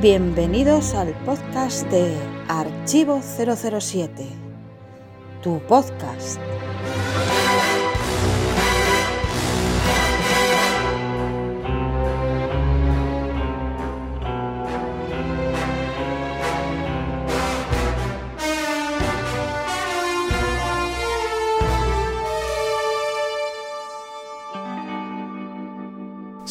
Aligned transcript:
Bienvenidos 0.00 0.94
al 0.94 1.12
podcast 1.24 1.84
de 1.90 2.16
Archivo 2.46 3.20
007, 3.20 4.28
tu 5.42 5.58
podcast. 5.66 6.38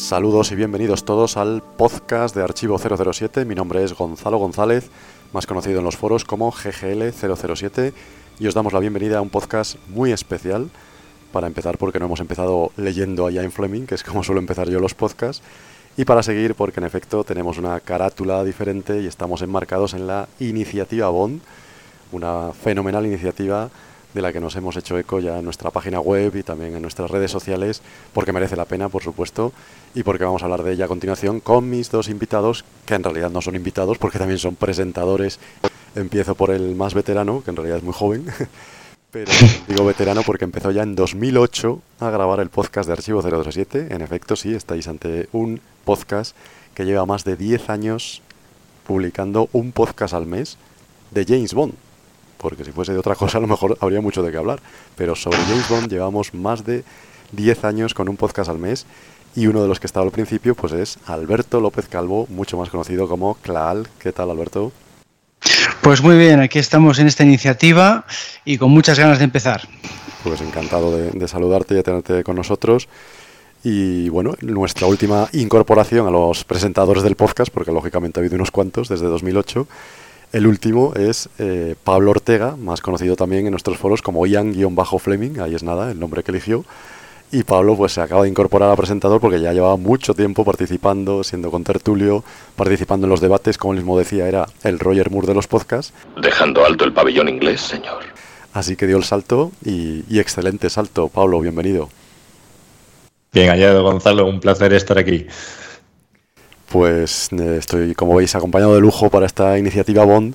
Saludos 0.08 0.52
y 0.52 0.54
bienvenidos 0.54 1.04
todos 1.04 1.36
al 1.36 1.62
podcast 1.62 2.34
de 2.34 2.42
Archivo 2.42 2.78
007. 2.78 3.44
Mi 3.44 3.54
nombre 3.54 3.84
es 3.84 3.92
Gonzalo 3.92 4.38
González, 4.38 4.88
más 5.34 5.46
conocido 5.46 5.80
en 5.80 5.84
los 5.84 5.98
foros 5.98 6.24
como 6.24 6.50
GGL007, 6.50 7.92
y 8.38 8.46
os 8.46 8.54
damos 8.54 8.72
la 8.72 8.78
bienvenida 8.78 9.18
a 9.18 9.20
un 9.20 9.28
podcast 9.28 9.76
muy 9.88 10.10
especial. 10.10 10.70
Para 11.30 11.46
empezar, 11.46 11.76
porque 11.76 11.98
no 11.98 12.06
hemos 12.06 12.20
empezado 12.20 12.72
leyendo 12.78 13.26
a 13.26 13.30
Ian 13.30 13.52
Fleming, 13.52 13.84
que 13.84 13.96
es 13.96 14.02
como 14.02 14.24
suelo 14.24 14.40
empezar 14.40 14.70
yo 14.70 14.80
los 14.80 14.94
podcasts, 14.94 15.42
y 15.98 16.06
para 16.06 16.22
seguir, 16.22 16.54
porque 16.54 16.80
en 16.80 16.86
efecto 16.86 17.22
tenemos 17.22 17.58
una 17.58 17.78
carátula 17.80 18.42
diferente 18.44 19.02
y 19.02 19.06
estamos 19.06 19.42
enmarcados 19.42 19.92
en 19.92 20.06
la 20.06 20.26
iniciativa 20.40 21.10
Bond, 21.10 21.42
una 22.12 22.52
fenomenal 22.54 23.04
iniciativa 23.04 23.68
de 24.14 24.22
la 24.22 24.32
que 24.32 24.40
nos 24.40 24.56
hemos 24.56 24.76
hecho 24.76 24.98
eco 24.98 25.20
ya 25.20 25.38
en 25.38 25.44
nuestra 25.44 25.70
página 25.70 26.00
web 26.00 26.34
y 26.36 26.42
también 26.42 26.74
en 26.74 26.82
nuestras 26.82 27.10
redes 27.10 27.30
sociales, 27.30 27.82
porque 28.12 28.32
merece 28.32 28.56
la 28.56 28.64
pena, 28.64 28.88
por 28.88 29.02
supuesto, 29.02 29.52
y 29.94 30.02
porque 30.02 30.24
vamos 30.24 30.42
a 30.42 30.46
hablar 30.46 30.62
de 30.62 30.72
ella 30.72 30.86
a 30.86 30.88
continuación 30.88 31.40
con 31.40 31.68
mis 31.68 31.90
dos 31.90 32.08
invitados, 32.08 32.64
que 32.86 32.94
en 32.94 33.04
realidad 33.04 33.30
no 33.30 33.42
son 33.42 33.54
invitados, 33.54 33.98
porque 33.98 34.18
también 34.18 34.38
son 34.38 34.56
presentadores. 34.56 35.38
Empiezo 35.94 36.34
por 36.34 36.50
el 36.50 36.74
más 36.74 36.94
veterano, 36.94 37.42
que 37.42 37.50
en 37.50 37.56
realidad 37.56 37.78
es 37.78 37.84
muy 37.84 37.94
joven, 37.94 38.26
pero 39.10 39.30
digo 39.66 39.84
veterano 39.84 40.22
porque 40.24 40.44
empezó 40.44 40.70
ya 40.70 40.82
en 40.82 40.94
2008 40.94 41.80
a 42.00 42.10
grabar 42.10 42.40
el 42.40 42.48
podcast 42.48 42.86
de 42.86 42.94
Archivo 42.94 43.22
007. 43.22 43.88
En 43.90 44.00
efecto, 44.00 44.36
sí, 44.36 44.54
estáis 44.54 44.88
ante 44.88 45.28
un 45.32 45.60
podcast 45.84 46.34
que 46.74 46.84
lleva 46.84 47.04
más 47.06 47.24
de 47.24 47.36
10 47.36 47.70
años 47.70 48.22
publicando 48.86 49.48
un 49.52 49.72
podcast 49.72 50.14
al 50.14 50.26
mes 50.26 50.56
de 51.10 51.24
James 51.26 51.52
Bond 51.52 51.74
porque 52.38 52.64
si 52.64 52.72
fuese 52.72 52.92
de 52.92 52.98
otra 52.98 53.14
cosa 53.14 53.38
a 53.38 53.40
lo 53.40 53.46
mejor 53.46 53.76
habría 53.80 54.00
mucho 54.00 54.22
de 54.22 54.30
qué 54.30 54.38
hablar. 54.38 54.60
Pero 54.96 55.14
sobre 55.14 55.38
James 55.38 55.68
Bond 55.68 55.88
llevamos 55.90 56.32
más 56.32 56.64
de 56.64 56.84
10 57.32 57.64
años 57.64 57.94
con 57.94 58.08
un 58.08 58.16
podcast 58.16 58.48
al 58.48 58.58
mes 58.58 58.86
y 59.36 59.46
uno 59.46 59.62
de 59.62 59.68
los 59.68 59.78
que 59.78 59.86
estaba 59.86 60.06
al 60.06 60.12
principio 60.12 60.54
pues 60.54 60.72
es 60.72 60.98
Alberto 61.06 61.60
López 61.60 61.88
Calvo, 61.88 62.26
mucho 62.30 62.56
más 62.56 62.70
conocido 62.70 63.08
como 63.08 63.34
Claal. 63.34 63.88
¿Qué 63.98 64.12
tal 64.12 64.30
Alberto? 64.30 64.72
Pues 65.82 66.02
muy 66.02 66.16
bien, 66.16 66.40
aquí 66.40 66.58
estamos 66.58 66.98
en 66.98 67.06
esta 67.06 67.24
iniciativa 67.24 68.04
y 68.44 68.58
con 68.58 68.70
muchas 68.70 68.98
ganas 68.98 69.18
de 69.18 69.24
empezar. 69.24 69.68
Pues 70.24 70.40
encantado 70.40 70.96
de, 70.96 71.10
de 71.10 71.28
saludarte 71.28 71.74
y 71.74 71.76
de 71.76 71.82
tenerte 71.82 72.24
con 72.24 72.36
nosotros. 72.36 72.88
Y 73.64 74.08
bueno, 74.08 74.34
nuestra 74.40 74.86
última 74.86 75.28
incorporación 75.32 76.06
a 76.06 76.10
los 76.10 76.44
presentadores 76.44 77.02
del 77.02 77.16
podcast, 77.16 77.52
porque 77.52 77.72
lógicamente 77.72 78.18
ha 78.18 78.20
habido 78.20 78.36
unos 78.36 78.50
cuantos 78.50 78.88
desde 78.88 79.06
2008, 79.06 79.66
el 80.32 80.46
último 80.46 80.92
es 80.94 81.28
eh, 81.38 81.74
Pablo 81.84 82.10
Ortega, 82.10 82.56
más 82.56 82.80
conocido 82.80 83.16
también 83.16 83.46
en 83.46 83.50
nuestros 83.52 83.78
foros 83.78 84.02
como 84.02 84.26
Ian-Fleming, 84.26 85.40
ahí 85.40 85.54
es 85.54 85.62
nada, 85.62 85.90
el 85.90 85.98
nombre 85.98 86.22
que 86.22 86.30
eligió. 86.30 86.64
Y 87.30 87.42
Pablo 87.42 87.76
pues 87.76 87.92
se 87.92 88.00
acaba 88.00 88.22
de 88.22 88.30
incorporar 88.30 88.70
a 88.70 88.76
presentador 88.76 89.20
porque 89.20 89.40
ya 89.40 89.52
llevaba 89.52 89.76
mucho 89.76 90.14
tiempo 90.14 90.44
participando, 90.44 91.22
siendo 91.22 91.50
con 91.50 91.62
tertulio, 91.62 92.24
participando 92.56 93.06
en 93.06 93.10
los 93.10 93.20
debates, 93.20 93.58
como 93.58 93.74
él 93.74 93.80
mismo 93.80 93.98
decía, 93.98 94.26
era 94.26 94.46
el 94.62 94.78
Roger 94.78 95.10
Moore 95.10 95.26
de 95.26 95.34
los 95.34 95.46
podcasts. 95.46 95.92
Dejando 96.20 96.64
alto 96.64 96.84
el 96.84 96.94
pabellón 96.94 97.28
inglés, 97.28 97.60
señor. 97.60 98.04
Así 98.54 98.76
que 98.76 98.86
dio 98.86 98.96
el 98.96 99.04
salto 99.04 99.52
y, 99.62 100.04
y 100.08 100.20
excelente 100.20 100.70
salto. 100.70 101.08
Pablo, 101.08 101.40
bienvenido. 101.40 101.90
Bien 103.32 103.50
hallado, 103.50 103.82
Gonzalo, 103.82 104.26
un 104.26 104.40
placer 104.40 104.72
estar 104.72 104.96
aquí 104.96 105.26
pues 106.70 107.28
eh, 107.32 107.56
estoy, 107.58 107.94
como 107.94 108.14
veis, 108.14 108.34
acompañado 108.34 108.74
de 108.74 108.80
lujo 108.80 109.10
para 109.10 109.26
esta 109.26 109.58
iniciativa 109.58 110.04
Bond, 110.04 110.34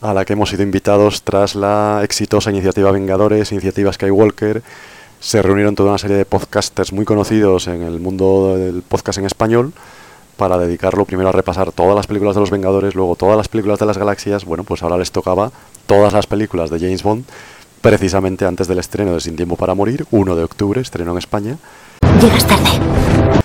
a 0.00 0.12
la 0.14 0.24
que 0.24 0.32
hemos 0.32 0.50
sido 0.50 0.62
invitados 0.62 1.22
tras 1.22 1.54
la 1.54 2.00
exitosa 2.02 2.50
iniciativa 2.50 2.90
Vengadores, 2.90 3.52
iniciativa 3.52 3.92
Skywalker. 3.92 4.62
Se 5.20 5.40
reunieron 5.40 5.76
toda 5.76 5.90
una 5.90 5.98
serie 5.98 6.16
de 6.16 6.24
podcasters 6.24 6.92
muy 6.92 7.04
conocidos 7.04 7.68
en 7.68 7.82
el 7.82 8.00
mundo 8.00 8.56
del 8.56 8.82
podcast 8.82 9.18
en 9.18 9.26
español 9.26 9.72
para 10.36 10.58
dedicarlo 10.58 11.04
primero 11.04 11.28
a 11.28 11.32
repasar 11.32 11.70
todas 11.70 11.94
las 11.94 12.08
películas 12.08 12.34
de 12.34 12.40
los 12.40 12.50
Vengadores, 12.50 12.96
luego 12.96 13.14
todas 13.14 13.36
las 13.36 13.46
películas 13.46 13.78
de 13.78 13.86
las 13.86 13.98
galaxias. 13.98 14.44
Bueno, 14.44 14.64
pues 14.64 14.82
ahora 14.82 14.98
les 14.98 15.12
tocaba 15.12 15.52
todas 15.86 16.12
las 16.12 16.26
películas 16.26 16.70
de 16.70 16.80
James 16.80 17.04
Bond, 17.04 17.24
precisamente 17.80 18.44
antes 18.44 18.66
del 18.66 18.80
estreno 18.80 19.14
de 19.14 19.20
Sin 19.20 19.36
Tiempo 19.36 19.56
para 19.56 19.74
Morir, 19.74 20.04
1 20.10 20.34
de 20.34 20.42
octubre, 20.42 20.80
estreno 20.80 21.12
en 21.12 21.18
España. 21.18 21.58
Llegas 22.20 22.46
tarde. 22.46 23.41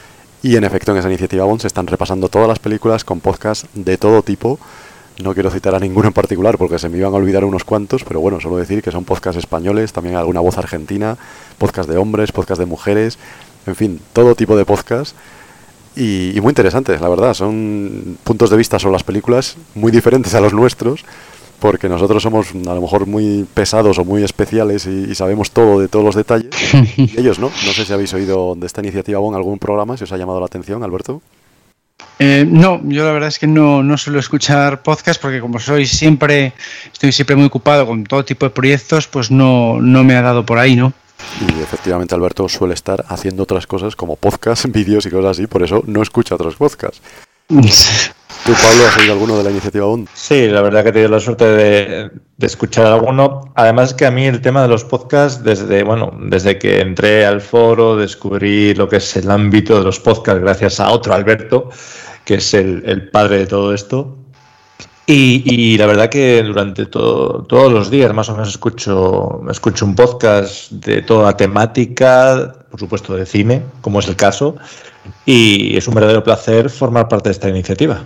Y 0.47 0.55
en 0.55 0.63
efecto, 0.63 0.93
en 0.93 0.99
esa 0.99 1.09
iniciativa 1.09 1.43
Bond 1.43 1.59
se 1.59 1.67
están 1.67 1.87
repasando 1.87 2.29
todas 2.29 2.47
las 2.47 2.57
películas 2.57 3.03
con 3.03 3.19
podcasts 3.19 3.67
de 3.73 3.97
todo 3.97 4.21
tipo. 4.21 4.57
No 5.21 5.33
quiero 5.33 5.51
citar 5.51 5.75
a 5.75 5.79
ninguno 5.79 6.07
en 6.07 6.13
particular 6.13 6.57
porque 6.57 6.79
se 6.79 6.87
me 6.87 6.97
iban 6.97 7.13
a 7.13 7.17
olvidar 7.17 7.43
unos 7.43 7.65
cuantos, 7.65 8.05
pero 8.05 8.21
bueno, 8.21 8.39
solo 8.39 8.55
decir 8.55 8.81
que 8.81 8.89
son 8.89 9.03
podcasts 9.03 9.37
españoles, 9.37 9.91
también 9.91 10.15
alguna 10.15 10.39
voz 10.39 10.57
argentina, 10.57 11.17
podcast 11.57 11.89
de 11.89 11.97
hombres, 11.97 12.31
podcast 12.31 12.59
de 12.59 12.65
mujeres, 12.65 13.19
en 13.65 13.75
fin, 13.75 13.99
todo 14.13 14.35
tipo 14.35 14.55
de 14.55 14.63
podcasts. 14.63 15.15
Y, 15.97 16.31
y 16.33 16.39
muy 16.39 16.51
interesantes, 16.51 17.01
la 17.01 17.09
verdad. 17.09 17.33
Son 17.33 18.17
puntos 18.23 18.49
de 18.49 18.55
vista 18.55 18.79
sobre 18.79 18.93
las 18.93 19.03
películas 19.03 19.57
muy 19.75 19.91
diferentes 19.91 20.33
a 20.33 20.39
los 20.39 20.53
nuestros 20.53 21.03
porque 21.59 21.89
nosotros 21.89 22.23
somos 22.23 22.51
a 22.51 22.73
lo 22.73 22.81
mejor 22.81 23.05
muy 23.07 23.45
pesados 23.53 23.97
o 23.99 24.05
muy 24.05 24.23
especiales 24.23 24.85
y, 24.85 25.11
y 25.11 25.15
sabemos 25.15 25.51
todo 25.51 25.79
de 25.79 25.87
todos 25.87 26.05
los 26.05 26.15
detalles. 26.15 26.49
y 26.97 27.19
ellos 27.19 27.39
no. 27.39 27.47
No 27.65 27.73
sé 27.73 27.85
si 27.85 27.93
habéis 27.93 28.13
oído 28.13 28.55
de 28.55 28.67
esta 28.67 28.81
iniciativa 28.81 29.19
o 29.19 29.29
en 29.29 29.35
algún 29.35 29.59
programa, 29.59 29.97
si 29.97 30.03
os 30.03 30.11
ha 30.11 30.17
llamado 30.17 30.39
la 30.39 30.45
atención, 30.45 30.83
Alberto. 30.83 31.21
Eh, 32.19 32.45
no, 32.47 32.81
yo 32.85 33.05
la 33.05 33.11
verdad 33.11 33.29
es 33.29 33.37
que 33.37 33.47
no, 33.47 33.83
no 33.83 33.97
suelo 33.97 34.19
escuchar 34.19 34.81
podcast 34.81 35.21
porque 35.21 35.39
como 35.39 35.59
soy 35.59 35.85
siempre, 35.85 36.53
estoy 36.91 37.11
siempre 37.11 37.35
muy 37.35 37.45
ocupado 37.45 37.85
con 37.85 38.03
todo 38.03 38.25
tipo 38.25 38.45
de 38.45 38.49
proyectos, 38.49 39.07
pues 39.07 39.29
no, 39.29 39.79
no 39.81 40.03
me 40.03 40.15
ha 40.15 40.21
dado 40.21 40.45
por 40.45 40.57
ahí, 40.57 40.75
¿no? 40.75 40.93
Y 41.41 41.61
efectivamente 41.61 42.15
Alberto 42.15 42.47
suele 42.49 42.73
estar 42.73 43.05
haciendo 43.07 43.43
otras 43.43 43.67
cosas 43.67 43.95
como 43.95 44.15
podcast, 44.15 44.65
vídeos 44.69 45.05
y 45.05 45.11
cosas 45.11 45.37
así, 45.37 45.47
por 45.47 45.63
eso 45.63 45.83
no 45.85 46.01
escucha 46.01 46.35
otros 46.35 46.55
podcasts. 46.55 47.01
¿Tú, 47.47 48.51
Pablo, 48.61 48.87
has 48.87 48.97
oído 48.97 49.13
alguno 49.13 49.37
de 49.37 49.43
la 49.45 49.51
iniciativa 49.51 49.85
Bond? 49.85 50.09
Sí, 50.13 50.47
la 50.47 50.61
verdad 50.61 50.83
que 50.83 50.89
he 50.89 50.91
tenido 50.91 51.11
la 51.11 51.19
suerte 51.21 51.45
de, 51.45 52.11
escuchar 52.41 52.87
alguno. 52.87 53.53
Además 53.55 53.93
que 53.93 54.05
a 54.05 54.11
mí 54.11 54.25
el 54.25 54.41
tema 54.41 54.61
de 54.63 54.67
los 54.67 54.83
podcasts, 54.83 55.43
desde, 55.43 55.83
bueno, 55.83 56.11
desde 56.23 56.59
que 56.59 56.81
entré 56.81 57.25
al 57.25 57.39
foro, 57.39 57.95
descubrí 57.95 58.73
lo 58.73 58.89
que 58.89 58.97
es 58.97 59.15
el 59.15 59.31
ámbito 59.31 59.77
de 59.77 59.85
los 59.85 59.97
podcasts 59.99 60.41
gracias 60.41 60.81
a 60.81 60.91
otro 60.91 61.13
Alberto, 61.13 61.69
que 62.25 62.35
es 62.35 62.53
el 62.53 63.09
padre 63.11 63.39
de 63.39 63.47
todo 63.47 63.73
esto. 63.73 64.17
Y, 65.09 65.41
y, 65.45 65.77
la 65.77 65.85
verdad 65.85 66.09
que 66.09 66.43
durante 66.43 66.85
todo, 66.85 67.43
todos 67.43 67.71
los 67.71 67.89
días 67.89 68.13
más 68.13 68.27
o 68.27 68.33
menos 68.33 68.49
escucho, 68.49 69.41
escucho 69.49 69.85
un 69.85 69.95
podcast 69.95 70.69
de 70.69 71.01
toda 71.01 71.37
temática, 71.37 72.53
por 72.69 72.77
supuesto 72.77 73.15
de 73.15 73.25
cine, 73.25 73.63
como 73.79 74.01
es 74.01 74.07
el 74.09 74.17
caso, 74.17 74.57
y 75.25 75.77
es 75.77 75.87
un 75.87 75.93
verdadero 75.93 76.23
placer 76.23 76.69
formar 76.69 77.07
parte 77.07 77.29
de 77.29 77.33
esta 77.33 77.47
iniciativa. 77.47 78.03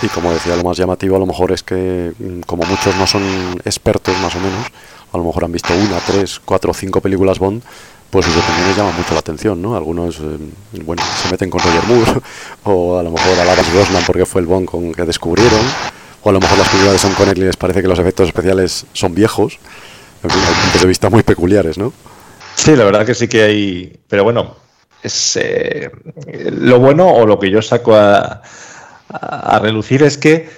Y 0.00 0.06
como 0.06 0.32
decía, 0.32 0.54
lo 0.54 0.62
más 0.62 0.76
llamativo 0.76 1.16
a 1.16 1.18
lo 1.18 1.26
mejor 1.26 1.50
es 1.50 1.64
que 1.64 2.12
mm, 2.16 2.42
como 2.42 2.62
muchos 2.64 2.94
no 2.96 3.06
son 3.08 3.22
expertos 3.64 4.16
más 4.18 4.34
o 4.36 4.38
menos, 4.38 4.64
a 5.12 5.18
lo 5.18 5.24
mejor 5.24 5.44
han 5.44 5.52
visto 5.52 5.72
una, 5.74 5.98
tres, 5.98 6.40
cuatro, 6.44 6.72
cinco 6.72 7.00
películas 7.00 7.40
Bond, 7.40 7.62
pues 8.10 8.26
eso 8.26 8.38
también 8.40 8.68
les 8.68 8.76
llama 8.76 8.92
mucho 8.92 9.12
la 9.12 9.20
atención, 9.20 9.60
¿no? 9.60 9.76
Algunos, 9.76 10.20
eh, 10.20 10.38
bueno, 10.84 11.02
se 11.20 11.30
meten 11.30 11.50
con 11.50 11.60
Roger 11.60 11.82
Moore, 11.88 12.20
o 12.64 12.98
a 12.98 13.02
lo 13.02 13.10
mejor 13.10 13.38
a 13.40 13.44
Lawrence 13.44 13.72
Brosnan 13.72 14.04
porque 14.06 14.24
fue 14.24 14.40
el 14.40 14.46
Bond 14.46 14.66
con 14.66 14.92
que 14.92 15.04
descubrieron, 15.04 15.60
o 16.22 16.28
a 16.28 16.32
lo 16.32 16.40
mejor 16.40 16.58
las 16.58 16.68
películas 16.68 16.94
de 16.94 16.98
Son 16.98 17.14
Connery 17.14 17.40
les 17.42 17.56
parece 17.56 17.82
que 17.82 17.88
los 17.88 17.98
efectos 17.98 18.28
especiales 18.28 18.86
son 18.92 19.14
viejos, 19.14 19.58
en 20.22 20.30
fin, 20.30 20.40
hay 20.46 20.54
puntos 20.62 20.82
de 20.82 20.88
vista 20.88 21.10
muy 21.10 21.22
peculiares, 21.22 21.78
¿no? 21.78 21.92
Sí, 22.54 22.74
la 22.74 22.84
verdad 22.84 23.06
que 23.06 23.14
sí 23.14 23.28
que 23.28 23.42
hay, 23.42 23.98
pero 24.08 24.24
bueno, 24.24 24.56
es 25.02 25.36
eh, 25.36 25.90
lo 26.50 26.80
bueno 26.80 27.08
o 27.08 27.24
lo 27.26 27.38
que 27.38 27.50
yo 27.50 27.62
saco 27.62 27.94
a, 27.94 28.42
a, 29.08 29.56
a, 29.56 29.58
relucir 29.60 30.02
es 30.02 30.18
que 30.18 30.48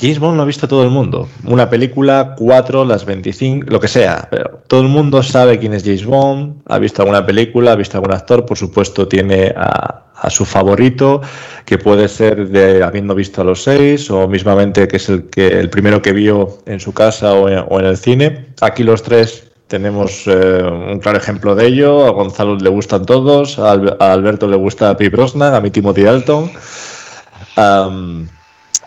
James 0.00 0.18
Bond 0.18 0.36
lo 0.36 0.42
ha 0.42 0.46
visto 0.46 0.68
todo 0.68 0.82
el 0.82 0.90
mundo. 0.90 1.28
Una 1.44 1.70
película, 1.70 2.34
cuatro, 2.36 2.84
las 2.84 3.04
25, 3.04 3.66
lo 3.70 3.80
que 3.80 3.88
sea. 3.88 4.28
Pero 4.30 4.62
todo 4.66 4.80
el 4.80 4.88
mundo 4.88 5.22
sabe 5.22 5.58
quién 5.58 5.74
es 5.74 5.84
James 5.84 6.04
Bond, 6.04 6.62
ha 6.66 6.78
visto 6.78 7.02
alguna 7.02 7.24
película, 7.24 7.72
ha 7.72 7.76
visto 7.76 7.96
algún 7.96 8.12
actor, 8.12 8.44
por 8.44 8.58
supuesto 8.58 9.08
tiene 9.08 9.54
a, 9.56 10.05
a 10.16 10.30
su 10.30 10.44
favorito, 10.44 11.20
que 11.64 11.78
puede 11.78 12.08
ser 12.08 12.48
de 12.48 12.82
habiendo 12.82 13.14
visto 13.14 13.42
a 13.42 13.44
los 13.44 13.62
seis, 13.62 14.10
o 14.10 14.26
mismamente 14.28 14.88
que 14.88 14.96
es 14.96 15.08
el, 15.08 15.24
que, 15.24 15.46
el 15.48 15.70
primero 15.70 16.00
que 16.00 16.12
vio 16.12 16.58
en 16.66 16.80
su 16.80 16.92
casa 16.92 17.34
o 17.34 17.48
en, 17.48 17.86
el 17.86 17.96
cine. 17.96 18.46
Aquí 18.60 18.82
los 18.82 19.02
tres 19.02 19.44
tenemos 19.68 20.22
eh, 20.26 20.62
un 20.62 21.00
claro 21.00 21.18
ejemplo 21.18 21.54
de 21.54 21.66
ello. 21.66 22.06
A 22.06 22.10
Gonzalo 22.10 22.56
le 22.56 22.70
gustan 22.70 23.04
todos, 23.04 23.58
a, 23.58 23.72
Al 23.72 23.96
a 24.00 24.12
Alberto 24.12 24.48
le 24.48 24.56
gusta 24.56 24.96
Pete 24.96 25.14
Brosnan, 25.14 25.54
a 25.54 25.60
mí 25.60 25.70
Timothy 25.70 26.02
Dalton. 26.02 26.50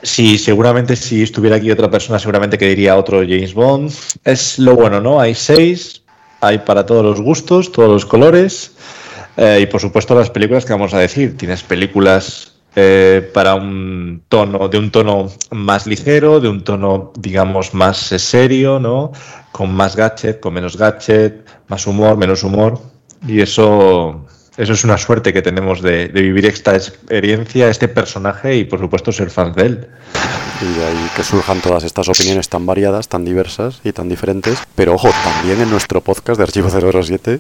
Sí, 0.02 0.38
seguramente 0.38 0.96
si 0.96 1.24
estuviera 1.24 1.58
aquí 1.58 1.70
otra 1.72 1.92
persona, 1.92 2.20
seguramente 2.20 2.58
que 2.58 2.70
diría 2.70 2.96
otro 2.96 3.20
James 3.20 3.54
Bond. 3.54 3.92
Es 4.24 4.58
lo 4.58 4.76
bueno, 4.76 5.02
¿no? 5.02 5.20
Hay 5.20 5.36
seis, 5.36 6.04
hay 6.40 6.60
para 6.60 6.86
todos 6.86 7.04
los 7.04 7.22
gustos, 7.22 7.72
todos 7.72 7.90
los 7.90 8.06
colores. 8.06 8.72
Eh, 9.42 9.62
y 9.62 9.66
por 9.68 9.80
supuesto 9.80 10.14
las 10.16 10.30
películas 10.30 10.66
que 10.66 10.74
vamos 10.74 10.94
a 10.94 11.00
decir. 11.00 11.38
Tienes 11.38 11.64
películas 11.64 12.56
eh, 12.76 13.30
para 13.34 13.56
un 13.56 14.22
tono, 14.28 14.68
de 14.68 14.78
un 14.78 14.92
tono 14.92 15.30
más 15.52 15.88
ligero, 15.88 16.42
de 16.42 16.50
un 16.50 16.62
tono, 16.62 17.14
digamos, 17.18 17.74
más 17.74 17.98
serio, 17.98 18.82
¿no? 18.82 19.14
Con 19.54 19.74
más 19.74 19.96
gadget, 19.96 20.42
con 20.42 20.54
menos 20.54 20.76
gadget, 20.76 21.48
más 21.70 21.88
humor, 21.88 22.18
menos 22.18 22.44
humor. 22.44 22.82
Y 23.26 23.40
eso 23.40 24.26
eso 24.60 24.74
es 24.74 24.84
una 24.84 24.98
suerte 24.98 25.32
que 25.32 25.42
tenemos 25.42 25.82
de, 25.82 26.08
vivir 26.08 26.46
esta 26.46 26.76
experiencia, 26.76 27.70
este 27.70 27.88
personaje 27.88 28.58
y 28.58 28.66
por 28.66 28.78
supuesto 28.78 29.14
ser 29.14 29.30
fans 29.30 29.56
de 29.56 29.66
él. 29.66 29.88
Y 30.62 31.16
que 31.16 31.24
surjan 31.24 31.62
todas 31.62 31.86
estas 31.86 32.10
opiniones 32.10 32.50
tan 32.50 32.66
variadas, 32.66 33.08
tan 33.08 33.24
diversas 33.24 33.80
y 33.86 33.94
tan 33.94 34.10
diferentes. 34.10 34.60
Pero 34.76 34.96
ojo, 34.96 35.08
también 35.24 35.62
en 35.62 35.70
nuestro 35.70 36.02
podcast 36.02 36.40
de 36.40 36.44
Archivo 36.44 36.70
007, 36.70 37.40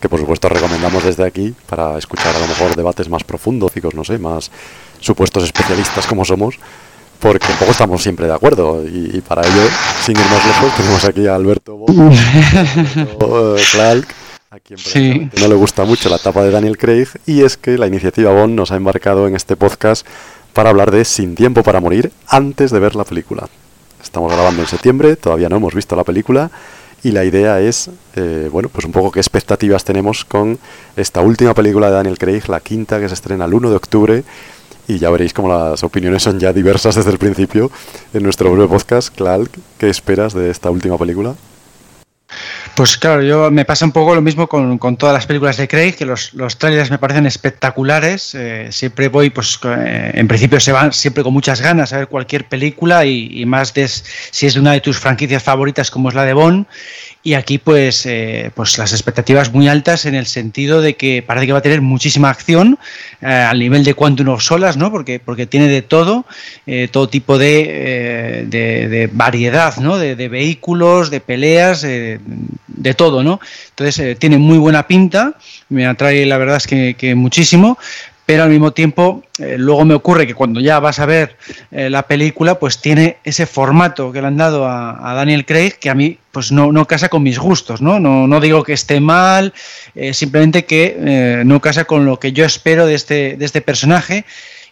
que 0.00 0.08
por 0.08 0.20
supuesto 0.20 0.48
recomendamos 0.48 1.04
desde 1.04 1.24
aquí 1.24 1.54
para 1.68 1.98
escuchar 1.98 2.34
a 2.34 2.38
lo 2.38 2.46
mejor 2.46 2.76
debates 2.76 3.08
más 3.08 3.24
profundos, 3.24 3.72
no 3.94 4.04
sé, 4.04 4.18
más 4.18 4.50
supuestos 5.00 5.44
especialistas 5.44 6.06
como 6.06 6.24
somos, 6.24 6.58
porque 7.18 7.48
poco 7.58 7.72
estamos 7.72 8.02
siempre 8.02 8.26
de 8.26 8.34
acuerdo. 8.34 8.84
Y, 8.86 9.20
para 9.20 9.42
ello, 9.42 9.68
sin 10.04 10.16
ir 10.16 10.26
más 10.26 10.46
lejos, 10.46 10.76
tenemos 10.76 11.04
aquí 11.04 11.26
a 11.26 11.34
Alberto, 11.34 11.78
Alberto 11.88 13.56
eh, 13.56 13.62
Clark 13.72 14.08
a 14.50 14.60
quien 14.60 15.30
no 15.38 15.48
le 15.48 15.54
gusta 15.54 15.84
mucho 15.84 16.08
la 16.08 16.16
etapa 16.16 16.42
de 16.42 16.50
Daniel 16.50 16.78
Craig, 16.78 17.08
y 17.26 17.42
es 17.42 17.58
que 17.58 17.76
la 17.76 17.86
iniciativa 17.86 18.32
Bond 18.32 18.54
nos 18.54 18.70
ha 18.72 18.76
embarcado 18.76 19.28
en 19.28 19.36
este 19.36 19.56
podcast 19.56 20.06
para 20.54 20.70
hablar 20.70 20.90
de 20.90 21.04
Sin 21.04 21.34
tiempo 21.34 21.62
para 21.62 21.80
morir 21.80 22.12
antes 22.26 22.70
de 22.70 22.78
ver 22.78 22.96
la 22.96 23.04
película. 23.04 23.48
Estamos 24.02 24.32
grabando 24.32 24.62
en 24.62 24.68
septiembre, 24.68 25.16
todavía 25.16 25.50
no 25.50 25.56
hemos 25.56 25.74
visto 25.74 25.94
la 25.96 26.04
película, 26.04 26.50
y 27.02 27.12
la 27.12 27.24
idea 27.24 27.60
es, 27.60 27.90
eh, 28.16 28.48
bueno, 28.50 28.68
pues 28.68 28.84
un 28.84 28.92
poco 28.92 29.10
qué 29.10 29.20
expectativas 29.20 29.84
tenemos 29.84 30.24
con 30.24 30.58
esta 30.96 31.20
última 31.20 31.54
película 31.54 31.88
de 31.88 31.94
Daniel 31.94 32.18
Craig, 32.18 32.42
la 32.48 32.60
quinta 32.60 33.00
que 33.00 33.08
se 33.08 33.14
estrena 33.14 33.44
el 33.44 33.54
1 33.54 33.70
de 33.70 33.76
octubre, 33.76 34.24
y 34.88 34.98
ya 34.98 35.10
veréis 35.10 35.32
como 35.32 35.48
las 35.48 35.84
opiniones 35.84 36.22
son 36.22 36.40
ya 36.40 36.52
diversas 36.52 36.94
desde 36.96 37.10
el 37.10 37.18
principio 37.18 37.70
en 38.14 38.22
nuestro 38.22 38.50
breve 38.50 38.68
podcast. 38.68 39.14
Clark, 39.14 39.50
¿qué 39.78 39.90
esperas 39.90 40.32
de 40.32 40.50
esta 40.50 40.70
última 40.70 40.96
película? 40.96 41.34
Pues 42.74 42.96
claro, 42.98 43.22
yo 43.22 43.50
me 43.50 43.64
pasa 43.64 43.84
un 43.84 43.92
poco 43.92 44.14
lo 44.14 44.20
mismo 44.20 44.46
con, 44.46 44.78
todas 44.96 45.14
las 45.14 45.26
películas 45.26 45.56
de 45.56 45.66
Craig, 45.66 45.94
que 45.94 46.04
los, 46.04 46.34
los 46.34 46.58
trailers 46.58 46.90
me 46.90 46.98
parecen 46.98 47.26
espectaculares. 47.26 48.34
Eh, 48.34 48.68
siempre 48.70 49.08
voy, 49.08 49.30
pues 49.30 49.58
eh, 49.64 50.12
en 50.14 50.28
principio 50.28 50.60
se 50.60 50.72
van 50.72 50.92
siempre 50.92 51.24
con 51.24 51.32
muchas 51.32 51.60
ganas 51.60 51.92
a 51.92 51.98
ver 51.98 52.08
cualquier 52.08 52.46
película 52.46 53.04
y, 53.06 53.44
más 53.46 53.74
de, 53.74 53.88
si 53.88 54.46
es 54.46 54.54
de 54.54 54.60
una 54.60 54.72
de 54.72 54.80
tus 54.80 54.98
franquicias 54.98 55.42
favoritas 55.42 55.90
como 55.90 56.10
es 56.10 56.14
la 56.14 56.24
de 56.24 56.34
Bond. 56.34 56.66
Y 57.28 57.34
aquí 57.34 57.58
pues, 57.58 58.06
eh, 58.06 58.50
pues 58.54 58.78
las 58.78 58.92
expectativas 58.92 59.52
muy 59.52 59.68
altas 59.68 60.06
en 60.06 60.14
el 60.14 60.26
sentido 60.26 60.80
de 60.80 60.94
que 60.94 61.22
parece 61.22 61.46
que 61.46 61.52
va 61.52 61.58
a 61.58 61.62
tener 61.62 61.82
muchísima 61.82 62.30
acción 62.30 62.78
al 63.20 63.58
nivel 63.58 63.84
de 63.84 63.94
Quantum 63.94 64.28
of 64.28 64.42
Solas, 64.42 64.76
¿no? 64.76 64.90
Porque, 64.90 65.20
porque 65.20 65.46
tiene 65.46 65.66
de 65.68 65.82
todo, 65.82 66.24
todo 66.92 67.08
tipo 67.08 67.36
de, 67.36 68.46
de, 68.48 69.10
variedad, 69.12 69.76
¿no? 69.78 69.98
De, 69.98 70.28
vehículos, 70.28 71.10
de 71.10 71.20
peleas, 71.20 71.84
de 72.78 72.94
todo, 72.94 73.22
¿no? 73.22 73.40
Entonces 73.70 73.98
eh, 73.98 74.14
tiene 74.14 74.38
muy 74.38 74.58
buena 74.58 74.86
pinta, 74.86 75.34
me 75.68 75.86
atrae 75.86 76.24
la 76.26 76.38
verdad 76.38 76.56
es 76.56 76.66
que, 76.66 77.14
muchísimo, 77.14 77.78
pero 78.28 78.42
al 78.42 78.50
mismo 78.50 78.72
tiempo 78.72 79.24
eh, 79.38 79.56
luego 79.56 79.86
me 79.86 79.94
ocurre 79.94 80.26
que 80.26 80.34
cuando 80.34 80.60
ya 80.60 80.80
vas 80.80 80.98
a 80.98 81.06
ver 81.06 81.38
eh, 81.70 81.88
la 81.88 82.02
película, 82.02 82.58
pues 82.58 82.78
tiene 82.78 83.16
ese 83.24 83.46
formato 83.46 84.12
que 84.12 84.20
le 84.20 84.26
han 84.26 84.36
dado 84.36 84.66
a, 84.68 85.14
Daniel 85.14 85.46
Craig 85.46 85.78
que 85.80 85.88
a 85.88 85.94
mí 85.94 86.18
pues 86.30 86.52
no, 86.52 86.70
no 86.70 86.86
casa 86.86 87.08
con 87.08 87.22
mis 87.22 87.38
gustos, 87.38 87.80
¿no? 87.80 87.98
No, 87.98 88.26
no 88.26 88.40
digo 88.40 88.64
que 88.64 88.74
esté 88.74 89.00
mal, 89.00 89.54
simplemente 90.12 90.66
que 90.66 91.42
no 91.46 91.60
casa 91.62 91.86
con 91.86 92.04
lo 92.04 92.20
que 92.20 92.32
yo 92.32 92.44
espero 92.44 92.84
de 92.84 92.96
este, 92.96 93.36
de 93.38 93.44
este 93.46 93.62
personaje 93.62 94.26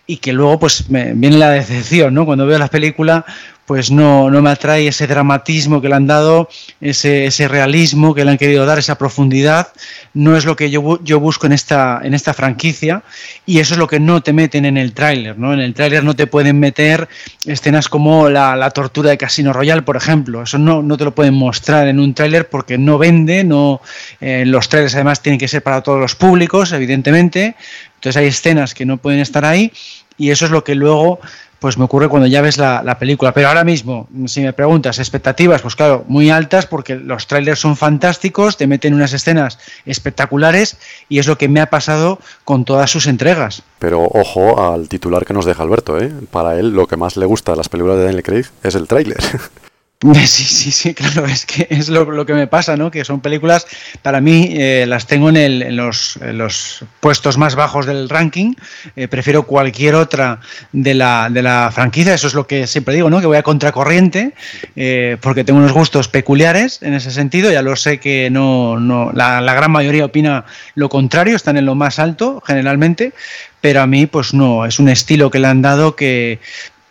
y 0.06 0.18
que 0.18 0.34
luego 0.34 0.58
pues 0.58 0.90
me 0.90 1.14
viene 1.14 1.38
la 1.38 1.50
decepción, 1.50 2.12
¿no? 2.12 2.26
Cuando 2.26 2.46
veo 2.46 2.58
la 2.58 2.68
película 2.68 3.24
pues 3.66 3.90
no, 3.90 4.30
no 4.30 4.40
me 4.42 4.50
atrae 4.50 4.86
ese 4.86 5.06
dramatismo 5.06 5.80
que 5.80 5.88
le 5.88 5.96
han 5.96 6.06
dado, 6.06 6.48
ese, 6.80 7.26
ese, 7.26 7.48
realismo 7.48 8.14
que 8.14 8.24
le 8.24 8.30
han 8.30 8.38
querido 8.38 8.64
dar, 8.64 8.78
esa 8.78 8.96
profundidad, 8.96 9.68
no 10.14 10.36
es 10.36 10.44
lo 10.44 10.54
que 10.54 10.70
yo, 10.70 10.80
busco 10.80 11.46
en 11.46 11.52
esta, 11.52 12.00
franquicia 12.34 13.02
y 13.44 13.58
eso 13.58 13.74
es 13.74 13.78
lo 13.78 13.88
que 13.88 13.98
no 13.98 14.22
te 14.22 14.32
meten 14.32 14.64
en 14.64 14.76
el 14.76 14.92
tráiler, 14.92 15.36
¿no? 15.36 15.52
En 15.52 15.60
el 15.60 15.74
tráiler 15.74 16.04
no 16.04 16.14
te 16.14 16.26
pueden 16.26 16.60
meter 16.60 17.08
escenas 17.44 17.88
como 17.88 18.28
la, 18.28 18.70
tortura 18.70 19.10
de 19.10 19.18
Casino 19.18 19.52
Royale, 19.52 19.82
por 19.82 19.96
ejemplo, 19.96 20.42
eso 20.42 20.58
no, 20.58 20.82
no 20.82 20.96
te 20.96 21.04
lo 21.04 21.14
pueden 21.14 21.34
mostrar 21.34 21.88
en 21.88 21.98
un 21.98 22.14
tráiler 22.14 22.48
porque 22.48 22.78
no 22.78 22.98
vende, 22.98 23.42
no, 23.42 23.80
eh, 24.20 24.44
los 24.46 24.68
trailers 24.68 24.94
además 24.94 25.22
tienen 25.22 25.38
que 25.38 25.48
ser 25.48 25.62
para 25.62 25.82
todos 25.82 25.98
los 25.98 26.14
públicos, 26.14 26.72
evidentemente, 26.72 27.56
entonces 27.96 28.16
hay 28.16 28.26
escenas 28.28 28.74
que 28.74 28.86
no 28.86 28.98
pueden 28.98 29.20
estar 29.20 29.44
ahí 29.44 29.72
y 30.18 30.30
eso 30.30 30.46
es 30.46 30.50
lo 30.50 30.64
que 30.64 30.74
luego 30.74 31.20
pues 31.58 31.78
me 31.78 31.84
ocurre 31.84 32.08
cuando 32.08 32.26
ya 32.26 32.42
ves 32.42 32.58
la, 32.58 32.98
película. 32.98 33.32
Pero 33.32 33.48
ahora 33.48 33.64
mismo, 33.64 34.08
si 34.26 34.40
me 34.42 34.52
preguntas, 34.52 34.98
expectativas, 34.98 35.62
pues 35.62 35.76
claro, 35.76 36.04
muy 36.08 36.30
altas 36.30 36.66
porque 36.66 36.96
los 36.96 37.26
trailers 37.26 37.60
son 37.60 37.76
fantásticos, 37.76 38.56
te 38.56 38.66
meten 38.66 38.94
unas 38.94 39.12
escenas 39.12 39.58
espectaculares 39.84 40.76
y 41.08 41.18
es 41.18 41.26
lo 41.26 41.38
que 41.38 41.48
me 41.48 41.60
ha 41.60 41.70
pasado 41.70 42.18
con 42.44 42.64
todas 42.64 42.90
sus 42.90 43.06
entregas. 43.06 43.62
Pero 43.78 44.02
ojo 44.02 44.72
al 44.72 44.88
titular 44.88 45.24
que 45.24 45.34
nos 45.34 45.44
deja 45.44 45.62
Alberto, 45.62 45.98
¿eh? 45.98 46.12
Para 46.30 46.58
él 46.58 46.70
lo 46.70 46.86
que 46.86 46.96
más 46.96 47.16
le 47.16 47.26
gusta 47.26 47.52
de 47.52 47.58
las 47.58 47.68
películas 47.68 47.98
de 47.98 48.04
Daniel 48.04 48.22
Craig 48.22 48.46
es 48.62 48.74
el 48.74 48.86
tráiler. 48.86 49.18
Sí, 50.26 50.44
sí, 50.44 50.70
sí, 50.70 50.94
claro, 50.94 51.24
es 51.26 51.46
que 51.46 51.66
es 51.70 51.88
lo, 51.88 52.26
que 52.26 52.34
me 52.34 52.46
pasa, 52.46 52.76
¿no? 52.76 52.90
Que 52.90 53.04
son 53.04 53.20
películas, 53.20 53.66
para 54.02 54.20
mí 54.20 54.50
eh, 54.50 54.84
las 54.86 55.06
tengo 55.06 55.30
en, 55.30 55.36
el, 55.36 55.62
en, 55.62 55.76
los, 55.76 56.18
los, 56.20 56.84
puestos 57.00 57.38
más 57.38 57.54
bajos 57.54 57.86
del 57.86 58.08
ranking, 58.08 58.54
eh, 58.94 59.08
prefiero 59.08 59.44
cualquier 59.44 59.94
otra 59.94 60.40
de 60.72 60.94
la, 60.94 61.28
de 61.30 61.42
la, 61.42 61.70
franquicia, 61.72 62.12
eso 62.14 62.26
es 62.26 62.34
lo 62.34 62.46
que 62.46 62.66
siempre 62.66 62.94
digo, 62.94 63.08
¿no? 63.08 63.20
Que 63.20 63.26
voy 63.26 63.38
a 63.38 63.42
contracorriente, 63.42 64.34
eh, 64.74 65.16
porque 65.20 65.44
tengo 65.44 65.60
unos 65.60 65.72
gustos 65.72 66.08
peculiares 66.08 66.82
en 66.82 66.92
ese 66.92 67.10
sentido, 67.10 67.50
ya 67.50 67.62
lo 67.62 67.74
sé 67.74 67.98
que 67.98 68.28
no, 68.30 68.78
no 68.78 69.12
la, 69.14 69.40
la 69.40 69.54
gran 69.54 69.70
mayoría 69.70 70.04
opina 70.04 70.44
lo 70.74 70.90
contrario, 70.90 71.36
están 71.36 71.56
en 71.56 71.64
lo 71.64 71.74
más 71.74 71.98
alto 71.98 72.42
generalmente, 72.46 73.14
pero 73.62 73.80
a 73.80 73.86
mí 73.86 74.06
pues 74.06 74.34
no, 74.34 74.66
es 74.66 74.78
un 74.78 74.88
estilo 74.88 75.30
que 75.30 75.38
le 75.38 75.48
han 75.48 75.62
dado 75.62 75.96
que 75.96 76.38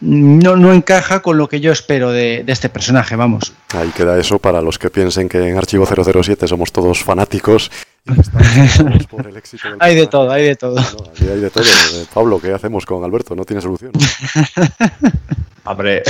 no, 0.05 0.55
no 0.55 0.71
encaja 0.71 1.21
con 1.21 1.37
lo 1.37 1.49
que 1.49 1.59
yo 1.59 1.71
espero 1.71 2.11
de, 2.11 2.43
este 2.47 2.69
personaje, 2.69 3.15
vamos. 3.15 3.53
Ahí 3.73 3.89
queda 3.89 4.17
eso 4.19 4.37
para 4.37 4.61
los 4.61 4.77
que 4.77 4.89
piensen 4.89 5.27
que 5.27 5.49
en 5.49 5.57
Archivo 5.57 5.85
007 5.85 6.47
somos 6.47 6.71
todos 6.71 7.03
fanáticos. 7.03 7.71
hay 9.79 9.95
de 9.95 10.07
todo, 10.07 10.31
hay 10.31 10.43
de 10.43 10.55
todo. 10.55 10.77
hay 11.19 11.39
de 11.39 11.49
todo. 11.49 11.63
Eh, 11.63 12.05
Pablo, 12.13 12.39
¿qué 12.39 12.53
hacemos 12.53 12.85
con 12.85 13.03
Alberto? 13.03 13.35
No 13.35 13.45
tiene 13.45 13.61
solución. 13.61 13.91
Hombre. 15.65 16.03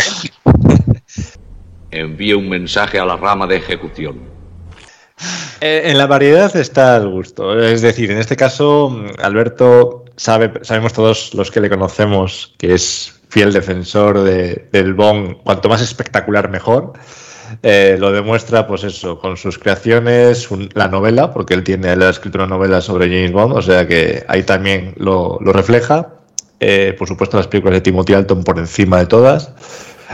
Envíe 1.92 2.34
un 2.34 2.50
mensaje 2.50 3.00
a 3.00 3.06
la 3.06 3.16
rama 3.16 3.48
de 3.48 3.56
ejecución. 3.56 4.20
Eh, 5.62 5.84
en 5.86 5.98
la 5.98 6.08
variedad 6.08 6.56
está 6.56 6.98
el 6.98 7.10
gusto. 7.10 7.60
Es 7.60 7.82
decir, 7.82 8.12
en 8.12 8.18
este 8.18 8.36
caso, 8.36 9.06
Alberto 9.22 10.06
sabe, 10.16 10.52
sabemos 10.62 10.94
todos 10.94 11.34
los 11.34 11.52
que 11.52 11.62
le 11.62 11.70
conocemos 11.70 12.54
que 12.58 12.74
es 12.74 13.20
fiel 13.30 13.54
defensor 13.54 14.22
de, 14.22 14.68
del 14.72 14.94
Bond, 14.94 15.38
cuanto 15.44 15.70
más 15.70 15.82
espectacular 15.82 16.50
mejor. 16.50 16.94
Eh, 17.64 17.98
lo 18.00 18.12
demuestra, 18.12 18.68
pues 18.68 18.84
eso, 18.84 19.20
con 19.20 19.38
sus 19.38 19.58
creaciones, 19.60 20.50
la 20.74 20.88
novela, 20.88 21.32
porque 21.32 21.54
él 21.54 21.64
tiene, 21.64 21.94
él 21.94 22.02
ha 22.02 22.10
escrito 22.10 22.38
una 22.38 22.48
novela 22.48 22.82
sobre 22.82 23.08
James 23.08 23.32
Bond, 23.32 23.54
o 23.56 23.62
sea 23.62 23.88
que 23.88 24.24
ahí 24.28 24.44
también 24.44 24.94
lo, 24.98 25.38
refleja. 25.40 26.14
Eh, 26.60 26.96
por 26.98 27.08
supuesto, 27.08 27.38
las 27.38 27.48
películas 27.48 27.76
de 27.76 27.82
Timothy 27.82 28.14
Alton 28.14 28.44
por 28.44 28.58
encima 28.58 29.00
de 29.00 29.06
todas. 29.06 29.52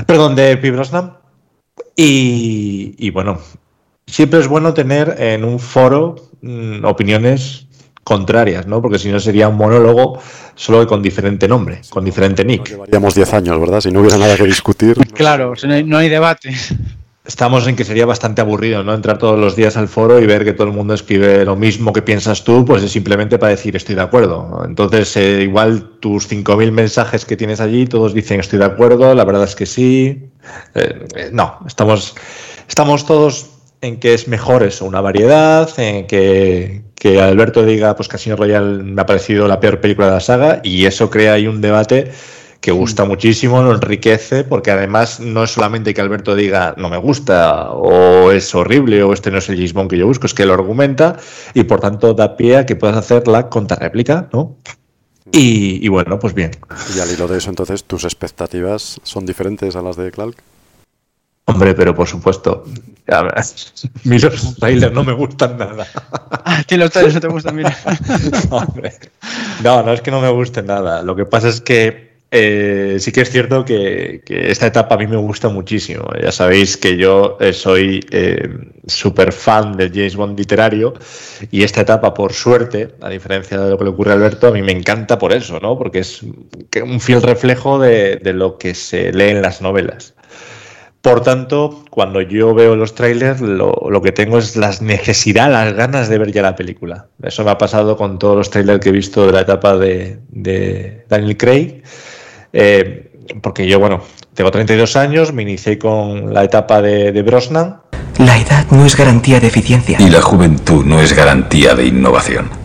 Perdón, 0.05 0.35
de 0.35 0.57
P. 0.57 0.71
Brosnan. 0.71 1.17
Y, 1.95 2.95
y, 2.97 3.09
bueno, 3.11 3.39
siempre 4.11 4.39
es 4.39 4.47
bueno 4.47 4.73
tener 4.73 5.15
en 5.19 5.43
un 5.43 5.57
foro 5.57 6.15
mm, 6.41 6.83
opiniones 6.85 7.65
contrarias, 8.03 8.67
¿no? 8.67 8.81
Porque 8.81 8.99
si 8.99 9.09
no 9.09 9.19
sería 9.19 9.47
un 9.47 9.55
monólogo 9.55 10.19
solo 10.55 10.85
con 10.85 11.01
diferente 11.01 11.47
nombre, 11.47 11.81
con 11.89 12.03
diferente 12.03 12.43
nick. 12.43 12.69
Llevaríamos 12.69 13.15
10 13.15 13.33
años, 13.33 13.59
¿verdad? 13.59 13.79
Si 13.79 13.89
no 13.89 14.01
hubiera 14.01 14.17
nada 14.17 14.35
que 14.35 14.43
discutir. 14.43 14.95
claro, 15.13 15.53
no 15.85 15.97
hay, 15.97 16.09
debate. 16.09 16.53
Estamos 17.23 17.65
en 17.67 17.75
que 17.75 17.85
sería 17.85 18.05
bastante 18.05 18.41
aburrido, 18.41 18.83
¿no? 18.83 18.93
Entrar 18.93 19.17
todos 19.17 19.39
los 19.39 19.55
días 19.55 19.77
al 19.77 19.87
foro 19.87 20.19
y 20.19 20.25
ver 20.25 20.43
que 20.43 20.53
todo 20.53 20.67
el 20.67 20.73
mundo 20.73 20.93
escribe 20.93 21.45
lo 21.45 21.55
mismo 21.55 21.93
que 21.93 22.01
piensas 22.01 22.43
tú, 22.43 22.65
pues 22.65 22.83
es 22.83 22.91
simplemente 22.91 23.37
para 23.37 23.51
decir 23.51 23.75
estoy 23.77 23.95
de 23.95 24.01
acuerdo. 24.01 24.63
Entonces, 24.65 25.15
eh, 25.15 25.43
igual 25.43 25.91
tus 26.01 26.29
5.000 26.29 26.71
mensajes 26.71 27.23
que 27.23 27.37
tienes 27.37 27.61
allí, 27.61 27.85
todos 27.85 28.13
dicen 28.13 28.39
estoy 28.41 28.59
de 28.59 28.65
acuerdo, 28.65 29.13
la 29.13 29.23
verdad 29.23 29.45
es 29.45 29.55
que 29.55 29.67
sí. 29.67 30.31
Eh, 30.75 31.07
eh, 31.15 31.29
no, 31.31 31.59
estamos, 31.65 32.15
estamos 32.67 33.05
todos 33.05 33.60
en 33.81 33.99
que 33.99 34.13
es 34.13 34.27
mejor 34.27 34.63
eso, 34.63 34.85
una 34.85 35.01
variedad, 35.01 35.69
en 35.77 36.07
que, 36.07 36.83
Alberto 37.19 37.65
diga, 37.65 37.95
pues 37.95 38.07
Casino 38.07 38.35
Royale 38.35 38.83
me 38.83 39.01
ha 39.01 39.05
parecido 39.05 39.47
la 39.47 39.59
peor 39.59 39.81
película 39.81 40.07
de 40.07 40.13
la 40.13 40.19
saga, 40.19 40.61
y 40.63 40.85
eso 40.85 41.09
crea 41.09 41.33
ahí 41.33 41.47
un 41.47 41.61
debate 41.61 42.11
que 42.61 42.71
gusta 42.71 43.05
muchísimo, 43.05 43.63
lo 43.63 43.73
enriquece, 43.73 44.43
porque 44.43 44.69
además 44.69 45.19
no 45.19 45.43
es 45.43 45.49
solamente 45.49 45.95
que 45.95 46.01
Alberto 46.01 46.35
diga 46.35 46.75
no 46.77 46.89
me 46.89 46.97
gusta 46.97 47.71
o 47.71 48.29
es 48.29 48.53
horrible 48.53 49.01
o 49.01 49.13
este 49.13 49.31
no 49.31 49.39
es 49.39 49.49
el 49.49 49.55
James 49.55 49.89
que 49.89 49.97
yo 49.97 50.05
busco, 50.05 50.27
es 50.27 50.35
que 50.35 50.45
lo 50.45 50.53
argumenta 50.53 51.17
y 51.55 51.63
por 51.63 51.79
tanto 51.79 52.13
da 52.13 52.37
pie 52.37 52.57
a 52.57 52.65
que 52.67 52.75
puedas 52.75 52.97
hacer 52.97 53.27
la 53.27 53.49
contrarréplica, 53.49 54.29
¿no? 54.31 54.57
Y, 55.31 55.87
bueno, 55.87 56.19
pues 56.19 56.33
bien. 56.33 56.51
Y 56.95 56.99
al 56.99 57.09
hilo 57.09 57.27
de 57.27 57.37
eso, 57.37 57.49
entonces, 57.49 57.85
¿tus 57.85 58.03
expectativas 58.03 58.99
son 59.03 59.25
diferentes 59.25 59.75
a 59.75 59.81
las 59.81 59.95
de 59.95 60.11
Clark? 60.11 60.35
Hombre, 61.45 61.73
pero 61.73 61.93
por 61.95 62.07
supuesto. 62.07 62.65
A 63.07 63.23
ver, 63.23 63.33
los 64.03 64.55
trailers 64.57 64.93
no 64.93 65.03
me 65.03 65.13
gustan 65.13 65.57
nada. 65.57 65.87
Ah, 66.43 66.63
que 66.67 66.75
los 66.75 66.89
trailers 66.89 67.15
no 67.15 67.21
te 67.21 67.27
gustan, 67.27 67.55
mira. 67.55 67.77
Hombre. 68.49 68.93
No, 69.63 69.83
no 69.83 69.93
es 69.93 70.01
que 70.01 70.11
no 70.11 70.19
me 70.21 70.29
gusten 70.29 70.65
nada. 70.65 71.03
Lo 71.03 71.15
que 71.15 71.25
pasa 71.25 71.49
es 71.49 71.61
que 71.61 72.11
eh, 72.33 72.95
sí 72.99 73.11
que 73.11 73.21
es 73.21 73.29
cierto 73.29 73.65
que, 73.65 74.23
esta 74.25 74.65
etapa 74.65 74.95
a 74.95 74.97
mí 74.97 75.05
me 75.05 75.17
gusta 75.17 75.49
muchísimo. 75.49 76.07
Ya 76.21 76.31
sabéis 76.31 76.77
que 76.77 76.97
yo 76.97 77.37
eh, 77.39 77.53
soy 77.53 78.05
eh, 78.11 78.49
súper 78.87 79.33
fan 79.33 79.77
del 79.77 79.91
James 79.91 80.15
Bond 80.15 80.37
literario 80.37 80.93
y 81.51 81.63
esta 81.63 81.81
etapa, 81.81 82.13
por 82.13 82.33
suerte, 82.33 82.95
a 83.01 83.09
diferencia 83.09 83.59
de 83.59 83.69
lo 83.69 83.77
que 83.77 83.83
le 83.83 83.89
ocurre 83.91 84.11
a 84.11 84.13
Alberto, 84.15 84.47
a 84.47 84.51
mí 84.51 84.61
me 84.61 84.71
encanta 84.71 85.19
por 85.19 85.33
eso, 85.33 85.59
¿no? 85.59 85.77
Porque 85.77 85.99
es 85.99 86.23
un 86.23 86.99
fiel 87.01 87.21
reflejo 87.21 87.79
de, 87.79 88.15
de 88.15 88.33
lo 88.33 88.57
que 88.57 88.73
se 88.73 89.11
lee 89.11 89.29
en 89.31 89.41
las 89.41 89.61
novelas. 89.61 90.15
Por 91.01 91.21
tanto, 91.21 91.83
cuando 91.89 92.21
yo 92.21 92.53
veo 92.53 92.75
los 92.75 92.93
trailers, 92.93 93.41
lo, 93.41 94.01
que 94.03 94.11
tengo 94.11 94.37
es 94.37 94.55
la 94.55 94.71
necesidad, 94.81 95.51
las 95.51 95.73
ganas 95.73 96.09
de 96.09 96.19
ver 96.19 96.31
ya 96.31 96.43
la 96.43 96.55
película. 96.55 97.07
Eso 97.23 97.43
me 97.43 97.49
ha 97.49 97.57
pasado 97.57 97.97
con 97.97 98.19
todos 98.19 98.37
los 98.37 98.49
trailers 98.51 98.79
que 98.79 98.89
he 98.89 98.91
visto 98.91 99.25
de 99.25 99.31
la 99.31 99.41
etapa 99.41 99.77
de, 99.77 100.19
Daniel 101.09 101.37
Craig. 101.37 101.81
Eh, 102.53 103.11
porque 103.41 103.67
yo, 103.67 103.79
bueno, 103.79 104.01
tengo 104.35 104.51
32 104.51 104.95
años, 104.95 105.33
me 105.33 105.41
inicié 105.41 105.79
con 105.79 106.33
la 106.33 106.43
etapa 106.43 106.83
de, 106.83 107.11
de 107.11 107.21
Brosnan. 107.23 107.81
La 108.19 108.37
edad 108.37 108.67
no 108.69 108.85
es 108.85 108.95
garantía 108.95 109.39
de 109.39 109.47
eficiencia. 109.47 109.97
Y 109.99 110.09
la 110.09 110.21
juventud 110.21 110.85
no 110.85 111.01
es 111.01 111.13
garantía 111.13 111.73
de 111.73 111.87
innovación 111.87 112.60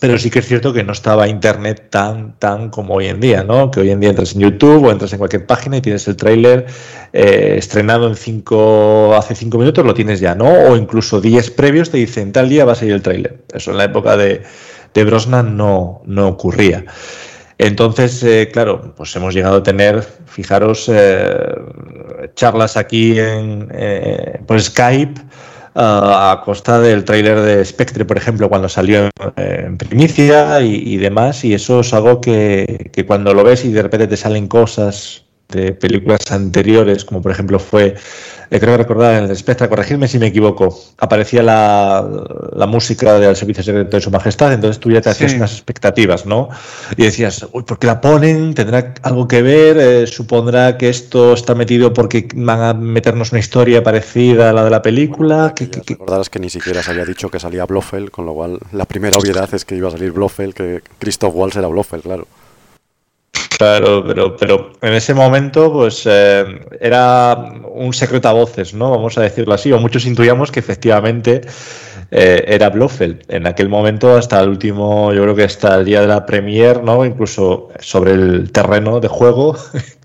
pero 0.00 0.18
sí 0.18 0.30
que 0.30 0.38
es 0.38 0.46
cierto 0.46 0.72
que 0.72 0.84
no 0.84 0.92
estaba 0.92 1.28
internet 1.28 1.88
tan, 1.90 2.38
tan 2.38 2.70
como 2.70 2.94
hoy 2.94 3.06
en 3.06 3.20
día, 3.20 3.42
¿no? 3.42 3.70
Que 3.70 3.80
hoy 3.80 3.90
en 3.90 4.00
día 4.00 4.10
entras 4.10 4.34
en 4.34 4.40
YouTube 4.40 4.84
o 4.84 4.90
entras 4.90 5.12
en 5.12 5.18
cualquier 5.18 5.46
página 5.46 5.78
y 5.78 5.80
tienes 5.80 6.06
el 6.08 6.16
tráiler 6.16 6.66
eh, 7.12 7.54
estrenado 7.58 8.06
en 8.06 8.16
cinco, 8.16 9.14
hace 9.16 9.34
cinco 9.34 9.58
minutos, 9.58 9.84
lo 9.84 9.94
tienes 9.94 10.20
ya, 10.20 10.34
¿no? 10.34 10.46
O 10.46 10.76
incluso 10.76 11.20
días 11.20 11.50
previos 11.50 11.90
te 11.90 11.98
dicen, 11.98 12.32
tal 12.32 12.48
día 12.48 12.64
va 12.64 12.72
a 12.72 12.74
salir 12.74 12.94
el 12.94 13.02
tráiler. 13.02 13.38
Eso 13.52 13.70
en 13.72 13.78
la 13.78 13.84
época 13.84 14.16
de, 14.16 14.42
de 14.94 15.04
Brosnan 15.04 15.56
no, 15.56 16.02
no 16.04 16.28
ocurría. 16.28 16.84
Entonces, 17.58 18.22
eh, 18.22 18.50
claro, 18.52 18.94
pues 18.96 19.14
hemos 19.16 19.34
llegado 19.34 19.56
a 19.56 19.62
tener, 19.64 20.06
fijaros, 20.26 20.88
eh, 20.92 21.28
charlas 22.34 22.76
aquí 22.76 23.18
en, 23.18 23.68
por 24.46 24.60
Skype 24.60 25.20
a 25.80 26.42
costa 26.44 26.80
del 26.80 27.04
tráiler 27.04 27.40
de 27.40 27.64
Spectre, 27.64 28.04
por 28.04 28.16
ejemplo, 28.16 28.48
cuando 28.48 28.68
salió 28.68 29.10
en, 29.36 29.78
primicia 29.78 30.60
y, 30.60 30.96
demás, 30.96 31.44
y 31.44 31.54
eso 31.54 31.80
es 31.80 31.94
algo 31.94 32.20
que, 32.20 32.90
que, 32.92 33.06
cuando 33.06 33.32
lo 33.32 33.44
ves 33.44 33.64
y 33.64 33.72
de 33.72 33.82
repente 33.82 34.08
te 34.08 34.16
salen 34.16 34.48
cosas 34.48 35.27
de 35.48 35.72
películas 35.72 36.20
anteriores, 36.30 37.04
como 37.04 37.22
por 37.22 37.32
ejemplo 37.32 37.58
fue 37.58 37.94
eh, 38.50 38.60
creo 38.60 38.78
recordar 38.78 39.22
en 39.22 39.30
el 39.30 39.36
Spectra, 39.36 39.68
corregirme 39.68 40.08
si 40.08 40.18
me 40.18 40.28
equivoco, 40.28 40.74
aparecía 40.98 41.42
la, 41.42 42.06
la 42.54 42.66
música 42.66 43.18
del 43.18 43.36
Servicio 43.36 43.62
Secreto 43.62 43.98
de 43.98 44.00
Su 44.00 44.10
Majestad, 44.10 44.54
entonces 44.54 44.80
tú 44.80 44.90
ya 44.90 45.02
te 45.02 45.10
hacías 45.10 45.34
unas 45.34 45.52
expectativas, 45.52 46.24
¿no? 46.24 46.48
Y 46.96 47.02
decías, 47.02 47.46
uy, 47.52 47.64
¿por 47.64 47.78
qué 47.78 47.86
la 47.86 48.00
ponen? 48.00 48.54
¿Tendrá 48.54 48.94
algo 49.02 49.28
que 49.28 49.42
ver? 49.42 49.76
Eh, 49.78 50.06
¿Supondrá 50.06 50.78
que 50.78 50.88
esto 50.88 51.34
está 51.34 51.54
metido 51.54 51.92
porque 51.92 52.26
van 52.34 52.62
a 52.62 52.72
meternos 52.72 53.32
una 53.32 53.40
historia 53.40 53.82
parecida 53.82 54.48
a 54.48 54.52
la 54.54 54.64
de 54.64 54.70
la 54.70 54.80
película? 54.80 55.52
que, 55.54 55.68
que, 55.68 55.82
que 55.82 56.38
ni 56.40 56.48
siquiera 56.48 56.82
se 56.82 56.90
había 56.90 57.04
dicho 57.04 57.28
que 57.30 57.38
salía 57.38 57.66
Blofeld, 57.66 58.10
con 58.10 58.24
lo 58.24 58.32
cual 58.32 58.58
la 58.72 58.86
primera 58.86 59.18
obviedad 59.18 59.52
es 59.52 59.66
que 59.66 59.76
iba 59.76 59.88
a 59.88 59.92
salir 59.92 60.12
Blofeld, 60.12 60.54
que 60.54 60.80
Christoph 60.98 61.34
Waltz 61.34 61.56
era 61.56 61.68
Blofeld, 61.68 62.02
claro. 62.02 62.26
Claro, 63.58 64.04
pero, 64.06 64.36
pero 64.36 64.70
en 64.82 64.94
ese 64.94 65.14
momento, 65.14 65.72
pues 65.72 66.04
eh, 66.06 66.44
era 66.80 67.34
un 67.68 67.92
secreto 67.92 68.28
a 68.28 68.32
voces, 68.32 68.72
¿no? 68.72 68.92
Vamos 68.92 69.18
a 69.18 69.22
decirlo 69.22 69.52
así, 69.52 69.72
o 69.72 69.80
muchos 69.80 70.06
intuíamos 70.06 70.52
que 70.52 70.60
efectivamente 70.60 71.40
eh, 72.12 72.44
era 72.46 72.70
Blofeld. 72.70 73.24
En 73.26 73.48
aquel 73.48 73.68
momento, 73.68 74.16
hasta 74.16 74.40
el 74.40 74.50
último, 74.50 75.12
yo 75.12 75.22
creo 75.22 75.34
que 75.34 75.42
hasta 75.42 75.74
el 75.74 75.84
día 75.86 76.00
de 76.00 76.06
la 76.06 76.24
premier, 76.24 76.84
¿no? 76.84 77.04
Incluso 77.04 77.70
sobre 77.80 78.12
el 78.12 78.52
terreno 78.52 79.00
de 79.00 79.08
juego, 79.08 79.56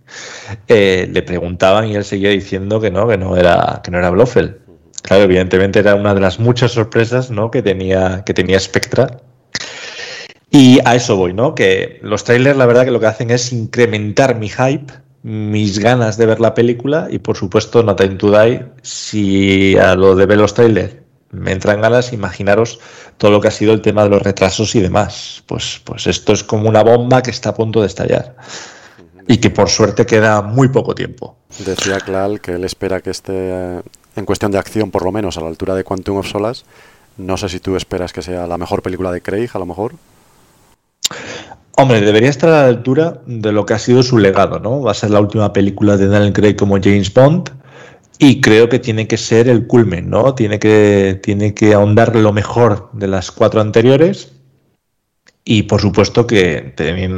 eh, 0.67 1.07
le 1.11 1.21
preguntaban 1.21 1.87
y 1.89 1.95
él 1.95 2.05
seguía 2.05 2.29
diciendo 2.29 2.81
que 2.81 2.89
no, 2.89 3.07
que 3.07 3.19
no 3.19 3.37
era, 3.37 3.81
que 3.83 3.91
no 3.91 3.99
era 3.99 4.09
Blofeld. 4.09 4.57
Claro, 5.03 5.25
evidentemente 5.25 5.77
era 5.77 5.93
una 5.93 6.15
de 6.15 6.21
las 6.21 6.39
muchas 6.39 6.71
sorpresas, 6.71 7.29
¿no? 7.29 7.51
Que 7.51 7.61
tenía, 7.61 8.23
que 8.25 8.33
tenía 8.33 8.59
Spectra 8.59 9.19
y 10.55 10.77
a 10.85 10.93
eso 10.93 11.17
voy, 11.17 11.33
¿no? 11.33 11.55
Que 11.55 11.99
los 12.03 12.23
trailers, 12.23 12.55
la 12.55 12.67
verdad, 12.67 12.85
que 12.85 12.91
lo 12.91 12.99
que 12.99 13.07
hacen 13.07 13.31
es 13.31 13.51
incrementar 13.51 14.37
mi 14.37 14.49
hype, 14.49 14.93
mis 15.23 15.79
ganas 15.79 16.15
de 16.15 16.27
ver 16.27 16.39
la 16.39 16.53
película 16.53 17.07
y, 17.09 17.17
por 17.17 17.35
supuesto, 17.35 17.81
no 17.81 17.95
Time 17.95 18.15
to. 18.17 18.31
Si 18.83 19.75
a 19.79 19.95
lo 19.95 20.15
de 20.15 20.27
ver 20.27 20.37
los 20.37 20.53
trailers 20.53 20.93
me 21.31 21.53
entran 21.53 21.81
ganas, 21.81 22.13
imaginaros 22.13 22.79
todo 23.17 23.31
lo 23.31 23.41
que 23.41 23.47
ha 23.47 23.51
sido 23.51 23.73
el 23.73 23.81
tema 23.81 24.03
de 24.03 24.09
los 24.09 24.21
retrasos 24.21 24.75
y 24.75 24.81
demás. 24.81 25.41
Pues, 25.47 25.81
pues 25.83 26.05
esto 26.05 26.33
es 26.33 26.43
como 26.43 26.69
una 26.69 26.83
bomba 26.83 27.23
que 27.23 27.31
está 27.31 27.49
a 27.49 27.55
punto 27.55 27.81
de 27.81 27.87
estallar. 27.87 28.35
Y 29.27 29.37
que 29.37 29.49
por 29.49 29.69
suerte 29.69 30.05
queda 30.05 30.43
muy 30.43 30.67
poco 30.67 30.93
tiempo. 30.93 31.35
Decía 31.65 31.97
Clal 31.99 32.39
que 32.41 32.51
él 32.51 32.63
espera 32.63 33.01
que 33.01 33.09
esté, 33.09 33.33
eh, 33.33 33.81
en 34.15 34.25
cuestión 34.25 34.51
de 34.51 34.59
acción, 34.59 34.91
por 34.91 35.03
lo 35.03 35.11
menos 35.11 35.35
a 35.35 35.41
la 35.41 35.47
altura 35.47 35.73
de 35.73 35.83
Quantum 35.83 36.17
of 36.17 36.27
Solace. 36.27 36.63
No 37.17 37.37
sé 37.37 37.49
si 37.49 37.59
tú 37.59 37.75
esperas 37.75 38.13
que 38.13 38.21
sea 38.21 38.45
la 38.45 38.59
mejor 38.59 38.83
película 38.83 39.11
de 39.11 39.21
Craig, 39.21 39.49
a 39.55 39.57
lo 39.57 39.65
mejor. 39.65 39.93
Hombre, 41.75 42.01
debería 42.01 42.29
estar 42.29 42.49
a 42.49 42.63
la 42.63 42.67
altura 42.67 43.21
de 43.25 43.51
lo 43.51 43.65
que 43.65 43.73
ha 43.73 43.79
sido 43.79 44.03
su 44.03 44.19
legado, 44.19 44.59
¿no? 44.59 44.81
Va 44.81 44.91
a 44.91 44.95
ser 44.95 45.09
la 45.09 45.19
última 45.19 45.53
película 45.53 45.97
de 45.97 46.07
Daniel 46.07 46.33
Craig 46.33 46.55
como 46.55 46.75
James 46.81 47.11
Bond 47.13 47.49
y 48.19 48.41
creo 48.41 48.69
que 48.69 48.79
tiene 48.79 49.07
que 49.07 49.17
ser 49.17 49.47
el 49.49 49.65
culmen, 49.65 50.09
¿no? 50.09 50.35
Tiene 50.35 50.59
que, 50.59 51.19
tiene 51.23 51.53
que 51.53 51.73
ahondar 51.73 52.15
lo 52.15 52.31
mejor 52.31 52.89
de 52.93 53.07
las 53.07 53.31
cuatro 53.31 53.59
anteriores 53.59 54.33
y 55.45 55.63
por 55.63 55.81
supuesto 55.81 56.25
que 56.25 56.73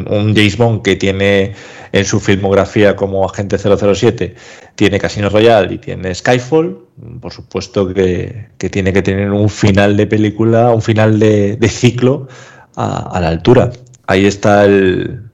un 0.10 0.34
James 0.36 0.58
Bond 0.58 0.82
que 0.82 0.96
tiene 0.96 1.54
en 1.92 2.06
su 2.06 2.20
filmografía 2.20 2.96
como 2.96 3.24
Agente 3.24 3.58
007, 3.58 4.36
tiene 4.76 5.00
Casino 5.00 5.30
Royale 5.30 5.76
y 5.76 5.78
tiene 5.78 6.14
Skyfall, 6.14 6.88
por 7.22 7.32
supuesto 7.32 7.94
que, 7.94 8.48
tiene 8.58 8.92
que 8.92 9.02
tener 9.02 9.32
un 9.32 9.50
final 9.50 9.96
de 9.96 10.08
película, 10.08 10.72
un 10.72 10.82
final 10.82 11.20
de, 11.20 11.70
ciclo 11.70 12.28
a 12.76 13.20
la 13.22 13.30
altura 13.30 13.72
ahí 14.08 14.26
está 14.26 14.66
el, 14.66 15.32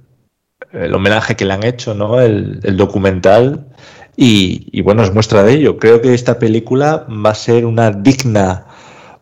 homenaje 0.94 1.36
que 1.36 1.46
le 1.46 1.54
han 1.54 1.64
hecho, 1.64 1.94
¿no? 1.94 2.20
El, 2.20 2.78
documental. 2.78 3.68
Y, 4.16 4.82
bueno, 4.82 5.04
es 5.04 5.14
muestra 5.14 5.44
de 5.44 5.54
ello. 5.54 5.78
Creo 5.78 6.02
que 6.02 6.14
esta 6.14 6.38
película 6.38 7.08
va 7.10 7.32
a 7.32 7.36
ser 7.36 7.66
una 7.66 7.92
digna, 7.92 8.68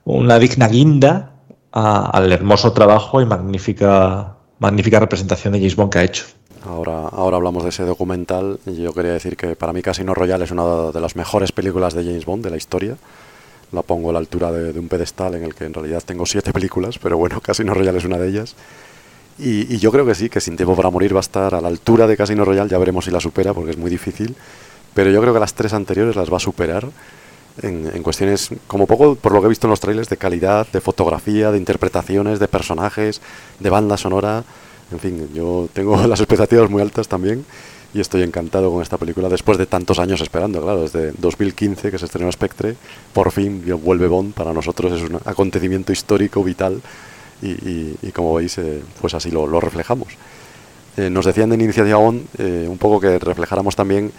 una 0.04 0.40
digna 0.40 0.68
guinda 0.68 1.34
al 1.72 2.32
hermoso 2.32 2.74
trabajo 2.74 3.22
y 3.22 3.26
magnífica, 3.26 4.36
magnífica 4.58 5.00
representación 5.00 5.54
de 5.54 5.60
James 5.60 5.76
Bond 5.76 5.92
que 5.92 6.00
ha 6.00 6.04
hecho. 6.04 6.26
Ahora, 6.66 7.08
ahora 7.08 7.38
hablamos 7.38 7.64
de 7.64 7.70
ese 7.70 7.84
documental. 7.84 8.60
Yo 8.66 8.94
quería 8.94 9.14
decir 9.14 9.38
que 9.38 9.56
para 9.56 9.72
mí 9.72 9.82
Casino 9.82 10.14
Royale 10.14 10.44
es 10.44 10.52
una 10.52 10.92
de 10.92 11.00
las 11.00 11.16
mejores 11.16 11.54
películas 11.54 11.94
de 11.94 12.04
James 12.04 12.26
Bond 12.26 12.44
de 12.44 12.50
la 12.50 12.58
historia. 12.58 12.98
La 13.72 13.82
pongo 13.82 14.10
a 14.10 14.14
la 14.14 14.20
altura 14.20 14.52
de, 14.52 14.74
de 14.74 14.80
un 14.80 14.88
pedestal 14.88 15.36
en 15.36 15.44
el 15.44 15.54
que 15.54 15.66
en 15.66 15.74
realidad 15.74 16.04
tengo 16.06 16.26
siete 16.26 16.52
películas, 16.52 16.98
pero 17.00 17.18
bueno, 17.18 17.40
Casino 17.42 17.74
Royale 17.74 17.98
es 17.98 18.06
una 18.06 18.18
de 18.18 18.30
ellas. 18.30 18.56
Y, 19.42 19.78
yo 19.78 19.92
creo 19.92 20.06
que 20.06 20.16
sí, 20.16 20.30
que 20.30 20.42
Sin 20.42 20.58
Tiempo 20.58 20.76
para 20.76 20.90
Morir 20.90 21.16
va 21.16 21.20
a 21.20 21.22
estar 21.22 21.56
a 21.56 21.62
la 21.62 21.70
altura 21.70 22.08
de 22.08 22.18
Casino 22.18 22.44
Royale, 22.44 22.70
ya 22.70 22.78
veremos 22.78 23.06
si 23.06 23.12
la 23.12 23.22
supera 23.22 23.54
porque 23.54 23.72
es 23.72 23.78
muy 23.78 23.90
difícil, 23.90 24.36
pero 24.94 25.10
yo 25.12 25.22
creo 25.22 25.34
que 25.34 25.40
las 25.40 25.54
tres 25.54 25.72
anteriores 25.72 26.18
las 26.18 26.32
va 26.32 26.38
a 26.38 26.42
superar 26.42 26.86
en, 27.62 28.04
cuestiones, 28.04 28.50
como 28.68 28.86
poco, 28.86 29.16
por 29.16 29.32
lo 29.32 29.40
que 29.40 29.46
he 29.46 29.50
visto 29.50 29.68
en 29.68 29.72
los 29.72 29.80
trailers, 29.80 30.10
de 30.10 30.18
calidad, 30.18 30.68
de 30.68 30.82
fotografía, 30.82 31.52
de 31.52 31.58
interpretaciones, 31.58 32.40
de 32.40 32.50
personajes, 32.50 33.22
de 33.60 33.70
banda 33.70 33.96
sonora, 33.96 34.44
en 34.92 35.00
fin, 35.00 35.30
yo 35.34 35.70
tengo 35.72 35.96
las 36.08 36.20
expectativas 36.20 36.70
muy 36.70 36.82
altas 36.82 37.08
también 37.08 37.46
y 37.94 38.00
estoy 38.00 38.22
encantado 38.22 38.72
con 38.72 38.82
esta 38.82 38.98
película 38.98 39.30
después 39.30 39.58
de 39.58 39.66
tantos 39.66 40.00
años 40.00 40.22
esperando, 40.22 40.62
claro, 40.62 40.82
desde 40.82 41.12
2015 41.18 41.92
que 41.92 41.98
se 41.98 42.06
estrenó 42.06 42.32
Spectre, 42.32 42.76
por 43.14 43.32
fin 43.32 43.64
vuelve 43.84 44.08
Bond, 44.08 44.34
para 44.34 44.54
nosotros 44.54 44.94
es 44.94 45.02
un 45.02 45.20
acontecimiento 45.26 45.92
histórico, 45.92 46.44
vital 46.44 46.82
y, 47.42 48.12
como 48.12 48.34
veis, 48.36 48.58
eh, 48.58 48.82
pues 49.02 49.14
así 49.14 49.32
lo, 49.32 49.60
reflejamos. 49.60 50.10
Eh, 50.98 51.10
nos 51.10 51.26
decían 51.26 51.50
de 51.50 51.56
Iniciativa 51.56 51.98
ON 51.98 52.28
eh, 52.38 52.68
un 52.70 52.78
poco 52.78 53.00
que 53.00 53.18
reflejáramos 53.18 53.76
también 53.76 54.12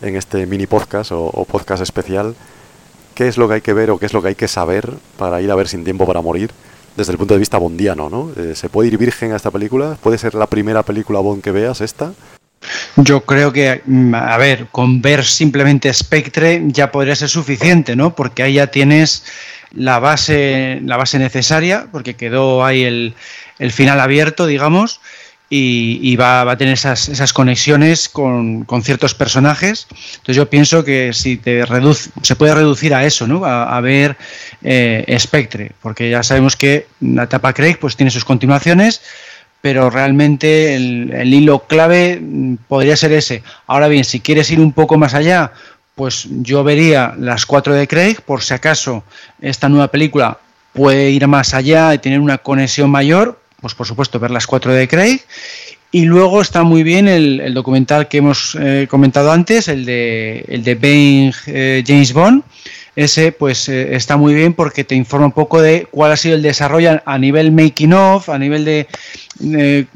en 0.00 0.16
este 0.16 0.46
mini 0.46 0.66
podcast 0.66 1.12
o, 1.12 1.44
podcast 1.44 1.82
especial 1.82 2.34
qué 3.14 3.28
es 3.28 3.36
lo 3.36 3.46
que 3.46 3.54
hay 3.54 3.60
que 3.60 3.74
ver 3.74 3.90
o 3.90 3.98
qué 3.98 4.06
es 4.06 4.12
lo 4.12 4.22
que 4.22 4.28
hay 4.28 4.34
que 4.34 4.48
saber 4.48 4.90
para 5.18 5.40
ir 5.40 5.50
a 5.50 5.54
ver 5.54 5.68
Sin 5.68 5.84
Tiempo 5.84 6.06
para 6.06 6.20
Morir 6.20 6.50
desde 6.96 7.12
el 7.12 7.18
punto 7.18 7.34
de 7.34 7.40
vista 7.40 7.58
bondiano, 7.58 8.08
¿no? 8.08 8.30
¿Se 8.54 8.68
puede 8.68 8.88
ir 8.88 8.98
virgen 8.98 9.32
a 9.32 9.36
esta 9.36 9.50
película? 9.50 9.98
¿Puede 10.00 10.16
ser 10.16 10.34
la 10.34 10.46
primera 10.46 10.82
película 10.84 11.18
Bond 11.20 11.42
que 11.42 11.50
veas 11.50 11.80
esta? 11.80 12.12
Yo 12.96 13.22
creo 13.22 13.52
que, 13.52 13.82
mm, 13.84 14.14
a 14.14 14.36
ver, 14.36 14.66
con 14.70 15.02
ver 15.02 15.24
simplemente 15.24 15.92
Spectre 15.92 16.62
ya 16.66 16.90
podría 16.90 17.16
ser 17.16 17.28
suficiente, 17.28 17.96
¿no? 17.96 18.14
Porque 18.14 18.42
ahí 18.42 18.54
ya 18.54 18.68
tienes 18.68 19.24
la 19.72 19.98
base, 19.98 20.80
la 20.84 20.96
base 20.96 21.18
necesaria, 21.18 21.86
porque 21.90 22.14
quedó 22.14 22.64
ahí 22.64 22.84
el, 22.84 23.14
el 23.58 23.72
final 23.72 24.00
abierto, 24.00 24.46
digamos, 24.46 25.00
y, 25.56 26.16
va, 26.16 26.40
a 26.40 26.56
tener 26.56 26.74
esas, 26.74 27.08
esas 27.08 27.32
conexiones 27.32 28.08
con, 28.08 28.66
ciertos 28.82 29.14
personajes. 29.14 29.86
Entonces 29.90 30.36
yo 30.36 30.50
pienso 30.50 30.84
que 30.84 31.12
si 31.12 31.36
te 31.36 31.64
reduce, 31.64 32.10
se 32.22 32.34
puede 32.34 32.54
reducir 32.54 32.94
a 32.94 33.04
eso, 33.04 33.26
¿no? 33.26 33.44
A, 33.44 33.80
ver 33.80 34.16
eh, 34.62 35.16
Spectre, 35.18 35.72
porque 35.80 36.10
ya 36.10 36.22
sabemos 36.22 36.56
que 36.56 36.86
la 37.00 37.24
etapa 37.24 37.52
Craig 37.52 37.76
pues 37.80 37.96
tiene 37.96 38.10
sus 38.10 38.24
continuaciones, 38.24 39.02
pero 39.64 39.88
realmente 39.88 40.74
el, 40.74 41.32
hilo 41.32 41.60
clave 41.60 42.20
mm, 42.20 42.56
podría 42.68 42.98
ser 42.98 43.12
ese. 43.12 43.42
Ahora 43.66 43.88
bien, 43.88 44.04
si 44.04 44.20
quieres 44.20 44.50
ir 44.50 44.60
un 44.60 44.74
poco 44.74 44.98
más 44.98 45.14
allá, 45.14 45.52
pues 45.94 46.28
yo 46.42 46.62
vería 46.64 47.14
las 47.18 47.46
cuatro 47.46 47.72
de 47.72 47.88
Craig, 47.88 48.20
por 48.26 48.42
si 48.42 48.52
acaso 48.52 49.04
esta 49.40 49.70
nueva 49.70 49.88
película 49.88 50.36
puede 50.74 51.12
ir 51.12 51.26
más 51.28 51.54
allá 51.54 51.94
y 51.94 51.98
tener 51.98 52.20
una 52.20 52.36
conexión 52.36 52.90
mayor, 52.90 53.40
pues 53.62 53.74
por 53.74 53.86
supuesto 53.86 54.20
ver 54.20 54.32
las 54.32 54.46
cuatro 54.46 54.70
de 54.70 54.86
Craig. 54.86 55.22
Y 55.90 56.04
luego 56.04 56.42
está 56.42 56.62
muy 56.62 56.82
bien 56.82 57.08
el, 57.08 57.54
documental 57.54 58.06
que 58.06 58.18
hemos 58.18 58.58
eh, 58.60 58.86
comentado 58.90 59.32
antes, 59.32 59.68
el 59.68 59.86
de, 59.86 60.44
el 60.46 60.62
de 60.62 61.32
eh, 61.46 61.82
James 61.86 62.12
Bond. 62.12 62.44
Ese 62.96 63.32
pues 63.32 63.68
eh, 63.68 63.96
está 63.96 64.16
muy 64.16 64.34
bien 64.34 64.54
porque 64.54 64.84
te 64.84 64.94
informa 64.94 65.26
un 65.26 65.32
poco 65.32 65.60
de 65.60 65.88
cuál 65.90 66.12
ha 66.12 66.16
sido 66.16 66.36
el 66.36 66.42
desarrollo 66.42 67.02
a 67.04 67.18
nivel 67.18 67.50
making 67.50 67.92
of, 67.92 68.28
a 68.28 68.38
nivel 68.38 68.64
de 68.64 68.86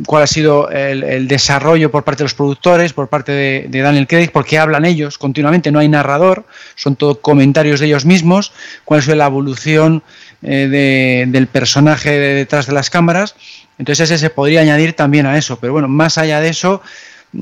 cuál 0.05 0.25
ha 0.25 0.27
sido 0.27 0.69
el, 0.71 1.29
desarrollo 1.29 1.93
por 1.93 2.03
parte 2.03 2.19
de 2.19 2.25
los 2.25 2.35
productores, 2.35 2.93
por 2.93 3.09
parte 3.09 3.31
de, 3.69 3.83
Daniel 3.83 4.09
Craig, 4.09 4.31
porque 4.33 4.59
hablan 4.59 4.85
ellos 4.85 5.17
continuamente, 5.17 5.71
no 5.71 5.79
hay 5.79 5.89
narrador, 5.89 6.45
son 6.75 6.97
todo 6.97 7.21
comentarios 7.21 7.79
de 7.79 7.87
ellos 7.87 8.05
mismos, 8.05 8.53
cuál 8.85 8.99
ha 8.99 9.03
sido 9.05 9.15
la 9.15 9.27
evolución 9.27 10.03
del 10.41 11.47
personaje 11.53 12.19
detrás 12.19 12.67
de 12.67 12.73
las 12.73 12.91
cámaras. 12.91 13.37
Entonces 13.79 14.11
ese 14.11 14.19
se 14.19 14.31
podría 14.31 14.61
añadir 14.63 14.95
también 14.95 15.27
a 15.27 15.39
eso, 15.39 15.59
pero 15.61 15.73
bueno, 15.73 15.87
más 15.87 16.19
allá 16.19 16.41
de 16.41 16.49
eso, 16.49 16.83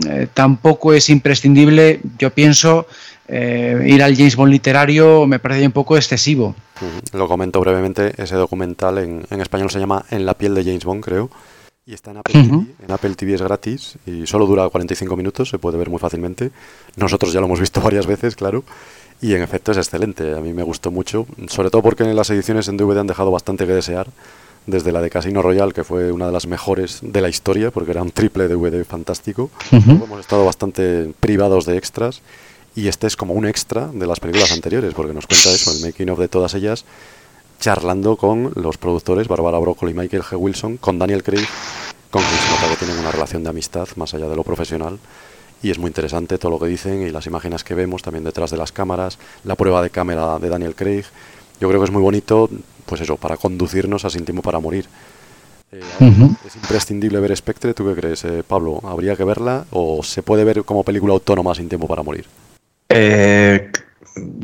eh, 0.09 0.27
tampoco 0.35 0.93
es 0.93 1.09
imprescindible, 1.09 2.01
yo 2.19 2.31
pienso, 2.31 2.87
eh, 3.29 3.85
ir 3.87 4.03
al 4.03 4.17
James 4.17 4.37
Bond 4.37 4.53
literario 4.53 5.27
me 5.27 5.39
parece 5.39 5.67
un 5.67 5.73
poco 5.73 5.97
excesivo. 5.97 6.55
Lo 7.13 7.29
comento 7.29 7.61
brevemente, 7.61 8.13
ese 8.17 8.37
documental 8.37 8.99
en, 8.99 9.41
español 9.41 9.71
se 9.71 9.79
llama 9.79 10.05
En 10.11 10.27
la 10.27 10.35
piel 10.35 10.55
de 10.55 10.65
James 10.65 10.85
Bond, 10.85 11.05
creo. 11.05 11.31
Y 11.85 11.95
está 11.95 12.11
en 12.11 12.17
Apple 12.19 12.43
TV. 12.43 12.67
En 12.85 12.91
Apple 12.91 13.15
TV 13.15 13.35
es 13.35 13.43
gratis 13.43 13.97
y 14.07 14.27
solo 14.27 14.47
dura 14.47 14.69
45 14.69 15.17
minutos, 15.17 15.49
se 15.49 15.59
puede 15.59 15.79
ver 15.79 15.89
muy 15.89 16.01
fácilmente. 16.01 16.51
Nosotros 16.97 17.33
ya 17.33 17.41
lo 17.41 17.47
hemos 17.47 17.61
visto 17.61 17.81
varias 17.83 18.07
veces, 18.07 18.35
claro. 18.37 18.65
Y 19.21 19.35
en 19.35 19.43
efecto 19.43 19.73
es 19.73 19.79
excelente, 19.79 20.35
a 20.35 20.41
mí 20.41 20.53
me 20.53 20.63
gustó 20.63 20.91
mucho, 20.91 21.27
sobre 21.49 21.71
todo 21.71 21.83
porque 21.83 22.03
en 22.03 22.15
las 22.15 22.29
ediciones 22.29 22.69
en 22.69 22.77
DVD 22.77 22.99
han 22.99 23.07
dejado 23.07 23.31
bastante 23.31 23.67
que 23.67 23.73
desear 23.73 24.09
desde 24.67 24.93
la 24.93 25.01
de 25.01 25.11
Casino 25.11 25.43
Royale, 25.43 25.73
que 25.73 25.85
fue 25.85 26.13
una 26.13 26.27
de 26.27 26.33
las 26.33 26.47
mejores 26.47 26.99
de 27.03 27.21
la 27.21 27.29
historia, 27.29 27.71
porque 27.71 27.93
era 27.93 28.03
un 28.03 28.11
triple 28.11 28.49
DVD 28.49 28.85
fantástico. 28.85 29.51
Hemos 29.71 30.21
estado 30.21 30.45
bastante 30.45 31.13
privados 31.21 31.65
de 31.65 31.79
extras, 31.79 32.21
y 32.77 32.89
este 32.89 33.07
es 33.07 33.17
como 33.17 33.33
un 33.33 33.47
extra 33.47 33.89
de 33.93 34.07
las 34.07 34.21
películas 34.21 34.53
anteriores, 34.53 34.93
porque 34.95 35.15
nos 35.15 35.27
cuenta 35.27 35.51
eso, 35.51 35.73
el 35.73 35.81
making 35.81 36.11
of 36.11 36.19
de 36.19 36.29
todas 36.29 36.55
ellas, 36.55 36.85
charlando 37.59 38.17
con 38.17 38.53
los 38.55 38.77
productores, 38.77 39.29
Barbara 39.29 39.59
Broccoli 39.59 39.93
y 39.93 39.95
Michael 39.95 40.23
G. 40.23 40.37
Wilson, 40.39 40.77
con 40.77 40.99
Daniel 40.99 41.25
Craig, 41.25 41.49
con 42.11 42.23
quien 42.23 42.39
se 42.39 42.51
nota 42.51 42.69
que 42.69 42.77
tienen 42.77 42.99
una 42.99 43.11
relación 43.11 43.43
de 43.43 43.49
amistad 43.49 43.89
más 43.97 44.13
allá 44.13 44.29
de 44.29 44.37
lo 44.37 44.45
profesional. 44.45 44.99
Y 45.63 45.71
es 45.71 45.79
muy 45.79 45.89
interesante 45.89 46.37
todo 46.37 46.51
lo 46.51 46.59
que 46.59 46.67
dicen 46.67 47.01
y 47.01 47.11
las 47.11 47.27
imágenes 47.27 47.65
que 47.65 47.75
vemos 47.75 48.03
también 48.03 48.25
detrás 48.25 48.51
de 48.51 48.59
las 48.59 48.73
cámaras, 48.73 49.19
la 49.45 49.55
prueba 49.55 49.83
de 49.83 49.89
cámara 49.89 50.39
de 50.39 50.51
Daniel 50.51 50.75
Craig. 50.75 51.05
Yo 51.59 51.69
creo 51.69 51.81
que 51.81 51.87
es 51.87 51.91
muy 51.91 52.03
bonito 52.03 52.51
pues 52.85 53.01
eso, 53.01 53.17
para 53.17 53.39
conducirnos 53.39 54.05
a 54.05 54.11
Sin 54.11 54.27
Tiempo 54.27 54.43
para 54.43 54.61
Morir. 54.61 54.87
Eh, 55.73 55.81
¿Es 56.47 56.57
imprescindible 56.57 57.19
ver 57.21 57.35
Spectre? 57.35 57.73
¿Tú 57.73 57.87
qué 57.87 57.95
crees, 57.99 58.25
eh, 58.27 58.45
Pablo? 58.47 58.81
¿Habría 58.85 59.17
que 59.17 59.25
verla 59.25 59.65
o 59.73 60.03
se 60.03 60.23
puede 60.23 60.45
ver 60.45 60.63
como 60.65 60.85
película 60.85 61.15
autónoma 61.15 61.55
Sin 61.55 61.69
Tiempo 61.69 61.89
para 61.89 62.03
Morir? 62.03 62.27
Eh, 62.89 63.71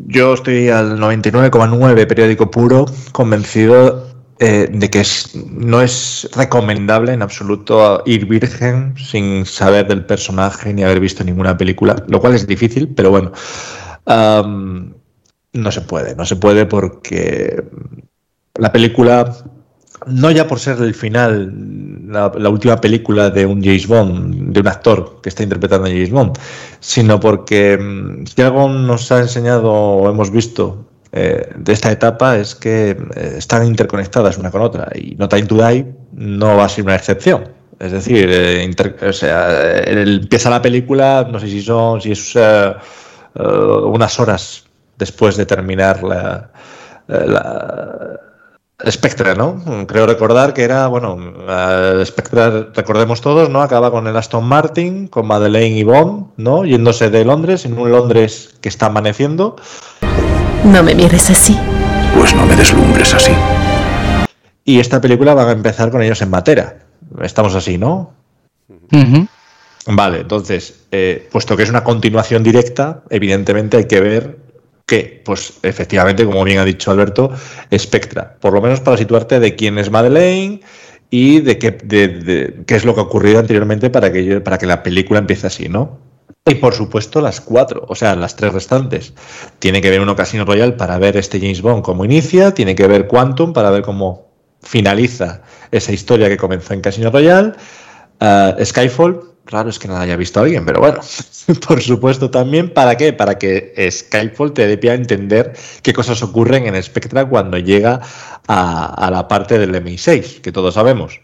yo 0.06 0.34
estoy 0.34 0.68
al 0.68 0.98
99,9 0.98 2.06
periódico 2.06 2.50
puro 2.50 2.86
convencido 3.12 4.10
de 4.38 4.90
que 4.90 5.04
no 5.52 5.80
es 5.82 6.28
recomendable 6.34 7.12
en 7.12 7.22
absoluto 7.22 8.02
ir 8.06 8.26
virgen 8.26 8.94
sin 8.96 9.46
saber 9.46 9.86
del 9.86 10.04
personaje 10.04 10.74
ni 10.74 10.82
haber 10.82 10.98
visto 10.98 11.22
ninguna 11.22 11.56
película, 11.56 11.94
lo 12.08 12.20
cual 12.20 12.34
es 12.34 12.44
difícil, 12.48 12.88
pero 12.88 13.10
bueno, 13.10 13.30
no 15.52 15.70
se 15.70 15.80
puede, 15.82 16.16
no 16.16 16.24
se 16.24 16.34
puede 16.34 16.66
porque 16.66 17.62
la 18.54 18.72
película, 18.72 19.32
no 20.06 20.30
ya 20.30 20.46
por 20.46 20.58
ser 20.58 20.78
el 20.80 20.94
final, 20.94 21.52
la, 22.08 22.48
última 22.48 22.80
película 22.80 23.30
de 23.30 23.46
un 23.46 23.62
James 23.62 23.86
Bond, 23.86 24.52
de 24.52 24.60
un 24.60 24.68
actor 24.68 25.20
que 25.22 25.28
está 25.28 25.42
interpretando 25.42 25.86
a 25.86 25.90
James 25.90 26.10
Bond, 26.10 26.38
sino 26.80 27.20
porque 27.20 27.78
mm, 27.78 28.26
si 28.26 28.42
algo 28.42 28.68
nos 28.68 29.10
ha 29.12 29.20
enseñado 29.20 29.70
o 29.72 30.08
hemos 30.10 30.30
visto 30.30 30.86
eh, 31.14 31.50
de 31.56 31.72
esta 31.74 31.92
etapa 31.92 32.38
es 32.38 32.54
que 32.54 32.90
eh, 32.90 33.34
están 33.36 33.66
interconectadas 33.66 34.38
una 34.38 34.50
con 34.50 34.62
otra 34.62 34.88
y 34.94 35.14
No 35.16 35.28
Time 35.28 35.42
to 35.42 35.56
Die 35.56 35.86
no 36.12 36.56
va 36.56 36.64
a 36.64 36.68
ser 36.68 36.84
una 36.84 36.94
excepción. 36.96 37.48
Es 37.78 37.92
decir, 37.92 38.30
eh, 38.30 38.70
o 39.06 39.12
sea, 39.12 39.80
empieza 39.84 40.48
la 40.48 40.62
película, 40.62 41.26
no 41.30 41.40
sé 41.40 41.48
si 41.48 41.60
son, 41.60 42.00
si 42.00 42.12
es 42.12 42.34
unas 43.34 44.20
horas 44.20 44.64
después 44.96 45.36
de 45.36 45.46
terminar 45.46 46.02
la, 46.04 46.50
la 47.08 48.31
Spectre, 48.90 49.34
¿no? 49.36 49.62
Creo 49.86 50.06
recordar 50.06 50.54
que 50.54 50.64
era, 50.64 50.86
bueno, 50.88 51.16
Spectre, 52.04 52.68
recordemos 52.74 53.20
todos, 53.20 53.48
¿no? 53.48 53.62
Acaba 53.62 53.90
con 53.90 54.06
el 54.06 54.16
Aston 54.16 54.44
Martin, 54.44 55.08
con 55.08 55.26
Madeleine 55.26 55.78
y 55.78 55.84
Bond, 55.84 56.32
¿no? 56.36 56.64
Yéndose 56.64 57.10
de 57.10 57.24
Londres, 57.24 57.64
en 57.64 57.78
un 57.78 57.90
Londres 57.90 58.54
que 58.60 58.68
está 58.68 58.86
amaneciendo. 58.86 59.56
No 60.64 60.82
me 60.82 60.94
mires 60.94 61.30
así. 61.30 61.58
Pues 62.16 62.34
no 62.34 62.46
me 62.46 62.56
deslumbres 62.56 63.14
así. 63.14 63.32
Y 64.64 64.80
esta 64.80 65.00
película 65.00 65.34
va 65.34 65.48
a 65.48 65.52
empezar 65.52 65.90
con 65.90 66.02
ellos 66.02 66.22
en 66.22 66.30
Matera. 66.30 66.78
Estamos 67.20 67.54
así, 67.54 67.78
¿no? 67.78 68.12
Vale, 69.86 70.20
entonces, 70.20 70.84
eh, 70.92 71.28
puesto 71.32 71.56
que 71.56 71.64
es 71.64 71.70
una 71.70 71.82
continuación 71.82 72.42
directa, 72.42 73.02
evidentemente 73.10 73.76
hay 73.76 73.86
que 73.86 74.00
ver 74.00 74.38
que, 74.86 75.22
pues 75.24 75.58
efectivamente, 75.62 76.24
como 76.24 76.44
bien 76.44 76.58
ha 76.58 76.64
dicho 76.64 76.90
Alberto, 76.90 77.30
Spectra, 77.76 78.36
por 78.40 78.52
lo 78.52 78.60
menos 78.60 78.80
para 78.80 78.96
situarte 78.96 79.40
de 79.40 79.54
quién 79.54 79.78
es 79.78 79.90
Madeleine 79.90 80.60
y 81.10 81.40
de 81.40 81.58
qué, 81.58 81.70
de, 81.70 82.64
qué 82.66 82.74
es 82.74 82.84
lo 82.84 82.94
que 82.94 83.00
ha 83.00 83.04
ocurrido 83.04 83.38
anteriormente 83.38 83.90
para 83.90 84.12
que, 84.12 84.40
para 84.40 84.58
que 84.58 84.66
la 84.66 84.82
película 84.82 85.18
empiece 85.18 85.46
así, 85.46 85.68
¿no? 85.68 85.98
Y 86.44 86.56
por 86.56 86.74
supuesto 86.74 87.20
las 87.20 87.40
cuatro, 87.40 87.84
o 87.88 87.94
sea, 87.94 88.16
las 88.16 88.34
tres 88.34 88.52
restantes. 88.52 89.14
Tiene 89.60 89.80
que 89.80 89.90
ver 89.90 90.00
uno 90.00 90.16
Casino 90.16 90.44
Royal 90.44 90.74
para 90.74 90.98
ver 90.98 91.16
este 91.16 91.38
James 91.38 91.62
Bond 91.62 91.84
cómo 91.84 92.04
inicia, 92.04 92.52
tiene 92.52 92.74
que 92.74 92.86
ver 92.88 93.06
Quantum 93.06 93.52
para 93.52 93.70
ver 93.70 93.82
cómo 93.82 94.32
finaliza 94.60 95.42
esa 95.70 95.92
historia 95.92 96.28
que 96.28 96.36
comenzó 96.36 96.74
en 96.74 96.80
Casino 96.80 97.10
Royale, 97.10 97.52
uh, 98.20 98.64
Skyfall 98.64 99.31
raro 99.46 99.70
es 99.70 99.78
que 99.78 99.88
no 99.88 99.96
haya 99.96 100.16
visto 100.16 100.40
a 100.40 100.44
alguien, 100.44 100.64
pero 100.64 100.80
bueno, 100.80 101.00
por 101.66 101.80
supuesto 101.80 102.30
también, 102.30 102.72
¿para 102.72 102.96
qué? 102.96 103.12
Para 103.12 103.38
que 103.38 103.74
Skyfall 103.90 104.52
te 104.52 104.66
dé 104.66 104.78
pie 104.78 104.90
a 104.90 104.94
entender 104.94 105.52
qué 105.82 105.92
cosas 105.92 106.22
ocurren 106.22 106.66
en 106.66 106.82
Spectra 106.82 107.28
cuando 107.28 107.58
llega 107.58 108.00
a, 108.48 109.08
la 109.10 109.28
parte 109.28 109.58
del 109.58 109.74
MI6, 109.74 110.40
que 110.40 110.52
todos 110.52 110.74
sabemos. 110.74 111.20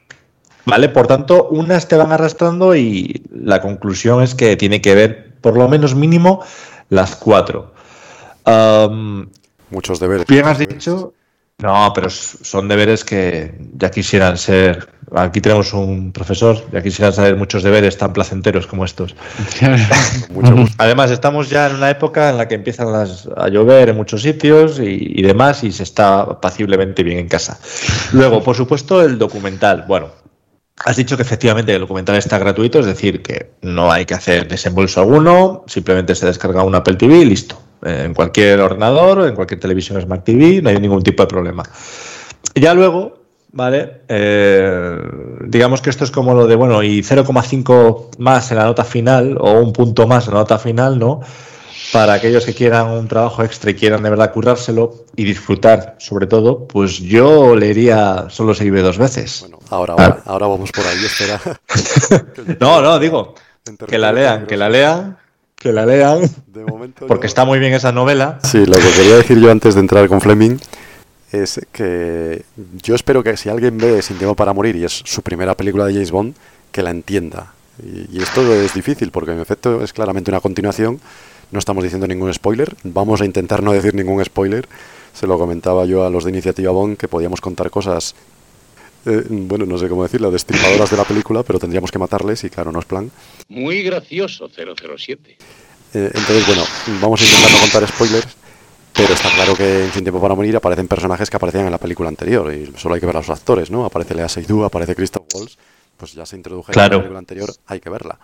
¿Vale? 0.65 0.91
Por 0.91 1.07
tanto, 1.07 1.49
unas 1.49 1.89
te 1.89 1.97
van 1.97 2.13
arrastrando 2.13 2.77
y 2.77 3.23
la 3.33 3.63
conclusión 3.63 4.23
es 4.23 4.35
que 4.35 4.55
tiene 4.57 4.83
que 4.83 4.95
ver, 4.95 5.33
por 5.41 5.57
lo 5.57 5.67
menos 5.69 5.95
mínimo, 5.95 6.45
las 6.91 7.17
cuatro. 7.17 7.73
Muchos 9.71 10.01
deberes. 10.01 10.27
Bien 10.27 10.47
has 10.47 10.59
dicho, 10.59 11.15
no, 11.61 11.93
pero 11.93 12.09
son 12.09 12.69
deberes 12.69 13.05
que 13.05 13.53
ya 13.75 13.91
quisieran 13.91 14.39
ser. 14.39 14.89
Aquí 15.17 15.41
tenemos 15.41 15.73
un 15.73 16.13
profesor, 16.13 16.63
ya 16.71 16.83
quisieran 16.83 17.13
saber 17.13 17.35
muchos 17.35 17.65
deberes 17.65 17.99
tan 17.99 18.13
placenteros 18.13 18.69
como 18.69 18.85
estos. 18.85 19.17
Además, 20.79 21.11
estamos 21.11 21.51
ya 21.51 21.69
en 21.69 21.77
una 21.77 21.91
época 21.91 22.31
en 22.31 22.37
la 22.37 22.47
que 22.47 22.55
empiezan 22.55 22.89
a 23.37 23.49
llover 23.49 23.89
en 23.89 23.97
muchos 23.97 24.23
sitios 24.23 24.79
y, 24.79 25.21
demás, 25.23 25.65
y 25.65 25.73
se 25.73 25.83
está 25.83 26.41
paciblemente 26.41 27.03
bien 27.03 27.19
en 27.19 27.29
casa. 27.29 27.59
Luego, 28.13 28.43
por 28.45 28.55
supuesto, 28.55 29.03
el 29.03 29.19
documental. 29.19 29.85
Bueno, 29.89 30.11
Has 30.85 30.95
dicho 30.95 31.17
que 31.17 31.23
efectivamente 31.23 31.75
el 31.75 31.81
documental 31.81 32.15
está 32.15 32.39
gratuito, 32.39 32.79
es 32.79 32.87
decir, 32.87 33.21
que 33.21 33.51
no 33.63 33.91
hay 33.91 34.05
que 34.05 34.15
hacer 34.15 34.47
desembolso 34.47 35.01
alguno, 35.01 35.65
simplemente 35.67 36.15
se 36.15 36.25
descarga 36.25 36.63
un 36.63 36.77
Apple 36.77 36.95
TV 36.95 37.19
y 37.19 37.25
listo. 37.25 37.61
Eh, 37.85 38.03
en 38.07 38.15
cualquier 38.15 38.61
ordenador, 38.61 39.27
en 39.27 39.35
cualquier 39.35 39.61
televisión 39.61 40.01
Smart 40.01 40.25
TV, 40.25 40.63
no 40.63 40.71
hay 40.71 40.79
ningún 40.81 41.03
tipo 41.03 41.23
de 41.23 41.29
problema. 41.29 41.63
Ya 42.55 42.75
luego, 42.75 43.19
¿vale? 43.53 44.03
Eh, 44.09 44.99
digamos 45.45 45.81
que 45.81 45.91
esto 45.91 46.05
es 46.05 46.11
como 46.11 46.35
lo 46.35 46.47
de, 46.47 46.57
bueno, 46.57 46.83
y 46.83 47.03
0,5 47.03 48.19
más 48.19 48.51
en 48.51 48.59
la 48.59 48.65
nota 48.65 48.85
final 48.85 49.37
o 49.41 49.53
un 49.53 49.73
punto 49.73 50.07
más 50.07 50.27
en 50.27 50.35
la 50.35 50.41
nota 50.41 50.59
final, 50.59 50.99
¿no? 50.99 51.21
Para 51.93 52.15
aquellos 52.15 52.45
que 52.45 52.53
quieran 52.53 52.89
un 52.89 53.09
trabajo 53.09 53.43
extra 53.45 53.71
y 53.71 53.75
quieran 53.75 54.03
de 54.03 54.11
verdad 54.11 54.33
currárselo 54.33 55.07
y 55.17 55.25
disfrutar, 55.25 55.97
sobre 55.99 56.27
todo, 56.27 56.67
pues 56.67 56.99
yo 56.99 57.55
leería 57.55 58.27
solo 58.29 58.55
se 58.55 58.65
vive 58.65 58.83
dos 58.83 58.99
veces. 58.99 59.41
Bueno, 59.43 59.59
ahora, 59.71 59.93
ahora, 59.95 60.23
ahora 60.27 60.47
vamos 60.49 60.73
por 60.73 60.85
ahí, 60.85 60.99
espera. 61.05 61.41
no, 62.61 62.83
no, 62.83 62.99
digo, 62.99 63.35
que 63.87 63.97
la 63.97 64.13
lean, 64.13 64.47
que 64.47 64.57
la 64.57 64.69
lean, 64.69 65.17
que 65.59 65.73
la 65.73 65.85
lean, 65.87 66.21
De 66.47 66.65
momento 66.65 67.07
porque 67.07 67.25
yo- 67.25 67.29
está 67.29 67.45
muy 67.45 67.59
bien 67.59 67.73
esa 67.75 67.93
novela. 67.93 68.39
Sí, 68.45 68.65
lo 68.65 68.77
que 68.79 68.91
quería 68.93 69.17
decir 69.17 69.39
yo 69.41 69.51
antes 69.51 69.75
de 69.75 69.81
entrar 69.81 70.09
con 70.09 70.21
Fleming 70.21 70.57
es 71.33 71.61
que 71.73 72.45
yo 72.83 72.95
espero 72.95 73.23
que 73.23 73.37
si 73.37 73.49
alguien 73.49 73.77
ve 73.77 74.01
Sin 74.03 74.17
tiempo 74.17 74.35
para 74.35 74.53
morir 74.53 74.77
y 74.77 74.85
es 74.85 75.03
su 75.05 75.21
primera 75.23 75.55
película 75.55 75.85
de 75.87 75.93
James 75.93 76.11
Bond, 76.11 76.35
que 76.73 76.83
la 76.83 76.91
entienda. 76.91 77.53
Y, 77.83 78.17
y 78.19 78.23
esto 78.23 78.41
es 78.53 78.73
difícil 78.75 79.11
porque 79.11 79.33
en 79.33 79.41
efecto 79.41 79.83
es 79.83 79.93
claramente 79.93 80.31
una 80.31 80.41
continuación. 80.41 81.01
No 81.51 81.59
estamos 81.59 81.83
diciendo 81.83 82.07
ningún 82.07 82.33
spoiler. 82.33 82.75
Vamos 82.85 83.21
a 83.21 83.25
intentar 83.25 83.63
no 83.63 83.73
decir 83.73 83.95
ningún 83.95 84.25
spoiler. 84.25 84.69
Se 85.15 85.27
lo 85.27 85.39
comentaba 85.39 85.85
yo 85.87 86.05
a 86.05 86.11
los 86.11 86.25
de 86.25 86.31
Iniciativa 86.31 86.71
Bond 86.71 86.97
que 86.97 87.09
podíamos 87.09 87.41
contar 87.41 87.71
cosas, 87.71 88.15
eh, 89.07 89.25
bueno, 89.29 89.67
no 89.67 89.79
sé 89.79 89.89
cómo 89.89 90.03
decirlo, 90.03 90.31
destripadoras 90.31 90.91
de 90.91 90.97
la 90.97 91.05
película, 91.05 91.43
pero 91.43 91.59
tendríamos 91.59 91.91
que 91.91 91.99
matarles 91.99 92.45
y 92.45 92.51
claro, 92.51 92.73
no 92.73 92.81
es 92.81 92.85
plan. 92.85 93.11
Muy 93.49 93.83
gracioso, 93.83 94.49
007. 94.49 95.37
Eh, 95.95 96.11
entonces, 96.15 96.47
bueno, 96.47 96.65
vamos 97.01 97.21
a 97.21 97.25
intentar 97.25 97.51
no 97.51 97.59
contar 97.59 97.89
spoilers, 97.89 98.37
pero 98.93 99.15
está 99.15 99.31
claro 99.35 99.55
que 99.55 99.85
en 99.85 99.93
Sin 99.93 100.03
Tiempo 100.03 100.21
para 100.21 100.35
Morir 100.35 100.57
aparecen 100.57 100.89
personajes 100.89 101.31
que 101.31 101.37
aparecían 101.37 101.65
en 101.67 101.71
la 101.71 101.79
película 101.79 102.09
anterior 102.09 102.53
y 102.53 102.73
solo 102.77 102.95
hay 102.95 103.01
que 103.01 103.07
ver 103.07 103.17
a 103.17 103.21
los 103.21 103.31
actores, 103.31 103.71
¿no? 103.71 103.85
Aparece 103.85 104.15
Lea 104.15 104.29
Seydoux, 104.29 104.65
aparece 104.65 104.95
Christoph 104.95 105.27
Waltz, 105.35 105.57
pues 105.97 106.13
ya 106.13 106.27
se 106.27 106.37
introdujeron 106.37 106.83
en 106.83 106.91
la 106.91 106.97
película 106.97 107.19
anterior, 107.19 107.51
hay 107.67 107.81
que 107.81 107.91
verla. 107.91 108.19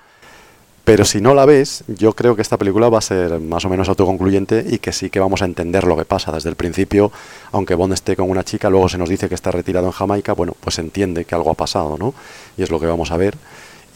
Pero 0.84 1.06
si 1.06 1.22
no 1.22 1.34
la 1.34 1.46
ves, 1.46 1.82
yo 1.88 2.12
creo 2.12 2.36
que 2.36 2.42
esta 2.42 2.58
película 2.58 2.90
va 2.90 2.98
a 2.98 3.02
ser 3.02 3.40
más 3.40 3.64
o 3.64 3.70
menos 3.70 3.88
autoconcluyente 3.88 4.66
y 4.68 4.78
que 4.78 4.92
sí 4.92 5.08
que 5.08 5.18
vamos 5.18 5.40
a 5.40 5.46
entender 5.46 5.84
lo 5.84 5.96
que 5.96 6.04
pasa 6.04 6.30
desde 6.30 6.50
el 6.50 6.56
principio, 6.56 7.10
aunque 7.52 7.74
Bond 7.74 7.94
esté 7.94 8.16
con 8.16 8.28
una 8.28 8.44
chica, 8.44 8.68
luego 8.68 8.90
se 8.90 8.98
nos 8.98 9.08
dice 9.08 9.28
que 9.30 9.34
está 9.34 9.50
retirado 9.50 9.86
en 9.86 9.92
Jamaica, 9.92 10.34
bueno, 10.34 10.54
pues 10.60 10.74
se 10.74 10.82
entiende 10.82 11.24
que 11.24 11.34
algo 11.34 11.50
ha 11.50 11.54
pasado, 11.54 11.96
¿no? 11.98 12.12
Y 12.58 12.62
es 12.62 12.70
lo 12.70 12.78
que 12.78 12.86
vamos 12.86 13.10
a 13.12 13.16
ver. 13.16 13.34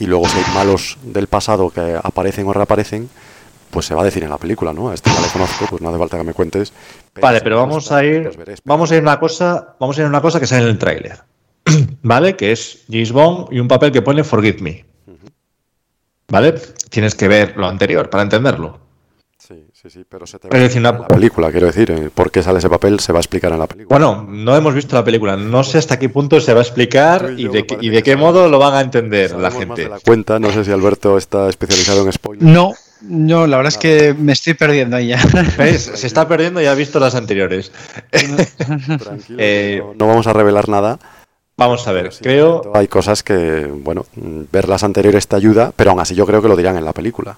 Y 0.00 0.06
luego 0.06 0.26
si 0.28 0.38
hay 0.38 0.54
malos 0.54 0.96
del 1.02 1.26
pasado 1.26 1.68
que 1.68 1.98
aparecen 2.02 2.46
o 2.46 2.54
reaparecen, 2.54 3.10
pues 3.70 3.84
se 3.84 3.94
va 3.94 4.00
a 4.00 4.04
decir 4.04 4.24
en 4.24 4.30
la 4.30 4.38
película, 4.38 4.72
¿no? 4.72 4.88
A 4.88 4.94
este 4.94 5.10
ya 5.10 5.20
le 5.20 5.28
conozco, 5.28 5.66
pues 5.68 5.82
no 5.82 5.90
hace 5.90 5.98
falta 5.98 6.16
que 6.16 6.24
me 6.24 6.32
cuentes. 6.32 6.72
Vale, 7.20 7.42
pero 7.42 7.56
me 7.56 7.62
vamos 7.62 7.92
a 7.92 8.02
ir, 8.02 8.30
vamos 8.64 8.90
a 8.90 8.94
ir 8.94 9.00
a 9.00 9.02
una 9.02 9.20
cosa, 9.20 9.76
vamos 9.78 9.98
a 9.98 10.00
ir 10.00 10.06
una 10.06 10.22
cosa 10.22 10.40
que 10.40 10.46
sale 10.46 10.62
en 10.62 10.68
el 10.68 10.78
tráiler, 10.78 11.18
¿vale? 12.02 12.34
Que 12.36 12.52
es 12.52 12.84
James 12.90 13.12
Bond 13.12 13.52
y 13.52 13.60
un 13.60 13.68
papel 13.68 13.92
que 13.92 14.00
pone 14.00 14.24
Forgive 14.24 14.62
Me, 14.62 14.87
¿vale? 16.30 16.54
Tienes 16.90 17.14
que 17.14 17.28
ver 17.28 17.54
lo 17.56 17.66
anterior 17.66 18.08
para 18.10 18.22
entenderlo. 18.22 18.80
Sí, 19.38 19.66
sí, 19.72 19.88
sí, 19.88 20.04
pero 20.06 20.26
se 20.26 20.38
te 20.38 20.48
Es 20.48 20.52
va 20.52 20.58
a 20.58 20.60
decir, 20.60 20.78
explicar 20.78 20.94
una- 20.94 20.96
en 20.98 21.02
la 21.02 21.08
película, 21.08 21.50
quiero 21.50 21.66
decir, 21.68 21.90
eh, 21.90 22.10
por 22.14 22.30
qué 22.30 22.42
sale 22.42 22.58
ese 22.58 22.68
papel 22.68 23.00
se 23.00 23.12
va 23.12 23.18
a 23.18 23.20
explicar 23.20 23.50
en 23.52 23.58
la 23.58 23.66
película. 23.66 23.98
Bueno, 23.98 24.26
no 24.28 24.54
hemos 24.54 24.74
visto 24.74 24.94
la 24.94 25.04
película, 25.04 25.36
no 25.38 25.64
sé 25.64 25.78
hasta 25.78 25.98
qué 25.98 26.10
punto 26.10 26.38
se 26.40 26.52
va 26.52 26.60
a 26.60 26.62
explicar 26.62 27.32
y 27.34 27.48
de, 27.48 27.64
qué- 27.64 27.78
y 27.80 27.88
de 27.88 28.16
modo 28.16 28.48
lo 28.48 28.58
van 28.58 28.74
a 28.74 28.80
entender 28.82 29.30
la 29.36 29.50
gente. 29.50 29.84
de 29.84 29.88
la 29.88 30.00
cuenta, 30.00 30.38
no 30.38 30.50
sé 30.52 30.64
si 30.66 30.70
Alberto 30.70 31.16
está 31.16 31.48
especializado 31.48 32.04
en 32.04 32.12
spoilers. 32.12 32.46
No, 32.46 32.74
no, 33.00 33.46
la 33.46 33.56
verdad 33.56 33.72
es 33.72 33.78
que 33.78 34.12
me 34.12 34.32
estoy 34.32 34.52
perdiendo 34.52 34.96
ahí 34.96 35.08
ya. 35.08 35.20
¿Ves? 35.56 35.92
Se 35.94 36.06
está 36.06 36.28
perdiendo 36.28 36.60
y 36.60 36.66
ha 36.66 36.74
visto 36.74 37.00
las 37.00 37.14
anteriores. 37.14 37.72
Tranquilo, 38.10 39.38
Eh, 39.38 39.80
no, 39.82 39.94
no 39.94 40.06
vamos 40.08 40.26
a 40.26 40.32
revelar 40.34 40.68
nada. 40.68 40.98
Vamos 41.58 41.88
a 41.88 41.92
ver, 41.92 42.12
sí, 42.12 42.20
creo, 42.22 42.70
Hay 42.72 42.86
cosas 42.86 43.24
que, 43.24 43.66
bueno, 43.66 44.06
mm, 44.14 44.42
ver 44.52 44.68
las 44.68 44.84
anteriores 44.84 45.26
te 45.26 45.34
ayuda, 45.34 45.72
pero 45.74 45.90
aún 45.90 45.98
así 45.98 46.14
yo 46.14 46.24
creo 46.24 46.40
que 46.40 46.46
lo 46.46 46.54
dirán 46.54 46.76
en 46.76 46.84
la 46.84 46.92
película. 46.92 47.36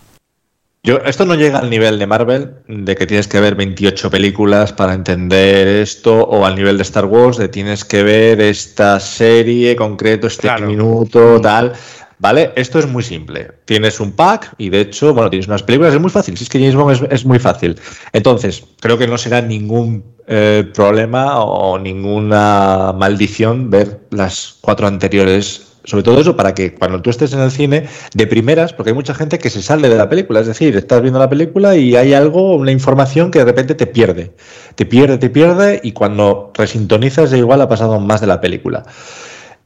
Yo, 0.83 0.99
esto 0.99 1.25
no 1.25 1.35
llega 1.35 1.59
al 1.59 1.71
nivel 1.71 1.99
de 1.99 2.07
Marvel, 2.07 2.55
de 2.69 2.97
que 2.97 3.07
tienes 3.07 3.29
que 3.29 3.41
ver 3.41 3.55
28 3.55 4.11
películas 4.11 4.73
para 4.75 4.93
entender 4.93 5.67
esto, 5.69 6.19
o 6.23 6.45
al 6.45 6.55
nivel 6.55 6.77
de 6.77 6.83
Star 6.83 7.07
Wars, 7.07 7.39
de 7.39 7.49
tienes 7.49 7.85
que 7.85 8.03
ver 8.03 8.41
esta 8.43 9.01
serie 9.01 9.75
concreto, 9.75 10.27
este 10.27 10.43
Claro. 10.43 10.67
minuto, 10.67 11.41
tal. 11.41 11.73
¿Vale? 12.21 12.53
Esto 12.55 12.79
es 12.79 12.87
muy 12.87 13.03
simple. 13.03 13.51
Tienes 13.65 13.99
un 13.99 14.13
pack 14.13 14.55
y 14.59 14.69
de 14.69 14.83
hecho, 14.83 15.15
bueno, 15.15 15.31
tienes 15.31 15.49
unas 15.49 15.63
películas, 15.63 15.95
es 15.95 16.01
muy 16.01 16.11
fácil. 16.11 16.37
Si 16.37 16.45
es 16.45 16.51
que 16.51 16.59
James 16.59 16.75
Bond 16.75 17.09
es, 17.11 17.25
muy 17.25 17.39
fácil. 17.39 17.81
Entonces, 18.13 18.63
creo 18.79 18.99
que 18.99 19.07
no 19.07 19.17
será 19.17 19.41
ningún 19.41 20.05
eh, 20.27 20.71
problema 20.75 21.43
o 21.43 21.79
ninguna 21.79 22.93
maldición 22.95 23.71
ver 23.71 24.01
las 24.11 24.59
cuatro 24.61 24.87
anteriores 24.87 25.67
sobre 25.85 26.03
todo 26.03 26.21
eso 26.21 26.37
para 26.37 26.55
que 26.55 26.75
cuando 26.75 27.01
tú 27.01 27.09
estés 27.09 27.33
en 27.33 27.41
el 27.41 27.51
cine 27.51 27.87
de 28.15 28.27
primeras, 28.27 28.75
porque 28.75 28.91
hay 28.91 28.95
mucha 28.95 29.15
gente 29.15 29.39
que 29.39 29.49
se 29.49 29.63
sale 29.63 29.89
de 29.89 29.97
la 29.97 30.11
película, 30.11 30.41
es 30.41 30.47
decir, 30.47 30.77
estás 30.77 31.01
viendo 31.01 31.19
la 31.19 31.31
película 31.31 31.75
y 31.75 31.97
hay 31.97 32.13
algo, 32.13 32.55
una 32.55 32.71
información 32.71 33.31
que 33.31 33.39
de 33.39 33.47
repente 33.47 33.75
te 33.75 33.87
pierde, 33.87 34.33
te 34.75 34.85
pierde, 34.85 35.17
te 35.17 35.31
pierde 35.31 35.81
y 35.83 35.93
cuando 35.93 36.53
resintonizas 36.55 37.31
ya 37.31 37.39
igual 37.39 37.63
ha 37.63 37.69
pasado 37.69 37.99
más 37.99 38.21
de 38.21 38.27
la 38.27 38.43
película. 38.43 38.85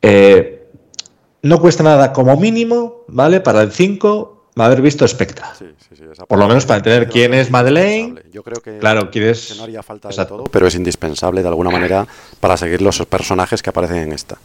Eh, 0.02 0.63
no 1.44 1.60
cuesta 1.60 1.82
nada 1.82 2.12
como 2.12 2.36
mínimo, 2.36 3.04
¿vale? 3.08 3.40
Para 3.40 3.62
el 3.62 3.70
5 3.72 4.48
haber 4.56 4.80
visto 4.82 5.06
Spectra. 5.06 5.52
Sí, 5.58 5.66
sí, 5.78 5.96
sí, 5.96 6.04
Por 6.28 6.38
lo 6.38 6.46
menos 6.48 6.64
para 6.66 6.78
entender 6.78 7.08
quién 7.08 7.34
es 7.34 7.50
Madeleine. 7.50 8.22
Yo 8.32 8.42
creo 8.42 8.60
que, 8.62 8.78
Claro, 8.78 9.10
quieres- 9.10 9.48
que 9.52 9.58
no 9.58 9.64
haría 9.64 9.82
falta 9.82 10.08
de 10.08 10.26
todo, 10.26 10.44
pero 10.44 10.66
es 10.66 10.74
indispensable 10.74 11.42
de 11.42 11.48
alguna 11.48 11.70
manera 11.70 12.06
para 12.40 12.56
seguir 12.56 12.80
los 12.82 13.04
personajes 13.06 13.62
que 13.62 13.70
aparecen 13.70 13.96
en 13.98 14.12
esta. 14.12 14.38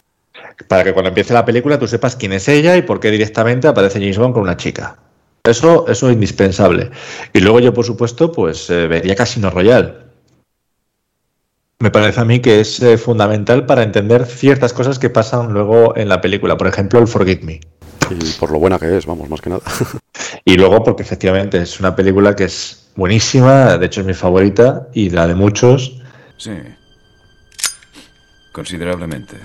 Para 0.68 0.84
que 0.84 0.92
cuando 0.92 1.08
empiece 1.08 1.32
la 1.32 1.44
película 1.44 1.78
tú 1.78 1.86
sepas 1.88 2.16
quién 2.16 2.32
es 2.32 2.46
ella 2.48 2.76
y 2.76 2.82
por 2.82 3.00
qué 3.00 3.10
directamente 3.10 3.66
aparece 3.68 3.98
James 3.98 4.18
Bond 4.18 4.34
con 4.34 4.42
una 4.42 4.56
chica. 4.56 4.96
Eso, 5.44 5.86
eso 5.88 6.08
es 6.08 6.14
indispensable. 6.14 6.90
Y 7.32 7.40
luego 7.40 7.60
yo, 7.60 7.72
por 7.72 7.84
supuesto, 7.86 8.30
pues 8.30 8.68
eh, 8.68 8.86
vería 8.86 9.14
Casino 9.14 9.48
Royale. 9.48 10.09
Me 11.80 11.90
parece 11.90 12.20
a 12.20 12.26
mí 12.26 12.40
que 12.40 12.60
es 12.60 12.80
eh, 12.82 12.98
fundamental 12.98 13.64
para 13.64 13.82
entender 13.82 14.26
ciertas 14.26 14.74
cosas 14.74 14.98
que 14.98 15.08
pasan 15.08 15.54
luego 15.54 15.96
en 15.96 16.10
la 16.10 16.20
película. 16.20 16.58
Por 16.58 16.66
ejemplo, 16.66 16.98
el 16.98 17.08
Forgive 17.08 17.42
Me. 17.42 17.60
Y 18.10 18.32
por 18.38 18.50
lo 18.50 18.58
buena 18.58 18.78
que 18.78 18.98
es, 18.98 19.06
vamos, 19.06 19.28
más 19.30 19.40
que 19.40 19.50
nada. 19.50 19.62
Y 20.44 20.56
luego 20.56 20.82
porque 20.82 21.02
efectivamente 21.02 21.58
es 21.58 21.80
una 21.80 21.94
película 21.94 22.34
que 22.34 22.44
es 22.44 22.90
buenísima, 22.96 23.76
de 23.78 23.86
hecho 23.86 24.00
es 24.00 24.06
mi 24.06 24.14
favorita 24.14 24.88
y 24.92 25.10
la 25.10 25.26
de 25.26 25.34
muchos. 25.34 26.00
Sí. 26.38 26.52
Considerablemente. 28.52 29.36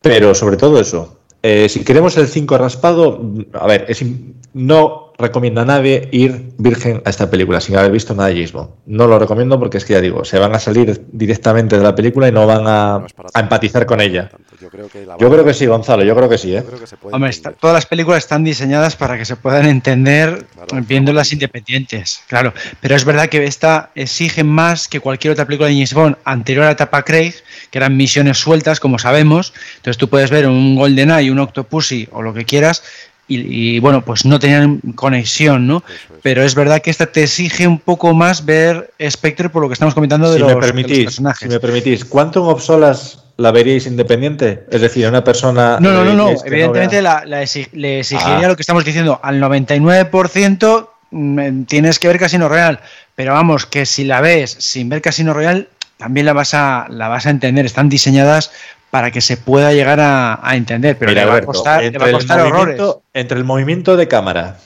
Pero 0.00 0.34
sobre 0.34 0.56
todo 0.56 0.80
eso. 0.80 1.20
eh, 1.42 1.68
si 1.68 1.84
queremos 1.84 2.16
el 2.16 2.28
5 2.28 2.58
raspado, 2.58 3.20
a 3.52 3.66
ver, 3.66 3.86
es 3.88 4.04
no 4.52 5.07
recomiendo 5.18 5.60
a 5.60 5.64
nadie 5.64 6.08
ir 6.12 6.52
virgen 6.58 7.02
a 7.04 7.10
esta 7.10 7.28
película 7.28 7.60
sin 7.60 7.76
haber 7.76 7.90
visto 7.90 8.14
nada 8.14 8.28
de 8.28 8.34
James 8.36 8.52
Bond. 8.52 8.70
No 8.86 9.06
lo 9.08 9.18
recomiendo 9.18 9.58
porque 9.58 9.78
es 9.78 9.84
que 9.84 9.94
ya 9.94 10.00
digo, 10.00 10.24
se 10.24 10.38
van 10.38 10.54
a 10.54 10.60
salir 10.60 11.04
directamente 11.12 11.76
de 11.76 11.82
la 11.82 11.94
película 11.94 12.28
y 12.28 12.32
no 12.32 12.46
van 12.46 12.66
a, 12.66 12.98
No 12.98 13.06
empatizar 13.40 13.84
con 13.84 14.00
ella. 14.00 14.30
Yo 14.60 14.68
creo 14.70 14.88
que, 14.88 15.04
la 15.06 15.16
Yo 15.18 15.26
van- 15.28 15.32
creo 15.32 15.44
que 15.44 15.54
sí, 15.54 15.66
Gonzalo, 15.66 16.04
yo 16.04 16.14
creo 16.16 16.28
que 16.28 16.38
sí, 16.38 16.52
¿eh? 16.54 16.60
yo 16.60 16.66
creo 16.66 16.80
que 16.80 16.86
se 16.86 16.96
puede 16.96 17.14
Hombre, 17.14 17.30
está- 17.30 17.52
todas 17.52 17.74
las 17.74 17.86
películas 17.86 18.18
están 18.18 18.44
diseñadas 18.44 18.96
para 18.96 19.16
que 19.18 19.24
se 19.24 19.36
puedan 19.36 19.66
entender 19.66 20.46
Claro. 20.54 20.84
viéndolas 20.86 21.32
independientes, 21.32 22.20
claro. 22.28 22.52
Pero 22.80 22.94
es 22.96 23.04
verdad 23.04 23.28
que 23.28 23.44
esta 23.44 23.90
exige 23.94 24.44
más 24.44 24.86
que 24.88 25.00
cualquier 25.00 25.32
otra 25.32 25.46
película 25.46 25.68
de 25.68 25.74
James 25.74 25.94
Bond 25.94 26.16
anterior 26.24 26.64
a 26.64 26.66
la 26.68 26.72
etapa 26.72 27.02
Craig, 27.04 27.34
que 27.70 27.78
eran 27.78 27.96
misiones 27.96 28.38
sueltas, 28.38 28.80
como 28.80 28.98
sabemos. 28.98 29.52
Entonces 29.76 29.98
tú 29.98 30.08
puedes 30.08 30.30
ver 30.30 30.46
un 30.46 30.76
GoldenEye, 30.76 31.30
un 31.30 31.38
Octopussy 31.40 32.08
o 32.12 32.22
lo 32.22 32.32
que 32.34 32.44
quieras 32.44 32.82
y, 33.28 33.76
y, 33.76 33.78
bueno, 33.80 34.02
pues 34.04 34.24
no 34.24 34.38
tenían 34.38 34.80
conexión, 34.94 35.66
¿no? 35.66 35.82
Eso. 35.86 36.14
Pero 36.22 36.42
es 36.42 36.54
verdad 36.54 36.80
que 36.80 36.90
esta 36.90 37.06
te 37.06 37.22
exige 37.24 37.66
un 37.68 37.78
poco 37.78 38.14
más 38.14 38.44
ver 38.44 38.90
Spectre 39.08 39.50
por 39.50 39.62
lo 39.62 39.68
que 39.68 39.74
estamos 39.74 39.94
comentando 39.94 40.28
de, 40.30 40.34
Si 40.36 40.40
los, 40.40 40.48
me, 40.48 40.54
de 40.54 40.60
los 40.60 40.66
permitís, 40.66 41.04
personajes. 41.04 41.46
si 41.48 41.48
me 41.54 41.60
permitís, 41.60 42.04
¿Quantum 42.04 42.48
of 42.48 42.62
Solas 42.62 43.24
la 43.36 43.52
veríais 43.52 43.86
independiente? 43.86 44.64
Es 44.70 44.80
decir, 44.80 45.06
una 45.06 45.22
persona... 45.22 45.78
No, 45.80 45.92
no, 45.92 46.04
no, 46.04 46.14
no. 46.14 46.30
Evidentemente 46.44 47.00
la- 47.02 47.24
la 47.24 47.44
le 47.72 47.98
exigiría 48.00 48.38
Ah. 48.46 48.48
lo 48.48 48.56
que 48.56 48.62
estamos 48.62 48.84
diciendo. 48.84 49.20
Al 49.22 49.38
99% 49.40 50.88
mm, 51.10 51.62
tienes 51.64 51.98
que 51.98 52.08
ver 52.08 52.18
Casino 52.18 52.48
Real. 52.48 52.80
Pero 53.14 53.32
vamos, 53.34 53.66
que 53.66 53.86
si 53.86 54.04
la 54.04 54.20
ves 54.20 54.56
sin 54.58 54.88
ver 54.88 55.02
Casino 55.02 55.34
Real, 55.34 55.68
también 55.96 56.26
la 56.26 56.32
vas 56.32 56.54
a, 56.54 56.86
la 56.88 57.08
vas 57.08 57.26
a 57.26 57.30
entender. 57.30 57.66
Están 57.66 57.88
diseñadas 57.88 58.50
para 58.90 59.10
que 59.10 59.20
se 59.20 59.36
pueda 59.36 59.72
llegar 59.72 60.00
a, 60.00 60.38
a 60.42 60.56
entender. 60.56 60.96
Pero 60.98 61.10
Mira, 61.10 61.24
le 61.24 61.30
va 61.30 61.36
a 61.36 61.42
costar, 61.42 61.82
le 61.82 61.98
va 61.98 62.06
a 62.06 62.12
costar 62.12 62.40
horrores. 62.40 62.80
Entre 63.14 63.38
el 63.38 63.44
movimiento 63.44 63.96
de 63.96 64.08
cámara 64.08 64.56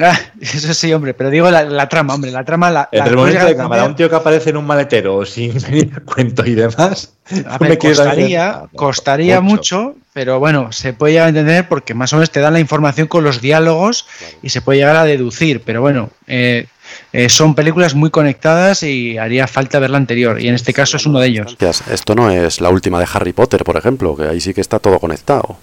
Ah, 0.00 0.18
eso 0.40 0.72
sí, 0.72 0.92
hombre. 0.92 1.12
Pero 1.12 1.28
digo 1.28 1.50
la, 1.50 1.64
la 1.64 1.88
trama, 1.88 2.14
hombre. 2.14 2.30
La 2.30 2.44
trama 2.44 2.70
la. 2.70 2.88
la 2.90 2.98
Entre 2.98 3.10
el 3.10 3.16
movimiento 3.18 3.46
de 3.46 3.56
cámara, 3.56 3.84
un 3.84 3.94
tío 3.94 4.08
que 4.08 4.16
aparece 4.16 4.50
en 4.50 4.56
un 4.56 4.64
maletero 4.66 5.24
sin 5.26 5.52
venir 5.62 5.92
a 5.96 6.00
cuento 6.00 6.46
y 6.46 6.54
demás. 6.54 7.12
A 7.46 7.58
¿tú 7.58 7.64
ver, 7.64 7.70
me 7.72 7.78
costaría, 7.78 8.50
Ah, 8.50 8.68
no, 8.72 8.78
costaría 8.78 9.40
mucho. 9.42 9.94
pero 10.14 10.38
bueno, 10.38 10.72
se 10.72 10.94
puede 10.94 11.12
llegar 11.12 11.26
a 11.26 11.28
entender 11.28 11.68
porque 11.68 11.92
más 11.94 12.12
o 12.12 12.16
menos 12.16 12.30
te 12.30 12.40
dan 12.40 12.54
la 12.54 12.60
información 12.60 13.06
con 13.06 13.22
los 13.22 13.42
diálogos 13.42 14.06
y 14.42 14.48
se 14.48 14.62
puede 14.62 14.78
llegar 14.78 14.96
a 14.96 15.04
deducir. 15.04 15.62
Pero 15.62 15.82
bueno, 15.82 16.08
eh, 16.26 16.66
eh, 17.12 17.28
son 17.28 17.54
películas 17.54 17.94
muy 17.94 18.10
conectadas 18.10 18.82
y 18.82 19.18
haría 19.18 19.46
falta 19.46 19.78
ver 19.78 19.90
la 19.90 19.98
anterior, 19.98 20.40
y 20.40 20.48
en 20.48 20.54
este 20.54 20.72
caso 20.72 20.96
es 20.96 21.06
uno 21.06 21.20
de 21.20 21.28
ellos. 21.28 21.56
Esto 21.90 22.14
no 22.14 22.30
es 22.30 22.60
la 22.60 22.70
última 22.70 22.98
de 22.98 23.06
Harry 23.12 23.32
Potter, 23.32 23.64
por 23.64 23.76
ejemplo, 23.76 24.16
que 24.16 24.24
ahí 24.24 24.40
sí 24.40 24.54
que 24.54 24.60
está 24.60 24.78
todo 24.78 24.98
conectado. 24.98 25.58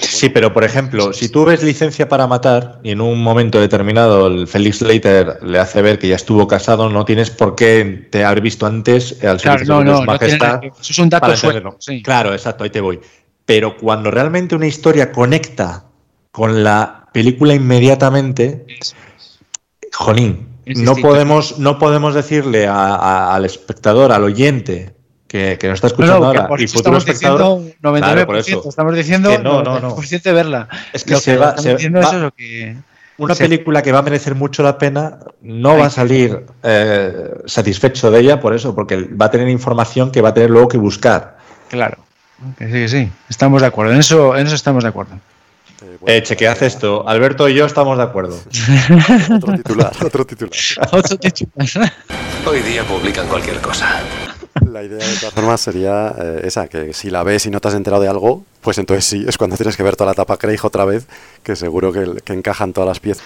Sí, 0.00 0.28
pero 0.28 0.52
por 0.52 0.64
ejemplo, 0.64 1.12
si 1.12 1.28
tú 1.28 1.44
ves 1.44 1.62
licencia 1.62 2.08
para 2.08 2.26
matar 2.26 2.80
y 2.82 2.90
en 2.90 3.00
un 3.00 3.22
momento 3.22 3.60
determinado 3.60 4.26
el 4.26 4.46
Felix 4.46 4.78
Slater 4.78 5.38
le 5.42 5.58
hace 5.58 5.80
ver 5.80 5.98
que 5.98 6.08
ya 6.08 6.16
estuvo 6.16 6.46
casado, 6.46 6.90
no 6.90 7.04
tienes 7.04 7.30
por 7.30 7.54
qué 7.54 8.08
te 8.10 8.24
haber 8.24 8.42
visto 8.42 8.66
antes 8.66 9.22
al 9.24 9.40
claro, 9.40 9.64
no, 9.64 9.84
no, 9.84 10.04
no 10.04 10.14
eso 10.14 10.72
es 10.80 10.98
un 10.98 11.08
dato 11.08 11.34
suelto. 11.36 11.78
Claro, 12.02 12.32
exacto, 12.32 12.64
ahí 12.64 12.70
te 12.70 12.80
voy. 12.80 13.00
Pero 13.44 13.76
cuando 13.76 14.10
realmente 14.10 14.54
una 14.54 14.66
historia 14.66 15.10
conecta 15.10 15.84
con 16.30 16.62
la 16.62 17.08
película 17.12 17.54
inmediatamente, 17.54 18.66
jolín, 19.92 20.48
no 20.66 20.96
podemos, 20.96 21.58
no 21.58 21.78
podemos 21.78 22.14
decirle 22.14 22.66
al 22.68 23.44
espectador, 23.44 24.12
al 24.12 24.24
oyente, 24.24 24.94
que, 25.26 25.56
que 25.58 25.68
nos 25.68 25.76
está 25.76 25.86
escuchando 25.88 26.26
ahora 26.26 26.48
y 26.58 26.66
futuro 26.66 26.98
estamos 26.98 27.08
espectador. 27.08 27.62
Diciendo 27.62 28.26
99%, 28.26 28.68
estamos 28.68 28.94
diciendo 28.94 29.30
que 29.30 29.38
no, 29.38 29.62
no, 29.62 29.80
no. 29.80 29.96
de 29.96 30.32
verla. 30.32 30.68
Es 30.92 31.04
que, 31.04 31.16
se 31.16 31.36
va, 31.36 31.56
se 31.56 31.72
va 31.88 32.32
que 32.36 32.76
una 33.18 33.34
película 33.34 33.82
que 33.82 33.92
va 33.92 34.00
a 34.00 34.02
merecer 34.02 34.34
mucho 34.34 34.62
la 34.62 34.78
pena 34.78 35.18
no 35.42 35.78
va 35.78 35.86
a 35.86 35.90
salir 35.90 36.44
eh, 36.62 37.30
satisfecho 37.46 38.10
de 38.10 38.20
ella 38.20 38.40
por 38.40 38.54
eso, 38.54 38.74
porque 38.74 38.96
va 38.96 39.26
a 39.26 39.30
tener 39.30 39.48
información 39.48 40.10
que 40.10 40.20
va 40.20 40.30
a 40.30 40.34
tener 40.34 40.50
luego 40.50 40.68
que 40.68 40.78
buscar. 40.78 41.38
Claro, 41.68 41.98
que 42.58 42.66
sí, 42.66 42.72
que 42.72 42.88
sí, 42.88 43.12
estamos 43.28 43.62
de 43.62 43.68
acuerdo, 43.68 43.92
en 43.92 44.00
eso, 44.00 44.36
en 44.36 44.46
eso 44.46 44.54
estamos 44.54 44.82
de 44.82 44.90
acuerdo. 44.90 45.18
Eh, 46.06 46.22
chequead 46.22 46.62
esto, 46.62 47.08
Alberto 47.08 47.48
y 47.48 47.54
yo 47.54 47.64
estamos 47.64 47.96
de 47.96 48.04
acuerdo. 48.04 48.36
otro 49.36 49.56
titular, 49.56 49.92
otro 50.04 50.26
titular. 50.26 50.52
otro 50.92 51.18
titular. 51.18 51.92
Hoy 52.46 52.60
día 52.60 52.84
publican 52.84 53.26
cualquier 53.28 53.58
cosa. 53.58 54.00
La 54.70 54.82
idea 54.82 54.98
de 54.98 55.16
todas 55.16 55.34
formas 55.34 55.60
sería 55.60 56.14
eh, 56.18 56.42
esa, 56.44 56.68
que 56.68 56.92
si 56.92 57.10
la 57.10 57.22
ves 57.22 57.46
y 57.46 57.50
no 57.50 57.60
te 57.60 57.68
has 57.68 57.74
enterado 57.74 58.02
de 58.02 58.08
algo, 58.08 58.44
pues 58.60 58.78
entonces 58.78 59.04
sí, 59.04 59.24
es 59.26 59.38
cuando 59.38 59.56
tienes 59.56 59.76
que 59.76 59.82
ver 59.82 59.96
toda 59.96 60.06
la 60.06 60.12
etapa 60.12 60.36
Craig 60.36 60.58
otra 60.62 60.84
vez, 60.84 61.06
que 61.42 61.56
seguro 61.56 61.92
que, 61.92 62.32
encajan 62.32 62.72
todas 62.72 62.88
las 62.88 63.00
piezas. 63.00 63.24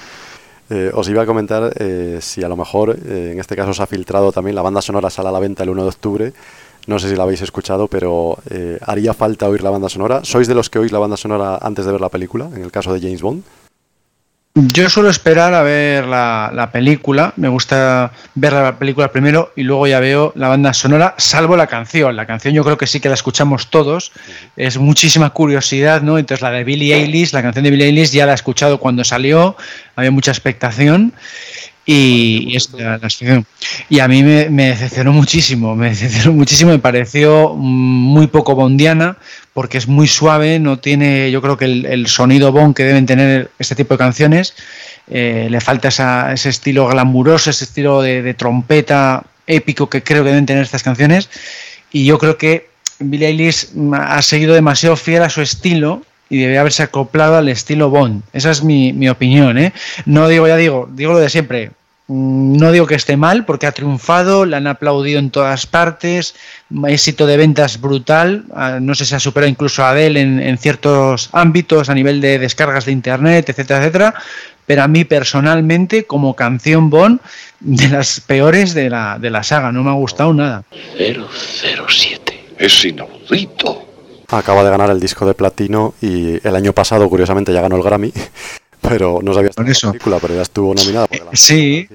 Eh, 0.69 0.90
os 0.92 1.09
iba 1.09 1.23
a 1.23 1.27
comentar 1.27 1.73
eh, 1.79 2.19
si 2.21 2.42
a 2.42 2.49
lo 2.49 2.57
mejor 2.57 2.99
en 3.07 3.38
este 3.38 3.55
caso 3.55 3.73
se 3.73 3.83
ha 3.83 3.87
filtrado 3.87 4.33
también 4.33 4.57
la 4.57 4.62
banda 4.62 4.83
sonora 4.83 5.11
sale 5.11 5.29
a 5.29 5.33
la 5.33 5.38
venta 5.38 5.62
el 5.62 5.71
1 5.71 5.83
de 5.83 5.88
octubre. 5.88 6.33
No 6.87 6.99
sé 6.99 7.09
si 7.09 7.16
la 7.16 7.25
habéis 7.25 7.42
escuchado, 7.42 7.88
pero 7.88 8.38
haría 8.83 9.12
falta 9.12 9.49
oír 9.49 9.62
la 9.62 9.70
banda 9.70 9.88
sonora. 9.88 10.20
¿Sois 10.22 10.46
de 10.46 10.55
los 10.55 10.70
que 10.70 10.79
oís 10.79 10.92
la 10.92 10.99
banda 10.99 11.16
sonora 11.16 11.59
antes 11.61 11.85
de 11.85 11.92
ver 11.92 12.01
la 12.01 12.09
película, 12.09 12.49
en 12.55 12.62
el 12.62 12.70
caso 12.70 12.92
de 12.92 13.01
James 13.01 13.22
Bond? 13.22 13.42
Yo 14.59 14.88
suelo 14.88 15.11
esperar 15.11 15.53
a 15.53 15.62
ver 15.62 16.07
la, 16.07 16.70
película, 16.72 17.35
me 17.37 17.49
gusta 17.49 18.11
ver 18.35 18.55
la 18.55 18.79
película 18.79 19.12
primero 19.12 19.53
y 19.55 19.64
luego 19.64 19.87
ya 19.87 20.01
veo 20.01 20.33
la 20.35 20.49
banda 20.49 20.72
sonora, 20.72 21.14
salvo 21.18 21.59
la 21.59 21.66
canción. 21.66 22.16
La 22.16 22.25
canción 22.25 22.55
yo 22.55 22.64
creo 22.64 22.79
que 22.79 22.87
sí 22.87 22.99
que 22.99 23.11
la 23.11 23.16
escuchamos 23.16 23.68
todos, 23.68 24.12
es 24.57 24.79
muchísima 24.79 25.29
curiosidad, 25.29 26.01
¿no? 26.01 26.16
Entonces 26.16 26.40
la 26.40 26.51
de 26.53 26.64
Billie 26.64 26.94
Eilish, 26.94 27.35
la 27.35 27.42
canción 27.42 27.64
de 27.64 27.70
Billie 27.70 27.85
Eilish 27.85 28.12
ya 28.12 28.25
la 28.25 28.33
he 28.33 28.35
escuchado 28.35 28.79
cuando 28.79 29.05
salió, 29.05 29.59
había 29.94 30.11
mucha 30.11 30.31
expectación 30.31 31.12
y, 31.88 32.59
la, 32.77 33.01
y 33.88 34.01
a 34.01 34.09
mí 34.09 34.25
me, 34.25 34.49
decepcionó 34.49 35.12
muchísimo, 35.12 35.77
me 35.77 35.90
decepcionó 35.90 36.33
muchísimo, 36.33 36.72
me 36.72 36.79
pareció 36.81 37.55
muy 37.55 38.27
poco 38.27 38.57
bondiana 38.57 39.16
porque 39.53 39.79
es 39.79 39.87
muy 39.87 40.09
suave, 40.09 40.59
no 40.59 40.81
tiene 40.81 41.31
yo 41.31 41.40
creo 41.40 41.57
que 41.57 41.64
el, 41.64 42.07
sonido 42.09 42.51
bon 42.51 42.75
que 42.75 42.83
deben 42.83 43.07
tener 43.07 43.53
este 43.61 43.77
tipo 43.77 43.94
de 43.94 43.99
canciones, 43.99 44.55
eh, 45.09 45.46
le 45.49 45.61
falta 45.61 45.88
ese 46.33 46.49
estilo 46.49 46.88
glamuroso, 46.88 47.51
ese 47.51 47.64
estilo 47.64 48.03
de, 48.03 48.35
trompeta 48.35 49.22
épico 49.46 49.88
que 49.88 50.03
creo 50.03 50.25
que 50.25 50.31
deben 50.31 50.44
tener 50.44 50.64
estas 50.64 50.83
canciones 50.83 51.31
y 51.92 52.05
yo 52.05 52.18
creo 52.18 52.37
que 52.37 52.68
Billie 52.99 53.29
Eilish 53.29 53.68
ha 53.92 54.20
seguido 54.22 54.55
demasiado 54.55 54.96
fiel 54.96 55.22
a 55.22 55.31
su 55.31 55.40
estilo 55.40 56.03
y 56.29 56.38
debería 56.38 56.61
haberse 56.61 56.83
acoplado 56.83 57.37
al 57.37 57.49
estilo 57.49 57.90
Bond. 57.90 58.22
Esa 58.33 58.51
es 58.51 58.64
mi, 58.64 58.92
mi 58.92 59.09
opinión. 59.09 59.59
¿eh? 59.59 59.72
No 60.07 60.29
digo, 60.29 60.49
ya 60.49 60.57
digo, 60.57 60.88
digo 60.92 61.12
lo 61.12 61.18
de 61.20 61.31
siempre. 61.31 61.70
Mm, 62.09 62.57
no 62.59 62.71
digo 62.71 62.87
que 62.87 62.95
esté 62.95 63.16
mal 63.16 63.45
porque 63.45 63.66
ha 63.66 63.73
triunfado, 63.73 64.45
la 64.45 64.59
han 64.59 64.66
aplaudido 64.69 65.19
en 65.19 65.31
todas 65.31 65.66
partes, 65.66 66.35
éxito 66.87 67.27
de 67.27 67.37
ventas 67.37 67.81
brutal, 67.81 68.45
ah, 68.55 68.79
no 68.81 68.95
sé 68.95 69.05
si 69.05 69.14
ha 69.14 69.21
superado 69.21 69.51
incluso 69.51 69.83
a 69.83 69.90
Adele 69.90 70.21
en, 70.21 70.59
ciertos 70.59 71.31
ámbitos 71.33 71.90
a 71.90 71.95
nivel 71.95 72.21
de 72.21 72.38
descargas 72.38 72.85
de 72.85 72.92
internet, 72.92 73.49
etcétera, 73.49 73.81
etcétera, 73.81 74.14
pero 74.66 74.83
a 74.83 74.88
mí 74.88 75.05
personalmente 75.05 76.05
como 76.05 76.35
canción 76.35 76.90
Bond 76.90 77.21
de 77.61 77.88
las 77.88 78.21
peores 78.21 78.75
de 78.75 78.88
la, 78.88 79.19
de 79.19 79.31
la 79.31 79.42
saga, 79.42 79.73
no 79.73 79.83
me 79.83 79.90
ha 79.90 79.95
gustado 79.95 80.33
nada. 80.33 80.62
007, 80.97 82.55
es 82.59 82.85
inaudito. 82.85 83.83
Acaba 84.29 84.64
de 84.64 84.71
ganar 84.71 84.90
el 84.90 85.01
disco 85.01 85.25
de 85.25 85.35
platino 85.35 85.95
y 86.01 86.47
el 86.47 86.57
año 86.57 86.73
pasado, 86.73 87.09
curiosamente, 87.09 87.53
ya 87.53 87.61
ganó 87.61 87.77
el 87.77 87.83
Grammy, 87.83 88.12
pero 88.88 89.20
no 89.22 89.35
sabía 89.35 89.51
por 89.51 89.68
eso. 89.68 89.92
película, 89.92 90.18
pero 90.20 90.35
ya 90.35 90.42
estuvo 90.42 90.75
nominada. 90.75 91.07
Por 91.07 91.37
sí. 91.37 91.88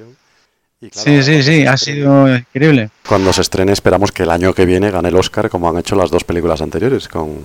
sí, 0.92 1.24
sí, 1.24 1.44
sí, 1.44 1.66
ha 1.66 1.78
sido 1.78 2.36
increíble. 2.36 2.90
Cuando 3.08 3.34
se 3.34 3.42
estrene 3.42 3.72
esperamos 3.72 4.12
que 4.12 4.24
el 4.24 4.32
año 4.32 4.54
que 4.54 4.66
viene 4.66 4.92
gane 4.92 5.10
el 5.10 5.16
Oscar 5.16 5.50
como 5.50 5.70
han 5.70 5.78
hecho 5.78 5.96
las 5.96 6.12
dos 6.12 6.24
películas 6.24 6.62
anteriores 6.62 7.08
con... 7.08 7.40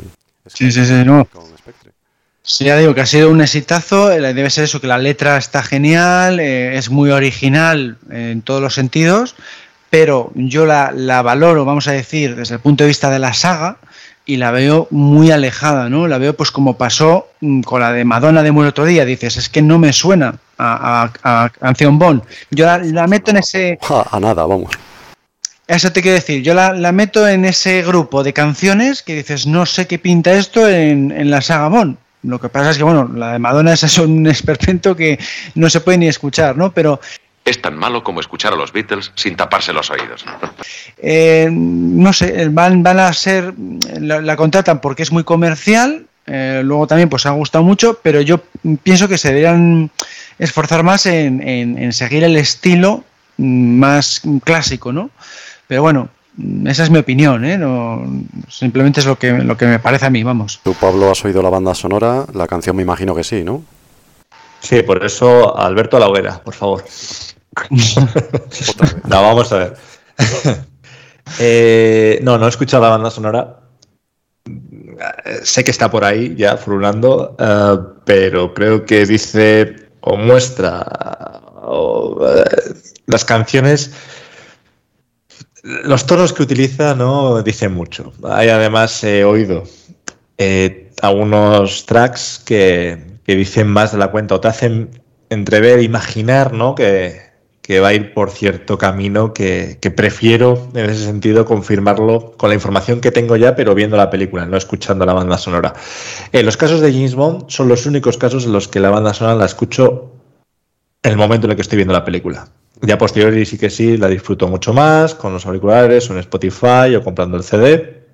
Sí, 0.46 0.70
sí, 0.70 0.84
sí, 0.84 1.02
no. 1.04 1.26
Sí, 2.42 2.64
ya 2.64 2.76
digo 2.76 2.94
que 2.94 3.00
ha 3.00 3.06
sido 3.06 3.28
un 3.30 3.40
exitazo, 3.40 4.12
eh, 4.12 4.20
debe 4.32 4.50
ser 4.50 4.64
eso, 4.64 4.80
que 4.80 4.86
la 4.86 4.98
letra 4.98 5.36
está 5.36 5.64
genial, 5.64 6.38
eh, 6.38 6.76
es 6.78 6.90
muy 6.90 7.10
original 7.10 7.98
en 8.08 8.42
todos 8.42 8.62
los 8.62 8.74
sentidos, 8.74 9.34
pero 9.90 10.30
yo 10.36 10.64
la, 10.64 10.92
la 10.92 11.22
valoro, 11.22 11.64
vamos 11.64 11.88
a 11.88 11.92
decir, 11.92 12.36
desde 12.36 12.54
el 12.54 12.60
punto 12.60 12.84
de 12.84 12.88
vista 12.88 13.10
de 13.10 13.18
la 13.18 13.34
saga, 13.34 13.78
y 14.26 14.36
la 14.36 14.50
veo 14.50 14.88
muy 14.90 15.30
alejada, 15.30 15.88
¿no? 15.88 16.08
La 16.08 16.18
veo 16.18 16.36
pues 16.36 16.50
como 16.50 16.76
pasó 16.76 17.28
mm, 17.40 17.62
con 17.62 17.80
la 17.80 17.92
de 17.92 18.04
Madonna 18.04 18.42
de 18.42 18.52
muy 18.52 18.66
otro 18.66 18.84
día, 18.84 19.04
dices, 19.04 19.36
es 19.36 19.48
que 19.48 19.62
no 19.62 19.78
me 19.78 19.92
suena 19.92 20.34
a, 20.58 21.10
a, 21.22 21.50
canción 21.50 21.98
Bond. 21.98 22.22
Yo 22.50 22.66
la, 22.66 23.06
meto 23.06 23.30
en 23.30 23.38
ese... 23.38 23.78
A, 24.10 24.20
nada, 24.20 24.44
vamos. 24.44 24.72
Eso 25.68 25.92
te 25.92 26.02
quiero 26.02 26.16
decir, 26.16 26.42
yo 26.42 26.54
la, 26.54 26.92
meto 26.92 27.26
en 27.26 27.44
ese 27.44 27.82
grupo 27.82 28.22
de 28.22 28.32
canciones 28.32 29.02
que 29.02 29.16
dices, 29.16 29.46
no 29.46 29.64
sé 29.64 29.86
qué 29.86 29.98
pinta 29.98 30.32
esto 30.32 30.68
en, 30.68 31.10
en 31.12 31.30
la 31.30 31.40
saga 31.40 31.68
Bond. 31.68 31.96
Lo 32.22 32.40
que 32.40 32.48
pasa 32.48 32.70
es 32.70 32.78
que, 32.78 32.82
bueno, 32.82 33.08
la 33.14 33.32
de 33.32 33.38
Madonna 33.38 33.72
es 33.72 33.98
un 33.98 34.26
esperpento 34.28 34.96
que 34.96 35.18
no 35.54 35.70
se 35.70 35.80
puede 35.80 35.98
ni 35.98 36.08
escuchar, 36.08 36.56
¿no? 36.56 36.72
Pero 36.72 37.00
es 37.46 37.62
tan 37.62 37.78
malo 37.78 38.02
como 38.02 38.20
escuchar 38.20 38.52
a 38.52 38.56
los 38.56 38.72
Beatles 38.72 39.12
sin 39.14 39.36
taparse 39.36 39.72
los 39.72 39.90
oídos. 39.90 40.24
Eh, 40.98 41.48
no 41.50 42.12
sé, 42.12 42.48
van, 42.48 42.82
van 42.82 42.98
a 42.98 43.12
ser, 43.12 43.54
la, 44.00 44.36
contratan 44.36 44.80
porque 44.80 45.04
es 45.04 45.12
muy 45.12 45.22
comercial, 45.24 46.06
eh, 46.26 46.60
luego 46.64 46.88
también 46.88 47.08
pues 47.08 47.24
ha 47.24 47.30
gustado 47.30 47.64
mucho, 47.64 48.00
pero 48.02 48.20
yo 48.20 48.40
pienso 48.82 49.08
que 49.08 49.16
se 49.16 49.28
deberían 49.28 49.90
esforzar 50.40 50.82
más 50.82 51.06
en, 51.06 51.92
seguir 51.92 52.24
el 52.24 52.36
estilo 52.36 53.04
más 53.38 54.22
clásico, 54.42 54.92
¿no? 54.92 55.10
Pero 55.68 55.82
bueno, 55.82 56.08
esa 56.66 56.82
es 56.82 56.90
mi 56.90 56.98
opinión, 56.98 57.44
¿eh? 57.44 57.58
simplemente 58.48 59.00
es 59.00 59.06
lo 59.06 59.16
que, 59.18 59.32
lo 59.32 59.56
que 59.56 59.66
me 59.66 59.78
parece 59.78 60.06
a 60.06 60.10
mí, 60.10 60.24
vamos. 60.24 60.60
¿Tú, 60.64 60.74
Pablo, 60.74 61.10
has 61.10 61.24
oído 61.24 61.42
la 61.42 61.50
banda 61.50 61.74
sonora? 61.74 62.26
La 62.34 62.48
canción 62.48 62.74
me 62.74 62.82
imagino 62.82 63.14
que 63.14 63.22
sí, 63.22 63.44
¿no? 63.44 63.62
Sí, 64.60 64.82
por 64.82 65.04
eso 65.04 65.56
Alberto 65.56 65.96
a 65.96 66.00
la 66.00 66.08
hoguera, 66.08 66.42
por 66.42 66.54
favor. 66.54 66.84
no, 69.08 69.22
vamos 69.22 69.52
a 69.52 69.56
ver. 69.58 69.76
Eh, 71.40 72.20
no, 72.22 72.38
no 72.38 72.46
he 72.46 72.48
escuchado 72.48 72.84
la 72.84 72.90
banda 72.90 73.10
sonora. 73.10 73.58
Sé 75.42 75.64
que 75.64 75.72
está 75.72 75.90
por 75.90 76.04
ahí 76.04 76.36
ya 76.36 76.56
frunando, 76.56 77.34
eh, 77.36 77.78
pero 78.04 78.54
creo 78.54 78.86
que 78.86 79.04
dice 79.04 79.88
o 80.02 80.16
muestra 80.16 80.86
eh, 82.22 82.44
las 83.06 83.24
canciones. 83.24 83.90
Los 85.64 86.06
tonos 86.06 86.32
que 86.32 86.44
utiliza 86.44 86.94
no 86.94 87.42
dicen 87.42 87.74
mucho. 87.74 88.12
Hay 88.22 88.48
además 88.48 89.02
he 89.02 89.24
oído 89.24 89.64
algunos 91.02 91.86
tracks 91.86 92.40
que, 92.46 93.18
que 93.24 93.34
dicen 93.34 93.66
más 93.66 93.90
de 93.90 93.98
la 93.98 94.12
cuenta 94.12 94.36
o 94.36 94.40
te 94.40 94.46
hacen 94.46 95.02
entrever, 95.28 95.82
imaginar, 95.82 96.52
¿no? 96.52 96.76
Que, 96.76 97.25
que 97.66 97.80
va 97.80 97.88
a 97.88 97.94
ir 97.94 98.14
por 98.14 98.30
cierto 98.30 98.78
camino 98.78 99.34
que, 99.34 99.76
prefiero 99.96 100.68
en 100.72 100.88
ese 100.88 101.04
sentido 101.04 101.44
confirmarlo 101.44 102.34
con 102.36 102.48
la 102.48 102.54
información 102.54 103.00
que 103.00 103.10
tengo 103.10 103.34
ya, 103.34 103.56
pero 103.56 103.74
viendo 103.74 103.96
la 103.96 104.08
película, 104.08 104.46
no 104.46 104.56
escuchando 104.56 105.04
la 105.04 105.14
banda 105.14 105.36
sonora. 105.36 105.74
En 106.30 106.46
los 106.46 106.56
casos 106.56 106.80
de 106.80 106.92
James 106.92 107.16
Bond 107.16 107.46
son 107.48 107.66
los 107.66 107.84
únicos 107.84 108.18
casos 108.18 108.44
en 108.44 108.52
los 108.52 108.68
que 108.68 108.78
la 108.78 108.90
banda 108.90 109.12
sonora 109.12 109.34
la 109.34 109.46
escucho 109.46 110.12
el 111.02 111.16
momento 111.16 111.48
en 111.48 111.50
el 111.50 111.56
que 111.56 111.62
estoy 111.62 111.74
viendo 111.74 111.92
la 111.92 112.04
película. 112.04 112.48
Ya 112.82 112.98
posteriori 112.98 113.44
sí 113.44 113.58
que 113.58 113.68
sí, 113.68 113.96
la 113.96 114.06
disfruto 114.06 114.46
mucho 114.46 114.72
más 114.72 115.16
con 115.16 115.32
los 115.32 115.44
auriculares 115.44 116.08
o 116.08 116.12
en 116.12 116.20
Spotify 116.20 116.94
o 116.96 117.02
comprando 117.02 117.36
el 117.36 117.42
CD, 117.42 118.04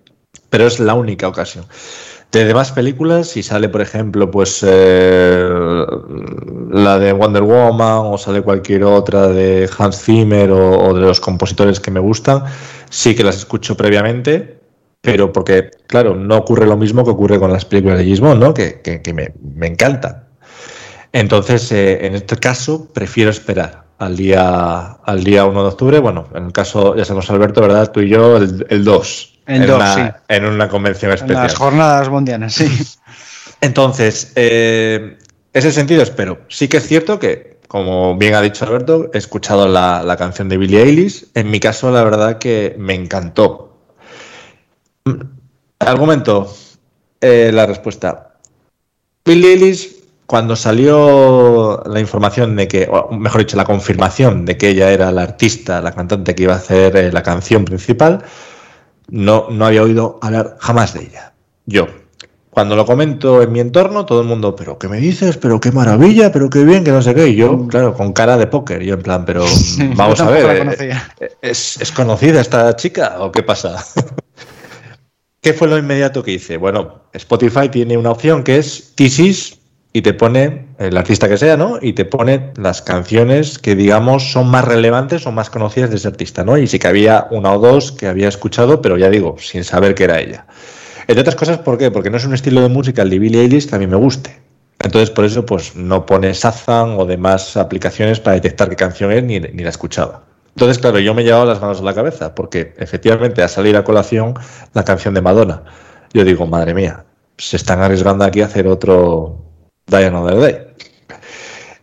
pero 0.49 0.67
es 0.67 0.81
la 0.81 0.95
única 0.95 1.29
ocasión. 1.29 1.67
De 2.33 2.47
demás 2.47 2.73
películas, 2.73 3.29
si 3.29 3.43
sale, 3.43 3.69
por 3.69 3.83
ejemplo, 3.83 4.31
pues 4.31 4.65
eh, 4.67 5.49
la 6.71 6.99
de 6.99 7.13
Wonder 7.13 7.43
Woman 7.43 8.07
o 8.07 8.17
sale 8.17 8.41
cualquier 8.41 8.85
otra 8.85 9.29
de 9.29 9.69
Hans 9.79 10.03
Zimmer 10.03 10.51
o, 10.51 10.95
de 10.95 11.03
los 11.03 11.21
compositores 11.21 11.79
que 11.79 11.91
me 11.91 12.01
gustan, 12.01 12.45
sí 12.89 13.15
que 13.15 13.23
las 13.23 13.37
escucho 13.37 13.77
previamente, 13.77 14.59
pero 15.03 15.31
porque, 15.31 15.71
claro, 15.87 16.17
no 16.17 16.39
ocurre 16.39 16.67
lo 16.67 16.79
mismo 16.79 17.05
que 17.05 17.11
ocurre 17.11 17.39
con 17.39 17.53
las 17.53 17.67
películas 17.67 17.99
de 17.99 18.05
Gismond, 18.07 18.41
¿no? 18.41 18.55
Que, 18.55 18.81
que, 18.81 19.13
me, 19.13 19.35
me, 19.43 19.67
encantan. 19.67 20.25
Entonces, 21.13 21.71
eh, 21.71 22.07
en 22.07 22.15
este 22.15 22.37
caso, 22.37 22.89
prefiero 22.95 23.31
esperar 23.31 23.85
al 23.99 24.17
día, 24.17 24.93
al 25.05 25.23
día 25.23 25.45
1 25.45 25.63
de 25.63 25.69
octubre. 25.69 25.99
Bueno, 25.99 26.29
en 26.35 26.47
el 26.47 26.53
caso, 26.53 26.97
ya 26.97 27.05
sabemos, 27.05 27.29
Alberto, 27.31 27.61
¿verdad? 27.61 27.93
Tú 27.93 28.01
y 28.01 28.09
yo, 28.09 28.39
el, 28.39 28.67
el 28.71 28.85
2 28.85 29.32
en, 29.47 29.71
una, 29.71 30.23
en 30.29 30.45
una 30.45 30.69
convención 30.69 31.13
especial. 31.13 31.39
En 31.39 31.43
las 31.45 31.55
jornadas 31.55 32.09
mundiales, 32.09 32.55
sí. 32.55 32.67
Entonces, 33.61 34.33
eh, 34.35 35.19
ese 35.53 35.73
sentido 35.73 36.03
espero. 36.03 36.41
Sí 36.49 36.69
que 36.69 36.79
es 36.79 36.87
cierto 36.87 37.19
que, 37.19 37.59
como 37.69 38.17
bien 38.17 38.35
ha 38.35 38.41
dicho 38.41 38.65
Alberto, 38.65 39.11
he 39.15 39.19
escuchado 39.19 39.69
la, 39.69 40.17
canción 40.19 40.49
de 40.49 40.59
Billie 40.59 40.83
Eilish. 40.83 41.27
En 41.35 41.51
mi 41.51 41.61
caso, 41.61 41.91
la 41.91 42.03
verdad 42.03 42.39
que 42.39 42.75
me 42.79 42.95
encantó. 42.95 43.79
Argumento, 45.79 46.53
eh, 47.21 47.51
la 47.53 47.67
respuesta. 47.67 48.35
Billie 49.25 49.53
Eilish, 49.53 50.03
cuando 50.27 50.57
salió 50.57 51.83
la 51.87 52.01
información 52.01 52.57
de 52.57 52.67
que, 52.67 52.89
o 52.91 53.13
mejor 53.13 53.43
dicho, 53.43 53.57
la 53.57 53.65
confirmación 53.65 54.45
de 54.45 54.57
que 54.57 54.71
ella 54.71 54.91
era 54.91 55.13
la 55.13 55.23
artista, 55.23 55.81
la 55.81 55.93
cantante 55.93 56.35
que 56.35 56.45
iba 56.45 56.55
a 56.55 56.57
hacer 56.57 56.97
eh, 56.97 57.13
la 57.13 57.23
canción 57.23 57.65
principal, 57.65 58.25
no, 59.09 59.47
no 59.51 59.67
había 59.67 59.83
oído 59.83 60.19
hablar 60.23 60.57
jamás 60.61 60.95
de 60.95 61.05
ella. 61.05 61.33
Yo. 61.67 61.87
Cuando 62.51 62.77
lo 62.77 62.85
comento 62.85 63.41
en 63.41 63.51
mi 63.51 63.61
entorno, 63.61 64.05
todo 64.05 64.21
el 64.21 64.27
mundo, 64.27 64.55
pero 64.55 64.79
¿qué 64.79 64.87
me 64.87 64.99
dices? 64.99 65.39
Pero 65.39 65.59
qué 65.59 65.73
maravilla, 65.73 66.31
pero 66.31 66.51
qué 66.51 66.65
bien, 66.65 66.85
que 66.85 66.91
no 66.91 67.01
sé 67.01 67.15
qué. 67.15 67.29
Y 67.29 67.37
yo, 67.37 67.67
claro, 67.67 67.95
con 67.95 68.13
cara 68.13 68.37
de 68.37 68.47
póker, 68.47 68.83
yo 68.83 68.93
en 68.93 69.03
plan, 69.03 69.25
pero 69.25 69.43
vamos 69.97 70.21
a 70.21 70.29
ver, 70.29 70.77
eh, 70.79 71.31
¿es, 71.41 71.81
¿es, 71.81 71.91
conocida 71.93 72.43
esta 72.43 72.77
chica 72.77 73.17
o 73.21 73.33
qué 73.33 73.43
pasa? 73.43 73.83
¿Qué 75.41 75.55
fue 75.55 75.67
lo 75.67 75.79
inmediato 75.79 76.23
que 76.23 76.33
hice? 76.33 76.59
Bueno, 76.59 77.05
Spotify 77.15 77.71
tiene 77.71 77.97
una 77.97 78.11
opción 78.11 78.45
que 78.45 78.59
es 78.59 78.93
Thesis 78.97 79.62
y 79.93 80.03
te 80.03 80.15
pone 80.15 80.67
el 80.79 80.97
artista 80.97 81.29
que 81.29 81.37
sea, 81.37 81.57
¿no? 81.57 81.79
Y 81.81 81.93
te 81.93 82.05
pone 82.05 82.53
las 82.57 82.81
canciones 82.81 83.59
que 83.59 83.75
digamos 83.75 84.33
son 84.33 84.49
más 84.49 84.65
relevantes 84.65 85.27
o 85.27 85.33
más 85.33 85.51
conocidas 85.51 85.91
de 85.91 85.97
ese 85.97 86.09
artista, 86.09 86.45
¿no? 86.45 86.57
Y 86.57 86.67
sí 86.67 86.79
que 86.79 86.89
había 86.89 87.27
una 87.31 87.53
o 87.53 87.59
dos 87.59 87.93
que 87.93 88.07
había 88.07 88.29
escuchado, 88.29 88.81
pero 88.81 88.97
ya 88.97 89.11
digo, 89.11 89.37
sin 89.39 89.65
saber 89.65 89.95
que 89.95 90.05
era 90.05 90.19
ella. 90.21 90.47
Entre 91.07 91.21
otras 91.21 91.37
cosas, 91.37 91.59
¿por 91.59 91.77
qué? 91.77 91.91
Porque 91.91 92.11
no 92.11 92.17
es 92.17 92.25
un 92.25 92.33
estilo 92.33 92.63
de 92.63 92.69
música 92.69 93.03
el 93.03 93.11
de 93.11 93.19
Billie 93.19 93.43
Eilish 93.43 93.69
que 93.69 93.77
a 93.77 93.79
mí 93.79 93.87
me 93.87 93.97
guste. 93.97 94.41
Entonces, 94.79 95.11
por 95.11 95.25
eso, 95.25 95.45
pues 95.45 95.77
no 95.77 96.07
pone 96.07 96.33
Shazam 96.33 96.99
o 96.99 97.05
demás 97.05 97.57
aplicaciones 97.57 98.19
para 98.19 98.35
detectar 98.35 98.69
qué 98.69 98.77
canción 98.77 99.13
es 99.13 99.23
ni, 99.23 99.39
ni 99.39 99.63
la 99.63 99.71
escuchaba. 99.71 100.25
Entonces, 100.57 100.79
claro, 100.79 100.99
yo 100.99 101.15
me 101.15 101.23
he 101.23 101.25
llevado 101.25 101.47
las 101.47 101.61
manos 101.61 101.81
a 101.81 101.85
la 101.85 101.95
cabeza, 101.95 102.35
porque 102.35 102.75
efectivamente 102.79 103.43
ha 103.43 103.49
salido 103.49 103.79
a 103.79 103.85
colación 103.85 104.35
la 104.75 104.85
canción 104.85 105.15
de 105.15 105.23
Madonna. 105.23 105.63
Yo 106.13 106.25
digo, 106.25 106.47
madre 106.47 106.75
mía, 106.75 107.05
se 107.39 107.57
están 107.57 107.81
arriesgando 107.81 108.25
aquí 108.25 108.43
a 108.43 108.47
hacer 108.47 108.67
otro, 108.67 109.42
Die 109.87 110.05
Another 110.05 110.39
Day. 110.39 110.73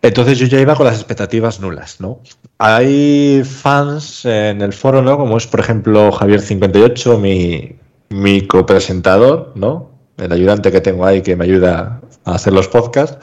Entonces 0.01 0.39
yo 0.39 0.47
ya 0.47 0.59
iba 0.59 0.75
con 0.75 0.85
las 0.85 0.95
expectativas 0.95 1.59
nulas, 1.59 1.99
¿no? 1.99 2.21
Hay 2.57 3.43
fans 3.43 4.23
en 4.25 4.61
el 4.61 4.71
foro, 4.71 5.01
¿no? 5.01 5.17
Como 5.17 5.37
es, 5.37 5.45
por 5.45 5.59
ejemplo, 5.59 6.11
Javier58, 6.11 7.19
mi, 7.19 7.75
mi 8.09 8.47
copresentador, 8.47 9.51
¿no? 9.55 9.91
El 10.17 10.31
ayudante 10.31 10.71
que 10.71 10.81
tengo 10.81 11.05
ahí 11.05 11.21
que 11.21 11.35
me 11.35 11.45
ayuda 11.45 12.01
a 12.23 12.35
hacer 12.35 12.53
los 12.53 12.67
podcasts, 12.69 13.17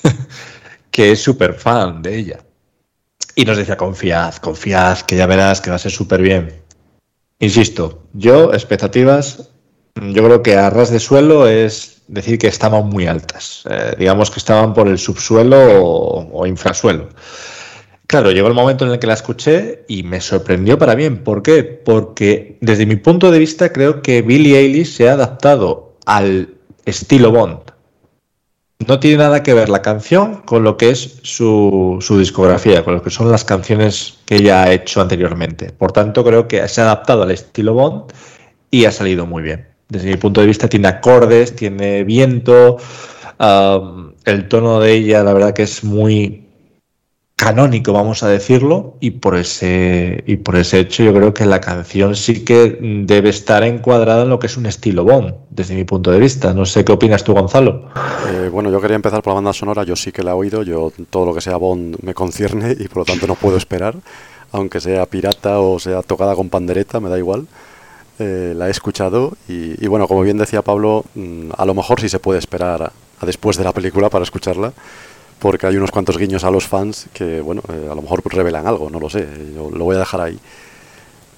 que 0.90 1.12
es 1.12 1.22
súper 1.22 1.54
fan 1.54 2.02
de 2.02 2.16
ella. 2.16 2.38
Y 3.34 3.44
nos 3.44 3.56
decía, 3.56 3.76
confiad, 3.76 4.34
confiad, 4.36 4.98
que 5.00 5.16
ya 5.16 5.26
verás 5.26 5.60
que 5.60 5.70
va 5.70 5.76
a 5.76 5.78
ser 5.78 5.92
súper 5.92 6.20
bien. 6.20 6.62
Insisto, 7.38 8.04
yo, 8.12 8.52
expectativas, 8.52 9.50
yo 9.94 10.24
creo 10.24 10.42
que 10.42 10.56
a 10.56 10.70
ras 10.70 10.90
de 10.90 11.00
suelo 11.00 11.46
es 11.46 11.95
decir 12.08 12.38
que 12.38 12.48
estaban 12.48 12.88
muy 12.88 13.06
altas. 13.06 13.64
Eh, 13.68 13.94
digamos 13.98 14.30
que 14.30 14.38
estaban 14.38 14.74
por 14.74 14.88
el 14.88 14.98
subsuelo 14.98 15.58
o, 15.58 16.46
infrasuelo. 16.46 17.08
Claro, 18.06 18.30
llegó 18.30 18.46
el 18.46 18.54
momento 18.54 18.86
en 18.86 18.92
el 18.92 18.98
que 18.98 19.08
la 19.08 19.14
escuché 19.14 19.84
y 19.88 20.04
me 20.04 20.20
sorprendió 20.20 20.78
para 20.78 20.94
bien. 20.94 21.24
¿Por 21.24 21.42
qué? 21.42 21.64
Porque 21.64 22.56
desde 22.60 22.86
mi 22.86 22.96
punto 22.96 23.30
de 23.30 23.38
vista 23.40 23.72
creo 23.72 24.00
que 24.00 24.22
Billie 24.22 24.58
Eilish 24.58 24.96
se 24.96 25.08
ha 25.08 25.14
adaptado 25.14 25.96
al 26.06 26.54
estilo 26.84 27.32
Bond. 27.32 27.72
No 28.86 29.00
tiene 29.00 29.16
nada 29.16 29.42
que 29.42 29.54
ver 29.54 29.70
la 29.70 29.82
canción 29.82 30.42
con 30.42 30.62
lo 30.62 30.76
que 30.76 30.90
es 30.90 31.18
su, 31.22 31.96
su, 32.00 32.18
discografía, 32.18 32.84
con 32.84 32.94
lo 32.94 33.02
que 33.02 33.10
son 33.10 33.30
las 33.30 33.42
canciones 33.42 34.18
que 34.26 34.36
ella 34.36 34.62
ha 34.62 34.72
hecho 34.72 35.00
anteriormente. 35.00 35.72
Por 35.72 35.92
tanto, 35.92 36.22
creo 36.22 36.46
que 36.46 36.68
se 36.68 36.82
ha 36.82 36.84
adaptado 36.84 37.22
al 37.22 37.30
estilo 37.30 37.72
Bond 37.72 38.12
y 38.70 38.84
ha 38.84 38.92
salido 38.92 39.26
muy 39.26 39.42
bien 39.42 39.75
desde 39.88 40.10
mi 40.10 40.16
punto 40.16 40.40
de 40.40 40.46
vista, 40.46 40.68
tiene 40.68 40.88
acordes, 40.88 41.54
tiene 41.54 42.04
viento. 42.04 42.76
el 43.38 44.48
tono 44.48 44.80
de 44.80 44.92
ella, 44.92 45.22
la 45.22 45.32
verdad 45.32 45.54
que 45.54 45.62
es 45.62 45.84
muy 45.84 46.46
canónico, 47.36 47.92
vamos 47.92 48.22
a 48.22 48.28
decirlo, 48.28 48.96
y 48.98 49.10
por 49.10 49.36
ese 49.36 50.24
y 50.26 50.36
por 50.36 50.56
ese 50.56 50.80
hecho 50.80 51.02
yo 51.04 51.12
creo 51.12 51.34
que 51.34 51.44
la 51.44 51.60
canción 51.60 52.16
sí 52.16 52.44
que 52.44 52.78
debe 52.80 53.28
estar 53.28 53.62
encuadrada 53.62 54.22
en 54.22 54.30
lo 54.30 54.38
que 54.38 54.46
es 54.46 54.56
un 54.56 54.64
estilo 54.64 55.04
Bond, 55.04 55.34
desde 55.50 55.74
mi 55.74 55.84
punto 55.84 56.10
de 56.10 56.18
vista. 56.18 56.54
No 56.54 56.64
sé 56.64 56.84
qué 56.84 56.92
opinas 56.92 57.24
tú, 57.24 57.34
Gonzalo. 57.34 57.90
Eh, 58.30 58.48
bueno, 58.50 58.70
yo 58.70 58.80
quería 58.80 58.96
empezar 58.96 59.22
por 59.22 59.32
la 59.32 59.34
banda 59.34 59.52
sonora, 59.52 59.84
yo 59.84 59.94
sí 59.96 60.12
que 60.12 60.22
la 60.22 60.30
he 60.30 60.34
oído, 60.34 60.62
yo 60.62 60.90
todo 61.10 61.26
lo 61.26 61.34
que 61.34 61.42
sea 61.42 61.58
Bond 61.58 61.98
me 62.02 62.14
concierne 62.14 62.72
y 62.78 62.88
por 62.88 62.98
lo 62.98 63.04
tanto 63.04 63.26
no 63.26 63.34
puedo 63.34 63.58
esperar, 63.58 63.94
aunque 64.52 64.80
sea 64.80 65.04
pirata 65.04 65.60
o 65.60 65.78
sea 65.78 66.02
tocada 66.02 66.34
con 66.34 66.48
pandereta, 66.48 67.00
me 67.00 67.10
da 67.10 67.18
igual. 67.18 67.46
Eh, 68.18 68.54
la 68.56 68.68
he 68.68 68.70
escuchado 68.70 69.36
y, 69.46 69.86
bueno, 69.88 70.08
como 70.08 70.22
bien 70.22 70.38
decía 70.38 70.62
Pablo, 70.62 71.04
mm, 71.14 71.50
a 71.54 71.66
lo 71.66 71.74
mejor 71.74 72.00
sí 72.00 72.08
se 72.08 72.18
puede 72.18 72.38
esperar 72.38 72.90
a, 73.20 73.26
después 73.26 73.58
de 73.58 73.64
la 73.64 73.72
película 73.72 74.08
para 74.08 74.22
escucharla, 74.22 74.72
porque 75.38 75.66
hay 75.66 75.76
unos 75.76 75.90
cuantos 75.90 76.16
guiños 76.16 76.42
a 76.42 76.50
los 76.50 76.66
fans 76.66 77.08
que, 77.12 77.42
bueno, 77.42 77.60
eh, 77.68 77.88
a 77.90 77.94
lo 77.94 78.00
mejor 78.00 78.22
revelan 78.24 78.66
algo, 78.66 78.88
no 78.88 79.00
lo 79.00 79.10
sé, 79.10 79.28
yo 79.54 79.70
lo 79.70 79.84
voy 79.84 79.96
a 79.96 79.98
dejar 79.98 80.22
ahí. 80.22 80.38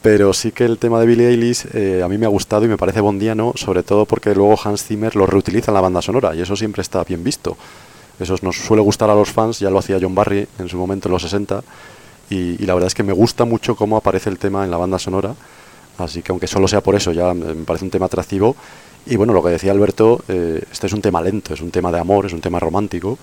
Pero 0.03 0.33
sí 0.33 0.53
que 0.53 0.65
el 0.65 0.79
tema 0.79 1.01
de 1.01 1.07
Billie 1.07 1.29
Eilish 1.29 1.67
eh, 1.75 2.03
a 2.05 2.09
mí 2.09 2.17
me 2.17 2.27
ha 2.27 2.29
gustado 2.29 2.65
y 2.65 2.69
me 2.69 2.77
parece 2.77 3.01
bondiano, 3.01 3.55
sobre 3.57 3.83
todo 3.83 4.07
porque 4.07 4.33
luego 4.33 4.57
Hans 4.63 4.85
Zimmer 4.85 5.17
lo 5.17 5.27
reutiliza 5.27 5.73
en 5.73 5.75
la 5.75 5.81
banda 5.81 6.01
sonora 6.01 6.37
y 6.37 6.43
eso 6.43 6.55
siempre 6.55 6.83
está 6.83 7.03
bien 7.03 7.25
visto. 7.25 7.57
Eso 8.21 8.37
nos 8.43 8.57
suele 8.57 8.83
gustar 8.85 9.11
a 9.11 9.17
los 9.17 9.33
fans, 9.33 9.59
ya 9.59 9.71
lo 9.71 9.79
hacía 9.79 9.99
John 10.01 10.15
Barry 10.15 10.47
en 10.61 10.69
su 10.69 10.77
momento 10.77 11.09
en 11.09 11.13
los 11.15 11.23
60 11.23 11.65
y, 12.31 12.63
y 12.63 12.67
la 12.67 12.75
verdad 12.75 12.87
es 12.87 12.95
que 12.95 13.03
me 13.03 13.13
gusta 13.13 13.45
mucho 13.45 13.75
cómo 13.75 13.97
aparece 13.97 14.31
el 14.31 14.39
tema 14.39 14.65
en 14.65 14.71
la 14.71 14.77
banda 14.77 15.01
sonora 15.01 15.35
Así 15.99 16.23
que 16.23 16.33
aunque 16.33 16.47
solo 16.47 16.69
sea 16.69 16.81
por 16.81 16.95
eso, 16.95 17.13
ya 17.13 17.35
me 17.35 17.65
parece 17.65 17.85
un 17.85 17.91
tema 17.91 18.07
atractivo. 18.07 18.57
Y 19.07 19.17
bueno, 19.17 19.33
lo 19.33 19.43
que 19.43 19.51
decía 19.51 19.73
Alberto, 19.73 20.23
eh, 20.29 20.63
este 20.71 20.87
es 20.87 20.93
un 20.93 21.03
tema 21.03 21.21
lento, 21.21 21.55
es 21.55 21.61
un 21.61 21.71
tema 21.71 21.91
de 21.91 21.99
amor, 21.99 22.27
es 22.27 22.33
un 22.33 22.41
tema 22.41 22.61
romántico, 22.61 23.19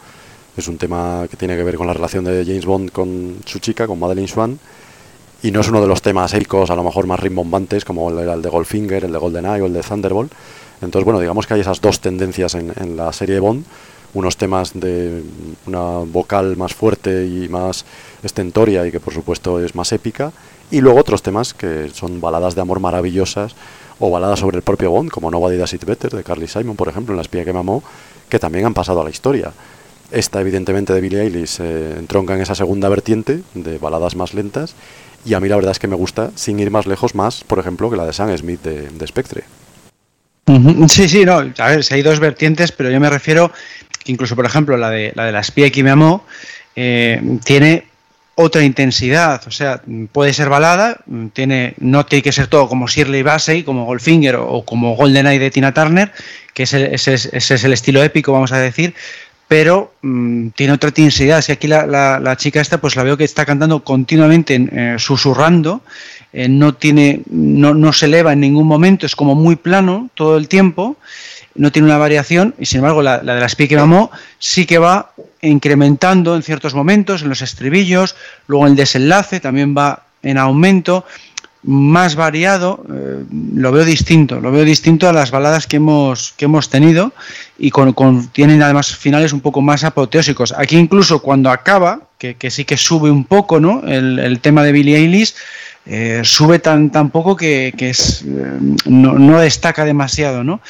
es 0.57 0.67
un 0.67 0.77
tema 0.77 1.27
que 1.29 1.37
tiene 1.37 1.55
que 1.55 1.63
ver 1.63 1.75
con 1.75 1.87
la 1.87 1.93
relación 1.93 2.25
de 2.25 2.43
James 2.45 2.65
Bond 2.65 2.91
con 2.91 3.37
su 3.45 3.59
chica, 3.59 3.87
con 3.87 3.99
Madeleine 3.99 4.27
Swan. 4.27 4.59
Y 5.43 5.51
no 5.51 5.61
es 5.61 5.69
uno 5.69 5.81
de 5.81 5.87
los 5.87 6.01
temas 6.01 6.33
épicos, 6.33 6.69
a 6.71 6.75
lo 6.75 6.83
mejor 6.83 7.05
más 7.05 7.19
rimbombantes, 7.19 7.85
como 7.85 8.09
el, 8.09 8.27
el 8.27 8.41
de 8.41 8.49
Goldfinger, 8.49 9.05
el 9.05 9.11
de 9.11 9.17
GoldenEye 9.17 9.61
o 9.61 9.65
el 9.67 9.73
de 9.73 9.81
Thunderbolt. 9.81 10.31
Entonces, 10.81 11.05
bueno, 11.05 11.19
digamos 11.19 11.47
que 11.47 11.53
hay 11.53 11.61
esas 11.61 11.81
dos 11.81 11.99
tendencias 11.99 12.55
en, 12.55 12.97
la 12.97 13.11
serie 13.13 13.39
Bond 13.39 13.65
unos 14.13 14.37
temas 14.37 14.71
de 14.73 15.23
una 15.65 15.99
vocal 16.05 16.55
más 16.55 16.73
fuerte 16.73 17.25
y 17.27 17.49
más 17.49 17.83
estentoria 18.23 18.87
y 18.87 18.91
que 18.91 19.01
por 19.01 19.13
supuesto 19.13 19.59
es 19.59 19.75
más 19.75 19.91
épica, 19.91 20.31
y 20.71 20.81
luego 20.81 20.99
otros 20.99 21.21
temas 21.21 21.53
que 21.53 21.89
son 21.93 22.21
baladas 22.21 22.55
de 22.55 22.61
amor 22.61 22.79
maravillosas 22.79 23.55
o 23.99 24.09
baladas 24.09 24.39
sobre 24.39 24.57
el 24.57 24.63
propio 24.63 24.91
Bond, 24.91 25.09
como 25.09 25.31
Nobody 25.31 25.57
Does 25.57 25.73
It 25.73 25.85
Better 25.85 26.11
de 26.11 26.23
Carly 26.23 26.47
Simon, 26.47 26.75
por 26.75 26.89
ejemplo, 26.89 27.13
en 27.13 27.17
La 27.17 27.21
espía 27.21 27.45
que 27.45 27.53
mamó, 27.53 27.83
que 28.29 28.39
también 28.39 28.65
han 28.65 28.73
pasado 28.73 29.01
a 29.01 29.03
la 29.03 29.09
historia. 29.09 29.51
Esta, 30.11 30.41
evidentemente, 30.41 30.93
de 30.93 31.01
Billie 31.01 31.21
Eilish 31.21 31.57
eh, 31.59 31.95
entronca 31.97 32.35
en 32.35 32.41
esa 32.41 32.55
segunda 32.55 32.89
vertiente 32.89 33.41
de 33.53 33.77
baladas 33.77 34.15
más 34.15 34.33
lentas, 34.33 34.75
y 35.25 35.33
a 35.33 35.39
mí 35.39 35.49
la 35.49 35.55
verdad 35.55 35.71
es 35.71 35.79
que 35.79 35.87
me 35.87 35.95
gusta, 35.95 36.31
sin 36.35 36.59
ir 36.59 36.69
más 36.69 36.85
lejos, 36.85 37.15
más, 37.15 37.43
por 37.43 37.57
ejemplo, 37.57 37.89
que 37.89 37.97
la 37.97 38.05
de 38.05 38.13
Sam 38.13 38.35
Smith 38.37 38.61
de, 38.61 38.89
de 38.89 39.07
Spectre. 39.07 39.43
Sí, 40.87 41.09
sí, 41.09 41.25
no, 41.25 41.37
a 41.57 41.69
ver, 41.69 41.83
si 41.83 41.95
hay 41.95 42.03
dos 42.03 42.19
vertientes, 42.19 42.71
pero 42.71 42.91
yo 42.91 42.99
me 42.99 43.09
refiero 43.09 43.51
incluso, 44.05 44.35
por 44.35 44.45
ejemplo, 44.45 44.77
la 44.77 44.91
de 44.91 45.11
la, 45.15 45.25
de 45.25 45.31
la 45.31 45.39
espía 45.39 45.71
que 45.71 45.83
me 45.83 45.89
amó, 45.89 46.23
eh, 46.75 47.39
tiene 47.43 47.87
otra 48.35 48.63
intensidad, 48.63 49.41
o 49.47 49.51
sea, 49.51 49.81
puede 50.11 50.33
ser 50.33 50.49
balada, 50.49 50.97
tiene, 51.31 51.73
no 51.79 52.05
tiene 52.05 52.21
que 52.21 52.33
ser 52.33 52.47
todo 52.47 52.67
como 52.67 52.87
Shirley 52.87 53.23
Bassey, 53.23 53.63
como 53.63 53.85
Goldfinger 53.85 54.35
o, 54.35 54.63
como 54.65 54.95
GoldenEye 54.95 55.39
de 55.39 55.51
Tina 55.51 55.73
Turner, 55.73 56.11
que 56.53 56.63
ese, 56.63 56.93
ese, 56.93 57.13
es 57.13 57.63
el 57.63 57.71
estilo 57.71 58.03
épico, 58.03 58.33
vamos 58.33 58.51
a 58.51 58.59
decir, 58.59 58.93
pero 59.47 59.93
mm, 60.01 60.49
tiene 60.49 60.73
otra 60.73 60.89
intensidad. 60.89 61.41
Si 61.41 61.53
aquí 61.53 61.67
la, 61.67 61.85
la, 61.85 62.37
chica 62.37 62.59
esta, 62.59 62.81
pues 62.81 62.97
la 62.97 63.03
veo 63.03 63.15
que 63.15 63.23
está 63.23 63.45
cantando 63.45 63.85
continuamente, 63.85 64.67
eh, 64.69 64.95
susurrando, 64.97 65.81
eh, 66.33 66.49
no, 66.49 66.75
tiene, 66.75 67.21
no, 67.29 67.73
no 67.73 67.93
se 67.93 68.07
eleva 68.07 68.33
en 68.33 68.41
ningún 68.41 68.67
momento, 68.67 69.05
es 69.05 69.15
como 69.15 69.35
muy 69.35 69.55
plano 69.55 70.09
todo 70.13 70.37
el 70.37 70.49
tiempo 70.49 70.97
no 71.55 71.71
tiene 71.71 71.87
una 71.87 71.97
variación 71.97 72.53
y 72.59 72.65
sin 72.65 72.79
embargo 72.79 73.01
la, 73.01 73.19
de 73.19 73.39
la 73.39 73.49
Speak 73.49 73.73
Mamó 73.73 74.11
sí 74.39 74.65
que 74.65 74.77
va 74.77 75.11
incrementando 75.41 76.35
en 76.35 76.43
ciertos 76.43 76.73
momentos, 76.73 77.21
en 77.21 77.29
los 77.29 77.41
estribillos, 77.41 78.15
luego 78.47 78.67
el 78.67 78.75
desenlace 78.75 79.39
también 79.39 79.75
va 79.77 80.03
en 80.21 80.37
aumento, 80.37 81.05
más 81.65 82.15
variado, 82.15 82.85
eh, 82.93 83.23
lo 83.55 83.71
veo 83.71 83.85
distinto, 83.85 84.39
lo 84.39 84.51
veo 84.51 84.63
distinto 84.63 85.09
a 85.09 85.13
las 85.13 85.31
baladas 85.31 85.65
que 85.65 85.77
hemos, 85.77 86.33
que 86.37 86.45
hemos 86.45 86.69
tenido 86.69 87.11
y 87.57 87.71
con, 87.71 88.27
tienen 88.27 88.61
además 88.61 88.95
finales 88.95 89.33
un 89.33 89.41
poco 89.41 89.61
más 89.61 89.83
apoteósicos. 89.83 90.53
Aquí 90.55 90.77
incluso 90.77 91.21
cuando 91.21 91.49
acaba, 91.49 92.01
que, 92.19 92.35
sí 92.51 92.65
que 92.65 92.77
sube 92.77 93.09
un 93.09 93.25
poco 93.25 93.59
¿no? 93.59 93.81
el, 93.87 94.39
tema 94.41 94.63
de 94.63 94.71
Billie 94.71 94.97
Eilish, 94.97 95.33
eh, 95.87 96.21
sube 96.23 96.59
tan, 96.59 96.91
tan 96.91 97.09
poco 97.09 97.35
que, 97.35 97.73
es, 97.77 98.23
eh, 98.23 98.59
no, 98.85 99.13
no, 99.13 99.39
destaca 99.39 99.85
demasiado, 99.85 100.43
¿no? 100.43 100.61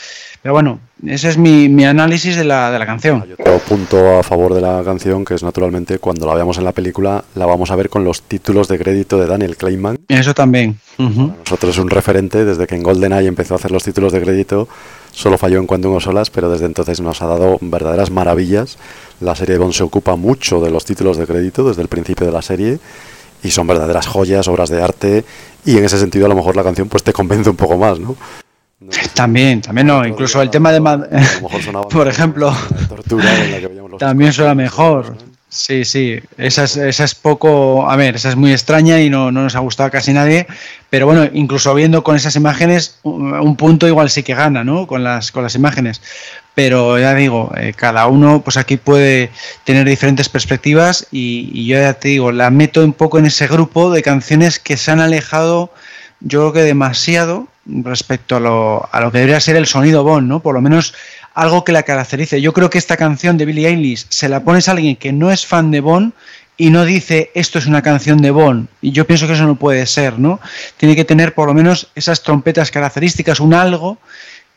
Pero 0.45 0.53
bueno, 0.53 0.79
ese 1.03 1.29
es 1.29 1.39
mi, 1.39 1.85
análisis 1.85 2.35
de 2.35 2.43
la, 2.43 2.69
de 2.69 2.77
la 2.77 2.85
canción. 2.85 3.23
Hay 3.23 3.31
otro 3.31 3.57
punto 3.67 4.19
a 4.19 4.21
favor 4.21 4.53
de 4.53 4.61
la 4.61 4.83
canción 4.85 5.25
que 5.25 5.33
es 5.33 5.41
naturalmente 5.41 5.97
cuando 5.97 6.27
la 6.27 6.35
veamos 6.35 6.59
en 6.59 6.65
la 6.65 6.71
película 6.71 7.23
la 7.33 7.47
vamos 7.47 7.71
a 7.71 7.75
ver 7.75 7.89
con 7.89 8.03
los 8.03 8.21
títulos 8.21 8.67
de 8.67 8.77
crédito 8.77 9.17
de 9.17 9.25
Daniel 9.25 9.57
Kleinman. 9.57 9.97
Eso 10.07 10.35
también. 10.35 10.77
nosotros 10.99 11.71
es 11.71 11.79
un 11.79 11.89
referente 11.89 12.45
desde 12.45 12.67
que 12.67 12.75
en 12.75 12.83
GoldenEye 12.83 13.27
empezó 13.27 13.55
a 13.55 13.57
hacer 13.57 13.71
los 13.71 13.83
títulos 13.83 14.13
de 14.13 14.21
crédito. 14.21 14.67
Solo 15.09 15.39
falló 15.39 15.57
en 15.57 15.65
Quantum 15.65 15.95
of 15.95 16.03
Solas, 16.03 16.29
pero 16.29 16.47
desde 16.47 16.67
entonces 16.67 17.01
nos 17.01 17.23
ha 17.23 17.25
dado 17.25 17.57
verdaderas 17.61 18.11
maravillas. 18.11 18.77
La 19.21 19.33
serie 19.33 19.53
de 19.53 19.59
Bond 19.59 19.73
se 19.73 19.81
ocupa 19.81 20.15
mucho 20.15 20.61
de 20.61 20.69
los 20.69 20.85
títulos 20.85 21.17
de 21.17 21.25
crédito 21.25 21.67
desde 21.67 21.81
el 21.81 21.87
principio 21.87 22.23
de 22.23 22.31
la 22.31 22.43
serie 22.43 22.77
y 23.41 23.49
son 23.49 23.65
verdaderas 23.65 24.05
joyas, 24.05 24.47
obras 24.47 24.69
de 24.69 24.83
arte 24.83 25.25
y 25.65 25.79
en 25.79 25.85
ese 25.85 25.97
sentido 25.97 26.27
a 26.27 26.29
lo 26.29 26.35
mejor 26.35 26.55
la 26.55 26.63
canción 26.63 26.87
pues 26.87 27.01
te 27.01 27.13
convence 27.13 27.49
un 27.49 27.55
poco 27.55 27.79
más, 27.79 27.99
¿no? 27.99 28.15
También, 29.13 29.61
también 29.61 29.88
no, 29.88 30.05
incluso 30.05 30.41
el 30.41 30.49
tema 30.49 30.71
de... 30.71 30.81
Por 31.91 32.07
ejemplo, 32.07 32.55
también 33.99 34.33
suena 34.33 34.55
mejor. 34.55 35.15
Sí, 35.55 35.86
sí, 35.86 36.19
esa 36.38 36.65
es, 36.65 36.75
esa 36.75 37.05
es 37.05 37.15
poco, 37.15 37.89
a 37.89 37.95
ver, 37.95 38.15
esa 38.15 38.27
es 38.27 38.36
muy 38.36 38.51
extraña 38.51 38.99
y 38.99 39.09
no, 39.09 39.31
nos 39.31 39.55
ha 39.55 39.59
gustado 39.59 39.88
a 39.88 39.89
casi 39.89 40.11
nadie, 40.11 40.47
pero 40.89 41.05
bueno, 41.05 41.29
incluso 41.33 41.73
viendo 41.73 42.03
con 42.03 42.17
esas 42.17 42.36
imágenes, 42.36 42.99
un 43.03 43.55
punto 43.55 43.88
igual 43.88 44.09
sí 44.09 44.21
que 44.21 44.36
gana, 44.36 44.65
¿no? 44.65 44.86
Con 44.86 45.05
las, 45.05 45.31
con 45.31 45.43
las 45.43 45.55
imágenes. 45.55 46.01
Pero 46.55 46.99
ya 46.99 47.15
digo, 47.15 47.53
eh, 47.55 47.73
cada 47.73 48.07
uno 48.07 48.41
pues 48.41 48.57
aquí 48.57 48.75
puede 48.75 49.29
tener 49.63 49.88
diferentes 49.88 50.27
perspectivas 50.27 51.07
y, 51.09 51.49
y, 51.53 51.67
yo 51.67 51.77
ya 51.77 51.93
te 51.93 52.09
digo, 52.09 52.33
la 52.33 52.49
meto 52.49 52.83
un 52.83 52.93
poco 52.93 53.17
en 53.17 53.25
ese 53.25 53.47
grupo 53.47 53.91
de 53.91 54.01
canciones 54.03 54.59
que 54.59 54.75
se 54.75 54.91
han 54.91 54.99
alejado, 54.99 55.71
yo 56.19 56.41
creo 56.41 56.53
que 56.53 56.63
demasiado 56.63 57.47
respecto 57.66 58.36
a 58.36 58.39
lo, 58.39 58.89
a 58.91 59.01
lo 59.01 59.11
que 59.11 59.20
debería 59.20 59.39
ser 59.39 59.55
el 59.55 59.66
sonido 59.66 60.03
Bond, 60.03 60.28
¿no? 60.28 60.39
Por 60.39 60.53
lo 60.53 60.61
menos 60.61 60.93
algo 61.34 61.63
que 61.63 61.72
la 61.72 61.84
caracterice. 61.84 62.41
Yo 62.41 62.53
creo 62.53 62.70
que 62.70 62.78
esta 62.78 62.97
canción 62.97 63.38
de 63.38 63.45
Billie 63.45 63.68
Eilish 63.68 64.05
se 64.09 64.30
la 64.30 64.43
pones 64.43 64.68
a 64.68 64.72
alguien 64.72 64.95
que 64.95 65.11
no 65.11 65.32
es 65.32 65.45
fan 65.45 65.72
de 65.72 65.82
Bond 65.82 66.13
y 66.57 66.70
no 66.70 66.86
dice 66.86 67.32
esto 67.36 67.59
es 67.59 67.66
una 67.66 67.82
canción 67.82 68.22
de 68.22 68.32
Bond. 68.32 68.68
Y 68.82 68.91
yo 68.91 69.05
pienso 69.05 69.28
que 69.28 69.34
eso 69.34 69.45
no 69.45 69.55
puede 69.55 69.86
ser, 69.86 70.20
¿no? 70.20 70.39
Tiene 70.78 70.95
que 70.95 71.05
tener 71.05 71.34
por 71.34 71.47
lo 71.47 71.53
menos 71.53 71.89
esas 71.95 72.24
trompetas 72.24 72.72
características, 72.72 73.39
un 73.39 73.53
algo 73.53 73.97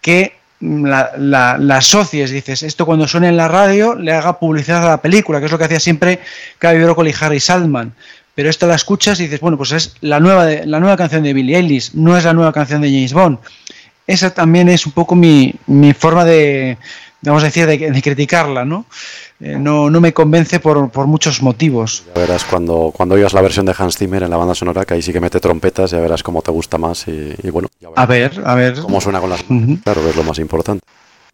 que 0.01 0.39
la, 0.61 1.13
la, 1.17 1.77
asocies, 1.77 2.31
dices, 2.31 2.63
esto 2.63 2.85
cuando 2.85 3.07
suene 3.07 3.29
en 3.29 3.37
la 3.37 3.47
radio 3.49 3.95
le 3.95 4.13
haga 4.13 4.39
publicidad 4.39 4.85
a 4.85 4.91
la 4.91 5.03
película, 5.03 5.39
que 5.39 5.47
es 5.47 5.53
lo 5.53 5.59
que 5.59 5.65
hacía 5.65 5.81
siempre 5.81 6.21
Cavi 6.59 6.83
Broccoli 6.83 7.11
y 7.11 7.25
Harry 7.25 7.41
Saltman 7.41 7.95
pero 8.39 8.51
esta 8.51 8.69
la 8.69 8.77
escuchas 8.77 9.19
y 9.19 9.25
dices, 9.25 9.41
bueno, 9.41 9.57
pues 9.57 9.73
es 9.73 9.97
la 10.01 10.21
nueva, 10.21 10.47
la 10.65 10.79
nueva 10.79 10.97
canción 10.97 11.25
de 11.25 11.33
Billie 11.33 11.57
Eilish, 11.57 11.95
no 11.95 12.17
es 12.17 12.23
la 12.23 12.33
nueva 12.33 12.53
canción 12.53 12.81
de 12.81 12.87
James 12.87 13.13
Bond. 13.13 13.41
Esa 14.07 14.33
también 14.33 14.69
es 14.69 14.87
un 14.87 14.93
poco 14.93 15.17
mi, 15.17 15.59
forma 15.99 16.25
de, 16.25 16.79
vamos 17.23 17.43
a 17.43 17.47
decir, 17.47 17.67
de, 17.67 18.01
criticarla, 18.01 18.65
¿no? 18.65 18.87
Eh, 19.41 19.57
¿no? 19.59 19.91
no, 19.91 20.01
me 20.01 20.13
convence 20.13 20.61
por, 20.61 20.89
muchos 21.09 21.43
motivos. 21.43 22.05
Ya 22.15 22.21
verás 22.21 22.45
cuando, 22.45 22.93
cuando 22.97 23.17
oigas 23.17 23.33
la 23.33 23.43
versión 23.43 23.67
de 23.67 23.75
Hans 23.77 23.97
Zimmer 23.97 24.23
en 24.23 24.31
la 24.31 24.37
banda 24.37 24.55
sonora, 24.55 24.85
que 24.85 24.95
ahí 24.95 25.03
sí 25.03 25.13
que 25.13 25.21
mete 25.21 25.41
trompetas, 25.41 25.91
ya 25.91 25.99
verás 25.99 26.23
cómo 26.23 26.41
te 26.41 26.53
gusta 26.53 26.79
más 26.79 27.09
y, 27.09 27.51
bueno. 27.51 27.67
a 27.97 28.07
ver, 28.07 28.41
a 28.45 28.55
ver. 28.55 28.79
Cómo 28.79 29.01
suena 29.01 29.19
con 29.19 29.31
las... 29.31 29.43
Claro, 29.83 30.09
es 30.09 30.15
lo 30.15 30.23
más 30.23 30.39
importante. 30.39 30.85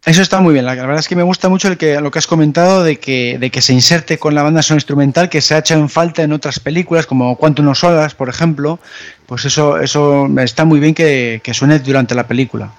Eso 0.05 0.21
está 0.21 0.39
muy 0.39 0.53
bien. 0.53 0.65
La, 0.65 0.75
verdad 0.75 0.99
es 0.99 1.07
que 1.07 1.15
me 1.15 1.23
gusta 1.23 1.49
mucho 1.49 1.67
lo 1.67 1.77
que 1.77 2.19
has 2.19 2.27
comentado 2.27 2.83
de 2.83 2.97
que, 2.99 3.37
de 3.39 3.49
que 3.49 3.61
se 3.61 3.73
inserte 3.73 4.19
con 4.19 4.35
la 4.35 4.43
banda 4.43 4.61
sonora 4.61 4.77
instrumental 4.77 5.29
que 5.29 5.41
se 5.41 5.55
ha 5.55 5.57
hecho 5.57 5.73
en 5.73 5.89
falta 5.89 6.21
en 6.21 6.31
otras 6.31 6.59
películas, 6.59 7.07
como 7.07 7.35
Quantum 7.37 7.69
of 7.69 7.79
Solas, 7.79 8.13
por 8.13 8.29
ejemplo. 8.29 8.79
Pues 9.25 9.45
eso, 9.45 9.79
eso 9.79 10.27
está 10.39 10.63
muy 10.63 10.79
bien 10.79 10.93
que 10.93 11.41
suene 11.53 11.79
durante 11.79 12.13
la 12.13 12.27
película. 12.27 12.71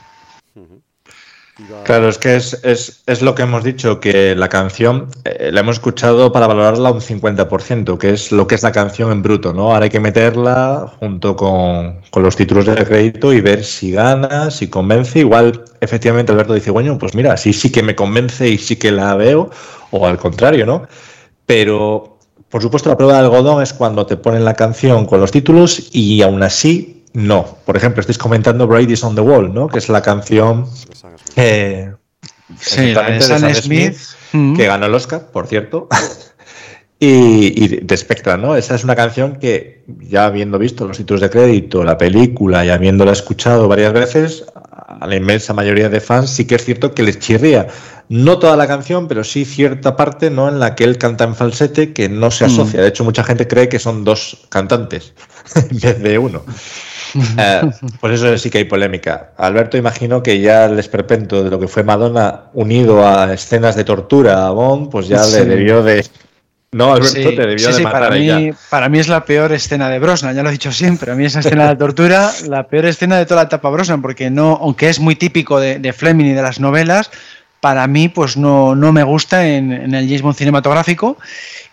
Claro, 1.85 2.11
es 2.11 2.19
que 2.19 2.37
es, 2.37 2.61
es, 2.65 3.03
es, 3.07 3.23
lo 3.23 3.35
que 3.35 3.43
hemos 3.43 3.65
dicho, 3.65 3.99
que 3.99 4.35
la 4.35 4.51
canción 4.51 5.09
eh, 5.25 5.49
la 5.51 5.61
hemos 5.61 5.77
escuchado 5.77 6.31
para 6.31 6.47
valorarla 6.47 6.91
un 6.91 7.01
50%, 7.01 7.97
que 7.97 8.11
es 8.11 8.31
lo 8.31 8.47
que 8.47 8.57
es 8.57 8.63
la 8.63 8.73
canción 8.73 9.11
en 9.11 9.23
bruto, 9.23 9.55
¿no? 9.55 9.73
Ahora 9.73 9.85
hay 9.85 9.91
que 9.91 9.99
meterla 9.99 10.93
junto 11.01 11.35
con, 11.35 12.03
con 12.11 12.23
los 12.23 12.37
títulos 12.37 12.67
de 12.67 12.85
crédito 12.85 13.33
y 13.33 13.41
ver 13.41 13.65
si 13.65 13.93
gana, 13.93 14.51
si 14.51 14.69
convence. 14.69 15.21
Igual, 15.21 15.65
efectivamente, 15.81 16.31
Alberto 16.31 16.53
dice, 16.53 16.71
bueno, 16.71 16.99
pues 16.99 17.15
mira, 17.15 17.39
sí, 17.39 17.55
sí 17.55 17.73
que 17.73 17.83
me 17.83 17.97
convence 17.97 18.47
y 18.47 18.59
sí 18.59 18.77
que 18.77 18.93
la 18.93 19.15
veo, 19.15 19.49
o 19.93 20.07
al 20.07 20.19
contrario, 20.19 20.67
¿no? 20.67 20.87
Pero, 21.47 22.19
por 22.51 22.61
supuesto, 22.61 22.91
la 22.91 22.99
prueba 22.99 23.15
de 23.15 23.21
algodón 23.21 23.63
es 23.63 23.73
cuando 23.73 24.05
te 24.05 24.19
ponen 24.19 24.45
la 24.45 24.55
canción 24.55 25.07
con 25.07 25.21
los 25.21 25.31
títulos 25.31 25.89
y 25.93 26.21
aún 26.21 26.43
así 26.43 26.96
no. 27.17 27.57
Por 27.65 27.79
ejemplo, 27.79 28.03
estáis 28.03 28.19
comentando 28.19 28.67
Brady's 28.67 29.03
on 29.03 29.15
the 29.15 29.23
Wall, 29.23 29.55
¿no? 29.55 29.69
Que 29.69 29.79
es 29.79 29.89
la 29.89 30.03
canción 30.03 30.67
eh, 31.35 31.91
sí, 32.59 32.93
de 32.93 33.21
Sam 33.23 33.55
Smith, 33.55 33.97
que 34.33 34.67
ganó 34.67 34.85
el 34.85 34.95
Oscar, 34.95 35.29
por 35.33 35.47
cierto. 35.47 35.89
y, 37.01 37.79
de 37.79 37.97
Spectra, 37.97 38.37
¿no? 38.37 38.55
Esa 38.55 38.75
es 38.75 38.85
una 38.85 38.95
canción 38.95 39.37
que, 39.37 39.83
ya 40.01 40.27
habiendo 40.27 40.59
visto 40.59 40.87
los 40.87 40.99
títulos 40.99 41.23
de 41.23 41.31
crédito, 41.31 41.85
la 41.85 41.97
película 41.97 42.67
y 42.67 42.69
habiéndola 42.69 43.13
escuchado 43.13 43.67
varias 43.67 43.95
veces, 43.95 44.45
a 44.87 45.07
la 45.07 45.17
inmensa 45.17 45.55
mayoría 45.55 45.89
de 45.89 46.03
fans 46.03 46.29
sí 46.29 46.47
que 46.47 46.57
es 46.57 46.67
cierto 46.67 46.93
que 46.93 47.03
les 47.03 47.19
chirría. 47.19 47.69
No 48.11 48.39
toda 48.39 48.59
la 48.59 48.67
canción, 48.67 49.09
pero 49.09 49.25
sí 49.25 49.47
cierta 49.47 49.97
parte 49.97 50.29
¿no? 50.29 50.51
en 50.51 50.61
la 50.61 50.75
que 50.75 50.85
él 50.85 50.99
canta 50.99 51.25
en 51.25 51.35
falsete 51.35 51.95
que 51.95 52.11
no 52.11 52.31
se 52.31 52.45
mm. 52.45 52.51
asocia. 52.51 52.83
De 52.83 52.89
hecho, 52.89 53.05
mucha 53.05 53.25
gente 53.25 53.49
cree 53.49 53.71
que 53.71 53.79
son 53.79 54.05
dos 54.05 54.47
cantantes 54.51 55.15
en 55.55 55.81
vez 55.81 56.03
de 56.03 56.19
uno. 56.19 56.45
Eh, 57.39 57.63
pues 58.01 58.15
eso 58.15 58.37
sí 58.39 58.51
que 58.51 58.59
hay 58.59 58.65
polémica. 58.65 59.33
Alberto, 59.37 59.77
imagino 59.77 60.23
que 60.23 60.41
ya 60.41 60.67
el 60.67 60.79
esperpento 60.79 61.45
de 61.45 61.51
lo 61.51 61.61
que 61.61 61.69
fue 61.69 61.83
Madonna 61.83 62.45
unido 62.55 63.07
a 63.07 63.33
escenas 63.33 63.77
de 63.77 63.85
tortura 63.85 64.47
a 64.47 64.51
Bond, 64.51 64.91
pues 64.91 65.09
ya 65.09 65.25
le 65.27 65.45
debió 65.45 65.83
de. 65.83 66.05
No, 66.73 66.93
Alberto, 66.93 67.15
te 67.15 67.47
debió 67.47 67.75
de 67.75 67.83
matar 67.83 68.03
para 68.03 68.15
mí, 68.15 68.51
para 68.71 68.89
mí 68.89 68.99
es 68.99 69.09
la 69.09 69.25
peor 69.25 69.53
escena 69.53 69.89
de 69.89 69.99
Brosnan, 69.99 70.35
ya 70.35 70.43
lo 70.43 70.49
he 70.49 70.53
dicho 70.53 70.73
siempre. 70.73 71.13
A 71.13 71.15
mí 71.15 71.25
esa 71.25 71.41
escena 71.41 71.69
de 71.69 71.77
tortura, 71.77 72.31
la 72.49 72.67
peor 72.67 72.87
escena 72.87 73.19
de 73.19 73.27
toda 73.27 73.43
la 73.43 73.47
etapa 73.47 73.71
Brosnan, 73.71 74.03
porque 74.03 74.31
no, 74.31 74.59
aunque 74.61 74.89
es 74.89 74.99
muy 74.99 75.17
típico 75.17 75.61
de, 75.61 75.79
de 75.79 75.93
Fleming 75.93 76.27
y 76.27 76.33
de 76.33 76.43
las 76.43 76.61
novelas, 76.61 77.11
para 77.61 77.87
mí 77.87 78.09
pues 78.09 78.37
no, 78.37 78.75
no 78.75 78.93
me 78.93 79.03
gusta 79.03 79.47
en, 79.47 79.73
en 79.73 79.95
el 79.95 80.07
James 80.07 80.23
Bond 80.23 80.37
cinematográfico 80.37 81.17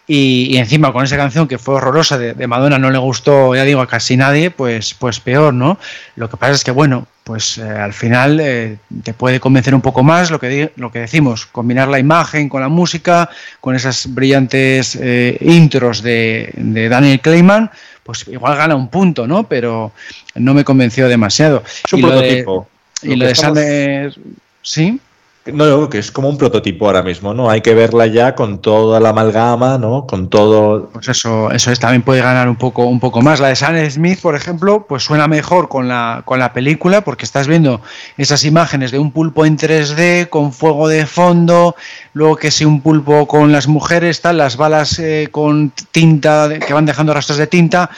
y, 0.05 0.57
encima 0.57 0.91
con 0.91 1.05
esa 1.05 1.15
canción 1.15 1.47
que 1.47 1.57
fue 1.57 1.75
horrorosa 1.75 2.17
de, 2.17 2.47
Madonna 2.47 2.77
no 2.77 2.91
le 2.91 2.97
gustó, 2.97 3.55
ya 3.55 3.63
digo, 3.63 3.81
a 3.81 3.87
casi 3.87 4.17
nadie, 4.17 4.51
pues, 4.51 4.93
pues 4.93 5.19
peor, 5.19 5.53
¿no? 5.53 5.77
Lo 6.15 6.29
que 6.29 6.37
pasa 6.37 6.53
es 6.53 6.63
que, 6.63 6.71
bueno, 6.71 7.07
pues 7.23 7.57
eh, 7.57 7.63
al 7.63 7.93
final 7.93 8.39
eh, 8.41 8.77
te 9.03 9.13
puede 9.13 9.39
convencer 9.39 9.73
un 9.73 9.81
poco 9.81 10.03
más 10.03 10.29
lo 10.29 10.39
que, 10.39 10.73
lo 10.75 10.91
que 10.91 10.99
decimos, 10.99 11.45
combinar 11.45 11.87
la 11.87 11.99
imagen 11.99 12.49
con 12.49 12.61
la 12.61 12.67
música, 12.67 13.29
con 13.61 13.75
esas 13.75 14.13
brillantes 14.13 14.97
eh, 14.99 15.37
intros 15.39 16.03
de, 16.03 16.51
Daniel 16.89 17.21
Clayman, 17.21 17.71
pues 18.03 18.27
igual 18.27 18.57
gana 18.57 18.75
un 18.75 18.89
punto, 18.89 19.25
¿no? 19.25 19.47
Pero 19.47 19.93
no 20.35 20.53
me 20.53 20.65
convenció 20.65 21.07
demasiado. 21.07 21.63
Es 21.85 21.93
un 21.93 22.01
prototipo. 22.01 22.67
y 23.01 23.15
lo, 23.15 23.25
de 23.25 24.13
¿Sí? 24.61 24.99
No, 25.45 25.89
que 25.89 25.97
es 25.97 26.09
como 26.09 26.29
un 26.29 26.37
prototipo 26.37 26.85
ahora 26.85 27.03
mismo, 27.03 27.33
¿no? 27.33 27.49
Hay 27.49 27.59
que 27.59 27.73
verla 27.73 28.07
ya 28.07 28.33
con 28.33 28.59
toda 28.59 29.01
la 29.01 29.09
amalgama, 29.09 29.77
¿no? 29.77 30.07
Con 30.07 30.29
todo. 30.29 30.87
Pues 30.93 31.09
eso, 31.09 31.51
eso 31.51 31.69
es, 31.69 31.79
también 31.79 32.01
puede 32.01 32.21
ganar 32.21 32.47
un 32.47 32.55
poco, 32.55 32.85
un 32.85 33.01
poco 33.01 33.21
más. 33.21 33.41
La 33.41 33.49
de 33.49 33.57
Sam 33.57 33.75
Smith, 33.89 34.21
por 34.21 34.35
ejemplo, 34.35 34.85
pues 34.87 35.03
suena 35.03 35.27
mejor 35.27 35.67
con 35.67 35.89
la, 35.89 36.21
con 36.23 36.39
la 36.39 36.53
película, 36.53 37.01
porque 37.01 37.25
estás 37.25 37.47
viendo 37.47 37.81
esas 38.17 38.45
imágenes 38.45 38.91
de 38.91 38.99
un 38.99 39.11
pulpo 39.11 39.45
en 39.45 39.57
3D, 39.57 40.29
con 40.29 40.53
fuego 40.53 40.87
de 40.87 41.05
fondo, 41.05 41.75
luego 42.13 42.37
que 42.37 42.49
si 42.49 42.63
un 42.63 42.79
pulpo 42.79 43.27
con 43.27 43.51
las 43.51 43.67
mujeres, 43.67 44.21
tal, 44.21 44.37
las 44.37 44.55
balas 44.55 44.97
eh, 44.99 45.27
con 45.29 45.73
tinta, 45.91 46.57
que 46.65 46.73
van 46.73 46.85
dejando 46.85 47.13
rastros 47.13 47.37
de 47.37 47.47
tinta, 47.47 47.89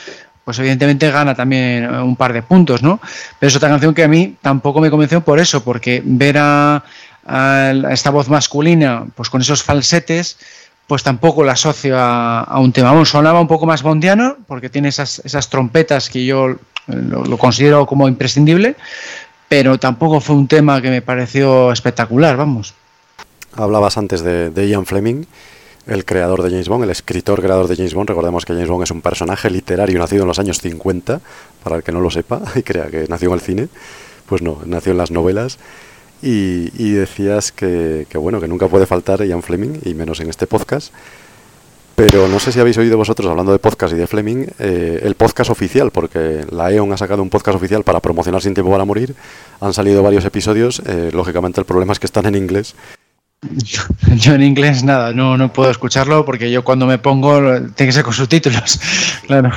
pues 0.44 0.58
evidentemente 0.58 1.12
gana 1.12 1.36
también 1.36 1.94
un 1.94 2.16
par 2.16 2.34
de 2.34 2.42
puntos, 2.42 2.82
¿no? 2.82 3.00
Pero 3.40 3.48
es 3.50 3.56
otra 3.56 3.70
canción 3.70 3.94
que 3.94 4.04
a 4.04 4.08
mí 4.08 4.36
tampoco 4.42 4.82
me 4.82 4.90
convenció 4.90 5.22
por 5.22 5.40
eso, 5.40 5.64
porque 5.64 6.02
ver 6.04 6.38
a 6.40 6.84
a 7.26 7.74
esta 7.92 8.12
voz 8.12 8.30
masculina, 8.30 9.06
pues 9.16 9.30
con 9.30 9.42
esos 9.42 9.64
falsetes, 9.64 10.38
pues 10.88 11.04
tampoco 11.04 11.44
la 11.44 11.54
asocio 11.54 11.96
a, 11.98 12.60
un 12.60 12.72
tema. 12.72 12.92
Bueno, 12.92 13.06
sonaba 13.06 13.42
un 13.42 13.48
poco 13.48 13.66
más 13.66 13.82
bondiano, 13.82 14.38
porque 14.48 14.70
tiene 14.70 14.90
esas, 14.90 15.20
esas 15.26 15.50
trompetas 15.50 16.10
que 16.10 16.26
yo 16.26 16.56
lo, 16.88 17.38
considero 17.38 17.86
como 17.86 18.08
imprescindible, 18.08 18.76
pero 19.50 19.80
tampoco 19.80 20.20
fue 20.20 20.36
un 20.36 20.48
tema 20.48 20.82
que 20.82 20.90
me 20.90 21.02
pareció 21.02 21.72
espectacular, 21.72 22.38
vamos. 22.38 22.76
Hablabas 23.54 23.98
antes 23.98 24.22
de, 24.22 24.52
de 24.52 24.70
Ian 24.70 24.86
Fleming, 24.86 25.26
el 25.88 26.06
creador 26.06 26.44
de 26.44 26.50
James 26.50 26.68
Bond, 26.68 26.84
el 26.84 26.90
escritor 26.90 27.42
creador 27.42 27.68
de 27.68 27.76
James 27.76 27.94
Bond. 27.94 28.10
Recordemos 28.10 28.46
que 28.46 28.54
James 28.54 28.70
Bond 28.70 28.84
es 28.84 28.92
un 28.92 29.02
personaje 29.02 29.50
literario 29.50 29.98
nacido 29.98 30.24
en 30.24 30.28
los 30.28 30.40
años 30.40 30.60
50, 30.60 31.22
para 31.64 31.78
el 31.78 31.84
que 31.84 31.92
no 31.92 32.02
lo 32.02 32.12
sepa 32.12 32.42
y 32.56 32.62
crea 32.62 32.88
que 32.88 33.06
nació 33.08 33.30
en 33.30 33.34
el 33.34 33.42
cine. 33.42 33.68
Pues 34.28 34.42
no, 34.42 34.60
nació 34.66 34.92
en 34.92 34.98
las 34.98 35.12
novelas. 35.12 35.58
Y, 36.22 36.72
y 36.78 36.92
decías 36.92 37.52
que, 37.52 38.08
que, 38.10 38.18
bueno, 38.18 38.42
que 38.42 38.48
nunca 38.48 38.68
puede 38.68 38.86
faltar 38.86 39.24
Ian 39.26 39.44
Fleming, 39.44 39.80
y 39.84 39.94
menos 39.94 40.20
en 40.20 40.30
este 40.30 40.48
podcast. 40.48 40.94
Pero 41.96 42.28
no 42.28 42.40
sé 42.40 42.52
si 42.52 42.60
habéis 42.60 42.78
oído 42.78 42.98
vosotros, 42.98 43.30
hablando 43.30 43.54
de 43.54 43.60
podcast 43.60 43.94
y 43.94 43.96
de 43.96 44.06
Fleming, 44.06 44.48
eh, 44.60 45.00
el 45.04 45.16
podcast 45.16 45.50
oficial, 45.50 45.92
porque 45.92 46.46
la 46.52 46.70
E.ON 46.70 46.92
ha 46.92 46.98
sacado 46.98 47.24
un 47.24 47.30
podcast 47.30 47.56
oficial 47.56 47.84
para 47.84 48.02
promocionar 48.02 48.42
Sin 48.42 48.54
Tiempo 48.54 48.70
para 48.70 48.84
Morir. 48.84 49.16
Han 49.62 49.74
salido 49.74 50.04
varios 50.04 50.26
episodios. 50.26 50.82
Eh, 50.86 51.12
lógicamente, 51.14 51.62
el 51.62 51.66
problema 51.66 51.94
es 51.94 52.00
que 52.00 52.06
están 52.06 52.26
en 52.26 52.36
inglés. 52.36 52.76
Yo 54.18 54.34
en 54.34 54.44
inglés 54.44 54.84
nada, 54.84 55.14
no, 55.14 55.38
no 55.38 55.54
puedo 55.54 55.72
escucharlo 55.72 56.26
porque 56.26 56.52
yo 56.52 56.64
cuando 56.64 56.86
me 56.86 56.98
pongo 56.98 57.40
tiene 57.76 57.90
que 57.90 57.92
ser 57.92 58.04
con 58.04 58.14
subtítulos. 58.14 58.80
claro. 59.28 59.52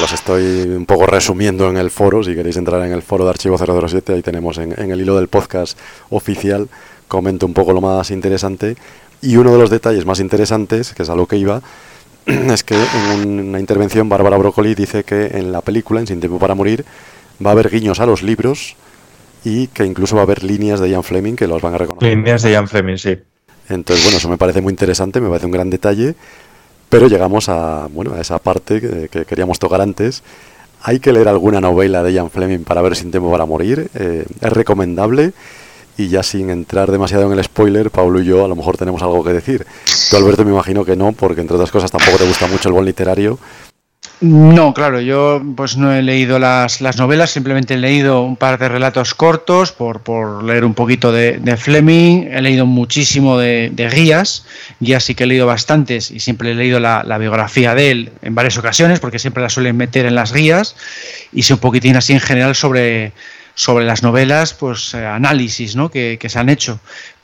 Los 0.00 0.12
estoy 0.12 0.62
un 0.62 0.86
poco 0.86 1.06
resumiendo 1.06 1.68
en 1.68 1.76
el 1.76 1.90
foro. 1.90 2.22
Si 2.22 2.34
queréis 2.34 2.56
entrar 2.56 2.84
en 2.84 2.92
el 2.92 3.02
foro 3.02 3.24
de 3.24 3.30
Archivo 3.30 3.58
007, 3.58 4.12
ahí 4.12 4.22
tenemos 4.22 4.58
en, 4.58 4.78
en 4.80 4.90
el 4.90 5.00
hilo 5.00 5.16
del 5.16 5.28
podcast 5.28 5.78
oficial. 6.10 6.68
Comento 7.08 7.46
un 7.46 7.54
poco 7.54 7.72
lo 7.72 7.80
más 7.80 8.10
interesante 8.10 8.76
y 9.20 9.36
uno 9.36 9.52
de 9.52 9.58
los 9.58 9.70
detalles 9.70 10.06
más 10.06 10.20
interesantes, 10.20 10.94
que 10.94 11.02
es 11.02 11.10
a 11.10 11.16
lo 11.16 11.26
que 11.26 11.36
iba, 11.36 11.62
es 12.26 12.62
que 12.62 12.76
en 13.14 13.40
una 13.40 13.60
intervención 13.60 14.08
Bárbara 14.08 14.36
Broccoli 14.36 14.74
dice 14.74 15.04
que 15.04 15.26
en 15.26 15.52
la 15.52 15.60
película, 15.60 16.00
en 16.00 16.06
Sin 16.06 16.20
Tiempo 16.20 16.38
para 16.38 16.54
Morir, 16.54 16.84
va 17.44 17.50
a 17.50 17.52
haber 17.52 17.70
guiños 17.70 18.00
a 18.00 18.06
los 18.06 18.22
libros 18.22 18.76
y 19.44 19.68
que 19.68 19.84
incluso 19.84 20.16
va 20.16 20.22
a 20.22 20.24
haber 20.24 20.44
líneas 20.44 20.80
de 20.80 20.90
Ian 20.90 21.02
Fleming 21.02 21.34
que 21.34 21.46
los 21.46 21.62
van 21.62 21.74
a 21.74 21.78
reconocer. 21.78 22.08
Líneas 22.08 22.42
de 22.42 22.52
Ian 22.52 22.68
Fleming, 22.68 22.96
sí. 22.96 23.18
Entonces, 23.68 24.04
bueno, 24.04 24.18
eso 24.18 24.28
me 24.28 24.38
parece 24.38 24.60
muy 24.60 24.72
interesante, 24.72 25.20
me 25.20 25.28
parece 25.28 25.46
un 25.46 25.52
gran 25.52 25.68
detalle, 25.68 26.14
pero 26.88 27.08
llegamos 27.08 27.48
a, 27.48 27.88
bueno, 27.92 28.14
a 28.14 28.20
esa 28.20 28.38
parte 28.38 28.80
que, 28.80 29.08
que 29.08 29.24
queríamos 29.24 29.58
tocar 29.58 29.80
antes. 29.80 30.22
Hay 30.82 31.00
que 31.00 31.12
leer 31.12 31.28
alguna 31.28 31.60
novela 31.60 32.02
de 32.02 32.12
Ian 32.12 32.30
Fleming 32.30 32.60
para 32.60 32.82
ver 32.82 32.96
Sin 32.96 33.10
Tiempo 33.10 33.30
para 33.30 33.46
Morir. 33.46 33.90
Eh, 33.94 34.24
es 34.40 34.52
recomendable 34.52 35.32
y 35.96 36.08
ya 36.08 36.22
sin 36.22 36.48
entrar 36.50 36.90
demasiado 36.92 37.30
en 37.30 37.36
el 37.36 37.44
spoiler, 37.44 37.90
Pablo 37.90 38.20
y 38.20 38.24
yo 38.24 38.44
a 38.44 38.48
lo 38.48 38.54
mejor 38.54 38.76
tenemos 38.76 39.02
algo 39.02 39.24
que 39.24 39.32
decir. 39.32 39.66
Tú, 40.08 40.16
Alberto, 40.16 40.44
me 40.44 40.52
imagino 40.52 40.84
que 40.84 40.94
no, 40.94 41.12
porque 41.12 41.40
entre 41.40 41.56
otras 41.56 41.72
cosas 41.72 41.90
tampoco 41.90 42.18
te 42.18 42.26
gusta 42.26 42.46
mucho 42.46 42.68
el 42.68 42.72
buen 42.72 42.86
literario. 42.86 43.38
No, 44.20 44.74
claro, 44.74 45.00
yo 45.00 45.40
pues 45.56 45.76
no 45.76 45.92
he 45.92 46.02
leído 46.02 46.40
las, 46.40 46.80
las 46.80 46.96
novelas, 46.96 47.30
simplemente 47.30 47.74
he 47.74 47.76
leído 47.76 48.22
un 48.22 48.34
par 48.34 48.58
de 48.58 48.68
relatos 48.68 49.14
cortos 49.14 49.70
por, 49.70 50.00
por 50.00 50.42
leer 50.42 50.64
un 50.64 50.74
poquito 50.74 51.12
de, 51.12 51.56
Fleming, 51.56 52.26
he 52.28 52.42
leído 52.42 52.66
muchísimo 52.66 53.38
de, 53.38 53.70
de, 53.72 53.88
guías, 53.88 54.44
guías 54.80 55.04
sí 55.04 55.14
que 55.14 55.22
he 55.22 55.26
leído 55.28 55.46
bastantes 55.46 56.10
y 56.10 56.18
siempre 56.18 56.50
he 56.50 56.54
leído 56.56 56.80
la, 56.80 57.04
la, 57.04 57.16
biografía 57.18 57.76
de 57.76 57.92
él 57.92 58.12
en 58.22 58.34
varias 58.34 58.58
ocasiones 58.58 58.98
porque 58.98 59.20
siempre 59.20 59.40
la 59.40 59.50
suelen 59.50 59.76
meter 59.76 60.04
en 60.04 60.16
las 60.16 60.32
guías 60.32 60.74
y 61.32 61.44
sé 61.44 61.54
un 61.54 61.60
poquitín 61.60 61.94
así 61.94 62.12
en 62.12 62.20
general 62.20 62.56
sobre, 62.56 63.12
sobre 63.54 63.84
las 63.84 64.02
novelas, 64.02 64.52
pues 64.52 64.94
eh, 64.94 65.06
análisis 65.06 65.76
¿no? 65.76 65.90
que, 65.90 66.18
que, 66.20 66.28
se 66.28 66.38
han 66.38 66.48
hecho. 66.48 66.80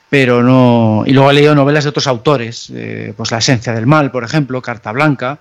Pero 0.09 0.43
no. 0.43 1.03
Y 1.05 1.13
luego 1.13 1.31
he 1.31 1.33
leído 1.33 1.55
novelas 1.55 1.83
de 1.83 1.89
otros 1.89 2.07
autores, 2.07 2.71
eh, 2.73 3.13
pues 3.17 3.31
La 3.31 3.39
esencia 3.39 3.73
del 3.73 3.87
mal, 3.87 4.11
por 4.11 4.23
ejemplo, 4.23 4.61
Carta 4.61 4.91
Blanca, 4.91 5.39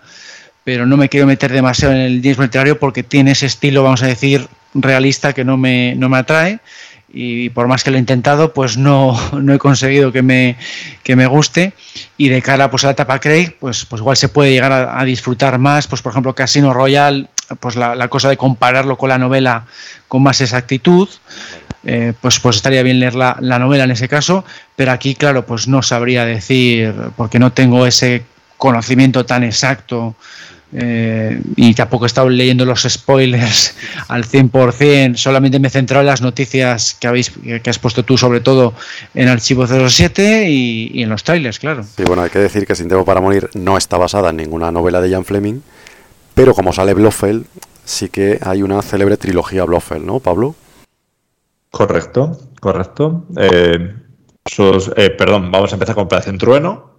pero 0.65 0.87
no 0.87 0.97
me 0.97 1.09
quiero 1.09 1.27
meter 1.27 1.53
demasiado 1.53 1.95
en 1.95 2.01
el 2.01 2.23
disco 2.23 2.43
literario 2.43 2.79
porque 2.79 3.03
tiene 3.03 3.33
ese 3.33 3.47
estilo, 3.47 3.83
vamos 3.83 4.03
a 4.03 4.07
decir, 4.07 4.49
realista 4.75 5.33
que 5.33 5.45
no 5.45 5.57
me, 5.57 5.95
no 5.95 6.09
me 6.09 6.19
atrae. 6.19 6.59
Y 7.17 7.51
por 7.51 7.69
más 7.69 7.85
que 7.85 7.93
lo 7.93 7.97
he 7.97 8.01
intentado, 8.01 8.53
pues 8.53 8.77
no, 8.77 9.17
no 9.33 9.55
he 9.55 9.59
conseguido 9.59 10.11
que 10.11 10.23
me, 10.23 10.57
que 11.05 11.15
me 11.15 11.27
guste. 11.27 11.73
Y 12.17 12.29
de 12.29 12.43
cara 12.43 12.71
pues, 12.71 12.83
a 12.83 12.89
la 12.89 12.93
etapa 12.93 13.21
Craig, 13.21 13.57
pues, 13.61 13.85
pues 13.85 14.01
igual 14.01 14.17
se 14.17 14.29
puede 14.29 14.51
llegar 14.51 14.73
a, 14.73 15.05
disfrutar 15.05 15.59
más. 15.59 15.87
Pues 15.87 16.03
por 16.03 16.11
ejemplo, 16.11 16.35
Casino 16.35 16.73
Royale 16.73 17.29
pues 17.61 17.77
la, 17.77 17.95
la, 17.95 18.09
cosa 18.09 18.31
de 18.31 18.37
compararlo 18.37 18.97
con 18.97 19.11
la 19.11 19.19
novela 19.19 19.67
con 20.09 20.23
más 20.23 20.41
exactitud, 20.41 21.09
eh, 21.85 22.15
pues, 22.21 22.41
pues 22.41 22.57
estaría 22.57 22.83
bien 22.83 22.99
leer 22.99 23.15
la, 23.15 23.37
la, 23.41 23.59
novela 23.59 23.85
en 23.85 23.91
ese 23.91 24.09
caso, 24.09 24.45
pero 24.77 24.93
aquí, 24.93 25.15
claro, 25.15 25.45
pues 25.45 25.69
no 25.69 25.83
sabría 25.83 26.25
decir, 26.25 26.95
porque 27.17 27.39
no 27.39 27.53
tengo 27.53 27.87
ese 27.87 28.25
conocimiento 28.57 29.25
tan 29.27 29.45
exacto 29.45 30.15
eh, 30.77 31.41
y 31.55 31.73
tampoco 31.75 32.05
he 32.05 32.09
estado 32.09 32.29
leyendo 32.29 32.65
los 32.65 32.83
spoilers 32.83 33.77
al 34.09 34.25
100%, 34.25 35.17
solamente 35.17 35.61
me 35.61 35.69
he 35.69 35.71
centrado 35.71 36.01
en 36.01 36.07
las 36.09 36.21
noticias 36.21 36.95
que, 36.95 37.07
habéis, 37.07 37.31
que 37.31 37.71
has 37.71 37.79
puesto 37.79 38.05
tú, 38.05 38.19
sobre 38.19 38.41
todo 38.41 38.75
en 39.15 39.29
Archivo 39.29 39.67
07 39.69 40.51
y, 40.51 40.91
y 40.93 41.03
en 41.05 41.11
los 41.11 41.23
trailers, 41.23 41.61
claro. 41.61 41.85
Sí, 41.97 42.03
bueno, 42.05 42.23
hay 42.23 42.31
que 42.31 42.41
decir 42.41 42.67
que 42.67 42.75
Sin 42.75 42.89
Tiempo 42.89 43.05
para 43.05 43.21
Morir 43.21 43.51
no 43.55 43.77
está 43.77 43.99
basada 43.99 44.31
en 44.31 44.37
ninguna 44.39 44.73
novela 44.73 45.01
de 45.01 45.11
Jan 45.11 45.25
Fleming, 45.25 45.61
pero 46.35 46.55
como 46.55 46.73
sale 46.73 46.93
Blofeld, 46.93 47.47
sí 47.85 48.09
que 48.09 48.41
hay 48.43 48.63
una 48.63 48.83
célebre 48.83 49.17
trilogía 49.17 49.65
Blofeld, 49.65 50.05
¿no, 50.05 50.19
Pablo? 50.19 50.57
Correcto, 51.71 52.37
correcto. 52.61 53.27
Eh, 53.37 53.95
sos, 54.45 54.91
eh, 54.97 55.11
perdón, 55.11 55.53
vamos 55.53 55.71
a 55.73 55.77
empezar 55.77 55.95
con 55.95 56.05
Operación 56.05 56.39
Trueno, 56.39 56.94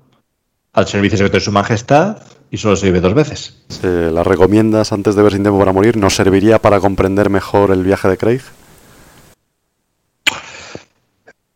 al 0.76 0.88
servicio 0.88 1.17
secreto 1.17 1.38
de 1.38 1.43
su 1.43 1.51
majestad, 1.51 2.17
y 2.51 2.57
solo 2.57 2.76
se 2.76 2.86
vive 2.86 3.01
dos 3.01 3.13
veces. 3.13 3.65
Eh, 3.82 4.11
¿La 4.13 4.23
recomiendas 4.23 4.91
antes 4.91 5.15
de 5.15 5.23
ver 5.23 5.34
Sin 5.34 5.41
Tiempo 5.41 5.57
para 5.59 5.73
Morir? 5.73 5.97
¿Nos 5.97 6.15
serviría 6.15 6.59
para 6.59 6.80
comprender 6.80 7.30
mejor 7.30 7.71
el 7.71 7.84
viaje 7.84 8.07
de 8.07 8.17
Craig? 8.17 8.41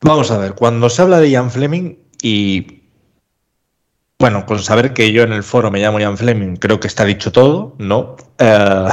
Vamos 0.02 0.32
a 0.32 0.38
ver, 0.38 0.56
cuando 0.56 0.90
se 0.90 1.02
habla 1.02 1.20
de 1.20 1.30
Ian 1.30 1.52
Fleming 1.52 1.96
y 2.22 2.80
bueno, 4.18 4.46
con 4.46 4.60
saber 4.60 4.94
que 4.94 5.12
yo 5.12 5.24
en 5.24 5.34
el 5.34 5.44
foro 5.44 5.72
me 5.72 5.80
llamo 5.80 6.00
Ian 6.00 6.18
Fleming, 6.18 6.56
creo 6.56 6.80
que 6.80 6.88
está 6.88 7.06
dicho 7.06 7.32
todo, 7.32 7.76
¿no? 7.78 8.16
Uh, 8.40 8.90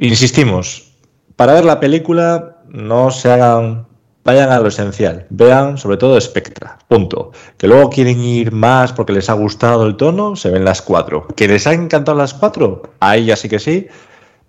insistimos, 0.00 0.92
para 1.36 1.54
ver 1.54 1.64
la 1.64 1.80
película 1.80 2.62
no 2.68 3.10
se 3.10 3.30
hagan, 3.30 3.86
vayan 4.24 4.50
a 4.50 4.58
lo 4.58 4.68
esencial, 4.68 5.26
vean 5.30 5.76
sobre 5.78 5.96
todo 5.96 6.20
Spectra, 6.20 6.78
punto. 6.88 7.32
Que 7.58 7.68
luego 7.68 7.90
quieren 7.90 8.20
ir 8.20 8.52
más 8.52 8.92
porque 8.92 9.12
les 9.12 9.28
ha 9.28 9.34
gustado 9.34 9.86
el 9.86 9.96
tono, 9.96 10.34
se 10.34 10.50
ven 10.50 10.64
las 10.64 10.82
cuatro. 10.82 11.28
Que 11.36 11.46
les 11.46 11.66
ha 11.66 11.74
encantado 11.74 12.16
las 12.16 12.34
cuatro, 12.34 12.94
ahí 13.00 13.26
ya 13.26 13.36
sí 13.36 13.48
que 13.48 13.58
sí, 13.58 13.86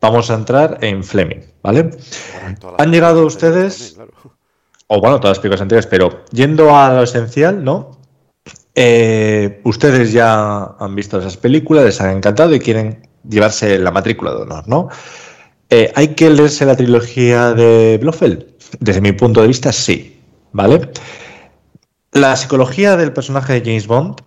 vamos 0.02 0.32
a 0.32 0.36
entrar 0.36 0.78
en 0.82 1.04
Fleming, 1.04 1.42
¿vale? 1.62 1.92
Han 2.78 2.92
llegado 2.92 3.26
ustedes, 3.26 3.98
o 4.88 5.02
bueno, 5.02 5.20
todas 5.20 5.38
las 5.38 5.40
películas 5.40 5.62
anteriores, 5.62 5.88
pero 5.88 6.24
yendo 6.32 6.76
a 6.76 6.94
lo 6.94 7.04
esencial, 7.04 7.64
¿no? 7.64 8.00
Eh, 8.76 9.62
ustedes 9.64 10.12
ya 10.12 10.76
han 10.80 10.96
visto 10.96 11.20
esas 11.20 11.38
películas, 11.38 11.86
les 11.86 12.02
han 12.02 12.18
encantado 12.18 12.54
y 12.54 12.60
quieren 12.60 13.08
llevarse 13.28 13.80
la 13.80 13.92
matrícula 13.92 14.32
de 14.32 14.42
honor, 14.42 14.68
¿no? 14.68 14.90
Eh, 15.70 15.92
¿Hay 15.96 16.10
que 16.10 16.30
leerse 16.30 16.66
la 16.66 16.76
trilogía 16.76 17.54
de 17.54 17.98
Blofeld? 18.00 18.55
Desde 18.80 19.02
mi 19.02 19.12
punto 19.12 19.42
de 19.42 19.48
vista, 19.48 19.72
sí, 19.72 20.20
¿vale? 20.52 20.90
La 22.12 22.36
psicología 22.36 22.96
del 22.98 23.14
personaje 23.14 23.54
de 23.54 23.60
James 23.62 23.88
Bond, 23.88 24.22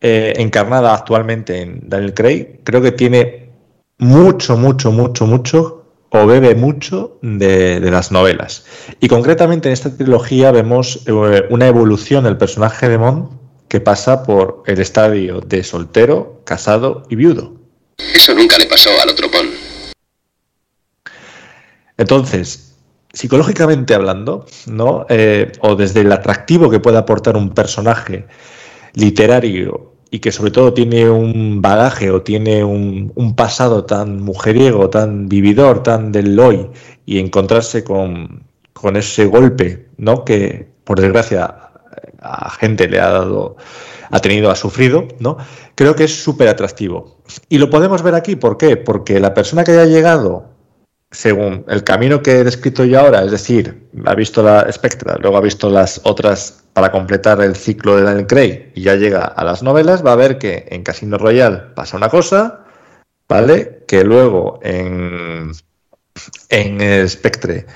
eh, 0.00 0.34
encarnada 0.36 0.94
actualmente 0.94 1.60
en 1.60 1.88
Daniel 1.88 2.14
Craig, 2.14 2.60
creo 2.64 2.82
que 2.82 2.92
tiene 2.92 3.50
mucho, 3.98 4.56
mucho, 4.56 4.92
mucho, 4.92 5.26
mucho, 5.26 5.78
o 6.10 6.26
bebe 6.26 6.54
mucho 6.54 7.18
de, 7.22 7.80
de 7.80 7.90
las 7.90 8.10
novelas. 8.12 8.64
Y 9.00 9.08
concretamente 9.08 9.68
en 9.68 9.74
esta 9.74 9.94
trilogía 9.94 10.50
vemos 10.50 11.02
eh, 11.06 11.44
una 11.50 11.66
evolución 11.66 12.24
del 12.24 12.38
personaje 12.38 12.88
de 12.88 12.96
Bond 12.96 13.28
que 13.68 13.80
pasa 13.80 14.22
por 14.22 14.62
el 14.66 14.80
estadio 14.80 15.40
de 15.40 15.62
soltero, 15.62 16.40
casado 16.44 17.04
y 17.10 17.16
viudo. 17.16 17.54
Eso 18.14 18.34
nunca 18.34 18.58
le 18.58 18.66
pasó 18.66 18.90
al 19.02 19.10
otro 19.10 19.28
Bond. 19.28 19.50
Entonces, 21.98 22.67
psicológicamente 23.12 23.94
hablando, 23.94 24.46
¿no? 24.66 25.06
Eh, 25.08 25.52
o 25.60 25.76
desde 25.76 26.02
el 26.02 26.12
atractivo 26.12 26.70
que 26.70 26.80
puede 26.80 26.98
aportar 26.98 27.36
un 27.36 27.50
personaje 27.50 28.26
literario 28.94 29.92
y 30.10 30.20
que 30.20 30.32
sobre 30.32 30.50
todo 30.50 30.72
tiene 30.72 31.08
un 31.10 31.60
bagaje 31.60 32.10
o 32.10 32.22
tiene 32.22 32.64
un, 32.64 33.12
un 33.14 33.34
pasado 33.34 33.84
tan 33.84 34.22
mujeriego, 34.22 34.88
tan 34.90 35.28
vividor, 35.28 35.82
tan 35.82 36.12
del 36.12 36.38
hoy, 36.38 36.68
y 37.04 37.18
encontrarse 37.18 37.84
con, 37.84 38.44
con 38.72 38.96
ese 38.96 39.26
golpe, 39.26 39.88
¿no? 39.96 40.24
Que 40.24 40.68
por 40.84 41.00
desgracia 41.00 41.68
a 42.20 42.50
gente 42.50 42.88
le 42.88 43.00
ha 43.00 43.10
dado, 43.10 43.56
ha 44.10 44.20
tenido, 44.20 44.50
ha 44.50 44.56
sufrido, 44.56 45.06
¿no? 45.18 45.36
Creo 45.74 45.94
que 45.94 46.04
es 46.04 46.22
súper 46.22 46.48
atractivo. 46.48 47.18
Y 47.48 47.58
lo 47.58 47.70
podemos 47.70 48.02
ver 48.02 48.14
aquí, 48.14 48.36
¿por 48.36 48.56
qué? 48.56 48.76
Porque 48.76 49.20
la 49.20 49.34
persona 49.34 49.64
que 49.64 49.72
haya 49.72 49.84
llegado 49.84 50.57
según 51.10 51.64
el 51.68 51.84
camino 51.84 52.22
que 52.22 52.40
he 52.40 52.44
descrito 52.44 52.84
yo 52.84 53.00
ahora, 53.00 53.24
es 53.24 53.30
decir, 53.30 53.88
ha 54.04 54.14
visto 54.14 54.42
la 54.42 54.70
Spectra, 54.70 55.16
luego 55.20 55.38
ha 55.38 55.40
visto 55.40 55.70
las 55.70 56.00
otras 56.04 56.64
para 56.74 56.92
completar 56.92 57.40
el 57.40 57.56
ciclo 57.56 57.96
de 57.96 58.02
Daniel 58.02 58.26
Craig 58.26 58.72
y 58.74 58.82
ya 58.82 58.94
llega 58.94 59.24
a 59.24 59.44
las 59.44 59.62
novelas, 59.62 60.04
va 60.04 60.12
a 60.12 60.16
ver 60.16 60.38
que 60.38 60.66
en 60.70 60.82
Casino 60.82 61.16
Royale 61.16 61.58
pasa 61.74 61.96
una 61.96 62.10
cosa, 62.10 62.64
¿vale? 63.26 63.84
Que 63.88 64.04
luego 64.04 64.60
en, 64.62 65.52
en 66.50 67.08
Spectre 67.08 67.66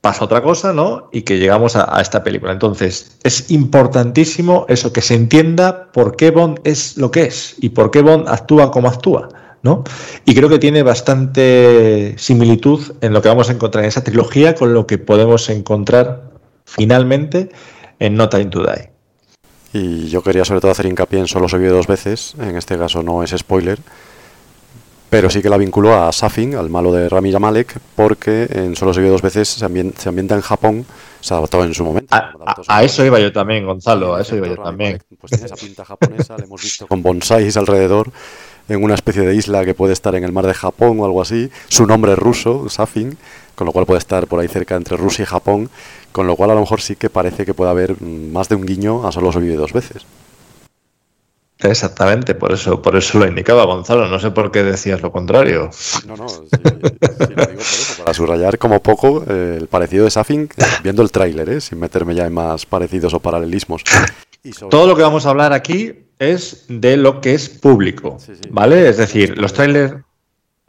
pasa 0.00 0.24
otra 0.24 0.42
cosa, 0.42 0.72
¿no? 0.72 1.08
Y 1.12 1.22
que 1.22 1.38
llegamos 1.38 1.76
a, 1.76 1.96
a, 1.96 2.00
esta 2.00 2.22
película. 2.24 2.52
Entonces, 2.52 3.18
es 3.22 3.50
importantísimo 3.50 4.66
eso, 4.68 4.92
que 4.92 5.00
se 5.00 5.14
entienda 5.14 5.92
por 5.92 6.16
qué 6.16 6.30
Bond 6.30 6.60
es 6.64 6.96
lo 6.96 7.10
que 7.10 7.22
es 7.24 7.56
y 7.58 7.70
por 7.70 7.90
qué 7.90 8.02
Bond 8.02 8.28
actúa 8.28 8.70
como 8.70 8.88
actúa, 8.88 9.28
¿no? 9.64 9.82
Y 10.24 10.34
creo 10.34 10.48
que 10.48 10.58
tiene 10.58 10.82
bastante 10.82 12.14
similitud 12.18 12.94
en 13.00 13.12
lo 13.12 13.22
que 13.22 13.28
vamos 13.28 13.48
a 13.48 13.52
encontrar 13.52 13.82
en 13.82 13.88
esa 13.88 14.04
trilogía 14.04 14.54
con 14.54 14.74
lo 14.74 14.86
que 14.86 14.98
podemos 14.98 15.48
encontrar 15.48 16.30
finalmente 16.66 17.48
en 17.98 18.14
No 18.14 18.28
Time 18.28 18.46
to 18.46 18.62
Die. 18.62 18.90
Y 19.72 20.08
yo 20.08 20.22
quería 20.22 20.44
sobre 20.44 20.60
todo 20.60 20.70
hacer 20.70 20.86
hincapié 20.86 21.18
en 21.18 21.26
solo 21.26 21.48
se 21.48 21.58
vio 21.58 21.72
dos 21.72 21.86
veces, 21.86 22.34
en 22.38 22.56
este 22.56 22.78
caso 22.78 23.02
no 23.02 23.24
es 23.24 23.34
spoiler, 23.36 23.78
pero 25.08 25.30
sí 25.30 25.40
que 25.40 25.48
la 25.48 25.56
vinculó 25.56 25.94
a 25.96 26.12
Safin, 26.12 26.56
al 26.56 26.68
malo 26.68 26.92
de 26.92 27.08
Rami 27.08 27.32
Malek, 27.32 27.78
porque 27.96 28.46
en 28.50 28.76
solo 28.76 28.92
se 28.92 29.00
vio 29.00 29.10
dos 29.10 29.22
veces 29.22 29.48
se 29.48 29.64
ambienta, 29.64 30.00
se 30.00 30.08
ambienta 30.10 30.34
en 30.34 30.42
Japón, 30.42 30.84
se 31.20 31.32
adaptó 31.32 31.64
en 31.64 31.72
su 31.72 31.84
momento. 31.84 32.14
A, 32.14 32.34
a, 32.46 32.78
a 32.78 32.84
eso 32.84 33.04
iba 33.04 33.18
yo 33.18 33.32
también, 33.32 33.64
Gonzalo, 33.64 34.14
a 34.14 34.20
eso 34.20 34.36
iba 34.36 34.46
yo 34.46 34.56
también. 34.56 35.00
Pues 35.18 35.30
tiene 35.30 35.46
esa 35.46 35.56
pinta 35.56 35.84
japonesa, 35.84 36.36
le 36.36 36.44
hemos 36.44 36.62
visto 36.62 36.86
con 36.86 37.02
bonsáis 37.02 37.56
alrededor, 37.56 38.10
en 38.68 38.82
una 38.82 38.94
especie 38.94 39.22
de 39.22 39.34
isla 39.34 39.64
que 39.64 39.74
puede 39.74 39.92
estar 39.92 40.14
en 40.14 40.24
el 40.24 40.32
mar 40.32 40.46
de 40.46 40.54
Japón 40.54 40.98
o 41.00 41.04
algo 41.04 41.20
así. 41.20 41.50
Su 41.68 41.86
nombre 41.86 42.12
es 42.12 42.18
ruso, 42.18 42.68
Safin, 42.68 43.16
con 43.54 43.66
lo 43.66 43.72
cual 43.72 43.86
puede 43.86 43.98
estar 43.98 44.26
por 44.26 44.40
ahí 44.40 44.48
cerca 44.48 44.76
entre 44.76 44.96
Rusia 44.96 45.22
y 45.22 45.26
Japón, 45.26 45.70
con 46.12 46.26
lo 46.26 46.36
cual 46.36 46.50
a 46.50 46.54
lo 46.54 46.60
mejor 46.60 46.80
sí 46.80 46.96
que 46.96 47.10
parece 47.10 47.44
que 47.44 47.54
puede 47.54 47.70
haber 47.70 48.00
más 48.00 48.48
de 48.48 48.56
un 48.56 48.66
guiño 48.66 49.06
a 49.06 49.12
solo 49.12 49.32
se 49.32 49.40
vive 49.40 49.56
dos 49.56 49.72
veces. 49.72 50.06
Exactamente, 51.60 52.34
por 52.34 52.52
eso, 52.52 52.82
por 52.82 52.96
eso 52.96 53.18
lo 53.18 53.26
indicaba 53.26 53.64
Gonzalo. 53.64 54.06
No 54.08 54.18
sé 54.18 54.30
por 54.32 54.50
qué 54.50 54.64
decías 54.64 55.00
lo 55.00 55.12
contrario. 55.12 55.70
No, 56.06 56.16
no, 56.16 56.28
sí, 56.28 56.40
sí 56.50 56.58
lo 56.62 57.46
digo 57.46 57.46
por 57.46 57.58
eso, 57.58 58.02
para 58.02 58.14
subrayar 58.14 58.58
como 58.58 58.80
poco 58.80 59.24
eh, 59.28 59.58
el 59.60 59.68
parecido 59.68 60.04
de 60.04 60.10
Safin, 60.10 60.48
viendo 60.82 61.02
el 61.02 61.10
tráiler, 61.10 61.48
¿eh? 61.48 61.60
sin 61.60 61.78
meterme 61.78 62.14
ya 62.14 62.26
en 62.26 62.34
más 62.34 62.66
parecidos 62.66 63.14
o 63.14 63.20
paralelismos. 63.20 63.82
Y 64.42 64.52
sobre... 64.52 64.70
Todo 64.70 64.86
lo 64.86 64.96
que 64.96 65.02
vamos 65.02 65.24
a 65.24 65.30
hablar 65.30 65.52
aquí 65.54 66.03
es 66.18 66.66
de 66.68 66.96
lo 66.96 67.20
que 67.20 67.34
es 67.34 67.48
público, 67.48 68.16
sí, 68.18 68.34
sí. 68.34 68.48
¿vale? 68.50 68.88
Es 68.88 68.96
decir, 68.96 69.38
los 69.38 69.52
trailers, 69.52 69.96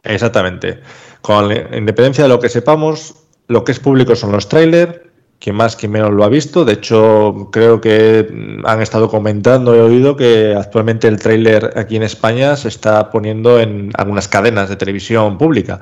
exactamente. 0.02 0.80
Con 1.20 1.50
independencia 1.50 2.24
de 2.24 2.28
lo 2.28 2.40
que 2.40 2.48
sepamos, 2.48 3.14
lo 3.48 3.64
que 3.64 3.72
es 3.72 3.80
público 3.80 4.14
son 4.16 4.32
los 4.32 4.48
trailers, 4.48 5.00
quien 5.38 5.56
más, 5.56 5.76
quien 5.76 5.92
menos 5.92 6.12
lo 6.12 6.24
ha 6.24 6.28
visto. 6.28 6.64
De 6.64 6.74
hecho, 6.74 7.48
creo 7.52 7.80
que 7.80 8.26
han 8.64 8.82
estado 8.82 9.08
comentando, 9.08 9.74
he 9.74 9.80
oído 9.80 10.16
que 10.16 10.54
actualmente 10.56 11.08
el 11.08 11.18
tráiler 11.18 11.72
aquí 11.76 11.96
en 11.96 12.02
España 12.02 12.56
se 12.56 12.68
está 12.68 13.10
poniendo 13.10 13.60
en 13.60 13.90
algunas 13.96 14.28
cadenas 14.28 14.68
de 14.68 14.76
televisión 14.76 15.38
pública. 15.38 15.80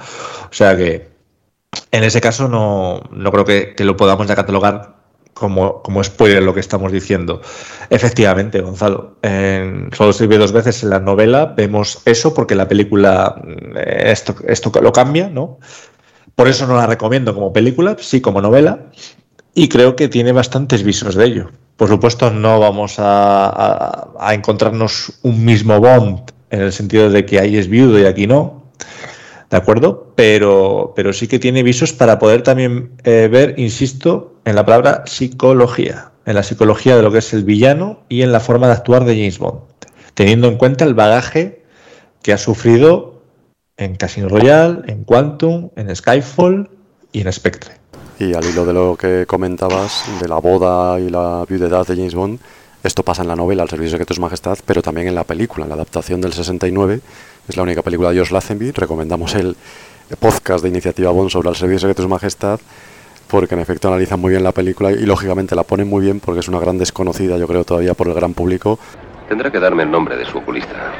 O 0.51 0.53
sea 0.53 0.77
que 0.77 1.09
en 1.91 2.05
ese 2.05 2.21
caso 2.21 2.49
no, 2.49 3.03
no 3.11 3.33
creo 3.33 3.45
que, 3.45 3.75
que, 3.75 3.85
lo 3.85 3.97
podamos 3.97 4.27
ya 4.27 4.37
catalogar 4.37 5.03
como, 5.35 5.82
como 5.82 6.03
spoiler 6.03 6.43
lo 6.43 6.55
que 6.55 6.61
estamos 6.61 6.93
diciendo. 6.93 7.43
Efectivamente, 7.91 8.61
Gonzalo, 8.61 9.16
Solo 9.93 10.12
sirve 10.12 10.39
dos 10.39 10.53
veces 10.53 10.82
en 10.82 10.91
la 10.91 11.01
novela 11.01 11.47
vemos 11.57 12.01
eso 12.07 12.32
porque 12.32 12.55
la 12.55 12.68
película 12.68 13.35
esto, 13.74 14.37
esto 14.47 14.72
lo 14.80 14.93
cambia, 14.93 15.28
¿no? 15.28 15.59
Por 16.35 16.49
eso 16.49 16.66
no 16.66 16.76
la 16.76 16.87
recomiendo 16.87 17.35
como 17.35 17.53
película, 17.53 17.97
sí 17.99 18.20
como 18.20 18.41
novela, 18.41 18.87
y 19.55 19.68
creo 19.68 19.95
que 19.95 20.09
tiene 20.09 20.32
bastantes 20.32 20.82
visos 20.82 21.14
de 21.14 21.26
ello. 21.26 21.51
Por 21.76 21.89
supuesto, 21.89 22.30
no 22.30 22.61
vamos 22.61 22.97
a, 22.99 24.09
encontrarnos 24.32 25.12
un 25.22 25.45
mismo 25.45 25.80
Bond 25.80 26.32
en 26.51 26.62
el 26.62 26.72
sentido 26.72 27.11
de 27.11 27.24
que 27.24 27.39
ahí 27.39 27.57
es 27.57 27.68
viudo 27.68 27.99
y 27.99 28.05
aquí 28.05 28.26
no. 28.26 28.64
¿De 29.55 29.59
acuerdo? 29.59 30.12
Pero, 30.16 30.94
pero 30.96 31.12
sí 31.12 31.28
que 31.28 31.38
tiene 31.38 31.62
visos 31.62 31.92
para 31.92 32.18
poder 32.18 32.42
también 32.42 32.90
eh, 33.05 33.28
ver, 33.30 33.55
insisto, 33.57 34.34
en 34.44 34.57
la 34.57 34.66
palabra 34.66 35.05
psicología, 35.07 36.11
en 36.26 36.34
la 36.34 36.42
psicología 36.42 36.96
de 36.96 37.02
lo 37.02 37.12
que 37.12 37.18
es 37.18 37.32
el 37.32 37.44
villano 37.44 38.00
y 38.09 38.22
en 38.22 38.32
la 38.32 38.40
forma 38.40 38.66
de 38.66 38.72
actuar 38.72 39.05
de 39.05 39.14
James 39.14 39.38
Bond, 39.38 39.61
teniendo 40.14 40.48
en 40.48 40.57
cuenta 40.57 40.84
el 40.84 40.94
bagaje 40.94 41.62
que 42.20 42.32
ha 42.32 42.38
sufrido 42.38 43.22
en 43.76 43.94
Casino 43.94 44.28
Royale, 44.28 44.80
en 44.88 45.05
Quantum, 45.05 45.70
en 45.76 45.94
Skyfall 45.94 46.68
y 47.12 47.20
en 47.20 47.32
Spectre. 47.32 47.74
Y 48.18 48.34
al 48.34 48.44
hilo 48.44 48.64
de 48.64 48.72
lo 48.72 48.96
que 48.96 49.24
comentabas, 49.24 50.05
de 50.20 50.26
la 50.26 50.38
boda 50.38 50.98
y 50.98 51.11
la 51.11 51.44
viudedad 51.48 51.86
de 51.86 51.94
James 51.94 52.16
Bond, 52.16 52.40
esto 52.82 53.02
pasa 53.02 53.22
en 53.22 53.28
la 53.28 53.36
novela 53.36 53.62
Al 53.62 53.70
servicio 53.70 53.96
de 53.98 54.05
tu 54.05 54.20
majestad, 54.20 54.59
pero 54.66 54.82
también 54.82 55.07
en 55.07 55.14
la 55.14 55.24
película, 55.24 55.64
en 55.64 55.70
la 55.70 55.76
adaptación 55.76 56.20
del 56.20 56.32
69. 56.32 57.00
Es 57.49 57.57
la 57.57 57.62
única 57.62 57.82
película 57.82 58.09
de 58.09 58.16
George 58.16 58.32
Lazenby. 58.32 58.70
Recomendamos 58.70 59.34
el 59.34 59.55
podcast 60.18 60.62
de 60.62 60.70
Iniciativa 60.70 61.11
Bond 61.11 61.30
sobre 61.30 61.51
Al 61.51 61.57
servicio 61.57 61.88
de 61.88 61.95
tu 61.95 62.09
majestad, 62.09 62.59
porque 63.28 63.55
en 63.55 63.61
efecto 63.61 63.88
analizan 63.88 64.18
muy 64.18 64.30
bien 64.30 64.42
la 64.42 64.53
película 64.53 64.92
y 64.92 65.05
lógicamente 65.05 65.55
la 65.55 65.62
ponen 65.62 65.88
muy 65.88 66.03
bien 66.03 66.20
porque 66.20 66.40
es 66.40 66.49
una 66.49 66.59
gran 66.59 66.78
desconocida, 66.78 67.36
yo 67.36 67.47
creo, 67.47 67.64
todavía 67.64 67.92
por 67.92 68.09
el 68.09 68.14
gran 68.14 68.32
público. 68.32 68.78
Tendrá 69.28 69.51
que 69.51 69.61
darme 69.61 69.82
el 69.82 69.90
nombre 69.90 70.16
de 70.16 70.24
su 70.24 70.38
oculista. 70.38 70.92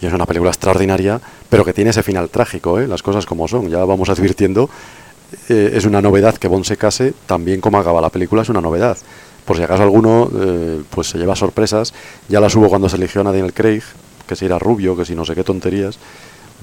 Y 0.00 0.06
es 0.06 0.12
una 0.14 0.24
película 0.24 0.50
extraordinaria, 0.50 1.20
pero 1.50 1.66
que 1.66 1.74
tiene 1.74 1.90
ese 1.90 2.02
final 2.02 2.30
trágico, 2.30 2.80
¿eh? 2.80 2.88
las 2.88 3.02
cosas 3.02 3.26
como 3.26 3.46
son. 3.46 3.68
Ya 3.68 3.84
vamos 3.84 4.08
advirtiendo 4.08 4.70
eh, 5.48 5.72
es 5.74 5.84
una 5.84 6.00
novedad 6.00 6.36
que 6.36 6.48
Bond 6.48 6.64
se 6.64 6.76
case, 6.76 7.12
también 7.26 7.60
como 7.60 7.78
acaba 7.78 8.00
la 8.00 8.08
película 8.08 8.42
es 8.42 8.48
una 8.48 8.62
novedad. 8.62 8.96
Por 9.44 9.56
si 9.56 9.62
acaso 9.62 9.82
alguno 9.82 10.30
eh, 10.34 10.82
pues 10.90 11.08
se 11.08 11.18
lleva 11.18 11.36
sorpresas, 11.36 11.92
ya 12.28 12.40
las 12.40 12.54
hubo 12.54 12.68
cuando 12.68 12.88
se 12.88 12.96
eligió 12.96 13.20
a 13.20 13.24
Daniel 13.24 13.52
Craig, 13.52 13.82
que 14.30 14.36
si 14.36 14.44
era 14.44 14.60
rubio, 14.60 14.96
que 14.96 15.04
si 15.04 15.16
no 15.16 15.24
sé 15.24 15.34
qué 15.34 15.42
tonterías. 15.42 15.98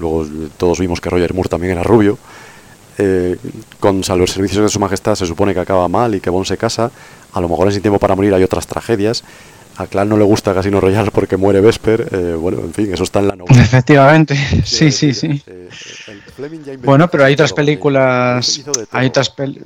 Luego 0.00 0.26
todos 0.56 0.80
vimos 0.80 1.02
que 1.02 1.10
Roger 1.10 1.34
Moore 1.34 1.50
también 1.50 1.72
era 1.72 1.82
rubio. 1.82 2.18
Eh, 2.96 3.36
con 3.78 4.02
salvo 4.02 4.24
el 4.24 4.30
servicio 4.30 4.62
de 4.62 4.70
su 4.70 4.80
majestad 4.80 5.14
se 5.14 5.26
supone 5.26 5.52
que 5.52 5.60
acaba 5.60 5.86
mal 5.86 6.14
y 6.14 6.20
que 6.20 6.30
Bond 6.30 6.46
se 6.46 6.56
casa. 6.56 6.90
A 7.34 7.40
lo 7.42 7.48
mejor 7.48 7.66
en 7.66 7.74
Sin 7.74 7.82
Tiempo 7.82 7.98
para 7.98 8.16
Morir 8.16 8.32
hay 8.32 8.42
otras 8.42 8.66
tragedias. 8.66 9.22
A 9.76 9.86
Clan 9.86 10.08
no 10.08 10.16
le 10.16 10.24
gusta 10.24 10.54
Casino 10.54 10.80
Royale 10.80 11.10
porque 11.10 11.36
muere 11.36 11.60
Vesper. 11.60 12.08
Eh, 12.10 12.34
bueno, 12.34 12.60
en 12.60 12.72
fin, 12.72 12.92
eso 12.92 13.04
está 13.04 13.18
en 13.18 13.28
la 13.28 13.36
novela. 13.36 13.62
Efectivamente, 13.62 14.34
sí, 14.64 14.90
sí, 15.00 15.12
sí. 15.12 15.42
Eh, 15.46 15.68
bueno, 16.82 17.08
pero 17.08 17.26
hay 17.26 17.34
otras 17.34 17.52
películas. 17.52 18.64
Hay 18.92 19.06
otras 19.08 19.28
pel 19.30 19.62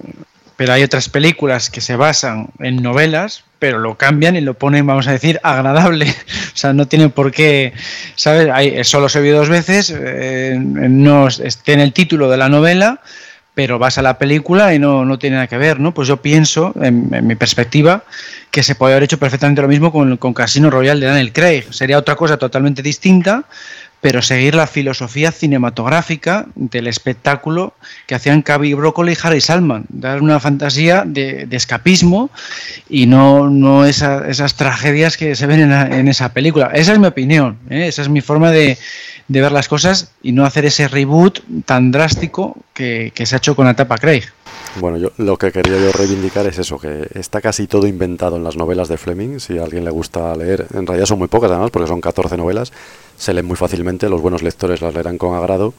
pero 0.56 0.74
hay 0.74 0.82
otras 0.82 1.08
películas 1.08 1.70
que 1.70 1.80
se 1.80 1.96
basan 1.96 2.50
en 2.58 2.82
novelas, 2.82 3.44
pero 3.62 3.78
lo 3.78 3.96
cambian 3.96 4.34
y 4.34 4.40
lo 4.40 4.54
ponen, 4.54 4.84
vamos 4.84 5.06
a 5.06 5.12
decir, 5.12 5.38
agradable. 5.44 6.12
O 6.52 6.56
sea, 6.62 6.72
no 6.72 6.86
tiene 6.86 7.08
por 7.08 7.30
qué, 7.30 7.72
¿sabes? 8.16 8.86
Solo 8.88 9.08
se 9.08 9.20
vio 9.20 9.36
dos 9.36 9.48
veces, 9.48 9.94
eh, 9.96 10.56
no 10.58 11.28
tiene 11.64 11.84
el 11.84 11.92
título 11.92 12.28
de 12.28 12.36
la 12.36 12.48
novela, 12.48 13.00
pero 13.54 13.78
vas 13.78 13.98
a 13.98 14.02
la 14.02 14.18
película 14.18 14.74
y 14.74 14.78
no, 14.78 15.04
no 15.04 15.18
tiene 15.18 15.36
nada 15.36 15.46
que 15.46 15.58
ver, 15.58 15.78
¿no? 15.78 15.94
Pues 15.94 16.08
yo 16.08 16.18
pienso, 16.18 16.74
en, 16.82 17.08
en, 17.14 17.26
mi 17.26 17.36
perspectiva, 17.36 18.02
que 18.50 18.64
se 18.64 18.74
puede 18.74 18.94
haber 18.94 19.04
hecho 19.04 19.18
perfectamente 19.18 19.62
lo 19.62 19.68
mismo 19.68 19.92
con, 19.92 20.16
con 20.16 20.34
Casino 20.34 20.68
Royale 20.68 21.00
de 21.00 21.06
Daniel 21.06 21.32
Craig. 21.32 21.64
Sería 21.70 21.98
otra 21.98 22.16
cosa 22.16 22.36
totalmente 22.36 22.82
distinta, 22.82 23.44
pero 24.02 24.20
seguir 24.20 24.56
la 24.56 24.66
filosofía 24.66 25.30
cinematográfica 25.30 26.46
del 26.56 26.88
espectáculo 26.88 27.72
que 28.08 28.16
hacían 28.16 28.42
Cavi 28.42 28.74
Broccoli 28.74 29.12
y 29.12 29.16
Harry 29.22 29.40
Salman, 29.40 29.84
dar 29.88 30.20
una 30.20 30.40
fantasía 30.40 31.04
de, 31.06 31.46
escapismo 31.52 32.28
y 32.90 33.06
no, 33.06 33.48
no 33.48 33.84
esa, 33.84 34.28
esas 34.28 34.56
tragedias 34.56 35.16
que 35.16 35.36
se 35.36 35.46
ven 35.46 35.70
en, 35.70 36.08
esa 36.08 36.32
película. 36.32 36.72
Esa 36.74 36.94
es 36.94 36.98
mi 36.98 37.06
opinión, 37.06 37.58
¿eh? 37.70 37.86
esa 37.86 38.02
es 38.02 38.08
mi 38.08 38.20
forma 38.20 38.50
de, 38.50 38.76
ver 39.28 39.52
las 39.52 39.68
cosas 39.68 40.10
y 40.20 40.32
no 40.32 40.44
hacer 40.44 40.66
ese 40.66 40.88
reboot 40.88 41.38
tan 41.64 41.92
drástico 41.92 42.56
que, 42.74 43.12
se 43.24 43.36
ha 43.36 43.38
hecho 43.38 43.54
con 43.54 43.66
la 43.66 43.70
etapa 43.70 43.98
Craig. 43.98 44.24
Bueno, 44.80 44.96
yo 44.96 45.12
lo 45.18 45.36
que 45.36 45.52
quería 45.52 45.78
yo 45.78 45.92
reivindicar 45.92 46.46
es 46.46 46.58
eso, 46.58 46.78
que 46.78 47.06
está 47.14 47.40
casi 47.40 47.66
todo 47.66 47.86
inventado 47.86 48.36
en 48.36 48.42
las 48.42 48.56
novelas 48.56 48.88
de 48.88 48.96
Fleming, 48.96 49.38
si 49.38 49.58
a 49.58 49.64
alguien 49.64 49.84
le 49.84 49.90
gusta 49.90 50.34
leer, 50.34 50.66
en 50.74 50.86
realidad 50.86 51.06
son 51.06 51.18
muy 51.18 51.28
pocas 51.28 51.50
además, 51.50 51.70
porque 51.70 51.86
son 51.86 52.00
14 52.00 52.36
novelas, 52.36 52.72
se 53.22 53.32
leen 53.32 53.46
muy 53.46 53.54
fácilmente, 53.54 54.08
los 54.08 54.20
buenos 54.20 54.42
lectores 54.42 54.80
las 54.80 54.94
leerán 54.94 55.16
con 55.16 55.36
agrado, 55.36 55.74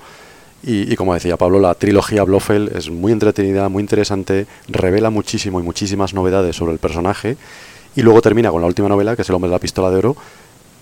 y, 0.66 0.96
como 0.96 1.14
decía 1.14 1.36
Pablo, 1.36 1.60
la 1.60 1.76
trilogía 1.76 2.24
Blofeld 2.24 2.74
es 2.78 2.90
muy 2.90 3.12
entretenida, 3.12 3.68
muy 3.68 3.82
interesante, 3.82 4.48
revela 4.70 5.10
muchísimo 5.10 5.60
y 5.60 5.64
muchísimas 5.64 6.14
novedades 6.14 6.56
sobre 6.56 6.72
el 6.72 6.80
personaje, 6.80 7.36
y 7.98 8.02
luego 8.02 8.22
termina 8.22 8.50
con 8.50 8.62
la 8.62 8.68
última 8.68 8.88
novela, 8.88 9.18
que 9.18 9.24
es 9.24 9.30
El 9.30 9.36
hombre 9.36 9.50
de 9.50 9.56
la 9.56 9.60
pistola 9.60 9.90
de 9.90 9.98
oro, 9.98 10.16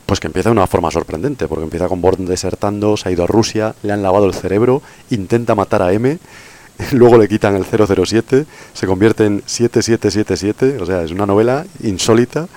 pues 0.06 0.20
que 0.20 0.28
empieza 0.28 0.50
de 0.50 0.54
una 0.54 0.68
forma 0.68 0.92
sorprendente, 0.92 1.48
porque 1.48 1.64
empieza 1.64 1.88
con 1.88 2.00
Bond 2.00 2.30
desertando, 2.30 2.96
se 2.96 3.10
ha 3.10 3.12
ido 3.12 3.24
a 3.24 3.28
Rusia, 3.28 3.74
le 3.82 3.92
han 3.92 4.04
lavado 4.04 4.28
el 4.28 4.36
cerebro, 4.36 4.84
intenta 5.10 5.56
matar 5.56 5.82
a 5.82 5.92
M, 5.94 6.20
luego 6.92 7.18
le 7.18 7.28
quitan 7.28 7.56
el 7.56 7.66
007, 7.66 8.46
se 8.72 8.86
convierte 8.86 9.26
en 9.26 9.42
7777, 9.48 10.78
o 10.80 10.86
sea, 10.86 11.02
es 11.02 11.10
una 11.10 11.26
novela 11.26 11.66
insólita 11.82 12.48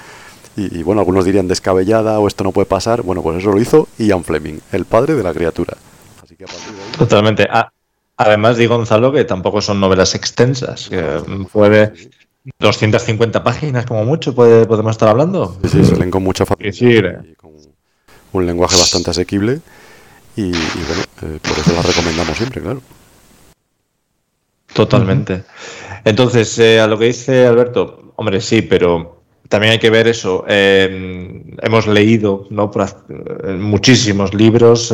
y, 0.57 0.79
y, 0.79 0.83
bueno, 0.83 1.01
algunos 1.01 1.25
dirían 1.25 1.49
descabellada 1.49 2.19
o 2.19 2.29
esto 2.29 2.45
no 2.45 2.53
puede 2.53 2.67
pasar, 2.67 3.03
bueno, 3.03 3.23
pues 3.23 3.39
eso 3.39 3.51
lo 3.51 3.61
hizo 3.61 3.89
Ian 3.99 4.25
Fleming, 4.25 4.59
el 4.73 4.85
padre 4.85 5.15
de 5.15 5.23
la 5.23 5.33
criatura. 5.33 5.77
Así 6.23 6.37
que 6.37 6.45
a 6.45 6.47
partir 6.47 6.73
de 6.73 6.83
ahí... 6.83 6.91
Totalmente. 6.99 7.49
Ah, 7.51 7.73
además, 8.17 8.57
di 8.57 8.67
Gonzalo 8.67 9.13
que 9.13 9.25
tampoco 9.25 9.61
son 9.61 9.81
novelas 9.81 10.15
extensas, 10.15 10.89
que 10.89 11.03
puede... 11.53 11.93
250 12.59 13.43
páginas 13.43 13.87
como 13.87 14.05
mucho 14.05 14.35
puede, 14.35 14.67
podemos 14.67 14.93
estar 14.93 15.09
hablando. 15.09 15.57
Sí, 15.63 15.69
sí, 15.71 15.85
se 15.87 15.97
leen 15.97 16.11
con 16.11 16.23
mucha 16.23 16.45
facilidad 16.45 17.23
sí, 17.23 17.31
y 17.31 17.35
con 17.37 17.53
un 18.33 18.47
lenguaje 18.47 18.77
bastante 18.77 19.11
asequible 19.11 19.61
y, 20.37 20.49
y 20.49 20.51
bueno, 20.51 21.03
eh, 21.23 21.39
por 21.41 21.59
eso 21.59 21.73
las 21.75 21.87
recomendamos 21.87 22.37
siempre, 22.37 22.61
claro. 22.61 22.83
Totalmente. 24.75 25.45
Entonces, 26.05 26.59
eh, 26.59 26.81
a 26.81 26.87
lo 26.87 26.99
que 26.99 27.07
dice 27.07 27.47
Alberto, 27.47 28.13
hombre, 28.17 28.41
sí, 28.41 28.61
pero 28.61 29.23
también 29.49 29.73
hay 29.73 29.79
que 29.79 29.91
ver 29.91 30.09
eso. 30.09 30.45
Eh, 30.49 31.43
hemos 31.63 31.87
leído 31.87 32.47
¿no? 32.51 32.71
Eh, 32.75 33.53
muchísimos 33.59 34.35
libros 34.35 34.93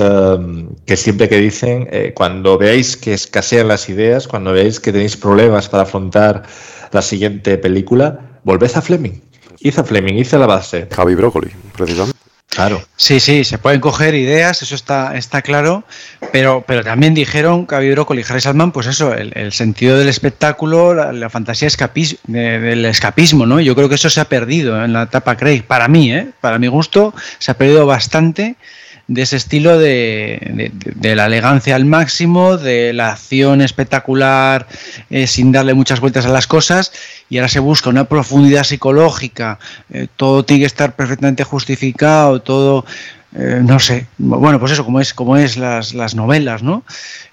que 0.87 0.97
siempre 0.97 1.29
que 1.29 1.39
dicen, 1.39 1.89
cuando 2.15 2.59
veáis 2.59 2.97
que 2.97 3.15
escasean 3.15 3.69
las 3.69 3.89
ideas, 3.89 4.29
cuando 4.29 4.53
veáis 4.53 4.81
que 4.81 4.93
tenéis 4.93 5.17
problemas 5.17 5.69
para 5.69 5.85
afrontar 5.85 6.43
la 6.93 7.03
siguiente 7.03 7.57
película, 7.59 8.41
volved 8.45 8.71
a 8.75 8.81
Fleming. 8.81 9.21
Hizo 9.61 9.83
a 9.83 9.85
Fleming, 9.85 10.15
hizo 10.15 10.39
la 10.39 10.47
base. 10.47 10.89
Javi 10.91 11.15
Brócoli, 11.15 11.51
precisamente. 11.77 12.20
Claro. 12.51 12.83
Sí, 12.97 13.21
sí, 13.21 13.45
se 13.45 13.59
pueden 13.59 13.81
coger 13.81 14.17
ideas, 14.17 14.61
eso 14.61 14.75
está, 14.75 15.17
está 15.17 15.41
claro, 15.41 15.85
pero, 16.33 16.65
pero 16.67 16.83
también 16.83 17.15
dijeron 17.15 17.65
Javi 17.65 17.93
Brócoli 17.93 18.23
y 18.23 18.25
Harry 18.29 18.41
Salman, 18.41 18.73
pues 18.73 18.89
eso, 18.89 19.15
el, 19.15 19.53
sentido 19.53 19.97
del 19.97 20.09
espectáculo, 20.09 20.93
la, 21.13 21.31
fantasía 21.31 21.69
escapismo, 21.69 22.19
del 22.27 22.85
escapismo, 22.87 23.47
¿no? 23.47 23.61
Yo 23.61 23.77
creo 23.77 23.89
que 23.89 23.95
eso 23.95 24.11
se 24.11 24.21
ha 24.21 24.25
perdido 24.25 24.85
en 24.85 24.93
la 24.93 25.03
etapa 25.03 25.37
Craig, 25.37 25.63
para 25.63 25.87
mí, 25.87 26.13
¿eh? 26.13 26.31
Para 26.41 26.59
mi 26.59 26.67
gusto, 26.67 27.15
se 27.39 27.53
ha 27.53 27.55
perdido 27.55 27.87
bastante 27.87 28.57
de 29.11 29.23
ese 29.23 29.37
estilo 29.37 29.77
de, 29.77 30.71
la 31.03 31.27
elegancia 31.27 31.75
al 31.75 31.85
máximo, 31.85 32.57
de 32.57 32.93
la 32.93 33.11
acción 33.11 33.61
espectacular 33.61 34.69
eh, 35.11 35.27
sin 35.27 35.51
darle 35.51 35.75
muchas 35.75 35.99
vueltas 35.99 36.27
a 36.27 36.29
las 36.29 36.47
cosas, 36.47 36.93
y 37.29 37.39
ahora 37.39 37.49
se 37.49 37.59
busca 37.59 37.91
una 37.91 38.05
profundidad 38.05 38.63
psicológica, 38.63 39.59
eh, 39.93 40.07
todo 40.15 40.45
tiene 40.45 40.61
que 40.61 40.67
estar 40.67 40.95
perfectamente 40.95 41.43
justificado, 41.43 42.41
todo 42.41 42.87
eh, 43.33 43.61
no 43.65 43.79
sé, 43.79 44.07
bueno, 44.19 44.59
pues 44.59 44.73
eso, 44.73 44.85
como 44.85 45.01
es, 45.01 45.15
como 45.15 45.37
es 45.37 45.57
las, 45.57 45.95
las 45.95 46.17
novelas, 46.17 46.65
¿no? 46.65 46.83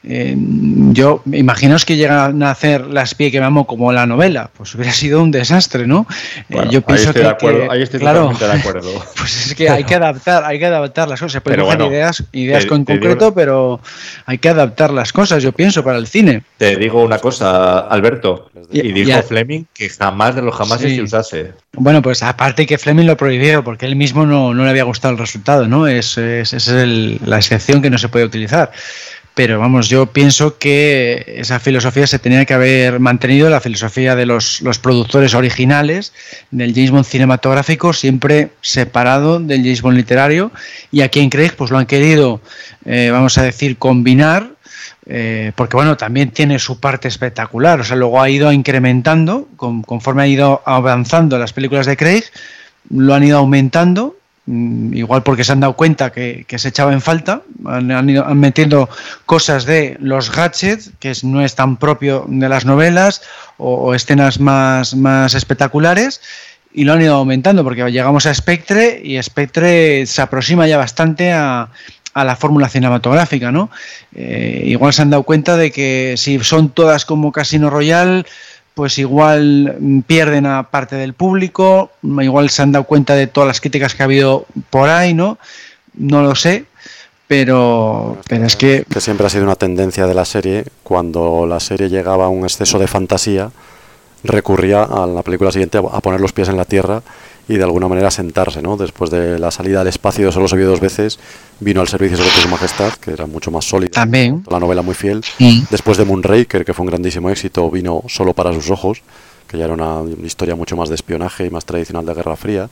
Eh, 0.04 0.36
yo, 0.38 1.24
imaginaos 1.32 1.86
que 1.86 1.98
llegan 1.98 2.42
a 2.44 2.52
hacer 2.52 2.86
Las 2.86 3.16
pie 3.16 3.32
que 3.32 3.40
me 3.40 3.46
amo 3.48 3.66
como 3.66 3.92
la 3.92 4.06
novela, 4.06 4.52
pues 4.56 4.74
hubiera 4.76 4.94
sido 4.94 5.24
un 5.24 5.32
desastre, 5.32 5.88
¿no? 5.88 6.06
Eh, 6.50 6.68
yo 6.70 6.82
pienso 6.82 7.14
que, 7.14 7.26
ahí 7.26 7.82
estoy 7.82 8.00
claro, 8.00 8.32
de 8.40 8.46
acuerdo. 8.46 8.92
Pues 9.18 9.48
es 9.48 9.56
que 9.56 9.70
hay 9.70 9.84
que 9.84 9.96
adaptar, 9.96 10.46
hay 10.46 10.60
que 10.60 10.68
adaptar 10.68 11.08
las 11.08 11.20
cosas. 11.20 11.34
Se 11.34 11.42
pueden 11.42 11.62
coger 11.62 11.82
ideas, 11.82 12.24
ideas 12.32 12.66
con 12.68 12.86
concreto, 12.86 13.34
pero 13.34 13.80
hay 14.26 14.38
que 14.38 14.50
adaptar 14.50 14.92
las 14.92 15.12
cosas, 15.12 15.42
yo 15.42 15.52
pienso, 15.52 15.84
para 15.84 15.98
el 15.98 16.08
cine. 16.08 16.44
Te 16.58 16.76
digo 16.76 17.02
una 17.04 17.18
cosa, 17.18 17.80
Alberto, 17.80 18.52
y, 18.72 18.92
dijo 18.92 19.22
Fleming 19.24 19.66
que 19.74 19.90
jamás 19.90 20.36
de 20.36 20.44
los 20.44 20.56
jamás 20.56 20.80
se 20.80 21.02
usase. 21.02 21.54
Bueno, 21.74 22.02
pues 22.02 22.24
aparte 22.24 22.66
que 22.66 22.78
Fleming 22.78 23.06
lo 23.06 23.18
prohibió 23.18 23.64
porque 23.64 23.86
él 23.86 23.96
mismo 23.96 24.26
no, 24.26 24.54
no 24.54 24.64
le 24.64 24.70
había 24.70 24.84
gustado 24.84 25.12
el 25.14 25.18
resultado, 25.18 25.68
¿no? 25.68 25.87
Es, 25.88 26.18
es, 26.18 26.54
es 26.54 26.68
la 27.22 27.38
excepción 27.38 27.82
que 27.82 27.90
no 27.90 27.98
se 27.98 28.10
puede 28.10 28.26
utilizar. 28.26 28.72
Pero 29.38 29.60
vamos, 29.60 29.88
yo 29.88 30.08
pienso 30.08 30.58
que 30.58 31.36
esa 31.38 31.60
filosofía 31.60 32.08
se 32.08 32.18
tenía 32.18 32.44
que 32.46 32.56
haber 32.56 33.00
mantenido, 33.00 33.52
la 33.52 33.62
filosofía 33.62 34.16
de 34.16 34.26
los, 34.26 34.64
productores 34.82 35.36
originales 35.36 36.12
del 36.50 36.74
James 36.74 36.90
Bond 36.90 37.06
cinematográfico, 37.06 37.94
siempre 37.94 38.50
separado 38.62 39.40
del 39.40 39.62
James 39.62 39.84
Bond 39.84 39.96
literario. 39.96 40.52
Y 40.92 41.02
aquí 41.02 41.20
en 41.20 41.30
Craig, 41.30 41.52
pues 41.56 41.70
lo 41.70 41.78
han 41.78 41.86
querido, 41.86 42.42
eh, 42.86 43.10
vamos 43.12 43.38
a 43.38 43.44
decir, 43.44 43.78
combinar 43.78 44.58
eh, 45.06 45.52
porque 45.56 45.78
bueno, 45.78 45.98
también 45.98 46.32
tiene 46.32 46.58
su 46.58 46.80
parte 46.80 47.08
espectacular, 47.08 47.80
o 47.80 47.84
sea, 47.84 47.96
luego 47.96 48.20
ha 48.20 48.30
ido 48.30 48.52
incrementando, 48.52 49.48
conforme 49.56 50.24
ha 50.24 50.28
ido 50.28 50.64
avanzando 50.66 51.38
las 51.38 51.54
películas 51.54 51.86
de 51.86 51.96
Craig, 51.96 52.24
lo 52.90 53.14
han 53.14 53.24
ido 53.24 53.38
aumentando 53.38 54.17
igual 54.48 55.24
porque 55.24 55.44
se 55.44 55.52
han 55.52 55.60
dado 55.60 55.74
cuenta 55.74 56.12
que, 56.12 56.46
se 56.58 56.70
echaba 56.70 56.94
en 56.94 57.02
falta, 57.02 57.42
han, 57.66 58.10
ido 58.10 58.24
metiendo 58.34 58.90
cosas 59.26 59.66
de 59.66 59.98
los 60.00 60.32
gadgets, 60.32 60.92
que 61.00 61.14
no 61.24 61.44
es 61.44 61.56
tan 61.56 61.78
propio 61.78 62.26
de 62.28 62.48
las 62.48 62.66
novelas, 62.66 63.22
o, 63.58 63.94
escenas 63.94 64.40
más, 64.40 64.96
más 64.96 65.34
espectaculares, 65.34 66.22
y 66.74 66.86
lo 66.86 66.94
han 66.94 67.02
ido 67.02 67.16
aumentando, 67.16 67.64
porque 67.64 67.90
llegamos 67.92 68.26
a 68.26 68.34
Spectre 68.34 69.02
y 69.04 69.22
Spectre 69.22 70.06
se 70.06 70.22
aproxima 70.22 70.68
ya 70.68 70.78
bastante 70.78 71.34
a, 71.34 71.70
la 72.16 72.36
fórmula 72.36 72.68
cinematográfica, 72.68 73.52
¿no? 73.52 73.70
Eh, 74.16 74.64
igual 74.66 74.92
se 74.92 75.04
han 75.04 75.12
dado 75.12 75.22
cuenta 75.22 75.56
de 75.56 75.72
que 75.72 76.16
si 76.18 76.40
son 76.40 76.70
todas 76.70 77.06
como 77.06 77.32
Casino 77.32 77.70
Royale, 77.70 78.26
pues 78.78 79.00
igual 79.00 79.76
mm, 79.80 80.02
pierden 80.02 80.46
a 80.46 80.70
parte 80.70 80.96
del 80.96 81.16
público, 81.16 81.90
igual 82.04 82.52
se 82.52 82.62
han 82.62 82.72
dado 82.72 82.86
cuenta 82.86 83.16
de 83.16 83.26
todas 83.26 83.48
las 83.48 83.60
críticas 83.60 83.96
que 83.96 84.04
ha 84.04 84.06
habido 84.06 84.46
por 84.70 84.88
ahí, 84.88 85.16
¿no? 85.16 85.40
No 85.96 86.22
lo 86.22 86.36
sé, 86.36 86.66
pero, 87.28 88.20
pero 88.30 88.46
es 88.46 88.56
que... 88.56 88.86
Que 88.88 89.02
siempre 89.02 89.26
ha 89.26 89.32
sido 89.32 89.46
una 89.46 89.56
tendencia 89.56 90.06
de 90.06 90.14
la 90.14 90.26
serie, 90.26 90.66
cuando 90.84 91.48
la 91.48 91.60
serie 91.60 91.90
llegaba 91.90 92.26
a 92.26 92.30
un 92.30 92.44
exceso 92.44 92.78
de 92.78 92.86
fantasía, 92.86 93.50
recurría 94.24 94.84
a 94.84 95.08
la 95.08 95.24
película 95.24 95.52
siguiente 95.52 95.80
a 95.80 96.00
poner 96.00 96.22
los 96.22 96.32
pies 96.32 96.50
en 96.50 96.58
la 96.58 96.66
tierra 96.66 97.02
y 97.48 97.56
de 97.56 97.64
alguna 97.64 97.88
manera 97.88 98.12
sentarse, 98.12 98.62
¿no? 98.62 98.76
Después 98.76 99.10
de 99.10 99.40
la 99.40 99.52
salida 99.52 99.82
al 99.82 99.88
espacio 99.88 100.32
solo 100.32 100.48
se 100.48 100.58
vio 100.58 100.68
dos 100.68 100.82
veces, 100.82 101.18
vino 101.60 101.80
al 101.80 101.88
servicio 101.88 102.18
de 102.18 102.30
su 102.30 102.50
majestad, 102.50 102.94
que 102.94 103.12
era 103.12 103.26
mucho 103.26 103.52
más 103.52 103.66
sólido. 103.66 103.92
También. 103.92 104.44
La 104.50 104.60
novela 104.60 104.82
muy 104.82 104.96
fiel. 104.96 105.24
Después 105.70 105.98
de 105.98 106.06
Moonraker, 106.06 106.66
que 106.66 106.74
fue 106.74 106.84
un 106.84 106.90
grandísimo 106.90 107.30
éxito, 107.30 107.70
vino 107.72 108.04
solo 108.08 108.34
para 108.34 108.54
sus 108.54 108.70
ojos, 108.70 109.02
que 109.48 109.58
ya 109.58 109.66
era 109.66 109.74
una 109.74 110.02
historia 110.24 110.56
mucho 110.56 110.76
más 110.76 110.90
de 110.90 110.96
espionaje 110.96 111.46
y 111.46 111.50
más 111.50 111.66
tradicional 111.66 112.06
de 112.06 112.14
Guerra 112.14 112.36
Fría. 112.36 112.70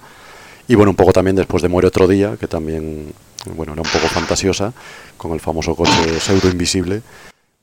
Y 0.68 0.76
bueno, 0.76 0.92
un 0.92 0.98
poco 0.98 1.14
también 1.14 1.38
después 1.38 1.64
de 1.64 1.70
Muere 1.70 1.88
otro 1.88 2.08
día, 2.08 2.36
que 2.38 2.48
también, 2.48 3.14
bueno, 3.56 3.74
era 3.74 3.82
un 3.82 3.88
poco 3.88 4.08
fantasiosa, 4.08 4.74
con 5.16 5.32
el 5.32 5.40
famoso 5.40 5.76
coche 5.76 6.20
pseudo 6.20 6.50
invisible. 6.50 7.02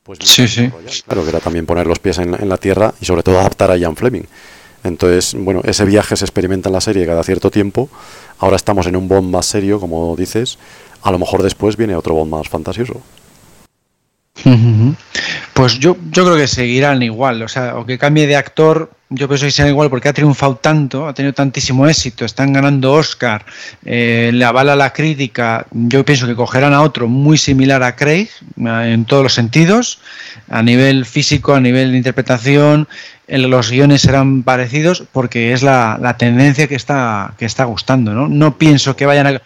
Pues 0.03 0.19
sí, 0.23 0.49
sí. 0.49 0.71
Claro, 1.07 1.25
que 1.25 1.29
era 1.29 1.41
también 1.41 1.67
poner 1.67 1.87
los 1.87 1.99
pies 1.99 2.19
en, 2.19 2.35
en 2.35 2.49
la 2.49 2.57
tierra 2.57 2.95
y 3.01 3.05
sobre 3.05 3.23
todo 3.23 3.39
adaptar 3.39 3.71
a 3.71 3.77
Ian 3.77 3.97
Fleming 3.97 4.25
entonces, 4.85 5.35
bueno, 5.39 5.61
ese 5.65 5.85
viaje 5.85 6.17
se 6.17 6.25
experimenta 6.25 6.69
en 6.69 6.75
la 6.75 6.81
serie 6.81 7.07
cada 7.07 7.23
cierto 7.23 7.51
tiempo. 7.51 7.89
Ahora 8.39 8.57
estamos 8.57 8.87
en 8.87 8.97
un 8.97 9.09
Bond 9.09 9.31
más 9.31 9.47
serio, 9.47 9.79
como 9.79 10.17
dices. 10.17 10.59
A 11.03 11.11
lo 11.11 11.19
mejor 11.19 11.43
después 11.43 11.77
viene 11.77 11.95
otro 11.95 12.15
Bond 12.15 12.31
más 12.31 12.49
fantasioso. 12.49 13.01
Pues 15.53 15.79
yo, 15.79 15.97
yo 16.11 16.25
creo 16.25 16.37
que 16.37 16.49
seguirán 16.49 17.03
igual, 17.03 17.43
o 17.43 17.49
sea, 17.49 17.77
o 17.77 17.85
que 17.85 17.99
cambie 17.99 18.27
de 18.27 18.37
actor, 18.37 18.91
yo 19.11 19.29
pienso 19.29 19.45
que 19.45 19.53
será 19.53 19.69
igual 19.69 19.91
porque 19.91 20.09
ha 20.09 20.15
triunfado 20.15 20.57
tanto, 20.57 21.07
ha 21.07 21.13
tenido 21.13 21.35
tantísimo 21.35 21.87
éxito, 21.87 22.25
están 22.25 22.55
ganando 22.55 22.95
Oscar, 22.95 23.45
eh, 23.85 24.31
le 24.33 24.45
avala 24.47 24.75
la 24.75 24.95
crítica, 24.95 25.67
yo 25.71 26.07
pienso 26.07 26.27
que 26.27 26.35
cogerán 26.35 26.73
a 26.73 26.81
otro 26.81 27.07
muy 27.07 27.37
similar 27.37 27.83
a 27.83 27.95
Craig 27.97 28.31
eh, 28.57 28.93
en 28.95 29.05
todos 29.05 29.23
los 29.23 29.35
sentidos, 29.35 30.01
a 30.49 30.63
nivel 30.63 31.05
físico, 31.05 31.55
a 31.55 31.61
nivel 31.61 31.93
de 31.93 31.99
interpretación, 31.99 32.89
los 33.29 33.71
guiones 33.71 34.03
serán 34.03 34.43
parecidos 34.43 35.05
porque 35.13 35.53
es 35.53 35.63
la, 35.63 35.99
la, 36.01 36.17
tendencia 36.17 36.67
que 36.67 36.75
está, 36.75 37.35
que 37.39 37.45
está 37.45 37.65
gustando, 37.65 38.13
¿no? 38.13 38.29
No 38.29 38.59
pienso 38.59 38.97
que 38.97 39.07
vayan 39.07 39.27
a 39.27 39.43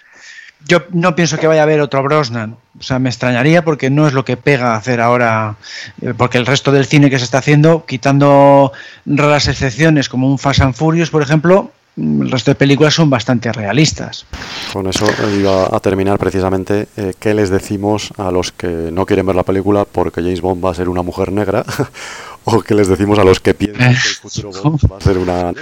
yo 0.66 0.82
no 0.90 1.14
pienso 1.14 1.38
que 1.38 1.46
vaya 1.46 1.60
a 1.60 1.64
haber 1.64 1.80
otro 1.80 2.02
Brosnan. 2.02 2.56
O 2.78 2.82
sea, 2.82 2.98
me 2.98 3.08
extrañaría 3.08 3.64
porque 3.64 3.88
no 3.88 4.06
es 4.06 4.12
lo 4.12 4.24
que 4.24 4.36
pega 4.36 4.74
hacer 4.74 5.00
ahora, 5.00 5.56
eh, 6.02 6.12
porque 6.16 6.38
el 6.38 6.46
resto 6.46 6.72
del 6.72 6.86
cine 6.86 7.08
que 7.08 7.18
se 7.18 7.24
está 7.24 7.38
haciendo, 7.38 7.84
quitando 7.86 8.72
raras 9.06 9.48
excepciones 9.48 10.08
como 10.08 10.28
un 10.28 10.38
Fast 10.38 10.60
and 10.60 10.74
Furious, 10.74 11.10
por 11.10 11.22
ejemplo, 11.22 11.70
mm, 11.96 12.22
el 12.22 12.30
resto 12.30 12.50
de 12.50 12.56
películas 12.56 12.94
son 12.94 13.08
bastante 13.08 13.52
realistas. 13.52 14.26
Con 14.72 14.88
eso 14.88 15.06
iba 15.38 15.74
a 15.74 15.80
terminar 15.80 16.18
precisamente. 16.18 16.88
Eh, 16.96 17.14
¿Qué 17.18 17.32
les 17.32 17.48
decimos 17.48 18.12
a 18.18 18.30
los 18.30 18.52
que 18.52 18.66
no 18.66 19.06
quieren 19.06 19.24
ver 19.24 19.36
la 19.36 19.44
película 19.44 19.84
porque 19.90 20.20
James 20.20 20.40
Bond 20.40 20.64
va 20.64 20.72
a 20.72 20.74
ser 20.74 20.88
una 20.88 21.02
mujer 21.02 21.32
negra? 21.32 21.64
¿O 22.48 22.62
qué 22.62 22.74
les 22.74 22.88
decimos 22.88 23.18
a 23.18 23.24
los 23.24 23.40
que 23.40 23.54
piensan 23.54 23.92
que 23.94 24.08
el 24.08 24.14
futuro 24.14 24.50
Bond 24.52 24.80
va 24.90 24.98
a 24.98 25.00
ser 25.00 25.18
una 25.18 25.52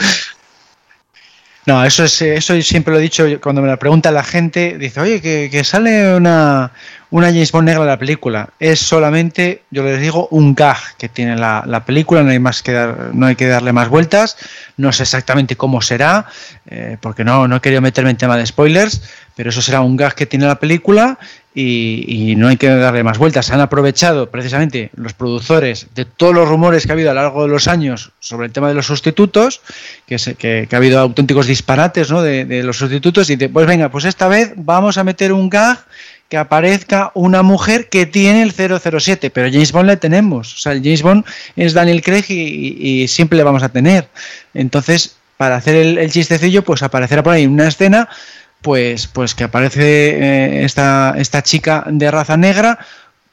no, 1.66 1.82
eso 1.82 2.04
es, 2.04 2.20
eso 2.20 2.60
siempre 2.60 2.92
lo 2.92 3.00
he 3.00 3.02
dicho 3.02 3.26
cuando 3.40 3.62
me 3.62 3.68
lo 3.68 3.78
pregunta 3.78 4.10
la 4.10 4.22
gente, 4.22 4.76
dice, 4.76 5.00
oye, 5.00 5.20
que, 5.22 5.64
sale 5.64 6.14
una, 6.14 6.72
una 7.14 7.28
James 7.28 7.52
Bond 7.52 7.66
negra 7.68 7.82
en 7.82 7.88
la 7.88 7.96
película. 7.96 8.48
Es 8.58 8.80
solamente, 8.80 9.62
yo 9.70 9.84
les 9.84 10.00
digo, 10.00 10.26
un 10.32 10.52
gag 10.52 10.96
que 10.98 11.08
tiene 11.08 11.36
la, 11.36 11.84
película, 11.86 12.24
no 12.24 12.30
hay 12.30 12.40
más 12.40 12.60
que 12.60 12.72
dar, 12.72 13.10
no 13.14 13.26
hay 13.26 13.36
que 13.36 13.46
darle 13.46 13.72
más 13.72 13.88
vueltas, 13.88 14.36
no 14.78 14.90
sé 14.90 15.04
exactamente 15.04 15.54
cómo 15.54 15.80
será, 15.80 16.26
eh, 16.66 16.96
porque 17.00 17.22
no, 17.22 17.46
no 17.46 17.54
he 17.54 17.60
querido 17.60 17.80
meterme 17.80 18.10
en 18.10 18.16
tema 18.16 18.36
de 18.36 18.44
spoilers, 18.44 19.00
pero 19.36 19.50
eso 19.50 19.62
será 19.62 19.80
un 19.80 19.96
gag 19.96 20.16
que 20.16 20.26
tiene 20.26 20.46
la 20.46 20.58
película 20.58 21.20
y, 21.54 22.34
no 22.36 22.48
hay 22.48 22.56
que 22.56 22.68
darle 22.68 23.04
más 23.04 23.18
vueltas. 23.18 23.46
Se 23.46 23.54
han 23.54 23.60
aprovechado 23.60 24.28
precisamente 24.30 24.90
los 24.96 25.12
productores 25.12 25.86
de 25.94 26.04
todos 26.04 26.34
los 26.34 26.48
rumores 26.48 26.84
que 26.84 26.92
ha 26.92 26.94
habido 26.94 27.10
a 27.10 27.14
lo 27.14 27.22
largo 27.22 27.42
de 27.42 27.48
los 27.48 27.68
años 27.68 28.10
sobre 28.18 28.46
el 28.46 28.52
tema 28.52 28.68
de 28.68 28.74
los 28.74 28.86
sustitutos, 28.86 29.60
que, 30.06 30.16
que, 30.36 30.68
ha 30.70 30.76
habido 30.76 30.98
auténticos 30.98 31.46
disparates 31.46 32.10
¿no? 32.10 32.22
de, 32.22 32.62
los 32.64 32.76
sustitutos, 32.76 33.30
y 33.30 33.36
de, 33.36 33.48
pues 33.48 33.66
venga, 33.66 33.88
pues 33.88 34.04
esta 34.04 34.26
vez 34.26 34.52
vamos 34.56 34.98
a 34.98 35.04
meter 35.04 35.32
un 35.32 35.48
gag 35.48 35.78
que 36.28 36.36
aparezca 36.36 37.10
una 37.14 37.42
mujer 37.42 37.88
que 37.88 38.06
tiene 38.06 38.42
el 38.42 38.52
007, 38.52 39.30
pero 39.30 39.50
James 39.50 39.72
Bond 39.72 39.88
le 39.88 39.96
tenemos. 39.96 40.54
O 40.54 40.58
sea, 40.58 40.72
el 40.72 40.82
James 40.82 41.02
Bond 41.02 41.24
es 41.56 41.74
Daniel 41.74 42.02
Craig 42.02 42.24
y, 42.28 43.06
siempre 43.08 43.36
le 43.36 43.44
vamos 43.44 43.62
a 43.62 43.68
tener. 43.68 44.08
Entonces, 44.54 45.16
para 45.36 45.56
hacer 45.56 45.76
el, 45.76 45.98
el 45.98 46.10
chistecillo, 46.10 46.62
pues 46.62 46.82
aparecerá 46.82 47.22
por 47.22 47.34
ahí 47.34 47.46
una 47.46 47.68
escena 47.68 48.08
pues, 48.64 49.06
pues 49.06 49.34
que 49.34 49.44
aparece 49.44 49.82
eh, 49.82 50.64
esta, 50.64 51.14
esta 51.18 51.42
chica 51.42 51.84
de 51.86 52.10
raza 52.10 52.38
negra, 52.38 52.78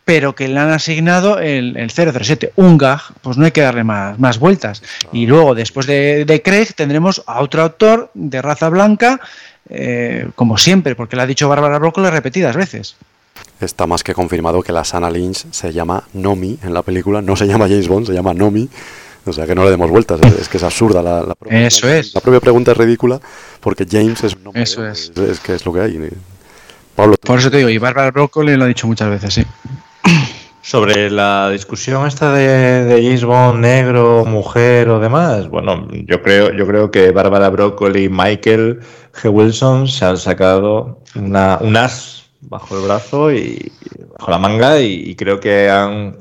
pero 0.04 0.36
que 0.36 0.50
le 0.50 0.60
han 0.60 0.72
asignado 0.72 1.40
el, 1.40 1.78
el 1.78 1.90
007, 1.90 2.52
un 2.58 2.78
gag, 2.78 3.00
pues 3.22 3.38
no 3.38 3.46
hay 3.46 3.52
que 3.52 3.62
darle 3.62 3.86
más, 3.86 4.20
más 4.20 4.40
vueltas. 4.40 4.84
Y 5.14 5.28
luego, 5.28 5.56
después 5.56 5.88
de, 5.88 6.26
de 6.26 6.42
Craig, 6.42 6.74
tendremos 6.76 7.24
a 7.28 7.40
otro 7.40 7.64
actor 7.64 8.12
de 8.14 8.42
raza 8.42 8.68
blanca, 8.68 9.22
eh, 9.70 10.30
como 10.36 10.58
siempre, 10.58 10.96
porque 10.96 11.16
lo 11.16 11.22
ha 11.22 11.28
dicho 11.28 11.48
Bárbara 11.48 11.80
Broccoli 11.80 12.10
repetidas 12.10 12.56
veces. 12.56 12.96
Está 13.60 13.88
más 13.88 14.04
que 14.04 14.14
confirmado 14.14 14.62
que 14.62 14.72
la 14.72 14.84
Sana 14.84 15.10
Lynch 15.10 15.46
se 15.52 15.72
llama 15.72 16.04
Nomi 16.14 16.58
en 16.64 16.74
la 16.74 16.82
película, 16.82 17.22
no 17.22 17.36
se 17.36 17.48
llama 17.48 17.68
James 17.68 17.88
Bond, 17.88 18.08
se 18.08 18.14
llama 18.14 18.34
Nomi. 18.34 18.68
O 19.24 19.32
sea 19.32 19.46
que 19.46 19.54
no 19.54 19.64
le 19.64 19.70
demos 19.70 19.90
vueltas, 19.92 20.20
es, 20.40 20.50
que 20.50 20.58
es 20.58 20.64
absurda 20.64 21.04
la, 21.04 21.22
la 21.22 21.36
propia, 21.36 21.68
Eso 21.68 21.86
la, 21.86 21.98
es. 22.00 22.16
la 22.16 22.22
propia 22.22 22.40
pregunta 22.40 22.72
es 22.72 22.78
ridícula 22.78 23.20
porque 23.60 23.86
James 23.90 24.24
es 24.24 24.36
un 24.36 24.46
nombre. 24.46 24.64
Eso 24.64 24.88
es. 24.88 25.12
es. 25.16 25.40
que 25.40 25.54
es 25.54 25.64
lo 25.64 25.72
que 25.72 25.82
hay. 25.82 26.10
Pablo, 26.96 27.16
Por 27.18 27.38
eso 27.38 27.52
te 27.52 27.58
digo, 27.58 27.70
y 27.70 27.78
Bárbara 27.78 28.10
Broccoli 28.10 28.58
lo 28.58 28.64
ha 28.64 28.68
dicho 28.68 28.88
muchas 28.88 29.10
veces, 29.10 29.34
sí. 29.36 29.46
Sobre 30.64 31.10
la 31.10 31.50
discusión 31.50 32.08
esta 32.08 32.34
de, 32.34 32.84
de 32.86 33.04
James 33.04 33.24
Bond 33.24 33.60
negro, 33.60 34.26
mujer 34.26 34.90
o 34.90 35.00
demás, 35.00 35.50
bueno, 35.50 35.88
yo 35.92 36.22
creo, 36.22 36.52
yo 36.54 36.68
creo 36.68 36.92
que 36.92 37.12
Bárbara 37.12 37.50
Broccoli 37.50 38.06
y 38.06 38.10
Michael 38.10 38.80
G. 39.14 39.30
Wilson 39.30 39.88
se 39.88 40.06
han 40.06 40.18
sacado 40.18 41.00
una, 41.16 41.58
un 41.62 41.78
as 41.78 42.30
bajo 42.42 42.78
el 42.78 42.86
brazo 42.86 43.32
y 43.32 43.72
bajo 44.18 44.32
la 44.32 44.38
manga 44.38 44.80
y, 44.80 45.16
creo 45.16 45.40
que 45.40 45.70
han 45.70 46.18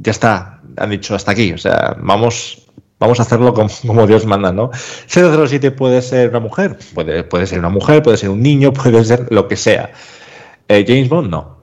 ya 0.00 0.12
está, 0.12 0.60
han 0.76 0.90
dicho 0.90 1.14
hasta 1.14 1.32
aquí, 1.32 1.52
o 1.52 1.58
sea, 1.58 1.96
vamos 2.00 2.68
vamos 2.98 3.18
a 3.20 3.22
hacerlo 3.22 3.54
como, 3.54 3.68
como 3.86 4.06
Dios 4.06 4.26
manda, 4.26 4.52
¿no? 4.52 4.70
007 5.08 5.70
puede 5.72 6.02
ser 6.02 6.30
una 6.30 6.40
mujer, 6.40 6.78
puede, 6.94 7.24
puede 7.24 7.46
ser 7.46 7.58
una 7.58 7.68
mujer, 7.68 8.02
puede 8.02 8.16
ser 8.16 8.30
un 8.30 8.42
niño, 8.42 8.72
puede 8.72 9.04
ser 9.04 9.26
lo 9.30 9.48
que 9.48 9.56
sea. 9.56 9.92
Eh, 10.68 10.84
James 10.86 11.08
Bond 11.08 11.30
no. 11.30 11.58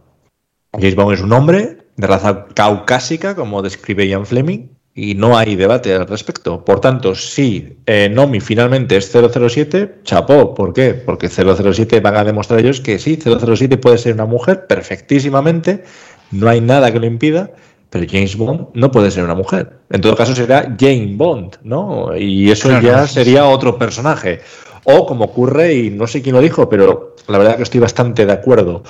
James 0.74 0.96
Bond 0.96 1.14
es 1.14 1.22
un 1.22 1.32
hombre 1.32 1.78
de 1.96 2.08
raza 2.08 2.48
caucásica, 2.54 3.36
como 3.36 3.62
describe 3.62 4.08
Ian 4.08 4.26
Fleming, 4.26 4.75
y 4.98 5.14
no 5.14 5.38
hay 5.38 5.56
debate 5.58 5.94
al 5.94 6.08
respecto. 6.08 6.64
Por 6.64 6.80
tanto, 6.80 7.14
si 7.16 7.78
eh, 7.86 8.10
Nomi 8.10 8.40
finalmente 8.40 8.96
es 8.96 9.12
007, 9.12 10.00
chapó. 10.04 10.54
¿Por 10.56 10.72
qué? 10.74 10.94
Porque 10.94 11.28
007 11.28 12.00
van 12.00 12.16
a 12.16 12.24
demostrar 12.24 12.62
ellos 12.62 12.80
que 12.80 12.98
sí, 12.98 13.20
007 13.22 13.78
puede 13.78 13.98
ser 13.98 14.14
una 14.14 14.26
mujer 14.26 14.68
perfectísimamente, 14.68 15.84
no 16.32 16.48
hay 16.50 16.62
nada 16.62 16.92
que 16.94 17.00
lo 17.00 17.06
impida, 17.06 17.52
pero 17.90 18.06
James 18.10 18.38
Bond 18.38 18.68
no 18.74 18.90
puede 18.90 19.12
ser 19.12 19.26
una 19.26 19.36
mujer. 19.36 19.80
En 19.90 20.00
todo 20.02 20.16
caso 20.16 20.34
será 20.34 20.74
Jane 20.80 21.14
Bond, 21.16 21.58
¿no? 21.64 22.16
Y 22.16 22.50
eso 22.50 22.70
Claro. 22.70 22.86
ya 22.88 23.08
sería 23.08 23.46
otro 23.46 23.78
personaje. 23.78 24.40
O 24.86 25.06
como 25.06 25.26
ocurre, 25.26 25.74
y 25.74 25.90
no 25.90 26.08
sé 26.08 26.22
quién 26.22 26.36
lo 26.36 26.42
dijo, 26.42 26.70
pero 26.70 27.16
la 27.28 27.38
verdad 27.38 27.58
que 27.58 27.64
estoy 27.64 27.80
bastante 27.82 28.26
de 28.26 28.32
acuerdo. 28.32 28.84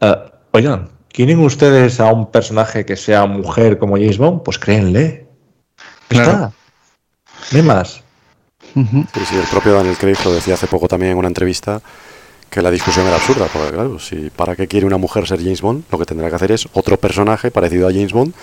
Eh, 0.00 0.14
oigan, 0.52 0.88
¿quieren 1.08 1.38
ustedes 1.40 1.98
a 2.00 2.12
un 2.12 2.30
personaje 2.30 2.84
que 2.84 2.96
sea 2.96 3.26
mujer 3.26 3.78
como 3.78 3.96
James 3.96 4.18
Bond? 4.18 4.42
Pues 4.42 4.58
créenle. 4.58 5.25
Claro. 6.08 6.30
está. 6.30 6.52
No 7.52 7.58
hay 7.58 7.62
más. 7.62 8.02
Sí, 8.74 9.20
sí, 9.28 9.36
el 9.36 9.46
propio 9.50 9.72
Daniel 9.74 9.96
Craig 9.96 10.16
lo 10.24 10.32
decía 10.34 10.54
hace 10.54 10.66
poco 10.66 10.86
también 10.88 11.12
en 11.12 11.18
una 11.18 11.28
entrevista 11.28 11.80
que 12.50 12.60
la 12.62 12.70
discusión 12.70 13.06
era 13.06 13.16
absurda, 13.16 13.46
porque 13.52 13.70
claro, 13.72 13.98
si 13.98 14.30
para 14.30 14.54
qué 14.54 14.66
quiere 14.68 14.86
una 14.86 14.98
mujer 14.98 15.26
ser 15.26 15.38
James 15.40 15.60
Bond, 15.62 15.84
lo 15.90 15.98
que 15.98 16.04
tendrá 16.04 16.28
que 16.28 16.36
hacer 16.36 16.52
es 16.52 16.68
otro 16.74 16.96
personaje 16.96 17.50
parecido 17.50 17.88
a 17.88 17.92
James 17.92 18.12
Bond, 18.12 18.34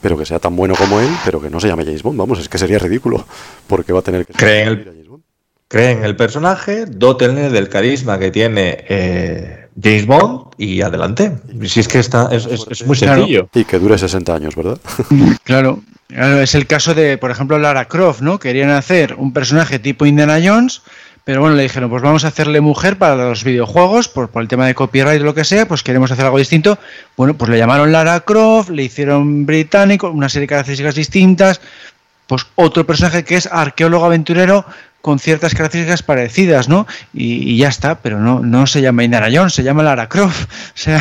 pero 0.00 0.16
que 0.16 0.26
sea 0.26 0.38
tan 0.38 0.54
bueno 0.56 0.74
como 0.76 1.00
él, 1.00 1.08
pero 1.24 1.40
que 1.40 1.50
no 1.50 1.60
se 1.60 1.68
llame 1.68 1.84
James 1.84 2.02
Bond. 2.02 2.18
Vamos, 2.18 2.38
es 2.38 2.48
que 2.48 2.58
sería 2.58 2.78
ridículo, 2.78 3.24
porque 3.66 3.92
va 3.92 3.98
a 4.00 4.02
tener 4.02 4.26
que 4.26 4.32
Creen 4.32 4.68
el- 4.68 4.80
a 4.80 4.84
James 4.84 5.08
Bond. 5.08 5.22
Creen 5.68 6.04
el 6.04 6.14
personaje, 6.16 6.86
dotenle 6.86 7.50
del 7.50 7.68
carisma 7.68 8.18
que 8.18 8.30
tiene 8.30 8.84
eh, 8.88 9.68
James 9.82 10.06
Bond 10.06 10.52
y 10.58 10.82
adelante. 10.82 11.32
Si 11.64 11.80
es 11.80 11.88
que 11.88 11.98
está, 11.98 12.28
es, 12.32 12.46
es- 12.46 12.66
es 12.70 12.86
muy 12.86 12.96
Claro. 12.96 13.22
sencillo. 13.22 13.48
Y 13.54 13.64
que 13.64 13.78
dure 13.78 13.98
60 13.98 14.34
años, 14.34 14.54
¿verdad? 14.54 14.78
Claro. 15.42 15.80
Es 16.08 16.54
el 16.54 16.66
caso 16.66 16.94
de, 16.94 17.18
por 17.18 17.30
ejemplo, 17.30 17.58
Lara 17.58 17.86
Croft, 17.86 18.20
¿no? 18.20 18.38
Querían 18.38 18.70
hacer 18.70 19.14
un 19.14 19.32
personaje 19.32 19.78
tipo 19.78 20.06
Indiana 20.06 20.38
Jones, 20.42 20.82
pero 21.24 21.40
bueno, 21.40 21.56
le 21.56 21.62
dijeron, 21.62 21.88
pues 21.88 22.02
vamos 22.02 22.24
a 22.24 22.28
hacerle 22.28 22.60
mujer 22.60 22.98
para 22.98 23.16
los 23.16 23.42
videojuegos, 23.42 24.08
por, 24.08 24.28
por 24.28 24.42
el 24.42 24.48
tema 24.48 24.66
de 24.66 24.74
copyright 24.74 25.22
o 25.22 25.24
lo 25.24 25.34
que 25.34 25.44
sea, 25.44 25.66
pues 25.66 25.82
queremos 25.82 26.10
hacer 26.10 26.26
algo 26.26 26.38
distinto. 26.38 26.78
Bueno, 27.16 27.34
pues 27.34 27.50
le 27.50 27.58
llamaron 27.58 27.90
Lara 27.90 28.20
Croft, 28.20 28.68
le 28.68 28.82
hicieron 28.82 29.46
británico, 29.46 30.10
una 30.10 30.28
serie 30.28 30.44
de 30.44 30.50
características 30.50 30.94
distintas, 30.94 31.60
pues 32.26 32.46
otro 32.54 32.84
personaje 32.86 33.24
que 33.24 33.36
es 33.36 33.46
arqueólogo 33.50 34.04
aventurero 34.04 34.66
con 35.04 35.18
ciertas 35.18 35.54
características 35.54 36.02
parecidas, 36.02 36.70
¿no? 36.70 36.86
Y, 37.12 37.58
ya 37.58 37.68
está, 37.68 37.96
pero 37.96 38.20
no, 38.20 38.40
no 38.40 38.66
se 38.66 38.80
llama 38.80 39.04
Indiana 39.04 39.28
Jones, 39.30 39.52
se 39.52 39.62
llama 39.62 39.82
Lara 39.82 40.08
Croft. 40.08 40.48
O 40.74 40.76
sea, 40.76 40.98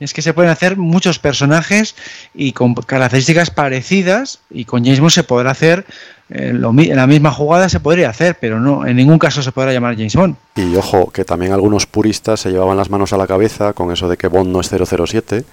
es 0.00 0.14
que 0.14 0.22
se 0.22 0.32
pueden 0.32 0.50
hacer 0.50 0.78
muchos 0.78 1.18
personajes 1.18 1.96
y 2.34 2.52
con 2.52 2.74
características 2.74 3.50
parecidas 3.50 4.40
y 4.48 4.64
con 4.64 4.84
James 4.84 5.00
Bond 5.00 5.10
se 5.10 5.22
podrá 5.22 5.50
hacer, 5.50 5.84
eh, 6.30 6.54
la 6.54 7.06
misma 7.06 7.30
jugada 7.30 7.68
se 7.68 7.78
podría 7.78 8.08
hacer, 8.08 8.38
pero 8.40 8.58
no, 8.58 8.86
en 8.86 8.96
ningún 8.96 9.18
caso 9.18 9.42
se 9.42 9.52
podrá 9.52 9.70
llamar 9.70 9.96
James 9.96 10.16
Bond. 10.16 10.36
Y 10.56 10.74
ojo, 10.74 11.10
que 11.10 11.26
también 11.26 11.52
algunos 11.52 11.86
puristas 11.86 12.40
se 12.40 12.50
llevaban 12.50 12.78
las 12.78 12.88
manos 12.88 13.12
a 13.12 13.18
la 13.18 13.26
cabeza 13.26 13.74
con 13.74 13.92
eso 13.92 14.08
de 14.08 14.16
que 14.16 14.28
Bond 14.28 14.50
no 14.50 14.60
es 14.62 14.70
007. 14.70 15.44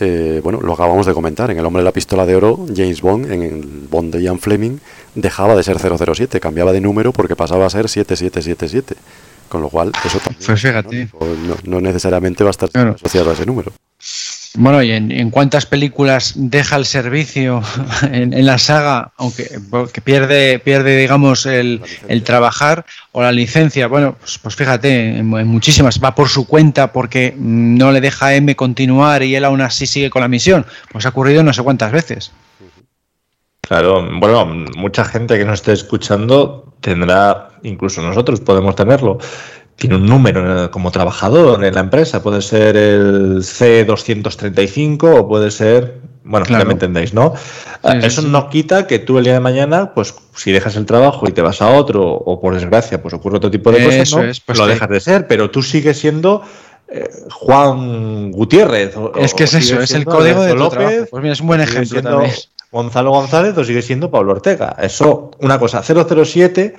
Eh, 0.00 0.40
bueno, 0.42 0.60
lo 0.60 0.72
acabamos 0.74 1.06
de 1.06 1.12
comentar. 1.14 1.50
En 1.50 1.58
El 1.58 1.64
Hombre 1.66 1.80
de 1.82 1.84
la 1.84 1.92
Pistola 1.92 2.24
de 2.26 2.34
Oro, 2.36 2.66
James 2.74 3.00
Bond, 3.02 3.30
en 3.30 3.42
el 3.42 3.86
Bond 3.90 4.14
de 4.14 4.22
Ian 4.22 4.38
Fleming, 4.40 4.78
dejaba 5.14 5.54
de 5.54 5.62
ser 5.62 5.76
007, 5.78 6.40
cambiaba 6.40 6.72
de 6.72 6.80
número 6.80 7.12
porque 7.12 7.36
pasaba 7.36 7.66
a 7.66 7.70
ser 7.70 7.88
7777. 7.88 8.94
Con 9.48 9.62
lo 9.62 9.68
cual, 9.68 9.92
eso 10.04 10.18
también. 10.18 10.42
Pues 10.46 10.60
fíjate. 10.62 11.08
No, 11.46 11.56
no 11.64 11.80
necesariamente 11.80 12.44
va 12.44 12.50
a 12.50 12.52
estar 12.52 12.70
Claro. 12.70 12.92
asociado 12.94 13.30
a 13.30 13.32
ese 13.34 13.44
número. 13.46 13.72
Bueno, 14.54 14.82
y 14.82 14.90
en, 14.90 15.12
en 15.12 15.30
cuántas 15.30 15.64
películas 15.64 16.32
deja 16.36 16.74
el 16.76 16.84
servicio 16.84 17.62
en, 18.02 18.32
en 18.32 18.46
la 18.46 18.58
saga, 18.58 19.12
aunque 19.16 19.48
que 19.92 20.00
pierde, 20.00 20.58
pierde 20.58 20.96
digamos, 20.96 21.46
el, 21.46 21.80
el 22.08 22.24
trabajar 22.24 22.84
o 23.12 23.22
la 23.22 23.30
licencia. 23.30 23.86
Bueno, 23.86 24.16
pues, 24.18 24.38
pues 24.38 24.56
fíjate, 24.56 25.18
en, 25.18 25.32
en 25.32 25.46
muchísimas 25.46 26.02
va 26.02 26.14
por 26.14 26.28
su 26.28 26.46
cuenta 26.46 26.92
porque 26.92 27.32
no 27.36 27.92
le 27.92 28.00
deja 28.00 28.26
a 28.26 28.34
M 28.34 28.56
continuar 28.56 29.22
y 29.22 29.36
él 29.36 29.44
aún 29.44 29.60
así 29.60 29.86
sigue 29.86 30.10
con 30.10 30.22
la 30.22 30.28
misión. 30.28 30.66
Pues 30.90 31.06
ha 31.06 31.10
ocurrido 31.10 31.44
no 31.44 31.52
sé 31.52 31.62
cuántas 31.62 31.92
veces. 31.92 32.32
Claro, 33.60 34.04
bueno, 34.18 34.46
mucha 34.76 35.04
gente 35.04 35.38
que 35.38 35.44
nos 35.44 35.60
esté 35.60 35.72
escuchando 35.72 36.74
tendrá, 36.80 37.50
incluso 37.62 38.02
nosotros 38.02 38.40
podemos 38.40 38.74
tenerlo, 38.74 39.18
tiene 39.80 39.96
un 39.96 40.04
número 40.04 40.70
como 40.70 40.90
trabajador 40.90 41.64
en 41.64 41.74
la 41.74 41.80
empresa, 41.80 42.22
puede 42.22 42.42
ser 42.42 42.76
el 42.76 43.38
C235 43.42 45.20
o 45.20 45.26
puede 45.26 45.50
ser, 45.50 46.00
bueno, 46.22 46.44
Claro. 46.44 46.64
ya 46.64 46.66
me 46.66 46.72
entendéis, 46.74 47.14
¿no? 47.14 47.32
Sí, 47.36 47.88
sí, 48.00 48.06
Eso 48.06 48.20
sí. 48.20 48.28
no 48.28 48.50
quita 48.50 48.86
que 48.86 48.98
tú 48.98 49.16
el 49.16 49.24
día 49.24 49.32
de 49.32 49.40
mañana, 49.40 49.94
pues 49.94 50.14
si 50.36 50.52
dejas 50.52 50.76
el 50.76 50.84
trabajo 50.84 51.26
y 51.26 51.32
te 51.32 51.40
vas 51.40 51.62
a 51.62 51.70
otro, 51.70 52.04
o 52.12 52.38
por 52.40 52.52
desgracia, 52.54 53.00
pues 53.00 53.14
ocurre 53.14 53.38
otro 53.38 53.50
tipo 53.50 53.72
de 53.72 53.82
cosas, 53.82 54.00
Eso 54.02 54.18
¿no? 54.22 54.28
es, 54.28 54.40
pues 54.40 54.58
lo 54.58 54.66
dejas 54.66 54.88
de 54.90 55.00
ser, 55.00 55.26
pero 55.26 55.50
tú 55.50 55.62
sigues 55.62 55.98
siendo 55.98 56.42
eh, 56.92 57.08
Juan 57.30 58.32
Gutiérrez. 58.32 58.96
o- 58.98 59.12
Es 59.16 59.32
que 59.32 59.44
es 59.44 59.54
eso, 59.54 59.80
es 59.80 59.92
el 59.92 60.04
código 60.04 60.42
de 60.42 60.52
trabajo. 60.54 61.06
Pues 61.10 61.22
mira, 61.22 61.32
es 61.32 61.40
un 61.40 61.46
buen 61.46 61.60
ejemplo 61.62 62.02
también. 62.02 62.32
Gonzalo 62.70 63.10
González 63.12 63.56
o 63.56 63.64
sigue 63.64 63.80
siendo 63.80 64.10
Pablo 64.10 64.32
Ortega. 64.32 64.76
Eso, 64.78 65.30
una 65.40 65.58
cosa, 65.58 65.82
007 65.82 66.74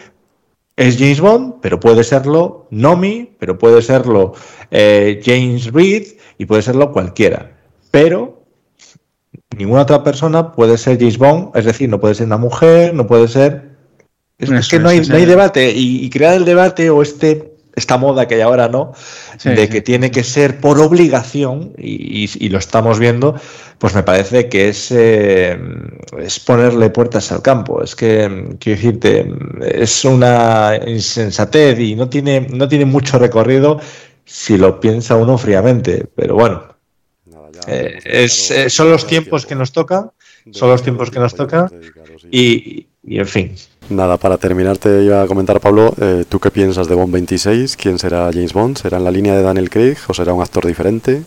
es 0.76 0.98
James 0.98 1.20
Bond, 1.20 1.56
pero 1.62 1.80
puede 1.80 2.04
serlo 2.04 2.68
Nomi, 2.72 3.32
pero 3.40 3.58
puede 3.58 3.82
serlo 3.82 4.34
eh, 4.70 5.22
James 5.24 5.72
Reed 5.72 6.08
y 6.38 6.46
puede 6.46 6.62
serlo 6.62 6.92
cualquiera. 6.92 7.58
Pero 7.92 8.44
ninguna 9.58 9.82
otra 9.84 10.04
persona 10.04 10.54
puede 10.54 10.78
ser 10.78 10.98
James 10.98 11.18
Bond, 11.18 11.56
es 11.56 11.66
decir, 11.66 11.90
no 11.90 12.00
puede 12.00 12.16
ser 12.16 12.28
una 12.28 12.38
mujer, 12.38 12.94
no 12.94 13.08
puede 13.08 13.28
ser... 13.28 13.72
Es, 14.38 14.70
que 14.70 14.80
no 14.80 14.90
hay, 14.90 15.02
no 15.02 15.18
debate 15.18 15.72
y, 15.72 16.04
y 16.04 16.10
crear 16.10 16.34
el 16.34 16.46
debate 16.46 16.90
o 16.90 17.04
este 17.04 17.51
esta 17.76 17.98
moda 17.98 18.28
que 18.28 18.36
hay 18.36 18.42
ahora, 18.42 18.68
¿no? 18.68 18.92
Sí, 19.38 19.50
de 19.50 19.66
sí. 19.66 19.72
que 19.72 19.82
tiene 19.82 20.12
que 20.12 20.24
ser 20.24 20.60
por 20.60 20.80
obligación, 20.80 21.74
y, 21.78 22.26
y- 22.26 22.30
y 22.40 22.50
lo 22.50 22.58
estamos 22.60 23.00
viendo, 23.00 23.36
pues 23.78 23.96
me 23.96 24.04
parece 24.04 24.50
que 24.50 24.70
es, 24.70 24.92
eh, 24.92 25.58
es 26.20 26.40
ponerle 26.40 26.90
puertas 26.90 27.32
al 27.32 27.42
campo. 27.42 27.82
Es 27.84 27.96
que, 27.96 28.28
mm, 28.30 28.58
quiero 28.60 28.78
decirte, 28.78 29.24
mm, 29.24 29.64
es 29.64 30.06
una 30.06 30.80
insensatez 30.86 31.80
y 31.80 31.96
no 31.96 32.10
tiene, 32.10 32.42
no 32.50 32.68
tiene 32.68 32.86
mucho 32.86 33.18
recorrido 33.20 33.80
si 34.26 34.58
lo 34.58 34.80
piensa 34.80 35.16
uno 35.16 35.38
fríamente. 35.38 36.06
Pero 36.16 36.36
bueno, 36.36 36.64
Nada, 37.26 37.50
ya 37.52 37.62
eh, 37.74 38.00
es, 38.04 38.52
eh, 38.52 38.70
son 38.70 38.90
los 38.92 39.08
tiempos 39.08 39.46
que 39.46 39.56
nos 39.56 39.72
tocan, 39.72 40.12
son 40.52 40.70
los 40.70 40.84
tiempos 40.84 41.10
que 41.10 41.20
nos 41.20 41.34
tocan, 41.36 41.70
y, 42.32 42.88
y 43.04 43.20
en 43.20 43.28
fin. 43.28 43.56
Nada, 43.90 44.18
para 44.18 44.38
terminar 44.38 44.78
te 44.78 45.04
iba 45.04 45.22
a 45.22 45.28
comentar, 45.28 45.60
Pablo, 45.60 45.94
eh, 46.00 46.24
¿tú 46.28 46.40
qué 46.40 46.52
piensas 46.52 46.88
de 46.88 46.96
Bond 46.96 47.14
26? 47.14 47.76
¿Quién 47.76 48.00
será 48.00 48.30
James 48.32 48.54
Bond? 48.54 48.78
¿Será 48.78 48.98
en 48.98 49.04
la 49.04 49.12
línea 49.12 49.36
de 49.36 49.42
Daniel 49.42 49.70
Craig 49.70 49.98
o 50.08 50.14
será 50.14 50.34
un 50.34 50.42
actor 50.42 50.66
diferente? 50.66 51.24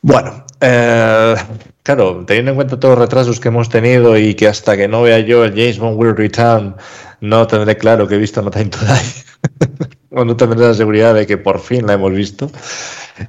Bueno, 0.00 0.44
eh, 0.60 1.34
claro, 1.82 2.24
teniendo 2.26 2.52
en 2.52 2.56
cuenta 2.56 2.80
todos 2.80 2.98
los 2.98 3.04
retrasos 3.04 3.38
que 3.38 3.48
hemos 3.48 3.68
tenido 3.68 4.16
y 4.16 4.34
que 4.34 4.48
hasta 4.48 4.76
que 4.76 4.88
no 4.88 5.02
vea 5.02 5.20
yo 5.20 5.44
el 5.44 5.50
James 5.52 5.78
Bond 5.78 5.98
Will 5.98 6.16
Return 6.16 6.74
no 7.20 7.46
tendré 7.46 7.76
claro 7.76 8.08
que 8.08 8.16
he 8.16 8.18
visto 8.18 8.42
No 8.42 8.50
Time 8.50 8.66
to 8.66 8.78
Die. 8.78 9.88
cuando 10.12 10.36
tendrás 10.36 10.60
la 10.60 10.74
seguridad 10.74 11.14
de 11.14 11.26
que 11.26 11.38
por 11.38 11.60
fin 11.60 11.86
la 11.86 11.94
hemos 11.94 12.12
visto. 12.12 12.50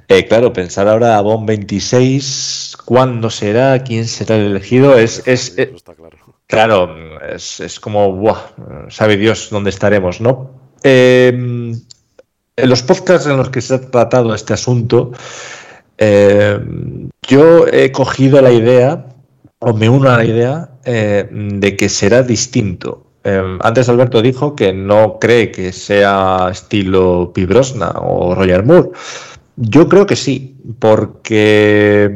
Eh, 0.07 0.27
claro, 0.27 0.53
pensar 0.53 0.87
ahora 0.87 1.17
a 1.17 1.21
Bond 1.21 1.47
26, 1.47 2.77
cuándo 2.85 3.29
será, 3.29 3.83
quién 3.83 4.05
será 4.05 4.35
el 4.35 4.47
elegido, 4.47 4.97
es, 4.97 5.23
es, 5.25 5.53
Eso 5.57 5.75
está 5.75 5.93
claro. 6.53 6.95
Es, 7.33 7.79
como, 7.79 8.13
buah, 8.13 8.39
sabe 8.89 9.17
Dios 9.17 9.49
dónde 9.49 9.69
estaremos, 9.69 10.21
¿no? 10.21 10.51
Eh, 10.83 11.31
en 12.55 12.69
los 12.69 12.83
podcasts 12.83 13.27
en 13.27 13.37
los 13.37 13.49
que 13.49 13.61
se 13.61 13.75
ha 13.75 13.81
tratado 13.81 14.33
este 14.35 14.53
asunto, 14.53 15.11
eh, 15.97 16.59
yo 17.27 17.67
he 17.67 17.91
cogido 17.91 18.41
la 18.41 18.51
idea, 18.51 19.05
o 19.59 19.73
me 19.73 19.89
uno 19.89 20.09
a 20.09 20.17
la 20.17 20.25
idea, 20.25 20.69
eh, 20.85 21.27
de 21.31 21.75
que 21.77 21.89
será 21.89 22.21
distinto. 22.21 23.07
Antes 23.61 23.87
Alberto 23.87 24.21
dijo 24.21 24.53
que 24.53 24.73
no 24.73 25.17
cree 25.17 25.49
que 25.49 25.71
sea 25.71 26.49
estilo 26.51 27.31
Pibrosna 27.33 27.93
o 28.01 28.35
Roger 28.35 28.65
Moore. 28.65 28.89
Yo 29.55 29.87
creo 29.87 30.05
que 30.05 30.17
sí, 30.17 30.57
porque 30.79 32.11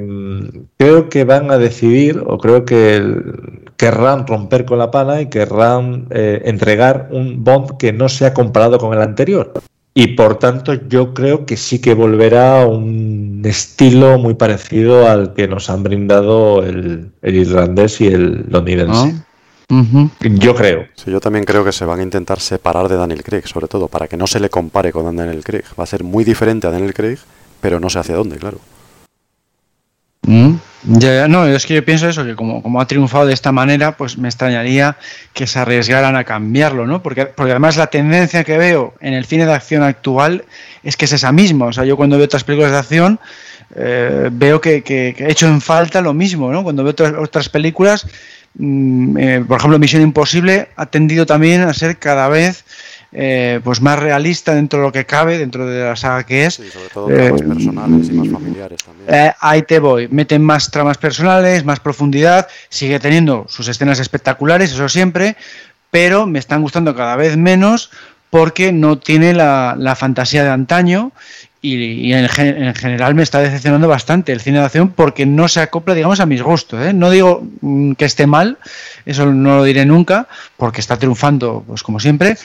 creo 0.77 1.07
que 1.07 1.23
van 1.23 1.49
a 1.49 1.57
decidir, 1.57 2.21
o 2.27 2.37
creo 2.37 2.65
que 2.65 2.97
el- 2.97 3.66
querrán 3.77 4.27
romper 4.27 4.65
con 4.65 4.79
la 4.79 4.91
pana 4.91 5.21
y 5.21 5.27
querrán 5.27 6.07
eh, 6.09 6.41
entregar 6.45 7.09
un 7.11 7.43
Bond 7.43 7.77
que 7.77 7.93
no 7.93 8.09
sea 8.09 8.33
comparado 8.33 8.77
con 8.79 8.93
el 8.93 9.01
anterior. 9.01 9.53
Y 9.93 10.09
por 10.09 10.37
tanto, 10.37 10.73
yo 10.73 11.13
creo 11.13 11.45
que 11.45 11.57
sí 11.57 11.79
que 11.79 11.95
volverá 11.95 12.61
a 12.61 12.67
un 12.67 13.41
estilo 13.45 14.19
muy 14.19 14.35
parecido 14.35 15.09
al 15.09 15.33
que 15.33 15.47
nos 15.47 15.71
han 15.71 15.81
brindado 15.81 16.63
el, 16.63 17.11
el 17.21 17.35
irlandés 17.35 17.99
y 18.01 18.07
el 18.07 18.45
londinense. 18.47 19.15
Ujú. 19.69 20.09
Yo 20.21 20.55
creo. 20.55 20.85
Sí, 20.95 21.11
yo 21.11 21.19
también 21.19 21.45
creo 21.45 21.63
que 21.63 21.71
se 21.71 21.83
van 21.83 21.99
a 21.99 22.03
intentar 22.03 22.39
separar 22.39 22.87
de 22.87 22.95
Daniel 22.95 23.23
Craig, 23.23 23.47
sobre 23.47 23.67
todo 23.67 23.87
para 23.87 24.07
que 24.07 24.17
no 24.17 24.27
se 24.27 24.39
le 24.39 24.49
compare 24.49 24.91
con 24.91 25.15
Daniel 25.15 25.43
Craig. 25.43 25.63
Va 25.77 25.83
a 25.83 25.87
ser 25.87 26.03
muy 26.03 26.23
diferente 26.23 26.67
a 26.67 26.71
Daniel 26.71 26.93
Craig, 26.93 27.17
pero 27.59 27.79
no 27.79 27.89
sé 27.89 27.99
hacia 27.99 28.15
dónde, 28.15 28.37
claro. 28.37 28.59
Mm, 30.21 30.55
Ya, 30.83 31.27
no, 31.27 31.45
es 31.47 31.65
que 31.65 31.73
yo 31.73 31.83
pienso 31.83 32.07
eso, 32.07 32.23
que 32.23 32.35
como, 32.35 32.61
como 32.61 32.79
ha 32.79 32.87
triunfado 32.87 33.25
de 33.25 33.33
esta 33.33 33.51
manera, 33.51 33.97
pues 33.97 34.17
me 34.17 34.27
extrañaría 34.27 34.95
que 35.33 35.47
se 35.47 35.59
arriesgaran 35.59 36.15
a 36.15 36.23
cambiarlo, 36.23 36.85
¿no? 36.85 37.01
Porque, 37.01 37.25
porque 37.25 37.51
además 37.51 37.77
la 37.77 37.87
tendencia 37.87 38.43
que 38.43 38.57
veo 38.57 38.93
en 39.01 39.13
el 39.13 39.25
cine 39.25 39.45
de 39.45 39.53
acción 39.53 39.83
actual 39.83 40.45
es 40.83 40.95
que 40.95 41.05
es 41.05 41.13
esa 41.13 41.31
misma. 41.31 41.65
O 41.65 41.73
sea, 41.73 41.83
yo 41.83 41.97
cuando 41.97 42.17
veo 42.17 42.25
otras 42.25 42.43
películas 42.43 42.71
de 42.71 42.77
acción 42.77 43.19
eh, 43.75 44.29
veo 44.31 44.61
que, 44.61 44.83
que, 44.83 45.13
que 45.17 45.25
he 45.25 45.31
hecho 45.31 45.47
en 45.47 45.61
falta 45.61 45.99
lo 45.99 46.13
mismo, 46.13 46.51
¿no? 46.51 46.63
Cuando 46.63 46.83
veo 46.83 46.91
otras, 46.91 47.13
otras 47.19 47.49
películas, 47.49 48.05
mm, 48.55 49.17
eh, 49.17 49.45
por 49.47 49.57
ejemplo, 49.57 49.79
Misión 49.79 50.03
Imposible 50.03 50.69
ha 50.75 50.85
tendido 50.85 51.25
también 51.25 51.61
a 51.61 51.73
ser 51.73 51.97
cada 51.97 52.27
vez 52.29 52.63
eh, 53.19 53.59
pues 53.63 53.81
más 53.81 53.97
realista 53.97 54.53
dentro 54.53 54.77
de 54.79 54.85
lo 54.85 54.91
que 54.91 55.05
cabe, 55.07 55.39
dentro 55.39 55.65
de 55.65 55.83
la 55.83 55.95
saga 55.95 56.23
que 56.23 56.45
es. 56.45 56.53
Sí, 56.53 56.69
sobre 56.71 56.89
todo 56.89 57.09
Eh, 57.09 57.33
personales 57.33 58.09
y 58.09 58.11
más 58.13 58.29
familiares 58.29 58.77
también. 58.83 59.07
Eh, 59.11 59.33
ahí 59.39 59.63
te 59.63 59.79
voy. 59.79 60.07
Meten 60.09 60.43
más 60.43 60.69
tramas 60.69 60.99
personales, 60.99 61.65
más 61.65 61.79
profundidad, 61.79 62.47
sigue 62.69 62.99
teniendo 62.99 63.47
sus 63.49 63.67
escenas 63.67 63.99
espectaculares, 63.99 64.71
eso 64.71 64.87
siempre, 64.87 65.35
pero 65.89 66.27
me 66.27 66.37
están 66.37 66.61
gustando 66.61 66.93
cada 66.95 67.15
vez 67.15 67.37
menos 67.37 67.89
porque 68.29 68.71
no 68.71 68.99
tiene 68.99 69.33
la, 69.33 69.75
la 69.79 69.95
fantasía 69.95 70.43
de 70.43 70.49
antaño 70.51 71.11
y, 71.61 71.75
y 71.75 72.13
en, 72.13 72.27
gen- 72.29 72.61
en 72.61 72.75
general 72.75 73.15
me 73.15 73.23
está 73.23 73.39
decepcionando 73.39 73.87
bastante 73.87 74.31
el 74.31 74.41
cine 74.41 74.59
de 74.59 74.65
acción 74.65 74.89
porque 74.89 75.25
no 75.25 75.47
se 75.47 75.59
acopla, 75.61 75.95
digamos, 75.95 76.19
a 76.19 76.25
mis 76.27 76.43
gustos. 76.43 76.79
¿eh? 76.85 76.93
No 76.93 77.09
digo 77.09 77.41
mm, 77.61 77.93
que 77.93 78.05
esté 78.05 78.27
mal, 78.27 78.57
eso 79.05 79.25
no 79.25 79.57
lo 79.57 79.63
diré 79.63 79.85
nunca, 79.85 80.27
porque 80.57 80.81
está 80.81 80.97
triunfando, 80.97 81.63
pues 81.65 81.81
como 81.83 81.99
siempre, 81.99 82.37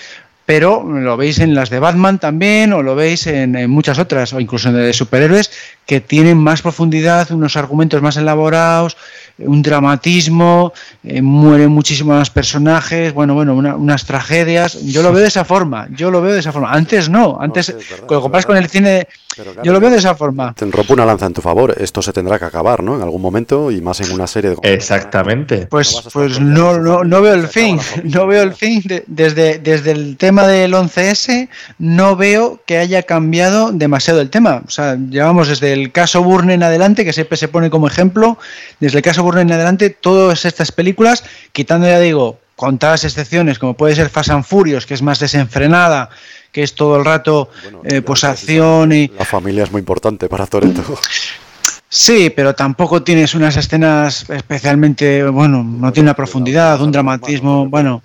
pero 0.47 0.83
lo 0.85 1.17
veis 1.17 1.39
en 1.39 1.55
las 1.55 1.71
de 1.71 1.79
Batman 1.79 2.19
también, 2.19 2.73
o 2.73 2.83
lo 2.83 2.95
veis 2.95 3.27
en, 3.27 3.71
muchas 3.71 3.99
otras, 3.99 4.33
o 4.33 4.41
incluso 4.41 4.69
en 4.69 4.77
de 4.77 4.93
superhéroes, 4.93 5.51
que 5.87 6.01
tienen 6.01 6.39
más 6.39 6.63
profundidad, 6.63 7.31
unos 7.33 7.57
argumentos 7.57 8.01
más 8.03 8.17
elaborados, 8.17 8.97
un 9.39 9.63
dramatismo, 9.63 10.73
eh, 11.03 11.21
mueren 11.23 11.71
muchísimos 11.71 12.17
más 12.17 12.31
personajes, 12.31 13.13
bueno, 13.13 13.35
bueno, 13.35 13.55
una- 13.55 13.75
unas 13.77 14.05
tragedias. 14.05 14.81
Yo 14.83 15.03
lo 15.03 15.13
veo 15.13 15.23
de 15.23 15.29
esa 15.29 15.45
forma, 15.45 15.89
yo 15.91 16.11
lo 16.11 16.23
veo 16.23 16.33
de 16.35 16.41
esa 16.41 16.53
forma. 16.53 16.71
Antes 16.73 17.09
no, 17.09 17.39
antes, 17.41 17.67
sí, 17.67 17.73
es 17.79 17.91
verdad, 17.91 18.07
cuando 18.07 18.23
comparas 18.23 18.47
con 18.47 18.57
el 18.57 18.69
cine, 18.69 19.09
claro, 19.35 19.55
yo 19.63 19.73
lo 19.73 19.81
veo 19.81 19.91
de 19.91 19.97
esa 19.97 20.15
forma. 20.15 20.55
Te 20.55 20.67
rompo 20.67 20.93
una 20.93 21.05
lanza 21.07 21.27
en 21.27 21.33
tu 21.33 21.41
favor. 21.41 21.75
Esto 21.79 22.01
se 22.03 22.13
tendrá 22.13 22.39
que 22.39 22.45
acabar, 22.45 22.83
¿no? 22.83 22.95
En 22.95 23.03
algún 23.03 23.21
momento 23.23 23.71
y 23.71 23.81
más 23.81 24.01
en 24.01 24.13
una 24.13 24.27
serie 24.27 24.51
de. 24.51 24.57
Exactamente. 24.63 25.67
Pues, 25.67 26.05
pues 26.13 26.39
no, 26.39 26.79
no, 26.79 27.03
no 27.03 27.23
veo 27.23 27.35
el 27.35 27.49
fin, 27.49 27.79
no 28.05 28.27
veo 28.27 28.43
el 28.43 28.55
fin. 28.55 28.83
de- 28.85 29.05
desde, 29.07 29.59
desde 29.59 29.91
el 29.93 30.17
tema 30.17 30.47
del 30.47 30.75
11S 30.75 31.49
no 31.79 32.15
veo 32.17 32.61
que 32.67 32.79
haya 32.79 33.03
cambiado 33.03 33.73
demasiado 33.73 34.21
el 34.21 34.31
tema. 34.31 34.63
O 34.67 34.71
sea, 34.71 34.97
llevamos 34.97 35.49
desde 35.49 35.73
el 35.73 35.82
caso 35.91 36.23
Burne 36.23 36.55
en 36.55 36.63
adelante, 36.63 37.05
que 37.05 37.13
siempre 37.13 37.37
se 37.37 37.49
pone 37.49 37.71
como 37.71 37.89
ejemplo, 37.89 38.39
desde 38.79 38.99
el 38.99 39.03
caso 39.03 39.25
Burne 39.25 39.41
en 39.41 39.53
adelante, 39.53 39.91
todas 39.91 40.45
estas 40.45 40.71
películas, 40.71 41.25
quitando 41.53 41.89
ya 41.89 41.99
digo, 41.99 42.39
contadas 42.55 43.03
excepciones, 43.05 43.59
como 43.59 43.75
puede 43.75 43.97
ser 43.97 44.11
Fast 44.11 44.31
and 44.31 44.45
Furious, 44.45 44.87
que 44.87 44.95
es 44.95 45.03
más 45.03 45.19
desenfrenada, 45.19 46.11
que 46.53 46.63
es 46.63 46.75
todo 46.75 46.97
el 46.97 47.05
rato 47.05 47.51
Bueno, 47.65 47.81
eh, 47.85 48.03
pues 48.03 48.23
acción 48.23 48.93
y... 48.93 49.09
La 49.19 49.25
familia 49.25 49.65
es 49.65 49.73
muy 49.73 49.81
importante 49.81 50.29
para 50.29 50.47
Toreto. 50.47 50.83
Sí, 51.95 52.31
pero 52.31 52.55
tampoco 52.55 53.03
tienes 53.03 53.35
unas 53.35 53.55
escenas 53.59 54.25
especialmente, 54.31 55.25
bueno, 55.25 55.63
no 55.63 55.93
tiene 55.93 56.07
una 56.07 56.17
profundidad, 56.17 56.81
un 56.81 56.91
dramatismo, 56.91 57.69
bueno. 57.69 58.03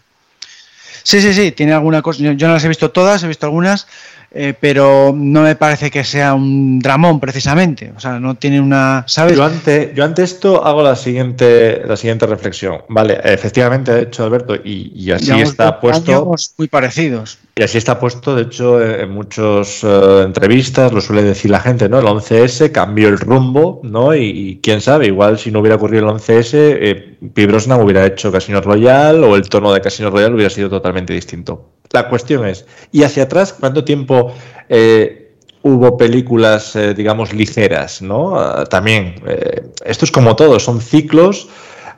Sí, 1.03 1.21
sí, 1.21 1.33
sí, 1.33 1.53
tiene 1.53 1.71
alguna 1.71 2.01
cosa. 2.01 2.19
Yo 2.21 2.47
no 2.47 2.53
las 2.53 2.65
he 2.65 2.67
visto 2.67 2.91
todas, 2.91 3.23
he 3.23 3.29
visto 3.29 3.45
algunas, 3.45 3.87
eh, 4.31 4.53
pero 4.59 5.13
no 5.15 5.41
me 5.41 5.55
parece 5.55 5.89
que 5.89 6.03
sea 6.03 6.33
un 6.33 6.79
dramón 6.79 7.19
precisamente. 7.19 7.93
O 7.95 7.99
sea, 7.99 8.19
no 8.19 8.35
tiene 8.35 8.59
una, 8.59 9.03
¿sabes? 9.07 9.35
Yo 9.35 9.43
ante, 9.43 9.93
yo 9.95 10.03
ante 10.03 10.23
esto 10.23 10.65
hago 10.65 10.83
la 10.83 10.95
siguiente, 10.95 11.81
la 11.85 11.97
siguiente 11.97 12.25
reflexión. 12.25 12.81
Vale, 12.89 13.19
efectivamente, 13.23 13.93
de 13.93 14.01
hecho, 14.03 14.23
Alberto, 14.23 14.55
y, 14.55 14.91
y 14.95 15.11
así 15.11 15.31
está 15.39 15.79
puesto. 15.79 16.35
muy 16.57 16.67
parecidos. 16.67 17.39
Y 17.55 17.63
así 17.63 17.77
está 17.79 17.99
puesto, 17.99 18.35
de 18.35 18.43
hecho, 18.43 18.79
eh, 18.79 19.03
en 19.03 19.09
muchas 19.09 19.83
entrevistas 19.83 20.91
lo 20.91 21.01
suele 21.01 21.23
decir 21.23 21.49
la 21.49 21.59
gente, 21.59 21.89
¿no? 21.89 21.99
El 21.99 22.05
11S 22.05 22.71
cambió 22.71 23.07
el 23.07 23.17
rumbo, 23.17 23.81
¿no? 23.83 24.15
Y, 24.15 24.25
y 24.25 24.59
quién 24.61 24.81
sabe, 24.81 25.07
igual 25.07 25.39
si 25.39 25.51
no 25.51 25.59
hubiera 25.59 25.75
ocurrido 25.75 26.07
el 26.07 26.15
11S, 26.15 26.51
eh, 26.53 27.17
Pi 27.33 27.45
Brosnan 27.45 27.81
hubiera 27.81 28.05
hecho 28.05 28.31
Casino 28.31 28.61
Royale 28.61 29.25
o 29.25 29.35
el 29.35 29.49
tono 29.49 29.73
de 29.73 29.81
Casino 29.81 30.09
Royale 30.09 30.35
hubiera 30.35 30.49
sido 30.49 30.69
totalmente 30.69 31.13
distinto. 31.13 31.71
La 31.91 32.09
cuestión 32.09 32.45
es, 32.45 32.65
¿y 32.91 33.03
hacia 33.03 33.23
atrás 33.23 33.53
cuánto 33.59 33.83
tiempo 33.83 34.33
eh, 34.69 35.31
hubo 35.61 35.97
películas, 35.97 36.75
eh, 36.75 36.93
digamos, 36.93 37.33
ligeras, 37.33 38.01
¿no? 38.01 38.39
Ah, 38.39 38.65
también, 38.65 39.15
eh, 39.27 39.63
esto 39.85 40.05
es 40.05 40.11
como 40.11 40.35
todo, 40.35 40.59
son 40.59 40.81
ciclos. 40.81 41.47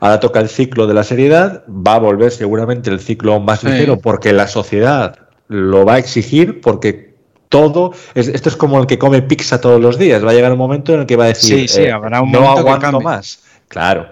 Ahora 0.02 0.18
toca 0.18 0.40
el 0.40 0.48
ciclo 0.48 0.86
de 0.86 0.94
la 0.94 1.04
seriedad, 1.04 1.62
va 1.68 1.96
a 1.96 1.98
volver 1.98 2.30
seguramente 2.32 2.88
el 2.88 3.00
ciclo 3.00 3.38
más 3.38 3.60
Sí. 3.60 3.66
ligero 3.68 3.98
porque 3.98 4.32
la 4.32 4.48
sociedad 4.48 5.18
lo 5.48 5.84
va 5.84 5.94
a 5.94 5.98
exigir, 5.98 6.60
porque 6.62 7.10
todo, 7.50 7.92
es- 8.14 8.28
esto 8.28 8.48
es 8.48 8.56
como 8.56 8.78
el 8.80 8.86
que 8.86 8.98
come 8.98 9.20
pizza 9.22 9.60
todos 9.60 9.80
los 9.80 9.98
días, 9.98 10.24
va 10.24 10.30
a 10.30 10.34
llegar 10.34 10.52
un 10.52 10.58
momento 10.58 10.94
en 10.94 11.00
el 11.00 11.06
que 11.06 11.16
va 11.16 11.24
a 11.24 11.28
decir, 11.28 11.58
Sí, 11.60 11.68
sí, 11.68 11.82
eh, 11.82 11.92
habrá 11.92 12.22
un 12.22 12.32
no 12.32 12.40
que 12.40 12.60
aguanto 12.60 12.80
cambie". 12.80 13.04
más. 13.04 13.42
Claro. 13.68 14.06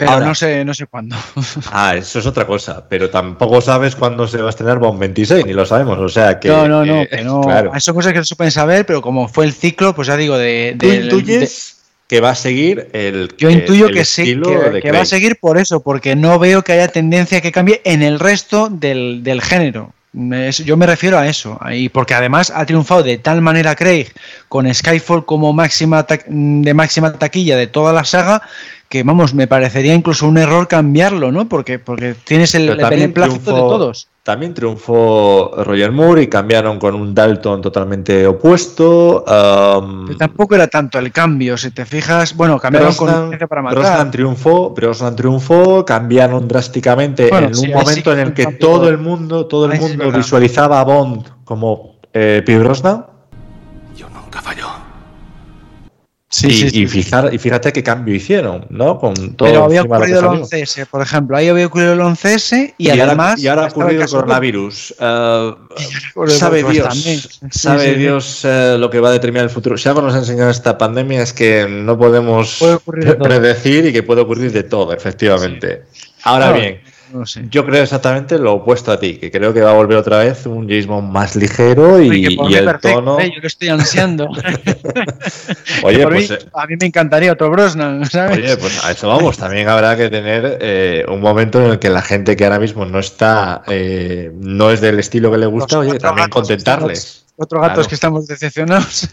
Pero 0.00 0.12
Ahora- 0.12 0.26
no 0.26 0.34
sé, 0.34 0.64
no 0.64 0.72
sé 0.74 0.86
cuándo. 0.86 1.14
Ah, 1.72 1.94
eso 1.94 2.18
es 2.20 2.26
otra 2.26 2.46
cosa, 2.46 2.88
pero 2.88 3.10
tampoco 3.10 3.60
sabes 3.60 3.94
cuándo 3.94 4.26
se 4.26 4.38
va 4.38 4.46
a 4.46 4.50
estrenar 4.50 4.78
Bond 4.78 4.98
26, 4.98 5.44
ni 5.46 5.52
lo 5.52 5.64
sabemos, 5.66 5.98
o 5.98 6.08
sea 6.08 6.40
que... 6.40 6.48
no, 6.48 6.66
no, 6.66 6.84
no, 6.86 7.02
eh, 7.02 7.08
que 7.08 7.22
no. 7.22 7.42
Claro. 7.42 7.72
Son 7.78 7.94
cosas 7.94 8.12
que 8.14 8.18
no 8.20 8.24
se 8.24 8.34
pueden 8.34 8.50
saber, 8.50 8.86
pero 8.86 9.02
como 9.02 9.28
fue 9.28 9.44
el 9.44 9.52
ciclo, 9.52 9.94
pues 9.94 10.08
ya 10.08 10.16
digo, 10.16 10.38
de. 10.38 10.74
Tú 10.80 10.88
del- 10.88 11.04
intuyes 11.04 11.76
que 12.08 12.20
va 12.20 12.30
a 12.30 12.34
seguir 12.34 12.88
el 12.92 13.32
Yo 13.38 13.50
intuyo 13.50 13.86
el 13.88 13.94
que 13.94 14.04
sí, 14.04 14.24
que, 14.42 14.56
de 14.70 14.80
que 14.82 14.90
va 14.90 15.02
a 15.02 15.04
seguir 15.04 15.38
por 15.38 15.58
eso, 15.58 15.80
porque 15.80 16.16
no 16.16 16.38
veo 16.38 16.62
que 16.62 16.72
haya 16.72 16.88
tendencia 16.88 17.40
que 17.40 17.52
cambie 17.52 17.82
en 17.84 18.02
el 18.02 18.18
resto 18.18 18.68
del, 18.68 19.22
del 19.22 19.42
género. 19.42 19.92
Yo 20.12 20.76
me 20.76 20.86
refiero 20.86 21.18
a 21.18 21.28
eso, 21.28 21.58
y 21.70 21.88
porque 21.88 22.14
además 22.14 22.52
ha 22.54 22.66
triunfado 22.66 23.04
de 23.04 23.18
tal 23.18 23.42
manera 23.42 23.76
Craig 23.76 24.08
con 24.48 24.72
Skyfall 24.72 25.24
como 25.24 25.52
máxima 25.52 26.04
de 26.26 26.74
máxima 26.74 27.12
taquilla 27.12 27.56
de 27.56 27.68
toda 27.68 27.92
la 27.92 28.04
saga 28.04 28.42
que 28.90 29.04
vamos, 29.04 29.34
me 29.34 29.46
parecería 29.46 29.94
incluso 29.94 30.26
un 30.26 30.36
error 30.36 30.66
cambiarlo, 30.66 31.30
¿no? 31.30 31.48
Porque, 31.48 31.78
porque 31.78 32.14
tienes 32.24 32.56
el, 32.56 32.74
beneplácito 32.74 33.54
de 33.54 33.60
todos. 33.60 34.08
También 34.22 34.52
triunfó 34.52 35.50
Roger 35.64 35.90
Moore 35.92 36.22
y 36.22 36.26
cambiaron 36.26 36.78
con 36.78 36.94
un 36.94 37.14
Dalton 37.14 37.62
totalmente 37.62 38.26
opuesto. 38.26 39.24
um, 39.24 40.04
Pero 40.06 40.18
tampoco 40.18 40.54
era 40.54 40.66
tanto 40.68 40.98
el 40.98 41.10
cambio, 41.10 41.56
si 41.56 41.70
te 41.70 41.86
fijas, 41.86 42.36
bueno, 42.36 42.58
cambiaron 42.58 42.94
con 42.94 43.06
Brosnan, 43.06 43.24
Licencia 43.24 43.46
para 43.48 43.62
matar. 43.62 43.78
Brosnan 43.78 44.10
triunfó, 44.10 44.70
Brosnan 44.70 45.16
triunfó, 45.16 45.84
cambiaron 45.86 46.46
drásticamente 46.46 47.28
Bueno, 47.30 47.46
en 47.48 47.54
sí, 47.54 47.66
un 47.68 47.72
momento 47.72 48.12
sí 48.12 48.20
en 48.20 48.26
el 48.26 48.34
que 48.34 48.44
cambio- 48.44 48.58
todo 48.60 48.88
el 48.90 48.98
mundo, 48.98 49.46
todo 49.46 49.72
el 49.72 49.80
mundo 49.80 50.12
visualizaba 50.12 50.80
a 50.80 50.84
Bond 50.84 51.24
como 51.44 51.96
eh, 52.12 52.42
Brosnan. 52.46 53.06
Yo 53.96 54.06
nunca 54.10 54.42
falló. 54.42 54.66
Sí, 56.32 56.46
y, 56.46 56.52
sí, 56.52 56.70
sí. 56.70 56.82
y 56.82 56.86
fijar- 56.86 57.34
y 57.34 57.38
fíjate 57.38 57.72
qué 57.72 57.82
cambio 57.82 58.14
hicieron, 58.14 58.64
¿no? 58.70 58.98
Con 59.00 59.14
todo 59.34 59.48
Pero 59.48 59.64
había 59.64 59.82
ocurrido 59.82 60.20
el 60.20 60.24
salió. 60.26 60.44
11S, 60.44 60.86
por 60.86 61.02
ejemplo. 61.02 61.36
Ahí 61.36 61.48
había 61.48 61.66
ocurrido 61.66 61.92
el 61.94 62.00
11S 62.00 62.74
y, 62.78 62.88
ahora- 62.88 63.04
además. 63.06 63.40
y 63.42 63.48
ahora 63.48 63.64
ha 63.64 63.68
ocurrido 63.68 64.02
el 64.04 64.08
coronavirus. 64.08 64.94
Eh, 65.00 65.52
ocurrido 66.14 66.38
sabe 66.38 66.62
Dios, 66.62 66.88
también. 66.88 67.20
Sabe 67.50 67.94
sí. 67.94 67.98
Dios 67.98 68.44
eh, 68.44 68.76
lo 68.78 68.88
que 68.90 69.00
va 69.00 69.08
a 69.08 69.12
determinar 69.12 69.42
el 69.44 69.50
futuro. 69.50 69.76
Si 69.76 69.88
algo 69.88 70.02
nos 70.02 70.14
ha 70.14 70.18
enseñado 70.18 70.50
esta 70.50 70.78
pandemia 70.78 71.20
es 71.20 71.32
que 71.32 71.66
no 71.68 71.98
podemos 71.98 72.62
predecir 73.20 73.86
y 73.86 73.92
que 73.92 74.04
puede 74.04 74.20
ocurrir 74.20 74.52
de 74.52 74.62
todo, 74.62 74.92
efectivamente. 74.92 75.82
Ahora 76.22 76.46
Claro. 76.48 76.60
bien, 76.60 76.80
No 77.12 77.26
sé. 77.26 77.44
yo 77.50 77.66
creo 77.66 77.82
exactamente 77.82 78.38
lo 78.38 78.54
opuesto 78.54 78.92
a 78.92 79.00
ti, 79.00 79.14
que 79.16 79.30
creo 79.30 79.52
que 79.52 79.60
va 79.60 79.70
a 79.70 79.74
volver 79.74 79.96
otra 79.98 80.18
vez 80.18 80.46
un 80.46 80.68
James 80.68 80.86
Bond 80.86 81.10
más 81.10 81.34
ligero 81.36 82.00
y, 82.00 82.24
el 82.26 82.64
perfecto, 82.64 82.98
tono. 82.98 83.18
¿eh? 83.20 83.30
Yo 83.34 83.40
lo 83.40 83.46
estoy 83.46 83.68
ansiando. 83.68 84.28
Oye, 85.82 86.06
pues, 86.06 86.30
mí- 86.30 86.36
eh, 86.36 86.48
a 86.54 86.66
mí 86.66 86.74
me 86.78 86.86
encantaría 86.86 87.32
otro 87.32 87.50
Brosnan, 87.50 88.04
¿sabes? 88.08 88.38
Oye, 88.38 88.56
pues 88.56 88.84
a 88.84 88.92
eso 88.92 89.08
vamos. 89.08 89.36
También 89.38 89.68
habrá 89.68 89.96
que 89.96 90.08
tener 90.08 90.58
eh, 90.60 91.04
un 91.08 91.20
momento 91.20 91.60
en 91.64 91.72
el 91.72 91.78
que 91.78 91.90
la 91.90 92.02
gente 92.02 92.36
que 92.36 92.44
ahora 92.44 92.58
mismo 92.58 92.84
no 92.86 92.98
está, 92.98 93.62
eh, 93.68 94.30
no 94.34 94.70
es 94.70 94.80
del 94.80 94.98
estilo 94.98 95.30
que 95.30 95.38
le 95.38 95.46
gusta, 95.46 95.78
oye, 95.80 95.98
también 95.98 96.28
contentarles. 96.28 97.24
Cuatro 97.36 97.58
gatos 97.60 97.74
Claro. 97.74 97.88
que 97.88 97.94
estamos 97.94 98.26
decepcionados. 98.26 99.08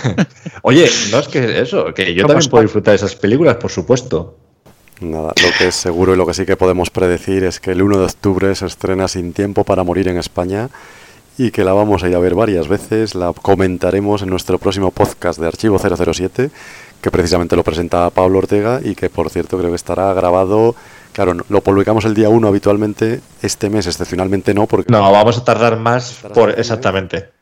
Oye, 0.62 0.90
no 1.12 1.20
es 1.20 1.28
que 1.28 1.60
eso, 1.62 1.94
que 1.94 2.14
yo 2.14 2.26
también 2.26 2.50
puedo 2.50 2.62
disfrutar 2.62 2.92
de 2.92 2.96
esas 2.96 3.14
películas, 3.14 3.56
por 3.56 3.70
supuesto. 3.70 4.36
Nada, 5.00 5.32
lo 5.42 5.48
que 5.58 5.68
es 5.68 5.74
seguro 5.74 6.12
y 6.12 6.16
lo 6.16 6.26
que 6.26 6.34
sí 6.34 6.44
que 6.44 6.56
podemos 6.56 6.90
predecir 6.90 7.44
es 7.44 7.58
que 7.58 7.72
el 7.72 7.82
1 7.82 7.98
de 7.98 8.04
octubre 8.04 8.54
se 8.54 8.66
estrena 8.66 9.08
Sin 9.08 9.32
Tiempo 9.32 9.64
para 9.64 9.82
Morir 9.82 10.08
en 10.08 10.18
España 10.18 10.68
y 11.38 11.50
que 11.52 11.64
la 11.64 11.72
vamos 11.72 12.02
a 12.02 12.08
ir 12.08 12.14
a 12.14 12.18
ver 12.18 12.34
varias 12.34 12.68
veces. 12.68 13.14
La 13.14 13.32
comentaremos 13.32 14.20
en 14.20 14.28
nuestro 14.28 14.58
próximo 14.58 14.90
podcast 14.90 15.40
de 15.40 15.46
Archivo 15.46 15.78
007, 15.78 16.50
que 17.00 17.10
precisamente 17.10 17.56
lo 17.56 17.64
presenta 17.64 18.10
Pablo 18.10 18.38
Ortega 18.38 18.80
y 18.84 18.94
que, 18.94 19.08
por 19.08 19.30
cierto, 19.30 19.56
creo 19.56 19.70
que 19.70 19.76
estará 19.76 20.12
grabado. 20.12 20.74
Claro, 21.14 21.34
lo 21.48 21.60
publicamos 21.62 22.04
el 22.04 22.14
día 22.14 22.28
1 22.28 22.46
habitualmente, 22.46 23.20
este 23.40 23.70
mes 23.70 23.86
excepcionalmente 23.86 24.52
no, 24.52 24.66
porque 24.66 24.92
No, 24.92 25.10
vamos 25.10 25.38
a 25.38 25.44
tardar 25.44 25.78
más 25.78 26.12
por 26.12 26.28
disponible. 26.28 26.60
exactamente. 26.60 27.39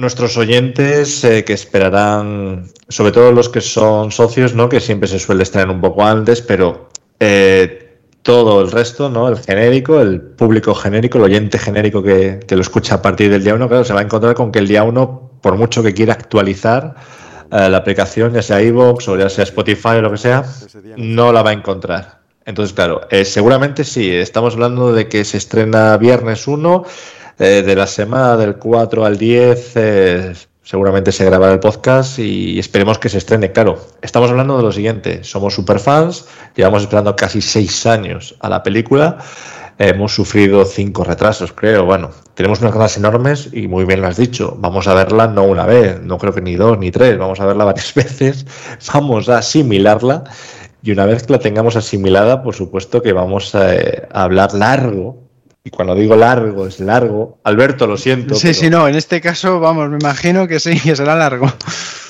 Nuestros 0.00 0.38
oyentes 0.38 1.22
eh, 1.24 1.44
que 1.44 1.52
esperarán, 1.52 2.68
sobre 2.88 3.12
todo 3.12 3.32
los 3.32 3.50
que 3.50 3.60
son 3.60 4.10
socios, 4.10 4.54
¿no? 4.54 4.70
Que 4.70 4.80
siempre 4.80 5.06
se 5.06 5.18
suele 5.18 5.42
estrenar 5.42 5.68
un 5.68 5.82
poco 5.82 6.02
antes, 6.02 6.40
pero 6.40 6.88
eh, 7.18 7.98
todo 8.22 8.62
el 8.62 8.70
resto, 8.70 9.10
¿no? 9.10 9.28
El 9.28 9.36
genérico, 9.36 10.00
el 10.00 10.22
público 10.22 10.74
genérico, 10.74 11.18
el 11.18 11.24
oyente 11.24 11.58
genérico 11.58 12.02
que, 12.02 12.40
que 12.46 12.56
lo 12.56 12.62
escucha 12.62 12.94
a 12.94 13.02
partir 13.02 13.30
del 13.30 13.44
día 13.44 13.54
1, 13.54 13.68
claro, 13.68 13.84
se 13.84 13.92
va 13.92 14.00
a 14.00 14.02
encontrar 14.02 14.34
con 14.34 14.50
que 14.50 14.60
el 14.60 14.68
día 14.68 14.84
1, 14.84 15.32
por 15.42 15.56
mucho 15.58 15.82
que 15.82 15.92
quiera 15.92 16.14
actualizar 16.14 16.94
eh, 17.52 17.68
la 17.68 17.76
aplicación, 17.76 18.32
ya 18.32 18.40
sea 18.40 18.62
iVoox 18.62 19.06
o 19.06 19.18
ya 19.18 19.28
sea 19.28 19.44
Spotify 19.44 19.96
o 19.98 20.00
lo 20.00 20.10
que 20.12 20.16
sea, 20.16 20.44
no 20.96 21.30
la 21.30 21.42
va 21.42 21.50
a 21.50 21.52
encontrar. 21.52 22.20
Entonces, 22.46 22.72
claro, 22.72 23.02
eh, 23.10 23.26
seguramente 23.26 23.84
sí, 23.84 24.10
estamos 24.10 24.54
hablando 24.54 24.94
de 24.94 25.08
que 25.08 25.26
se 25.26 25.36
estrena 25.36 25.96
viernes 25.98 26.48
1, 26.48 26.84
eh, 27.40 27.62
de 27.62 27.74
la 27.74 27.86
semana 27.86 28.36
del 28.36 28.56
4 28.56 29.04
al 29.04 29.16
10, 29.16 29.72
eh, 29.76 30.34
seguramente 30.62 31.10
se 31.10 31.24
grabará 31.24 31.54
el 31.54 31.58
podcast 31.58 32.18
y 32.18 32.58
esperemos 32.58 32.98
que 32.98 33.08
se 33.08 33.16
estrene. 33.16 33.50
Claro, 33.50 33.78
estamos 34.02 34.30
hablando 34.30 34.58
de 34.58 34.62
lo 34.62 34.70
siguiente, 34.70 35.24
somos 35.24 35.54
superfans, 35.54 36.26
llevamos 36.54 36.82
esperando 36.82 37.16
casi 37.16 37.40
seis 37.40 37.86
años 37.86 38.36
a 38.40 38.50
la 38.50 38.62
película, 38.62 39.16
hemos 39.78 40.14
sufrido 40.14 40.66
cinco 40.66 41.02
retrasos, 41.02 41.54
creo, 41.54 41.86
bueno, 41.86 42.10
tenemos 42.34 42.60
unas 42.60 42.74
ganas 42.74 42.98
enormes 42.98 43.48
y 43.54 43.68
muy 43.68 43.86
bien 43.86 44.02
lo 44.02 44.08
has 44.08 44.18
dicho, 44.18 44.54
vamos 44.58 44.86
a 44.86 44.92
verla 44.92 45.26
no 45.26 45.44
una 45.44 45.64
vez, 45.64 45.98
no 46.02 46.18
creo 46.18 46.34
que 46.34 46.42
ni 46.42 46.56
dos 46.56 46.78
ni 46.78 46.90
tres, 46.90 47.16
vamos 47.16 47.40
a 47.40 47.46
verla 47.46 47.64
varias 47.64 47.94
veces, 47.94 48.44
vamos 48.92 49.30
a 49.30 49.38
asimilarla 49.38 50.24
y 50.82 50.92
una 50.92 51.06
vez 51.06 51.22
que 51.22 51.32
la 51.32 51.38
tengamos 51.38 51.74
asimilada, 51.76 52.42
por 52.42 52.54
supuesto 52.54 53.00
que 53.00 53.14
vamos 53.14 53.54
a, 53.54 53.74
eh, 53.74 54.08
a 54.12 54.24
hablar 54.24 54.52
largo. 54.52 55.19
Y 55.62 55.68
cuando 55.68 55.94
digo 55.94 56.16
largo, 56.16 56.66
es 56.66 56.80
largo. 56.80 57.38
Alberto, 57.44 57.86
lo 57.86 57.98
siento. 57.98 58.34
Sí, 58.34 58.48
pero 58.48 58.54
sí, 58.54 58.70
no, 58.70 58.88
en 58.88 58.94
este 58.94 59.20
caso, 59.20 59.60
vamos, 59.60 59.90
me 59.90 59.98
imagino 59.98 60.48
que 60.48 60.58
sí, 60.58 60.80
que 60.80 60.96
será 60.96 61.14
largo. 61.14 61.52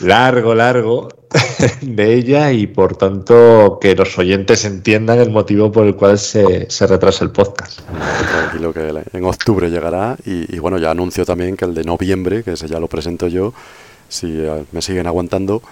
Largo, 0.02 0.54
largo 0.54 1.08
de 1.80 2.14
ella 2.14 2.52
y 2.52 2.68
por 2.68 2.96
tanto 2.96 3.78
que 3.80 3.96
los 3.96 4.16
oyentes 4.18 4.64
entiendan 4.64 5.18
el 5.18 5.30
motivo 5.30 5.72
por 5.72 5.84
el 5.84 5.96
cual 5.96 6.18
se, 6.18 6.70
se 6.70 6.86
retrasa 6.86 7.24
el 7.24 7.32
podcast. 7.32 7.80
Tranquilo 7.80 8.72
que 8.72 9.02
en 9.12 9.24
octubre 9.24 9.68
llegará 9.68 10.16
y, 10.24 10.54
y 10.54 10.58
bueno, 10.60 10.78
ya 10.78 10.92
anuncio 10.92 11.24
también 11.24 11.56
que 11.56 11.64
el 11.64 11.74
de 11.74 11.82
noviembre, 11.82 12.44
que 12.44 12.52
ese 12.52 12.68
ya 12.68 12.78
lo 12.78 12.86
presento 12.86 13.26
yo, 13.26 13.52
si 14.08 14.26
eh, 14.40 14.64
me 14.72 14.80
siguen 14.80 15.06
aguantando, 15.06 15.62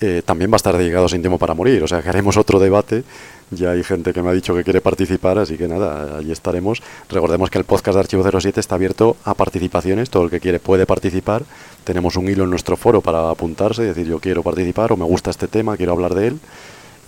eh, 0.00 0.22
también 0.24 0.50
va 0.50 0.54
a 0.54 0.56
estar 0.56 0.76
dedicado 0.76 1.08
sin 1.08 1.20
tiempo 1.20 1.38
para 1.38 1.54
morir. 1.54 1.82
O 1.82 1.88
sea, 1.88 2.02
que 2.02 2.08
haremos 2.08 2.36
otro 2.36 2.58
debate. 2.58 3.04
Ya 3.50 3.72
hay 3.72 3.82
gente 3.82 4.12
que 4.12 4.22
me 4.22 4.30
ha 4.30 4.32
dicho 4.32 4.54
que 4.54 4.64
quiere 4.64 4.80
participar, 4.80 5.38
así 5.38 5.58
que 5.58 5.68
nada, 5.68 6.18
allí 6.18 6.32
estaremos. 6.32 6.82
Recordemos 7.08 7.50
que 7.50 7.58
el 7.58 7.64
podcast 7.64 7.94
de 7.96 8.00
Archivo 8.00 8.22
07 8.22 8.60
está 8.60 8.76
abierto 8.76 9.16
a 9.24 9.34
participaciones. 9.34 10.08
Todo 10.08 10.24
el 10.24 10.30
que 10.30 10.40
quiere 10.40 10.58
puede 10.58 10.86
participar. 10.86 11.42
Tenemos 11.84 12.16
un 12.16 12.28
hilo 12.28 12.44
en 12.44 12.50
nuestro 12.50 12.76
foro 12.76 13.02
para 13.02 13.28
apuntarse 13.28 13.82
y 13.82 13.86
decir 13.86 14.06
yo 14.06 14.20
quiero 14.20 14.42
participar 14.42 14.92
o 14.92 14.96
me 14.96 15.04
gusta 15.04 15.30
este 15.30 15.48
tema, 15.48 15.76
quiero 15.76 15.92
hablar 15.92 16.14
de 16.14 16.28
él. 16.28 16.40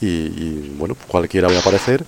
Y, 0.01 0.71
bueno, 0.77 0.97
cualquiera 1.07 1.47
voy 1.47 1.57
a 1.57 1.61
aparecer. 1.61 2.05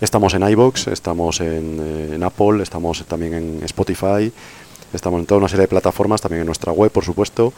Estamos 0.00 0.32
en 0.34 0.48
iBox, 0.48 0.88
estamos 0.88 1.40
eh, 1.40 2.10
en 2.14 2.22
Apple, 2.22 2.62
estamos 2.62 3.04
también 3.04 3.34
en 3.34 3.60
Spotify, 3.64 4.32
estamos 4.92 5.20
en 5.20 5.26
toda 5.26 5.40
una 5.40 5.48
serie 5.48 5.62
de 5.62 5.68
plataformas, 5.68 6.20
también 6.20 6.40
en 6.40 6.46
nuestra 6.46 6.72
web, 6.72 6.90
por 6.90 7.04
supuesto, 7.04 7.52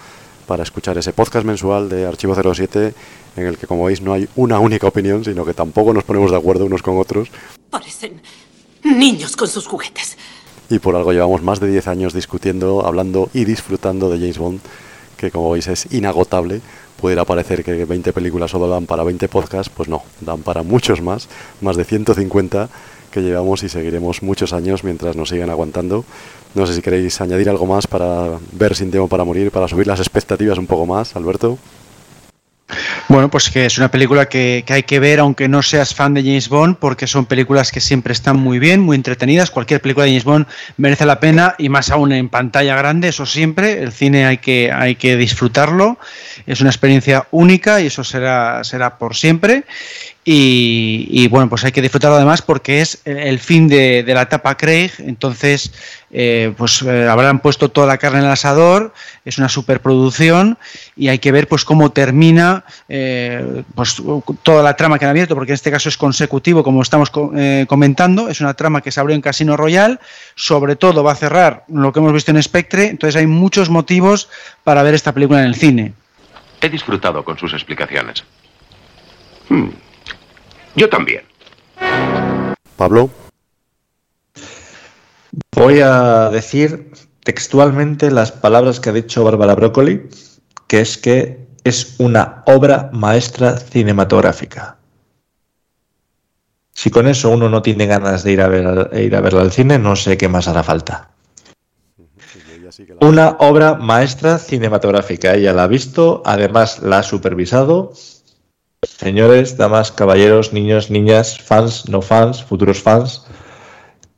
para 0.46 0.62
escuchar 0.62 0.96
ese 0.96 1.12
podcast 1.12 1.44
mensual 1.44 1.88
de 1.88 2.06
Archivo 2.06 2.34
07, 2.34 2.94
en 3.36 3.46
el 3.46 3.58
que, 3.58 3.66
como 3.66 3.84
veis, 3.84 4.00
no 4.00 4.12
hay 4.12 4.28
una 4.36 4.58
única 4.58 4.86
opinión, 4.86 5.24
sino 5.24 5.44
que 5.44 5.54
tampoco 5.54 5.92
nos 5.92 6.04
ponemos 6.04 6.30
de 6.30 6.36
acuerdo 6.36 6.64
unos 6.64 6.82
con 6.82 6.98
otros. 6.98 7.28
Parecen 7.70 8.20
niños 8.82 9.36
con 9.36 9.48
sus 9.48 9.66
juguetes. 9.66 10.16
Y 10.70 10.78
por 10.78 10.96
algo 10.96 11.12
llevamos 11.12 11.42
más 11.42 11.60
de 11.60 11.68
10 11.68 11.88
años 11.88 12.12
discutiendo, 12.12 12.86
hablando 12.86 13.30
y 13.34 13.44
disfrutando 13.44 14.08
de 14.08 14.18
James 14.18 14.38
Bond, 14.38 14.60
que 15.16 15.30
como 15.30 15.50
veis 15.50 15.66
es 15.66 15.92
inagotable. 15.92 16.60
Pudiera 17.00 17.24
parecer 17.24 17.62
que 17.62 17.84
20 17.84 18.12
películas 18.12 18.50
solo 18.50 18.68
dan 18.68 18.86
para 18.86 19.02
20 19.02 19.28
podcasts, 19.28 19.72
pues 19.74 19.88
no, 19.88 20.02
dan 20.20 20.42
para 20.42 20.62
muchos 20.62 21.02
más, 21.02 21.28
más 21.60 21.76
de 21.76 21.84
150 21.84 22.68
llevamos 23.22 23.62
y 23.62 23.68
seguiremos 23.68 24.22
muchos 24.22 24.52
años 24.52 24.84
mientras 24.84 25.16
nos 25.16 25.28
sigan 25.28 25.50
aguantando. 25.50 26.04
No 26.54 26.66
sé 26.66 26.74
si 26.74 26.82
queréis 26.82 27.20
añadir 27.20 27.48
algo 27.48 27.66
más 27.66 27.86
para 27.86 28.38
ver 28.52 28.74
Sin 28.74 28.90
Tiempo 28.90 29.08
para 29.08 29.24
Morir, 29.24 29.50
para 29.50 29.68
subir 29.68 29.86
las 29.86 30.00
expectativas 30.00 30.58
un 30.58 30.66
poco 30.66 30.86
más, 30.86 31.14
Alberto. 31.16 31.58
Bueno, 33.08 33.30
pues 33.30 33.50
que 33.50 33.66
es 33.66 33.78
una 33.78 33.90
película 33.90 34.28
que, 34.28 34.64
que 34.66 34.72
hay 34.72 34.82
que 34.82 34.98
ver 34.98 35.20
aunque 35.20 35.48
no 35.48 35.62
seas 35.62 35.94
fan 35.94 36.14
de 36.14 36.22
James 36.22 36.48
Bond, 36.48 36.78
porque 36.78 37.06
son 37.06 37.26
películas 37.26 37.70
que 37.70 37.80
siempre 37.80 38.12
están 38.12 38.36
muy 38.36 38.58
bien, 38.58 38.80
muy 38.80 38.96
entretenidas. 38.96 39.52
Cualquier 39.52 39.80
película 39.80 40.06
de 40.06 40.10
James 40.10 40.24
Bond 40.24 40.46
merece 40.76 41.06
la 41.06 41.20
pena 41.20 41.54
y 41.58 41.68
más 41.68 41.90
aún 41.90 42.10
en 42.12 42.28
pantalla 42.28 42.74
grande, 42.74 43.08
eso 43.08 43.24
siempre. 43.24 43.82
El 43.82 43.92
cine 43.92 44.26
hay 44.26 44.38
que, 44.38 44.72
hay 44.72 44.96
que 44.96 45.16
disfrutarlo. 45.16 45.98
Es 46.46 46.60
una 46.60 46.70
experiencia 46.70 47.28
única 47.30 47.80
y 47.80 47.86
eso 47.86 48.02
será, 48.02 48.64
será 48.64 48.98
por 48.98 49.14
siempre. 49.14 49.64
Y, 50.28 51.28
bueno, 51.28 51.48
pues 51.48 51.64
hay 51.64 51.70
que 51.70 51.80
disfrutarlo 51.80 52.16
además 52.16 52.42
porque 52.42 52.80
es 52.80 53.00
el, 53.04 53.38
fin 53.38 53.68
de, 53.68 54.02
la 54.08 54.22
etapa 54.22 54.56
Craig. 54.56 54.90
Entonces, 54.98 55.72
eh, 56.10 56.52
pues 56.56 56.82
eh, 56.82 57.06
habrán 57.08 57.38
puesto 57.38 57.68
toda 57.68 57.86
la 57.86 57.96
carne 57.96 58.18
en 58.18 58.24
el 58.24 58.32
asador. 58.32 58.92
Es 59.24 59.38
una 59.38 59.48
superproducción 59.48 60.58
y 60.96 61.06
hay 61.08 61.20
que 61.20 61.30
ver 61.30 61.46
pues 61.46 61.64
cómo 61.64 61.92
termina 61.92 62.64
eh, 62.88 63.62
pues 63.76 64.02
toda 64.42 64.64
la 64.64 64.74
trama 64.74 64.98
que 64.98 65.04
han 65.04 65.12
abierto, 65.12 65.36
porque 65.36 65.52
en 65.52 65.54
este 65.54 65.70
caso 65.70 65.88
es 65.88 65.96
consecutivo, 65.96 66.64
como 66.64 66.82
estamos 66.82 67.12
eh, 67.36 67.64
comentando. 67.68 68.28
Es 68.28 68.40
una 68.40 68.54
trama 68.54 68.80
que 68.80 68.90
se 68.90 68.98
abrió 68.98 69.14
en 69.14 69.22
Casino 69.22 69.56
Royal. 69.56 70.00
Sobre 70.34 70.74
todo 70.74 71.04
va 71.04 71.12
a 71.12 71.16
cerrar 71.16 71.62
lo 71.68 71.92
que 71.92 72.00
hemos 72.00 72.12
visto 72.12 72.32
en 72.32 72.42
Spectre. 72.42 72.88
Entonces 72.88 73.14
hay 73.14 73.28
muchos 73.28 73.70
motivos 73.70 74.28
para 74.64 74.82
ver 74.82 74.94
esta 74.94 75.12
película 75.12 75.38
en 75.38 75.46
el 75.46 75.54
cine. 75.54 75.92
He 76.60 76.68
disfrutado 76.68 77.24
con 77.24 77.38
sus 77.38 77.52
explicaciones. 77.52 78.24
Hmm. 79.48 79.68
Yo 80.76 80.90
también. 80.90 81.24
Pablo. 82.76 83.10
Voy 85.52 85.80
a 85.80 86.28
decir 86.30 86.92
textualmente 87.24 88.10
las 88.10 88.30
palabras 88.30 88.78
que 88.78 88.90
ha 88.90 88.92
dicho 88.92 89.24
Bárbara 89.24 89.54
Broccoli, 89.54 90.08
que 90.68 90.80
es 90.80 90.98
que 90.98 91.46
es 91.64 91.96
una 91.98 92.42
obra 92.46 92.90
maestra 92.92 93.56
cinematográfica. 93.56 94.76
Si 96.74 96.90
con 96.90 97.08
eso 97.08 97.30
uno 97.30 97.48
no 97.48 97.62
tiene 97.62 97.86
ganas 97.86 98.22
de 98.22 98.32
ir 98.32 98.42
a, 98.42 98.48
ver, 98.48 98.90
ir 99.00 99.16
a 99.16 99.20
verla 99.22 99.40
al 99.40 99.52
cine, 99.52 99.78
no 99.78 99.96
sé 99.96 100.18
qué 100.18 100.28
más 100.28 100.46
hará 100.46 100.62
falta. 100.62 101.08
Una 103.00 103.36
obra 103.38 103.74
maestra 103.74 104.38
cinematográfica. 104.38 105.34
Ella 105.34 105.54
la 105.54 105.64
ha 105.64 105.68
visto, 105.68 106.22
además 106.26 106.82
la 106.82 106.98
ha 106.98 107.02
supervisado. 107.02 107.92
Señores, 108.86 109.56
damas, 109.56 109.92
caballeros, 109.92 110.52
niños, 110.52 110.90
niñas, 110.90 111.38
fans, 111.40 111.88
no 111.88 112.02
fans, 112.02 112.42
futuros 112.42 112.82
fans, 112.82 113.26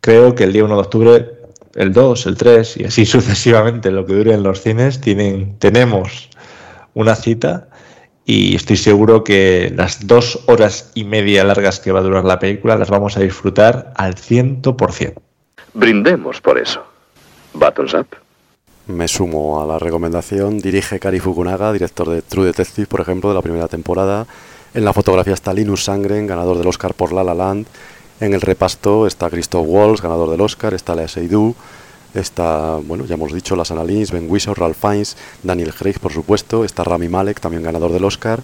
creo 0.00 0.34
que 0.34 0.44
el 0.44 0.52
día 0.52 0.64
1 0.64 0.74
de 0.74 0.80
octubre, 0.80 1.32
el 1.74 1.92
2, 1.92 2.26
el 2.26 2.36
3 2.36 2.76
y 2.78 2.84
así 2.84 3.06
sucesivamente, 3.16 3.90
lo 3.90 4.06
que 4.06 4.14
dure 4.14 4.34
en 4.34 4.42
los 4.42 4.60
cines, 4.60 5.00
tienen, 5.00 5.58
tenemos 5.58 6.28
una 6.94 7.14
cita 7.14 7.68
y 8.24 8.56
estoy 8.56 8.76
seguro 8.76 9.24
que 9.24 9.72
las 9.74 10.06
dos 10.06 10.40
horas 10.46 10.90
y 10.94 11.04
media 11.04 11.44
largas 11.44 11.80
que 11.80 11.92
va 11.92 12.00
a 12.00 12.02
durar 12.02 12.24
la 12.24 12.38
película 12.38 12.76
las 12.76 12.90
vamos 12.90 13.16
a 13.16 13.20
disfrutar 13.20 13.92
al 13.96 14.16
100%. 14.16 15.14
Brindemos 15.72 16.40
por 16.40 16.58
eso. 16.58 16.82
Buttons 17.54 17.94
up. 17.94 18.06
Me 18.86 19.06
sumo 19.06 19.62
a 19.62 19.66
la 19.66 19.78
recomendación. 19.78 20.58
Dirige 20.58 20.98
Kari 20.98 21.20
Fukunaga, 21.20 21.72
director 21.72 22.08
de 22.08 22.22
True 22.22 22.46
Detective, 22.46 22.86
por 22.86 23.00
ejemplo, 23.00 23.28
de 23.28 23.34
la 23.34 23.42
primera 23.42 23.68
temporada. 23.68 24.26
En 24.74 24.84
la 24.84 24.92
fotografía 24.92 25.32
está 25.32 25.54
Linus 25.54 25.84
Sangren, 25.84 26.26
ganador 26.26 26.58
del 26.58 26.66
Oscar 26.66 26.92
por 26.92 27.12
La 27.12 27.24
La 27.24 27.34
Land. 27.34 27.66
En 28.20 28.34
el 28.34 28.40
repasto 28.40 29.06
está 29.06 29.30
Christoph 29.30 29.66
Waltz, 29.66 30.02
ganador 30.02 30.30
del 30.30 30.40
Oscar. 30.40 30.74
Está 30.74 30.94
Lea 30.94 31.08
Seydoux. 31.08 31.56
Está, 32.14 32.76
bueno, 32.84 33.06
ya 33.06 33.14
hemos 33.14 33.32
dicho, 33.32 33.56
Las 33.56 33.70
Annalise, 33.70 34.12
Ben 34.12 34.30
Whishaw, 34.30 34.54
Ralph 34.54 34.76
Fiennes, 34.78 35.16
Daniel 35.42 35.72
Craig, 35.72 35.98
por 36.00 36.12
supuesto. 36.12 36.64
Está 36.64 36.84
Rami 36.84 37.08
Malek, 37.08 37.40
también 37.40 37.62
ganador 37.62 37.92
del 37.92 38.04
Oscar. 38.04 38.42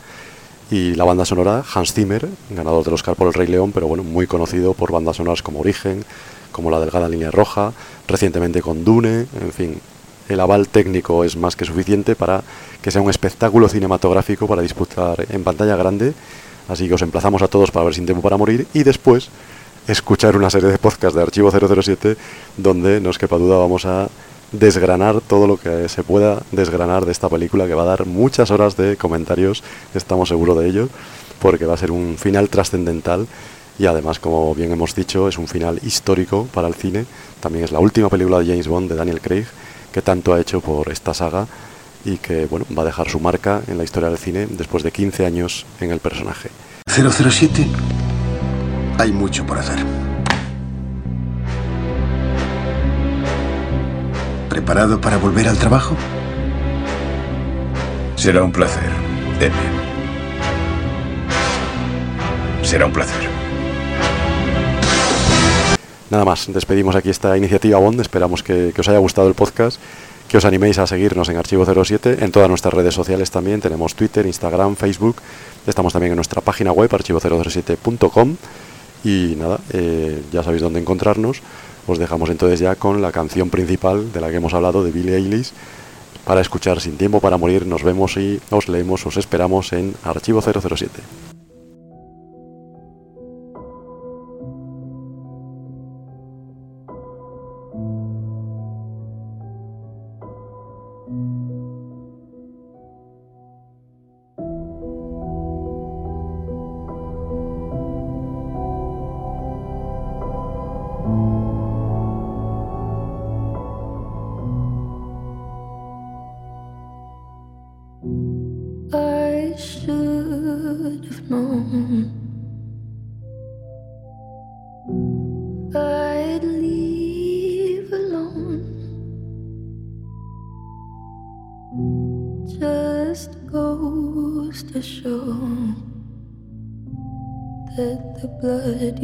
Y 0.71 0.95
la 0.95 1.05
banda 1.05 1.27
sonora, 1.27 1.63
Hans 1.75 1.93
Zimmer, 1.93 2.27
ganador 2.51 2.85
del 2.85 2.95
Oscar 2.95 3.17
por 3.17 3.27
El 3.27 3.35
Rey 3.35 3.47
León, 3.47 3.73
pero 3.73 3.87
bueno, 3.87 4.03
muy 4.03 4.27
conocido 4.27 4.73
por 4.73 4.93
bandas 4.93 5.17
sonoras 5.17 5.43
como 5.43 5.61
Origen, 5.61 6.05
como 6.53 6.71
La 6.71 6.81
Delgada 6.81 7.09
Línea 7.09 7.31
Roja, 7.31 7.73
recientemente 8.09 8.63
con 8.63 8.83
Dune, 8.83 9.27
en 9.41 9.53
fin. 9.53 9.81
El 10.29 10.41
aval 10.41 10.69
técnico 10.69 11.25
es 11.25 11.37
más 11.37 11.57
que 11.57 11.65
suficiente 11.65 12.17
para 12.17 12.43
que 12.81 12.91
sea 12.91 13.03
un 13.03 13.11
espectáculo 13.11 13.69
cinematográfico 13.69 14.47
para 14.47 14.63
disputar 14.63 15.27
en 15.29 15.45
pantalla 15.45 15.77
grande. 15.77 16.15
Así 16.69 16.89
que 16.89 16.95
os 16.95 17.03
emplazamos 17.03 17.43
a 17.43 17.49
todos 17.49 17.71
para 17.71 17.85
ver 17.85 17.95
Sin 17.95 18.07
Tiempo 18.07 18.23
para 18.23 18.37
Morir 18.37 18.67
y 18.73 18.83
después 18.85 19.29
escuchar 19.87 20.37
una 20.37 20.49
serie 20.49 20.71
de 20.71 20.79
podcasts 20.79 21.15
de 21.15 21.23
Archivo 21.23 21.51
007 21.51 22.17
donde, 22.57 23.01
no 23.01 23.11
os 23.11 23.19
quepa 23.19 23.37
duda, 23.37 23.59
vamos 23.59 23.85
a 23.85 24.09
desgranar 24.51 25.21
todo 25.21 25.47
lo 25.47 25.57
que 25.57 25.89
se 25.89 26.03
pueda 26.03 26.43
desgranar 26.53 27.05
de 27.05 27.13
esta 27.13 27.29
película 27.29 27.67
que 27.67 27.75
va 27.75 27.83
a 27.83 27.87
dar 27.87 28.07
muchas 28.07 28.51
horas 28.51 28.77
de 28.77 28.97
comentarios, 28.97 29.63
estamos 29.95 30.29
seguros 30.29 30.59
de 30.59 30.69
ello, 30.69 30.89
porque 31.41 31.67
va 31.67 31.75
a 31.75 31.77
ser 31.79 31.91
un 31.91 32.17
final 32.17 32.49
trascendental 32.49 33.27
y 33.79 33.87
además, 33.87 34.21
como 34.21 34.55
bien 34.55 34.73
hemos 34.73 34.95
dicho, 34.95 35.29
es 35.29 35.37
un 35.37 35.49
final 35.49 35.81
histórico 35.83 36.47
para 36.55 36.69
el 36.69 36.75
cine. 36.75 37.07
También 37.41 37.65
es 37.65 37.73
la 37.73 37.81
última 37.81 38.09
película 38.09 38.39
de 38.39 38.47
James 38.47 38.69
Bond 38.69 38.89
de 38.89 38.95
Daniel 38.95 39.21
Craig 39.21 39.47
que 39.95 40.03
tanto 40.03 40.35
ha 40.35 40.41
hecho 40.41 40.61
por 40.61 40.91
esta 40.91 41.15
saga 41.15 41.47
y 42.05 42.17
que 42.17 42.47
bueno, 42.47 42.67
va 42.77 42.83
a 42.83 42.87
dejar 42.87 43.09
su 43.09 43.21
marca 43.21 43.63
en 43.69 43.79
la 43.79 43.85
historia 43.85 44.09
del 44.09 44.19
cine 44.19 44.49
después 44.51 44.83
de 44.83 44.91
15 44.91 45.25
años 45.25 45.67
en 45.81 45.93
el 45.93 46.01
personaje. 46.01 46.51
007 46.89 47.65
hay 48.99 49.13
mucho 49.13 49.47
por 49.47 49.57
hacer. 49.57 49.79
¿Preparado 54.49 55.01
para 55.01 55.17
volver 55.17 55.47
al 55.47 55.59
trabajo? 55.59 55.95
Será 58.17 58.43
un 58.43 58.51
placer, 58.51 58.91
M. 59.41 59.55
Será 62.65 62.87
un 62.87 62.93
placer. 62.93 63.34
Nada 66.15 66.25
más, 66.25 66.47
despedimos 66.47 66.95
aquí 66.95 67.11
esta 67.11 67.37
iniciativa 67.37 67.81
Bond. 67.81 68.01
Esperamos 68.01 68.45
que, 68.45 68.73
os 68.79 68.89
haya 68.89 68.99
gustado 68.99 69.27
el 69.27 69.35
podcast, 69.35 69.81
que 70.29 70.37
os 70.37 70.45
animéis 70.45 70.79
a 70.79 70.87
seguirnos 70.87 71.29
en 71.29 71.37
Archivo 71.37 71.67
07, 71.67 72.19
en 72.21 72.31
todas 72.31 72.49
nuestras 72.49 72.73
redes 72.73 72.95
sociales 72.95 73.33
también. 73.33 73.61
Tenemos 73.61 73.97
Twitter, 73.97 74.25
Instagram, 74.25 74.77
Facebook. 74.77 75.17
Estamos 75.67 75.93
también 75.93 76.13
en 76.13 76.17
nuestra 76.17 76.41
página 76.41 76.71
web, 76.71 76.89
archivo007.com. 76.89 78.37
Y 79.03 79.35
nada, 79.37 79.59
eh, 79.73 80.23
ya 80.31 80.45
sabéis 80.45 80.63
dónde 80.63 80.79
encontrarnos. 80.79 81.43
Os 81.89 81.99
dejamos 81.99 82.31
entonces 82.31 82.61
ya 82.61 82.77
con 82.77 83.03
la 83.03 83.11
canción 83.11 83.51
principal 83.51 84.13
de 84.13 84.21
la 84.21 84.31
que 84.31 84.37
hemos 84.37 84.55
hablado, 84.55 84.85
de 84.85 84.93
Billie 84.93 85.17
Eilish, 85.17 85.51
para 86.25 86.43
escuchar 86.43 86.81
Sin 86.81 86.97
Tiempo 86.97 87.19
para 87.19 87.39
Morir. 87.39 87.67
Nos 87.67 87.83
vemos 87.83 88.17
y 88.19 88.41
os 88.51 88.69
leemos, 88.69 89.05
os 89.05 89.17
esperamos 89.17 89.73
en 89.73 89.97
Archivo 90.05 90.41
007. 90.41 91.34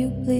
you 0.00 0.08
please. 0.24 0.39